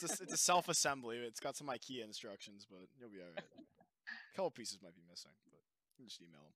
It's 0.00 0.20
a, 0.20 0.22
it's 0.22 0.32
a 0.32 0.36
self 0.36 0.68
assembly. 0.68 1.18
It's 1.18 1.40
got 1.40 1.56
some 1.56 1.66
IKEA 1.68 2.04
instructions, 2.04 2.66
but 2.68 2.80
you'll 2.98 3.10
be 3.10 3.20
all 3.20 3.26
right. 3.34 3.44
A 3.44 4.36
couple 4.36 4.50
pieces 4.50 4.78
might 4.82 4.94
be 4.94 5.02
missing, 5.08 5.32
but 5.50 5.60
you 5.98 6.04
can 6.04 6.08
just 6.08 6.22
email 6.22 6.42
them. 6.42 6.54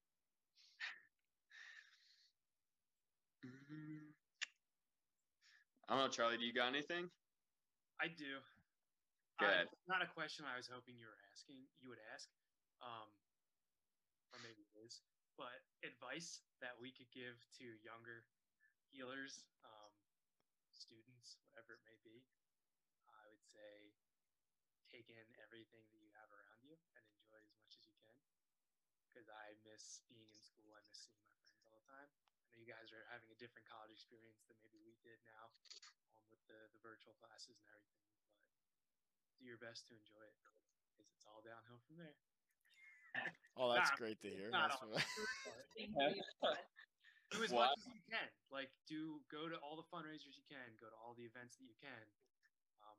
Mhm. 3.51 4.13
I 5.89 5.95
don't 5.97 6.05
know, 6.05 6.09
Charlie. 6.11 6.39
Do 6.39 6.45
you 6.47 6.53
got 6.55 6.69
anything? 6.69 7.11
I 8.01 8.09
do. 8.09 8.41
Go 9.39 9.47
Uh, 9.47 9.66
not 9.90 10.02
a 10.02 10.06
question 10.06 10.47
I 10.47 10.55
was 10.56 10.70
hoping 10.70 10.94
you 10.97 11.06
were 11.11 11.19
asking. 11.35 11.66
You 11.82 11.90
would 11.90 12.02
ask, 12.15 12.31
um, 12.81 13.11
or 14.31 14.39
maybe 14.47 14.62
it 14.62 14.78
is. 14.78 15.02
But 15.35 15.66
advice 15.82 16.39
that 16.62 16.78
we 16.78 16.94
could 16.94 17.11
give 17.11 17.43
to 17.59 17.66
younger 17.82 18.23
healers, 18.94 19.43
um, 19.66 19.90
students, 20.70 21.39
whatever 21.51 21.74
it 21.74 21.82
may 21.82 21.98
be. 22.06 22.23
I 23.11 23.27
would 23.27 23.43
say 23.43 23.98
take 24.86 25.11
in 25.11 25.27
everything 25.43 25.82
that 25.90 25.98
you 25.98 26.11
have 26.15 26.31
around 26.31 26.62
you 26.62 26.78
and 26.94 27.02
enjoy 27.19 27.43
as 27.43 27.51
much 27.59 27.74
as 27.74 27.90
you 27.90 27.98
can. 28.06 28.23
Because 29.11 29.27
I 29.27 29.59
miss 29.66 30.06
being 30.06 30.31
in 30.31 30.43
school. 30.47 30.70
I 30.78 30.82
miss 30.86 31.02
seeing 31.02 31.19
my 31.19 31.27
friends 31.35 31.51
all 31.66 31.74
the 31.74 31.82
time. 31.90 32.06
I 32.06 32.55
know 32.55 32.62
you 32.62 32.70
guys 32.70 32.94
are 32.94 33.02
having 33.11 33.31
a 33.35 33.39
different 33.43 33.66
college 33.66 33.90
experience 33.90 34.47
than 34.47 34.55
maybe 34.62 34.78
we 34.78 34.94
did 35.02 35.19
now 35.27 35.51
um, 36.15 36.23
with 36.31 36.43
the, 36.47 36.70
the 36.70 36.78
virtual 36.78 37.19
classes 37.19 37.59
and 37.59 37.66
everything. 37.74 38.14
But 39.45 39.53
do 39.53 39.53
your 39.53 39.61
best 39.61 39.85
to 39.93 39.95
enjoy 40.01 40.25
it 40.25 40.33
because 40.97 41.05
it's 41.12 41.29
all 41.29 41.45
downhill 41.45 41.85
from 41.85 42.01
there. 42.01 42.16
Oh, 43.55 43.71
that's 43.71 43.93
Nah, 43.95 44.03
great 44.03 44.19
to 44.27 44.31
hear. 44.35 44.51
That's 44.51 44.75
what- 44.83 44.99
Do 47.31 47.45
as 47.45 47.53
Wow. 47.53 47.71
much 47.71 47.79
as 47.79 47.87
you 47.87 48.03
can. 48.11 48.27
Like, 48.51 48.73
do 48.89 49.23
go 49.31 49.47
to 49.49 49.55
all 49.62 49.77
the 49.77 49.85
fundraisers 49.85 50.35
you 50.35 50.43
can. 50.43 50.75
Go 50.83 50.91
to 50.91 50.97
all 50.97 51.15
the 51.15 51.23
events 51.23 51.55
that 51.59 51.65
you 51.71 51.77
can. 51.79 52.03
Um, 52.83 52.99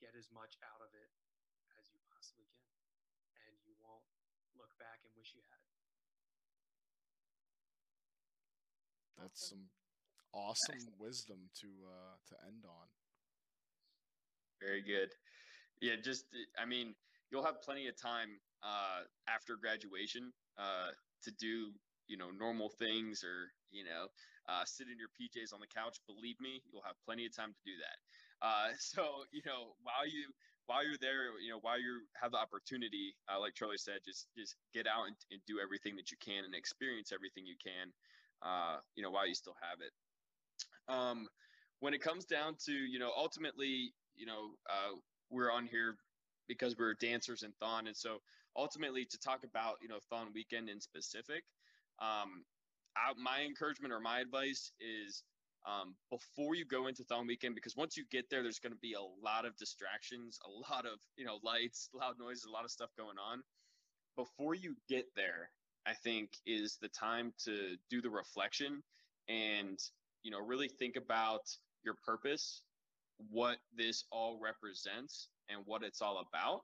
get 0.00 0.14
as 0.16 0.30
much 0.32 0.56
out 0.64 0.80
of 0.80 0.94
it 0.94 1.12
as 1.76 1.92
you 1.92 2.00
possibly 2.08 2.46
can, 2.56 2.72
and 3.44 3.52
you 3.68 3.76
won't 3.84 4.06
look 4.56 4.72
back 4.78 5.04
and 5.04 5.12
wish 5.12 5.34
you 5.36 5.42
had. 5.44 5.60
That's 9.20 9.48
some 9.50 9.68
awesome 10.32 10.88
wisdom 10.96 11.50
to 11.60 11.68
uh 11.84 12.16
to 12.32 12.34
end 12.48 12.64
on. 12.64 12.88
Very 14.58 14.80
good. 14.80 15.12
Yeah, 15.80 15.96
just 16.02 16.24
I 16.58 16.64
mean, 16.64 16.94
you'll 17.30 17.44
have 17.44 17.60
plenty 17.62 17.88
of 17.88 18.00
time 18.00 18.40
uh, 18.62 19.04
after 19.28 19.56
graduation 19.56 20.32
uh, 20.58 20.90
to 21.24 21.30
do 21.32 21.72
you 22.08 22.16
know 22.16 22.30
normal 22.30 22.68
things 22.70 23.24
or 23.24 23.50
you 23.70 23.84
know 23.84 24.06
uh, 24.48 24.64
sit 24.64 24.86
in 24.88 24.98
your 24.98 25.08
PJs 25.18 25.52
on 25.52 25.60
the 25.60 25.66
couch. 25.68 25.98
Believe 26.06 26.40
me, 26.40 26.62
you'll 26.72 26.86
have 26.86 26.96
plenty 27.04 27.26
of 27.26 27.34
time 27.36 27.52
to 27.52 27.62
do 27.64 27.76
that. 27.82 27.98
Uh, 28.46 28.68
so 28.78 29.24
you 29.32 29.42
know 29.44 29.76
while 29.82 30.06
you 30.06 30.32
while 30.66 30.84
you're 30.84 31.00
there, 31.00 31.36
you 31.42 31.50
know 31.50 31.58
while 31.60 31.78
you 31.78 32.00
have 32.20 32.32
the 32.32 32.38
opportunity, 32.38 33.14
uh, 33.28 33.38
like 33.38 33.54
Charlie 33.54 33.78
said, 33.78 34.00
just 34.04 34.28
just 34.36 34.56
get 34.72 34.86
out 34.86 35.06
and, 35.06 35.16
and 35.30 35.40
do 35.46 35.60
everything 35.60 35.96
that 35.96 36.10
you 36.10 36.16
can 36.24 36.44
and 36.44 36.54
experience 36.54 37.12
everything 37.12 37.44
you 37.46 37.56
can. 37.62 37.92
Uh, 38.42 38.78
you 38.96 39.02
know 39.02 39.10
while 39.10 39.26
you 39.26 39.34
still 39.34 39.56
have 39.60 39.80
it. 39.80 39.92
Um, 40.88 41.28
when 41.80 41.94
it 41.94 42.00
comes 42.00 42.24
down 42.24 42.56
to 42.66 42.72
you 42.72 42.98
know 42.98 43.12
ultimately 43.16 43.92
you 44.16 44.26
know 44.26 44.50
we're 45.30 45.50
on 45.50 45.66
here 45.66 45.96
because 46.48 46.76
we're 46.78 46.94
dancers 46.94 47.42
in 47.42 47.52
Thon, 47.60 47.86
and 47.86 47.96
so 47.96 48.18
ultimately 48.56 49.04
to 49.04 49.18
talk 49.18 49.40
about 49.44 49.76
you 49.80 49.88
know 49.88 49.98
Thon 50.10 50.28
weekend 50.34 50.68
in 50.68 50.80
specific, 50.80 51.44
um, 52.00 52.44
I, 52.96 53.12
my 53.20 53.42
encouragement 53.44 53.92
or 53.92 54.00
my 54.00 54.20
advice 54.20 54.72
is 54.80 55.22
um, 55.66 55.94
before 56.10 56.54
you 56.54 56.64
go 56.64 56.86
into 56.86 57.02
Thon 57.04 57.26
weekend, 57.26 57.54
because 57.54 57.76
once 57.76 57.96
you 57.96 58.04
get 58.10 58.30
there, 58.30 58.42
there's 58.42 58.60
going 58.60 58.72
to 58.72 58.78
be 58.78 58.94
a 58.94 59.24
lot 59.24 59.44
of 59.44 59.56
distractions, 59.56 60.38
a 60.46 60.72
lot 60.72 60.86
of 60.86 60.98
you 61.16 61.24
know 61.24 61.38
lights, 61.42 61.88
loud 61.94 62.14
noises, 62.18 62.44
a 62.44 62.50
lot 62.50 62.64
of 62.64 62.70
stuff 62.70 62.90
going 62.96 63.18
on. 63.18 63.42
Before 64.16 64.54
you 64.54 64.76
get 64.88 65.06
there, 65.14 65.50
I 65.86 65.92
think 65.92 66.30
is 66.46 66.78
the 66.80 66.88
time 66.88 67.32
to 67.44 67.76
do 67.90 68.00
the 68.00 68.10
reflection 68.10 68.82
and 69.28 69.78
you 70.22 70.30
know 70.30 70.40
really 70.40 70.68
think 70.68 70.96
about 70.96 71.42
your 71.84 71.94
purpose 72.04 72.62
what 73.30 73.58
this 73.76 74.04
all 74.10 74.38
represents 74.42 75.28
and 75.48 75.60
what 75.64 75.82
it's 75.82 76.02
all 76.02 76.24
about 76.28 76.60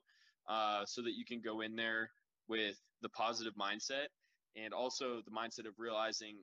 uh, 0.49 0.85
so 0.87 1.03
that 1.03 1.15
you 1.17 1.25
can 1.25 1.41
go 1.41 1.61
in 1.61 1.77
there 1.77 2.11
with 2.49 2.77
the 3.01 3.09
positive 3.11 3.55
mindset 3.55 4.07
and 4.57 4.73
also 4.73 5.21
the 5.25 5.31
mindset 5.31 5.67
of 5.67 5.75
realizing 5.79 6.37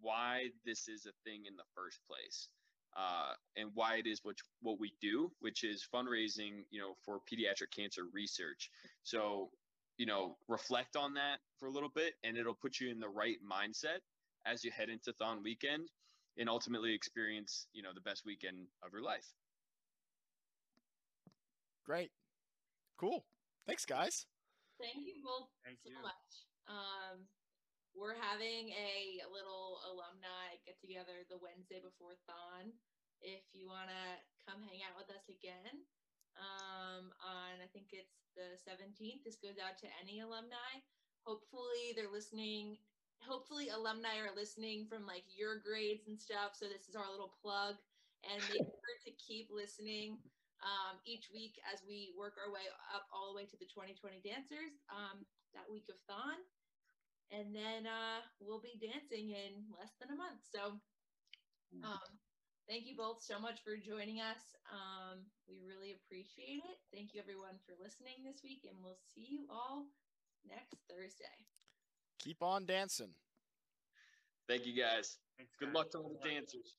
why 0.00 0.46
this 0.66 0.88
is 0.88 1.06
a 1.06 1.12
thing 1.28 1.42
in 1.46 1.56
the 1.56 1.62
first 1.74 1.98
place 2.08 2.48
uh, 2.96 3.32
and 3.56 3.70
why 3.74 3.96
it 3.96 4.06
is 4.06 4.20
which, 4.22 4.38
what 4.60 4.78
we 4.78 4.92
do 5.00 5.30
which 5.40 5.64
is 5.64 5.86
fundraising 5.94 6.64
you 6.70 6.80
know 6.80 6.94
for 7.04 7.20
pediatric 7.20 7.74
cancer 7.74 8.02
research. 8.12 8.70
So 9.02 9.50
you 9.96 10.06
know 10.06 10.36
reflect 10.48 10.96
on 10.96 11.14
that 11.14 11.38
for 11.58 11.66
a 11.66 11.70
little 11.72 11.90
bit 11.94 12.14
and 12.24 12.36
it'll 12.36 12.54
put 12.54 12.80
you 12.80 12.90
in 12.90 13.00
the 13.00 13.08
right 13.08 13.36
mindset 13.50 14.00
as 14.46 14.64
you 14.64 14.70
head 14.70 14.88
into 14.88 15.12
thon 15.12 15.42
weekend 15.42 15.88
and 16.36 16.48
ultimately 16.48 16.92
experience 16.92 17.66
you 17.72 17.82
know 17.82 17.90
the 17.94 18.00
best 18.00 18.24
weekend 18.26 18.56
of 18.84 18.92
your 18.92 19.02
life 19.02 19.26
Great. 21.84 22.10
Cool. 22.96 23.24
Thanks, 23.68 23.84
guys. 23.84 24.24
Thank 24.80 25.04
you 25.04 25.20
both 25.20 25.52
Thank 25.64 25.84
so 25.84 25.92
you. 25.92 26.00
much. 26.00 26.32
Um, 26.64 27.28
we're 27.92 28.16
having 28.16 28.72
a 28.74 29.22
little 29.30 29.84
alumni 29.86 30.58
get 30.66 30.80
together 30.80 31.28
the 31.28 31.38
Wednesday 31.38 31.78
before 31.78 32.16
Thon. 32.26 32.72
If 33.22 33.44
you 33.54 33.68
want 33.68 33.92
to 33.92 34.04
come 34.48 34.64
hang 34.64 34.82
out 34.84 34.98
with 34.98 35.12
us 35.12 35.28
again, 35.30 35.84
um, 36.34 37.14
on 37.22 37.62
I 37.62 37.68
think 37.70 37.94
it's 37.94 38.26
the 38.34 38.58
17th. 38.66 39.22
This 39.22 39.38
goes 39.38 39.60
out 39.62 39.78
to 39.84 39.88
any 40.02 40.20
alumni. 40.20 40.82
Hopefully, 41.22 41.94
they're 41.94 42.10
listening. 42.10 42.80
Hopefully, 43.22 43.70
alumni 43.70 44.20
are 44.20 44.34
listening 44.34 44.84
from 44.90 45.06
like 45.06 45.24
your 45.30 45.62
grades 45.62 46.10
and 46.10 46.18
stuff. 46.18 46.58
So 46.58 46.66
this 46.66 46.90
is 46.90 46.98
our 46.98 47.08
little 47.08 47.32
plug, 47.40 47.78
and 48.26 48.42
make 48.50 48.66
sure 48.82 48.98
to 49.06 49.12
keep 49.16 49.48
listening 49.54 50.18
um, 50.64 50.98
each 51.04 51.28
week 51.28 51.60
as 51.68 51.84
we 51.84 52.10
work 52.16 52.34
our 52.40 52.48
way 52.50 52.64
up 52.96 53.04
all 53.12 53.30
the 53.30 53.36
way 53.36 53.44
to 53.44 53.56
the 53.60 53.68
2020 53.68 54.24
dancers 54.24 54.72
um, 54.88 55.22
that 55.52 55.68
week 55.68 55.86
of 55.92 56.00
Thon. 56.08 56.40
And 57.32 57.52
then 57.54 57.84
uh, 57.88 58.24
we'll 58.40 58.60
be 58.64 58.76
dancing 58.80 59.32
in 59.32 59.64
less 59.76 59.92
than 60.00 60.12
a 60.12 60.18
month. 60.18 60.40
So 60.44 60.80
um, 61.82 62.10
thank 62.68 62.86
you 62.86 62.94
both 62.96 63.20
so 63.24 63.40
much 63.40 63.60
for 63.64 63.76
joining 63.76 64.20
us. 64.20 64.40
Um, 64.70 65.24
we 65.48 65.58
really 65.64 65.96
appreciate 65.96 66.62
it. 66.64 66.78
Thank 66.92 67.12
you 67.12 67.20
everyone 67.20 67.58
for 67.66 67.74
listening 67.82 68.22
this 68.24 68.40
week, 68.44 68.64
and 68.68 68.76
we'll 68.80 69.00
see 69.14 69.26
you 69.28 69.46
all 69.50 69.88
next 70.46 70.76
Thursday. 70.88 71.36
Keep 72.20 72.42
on 72.42 72.64
dancing. 72.64 73.12
thank 74.48 74.64
you 74.66 74.72
guys 74.76 75.18
Thanks, 75.36 75.52
good 75.58 75.66
guys. 75.68 75.74
luck 75.74 75.90
to 75.92 75.98
all 75.98 76.12
the 76.22 76.28
dancers 76.28 76.76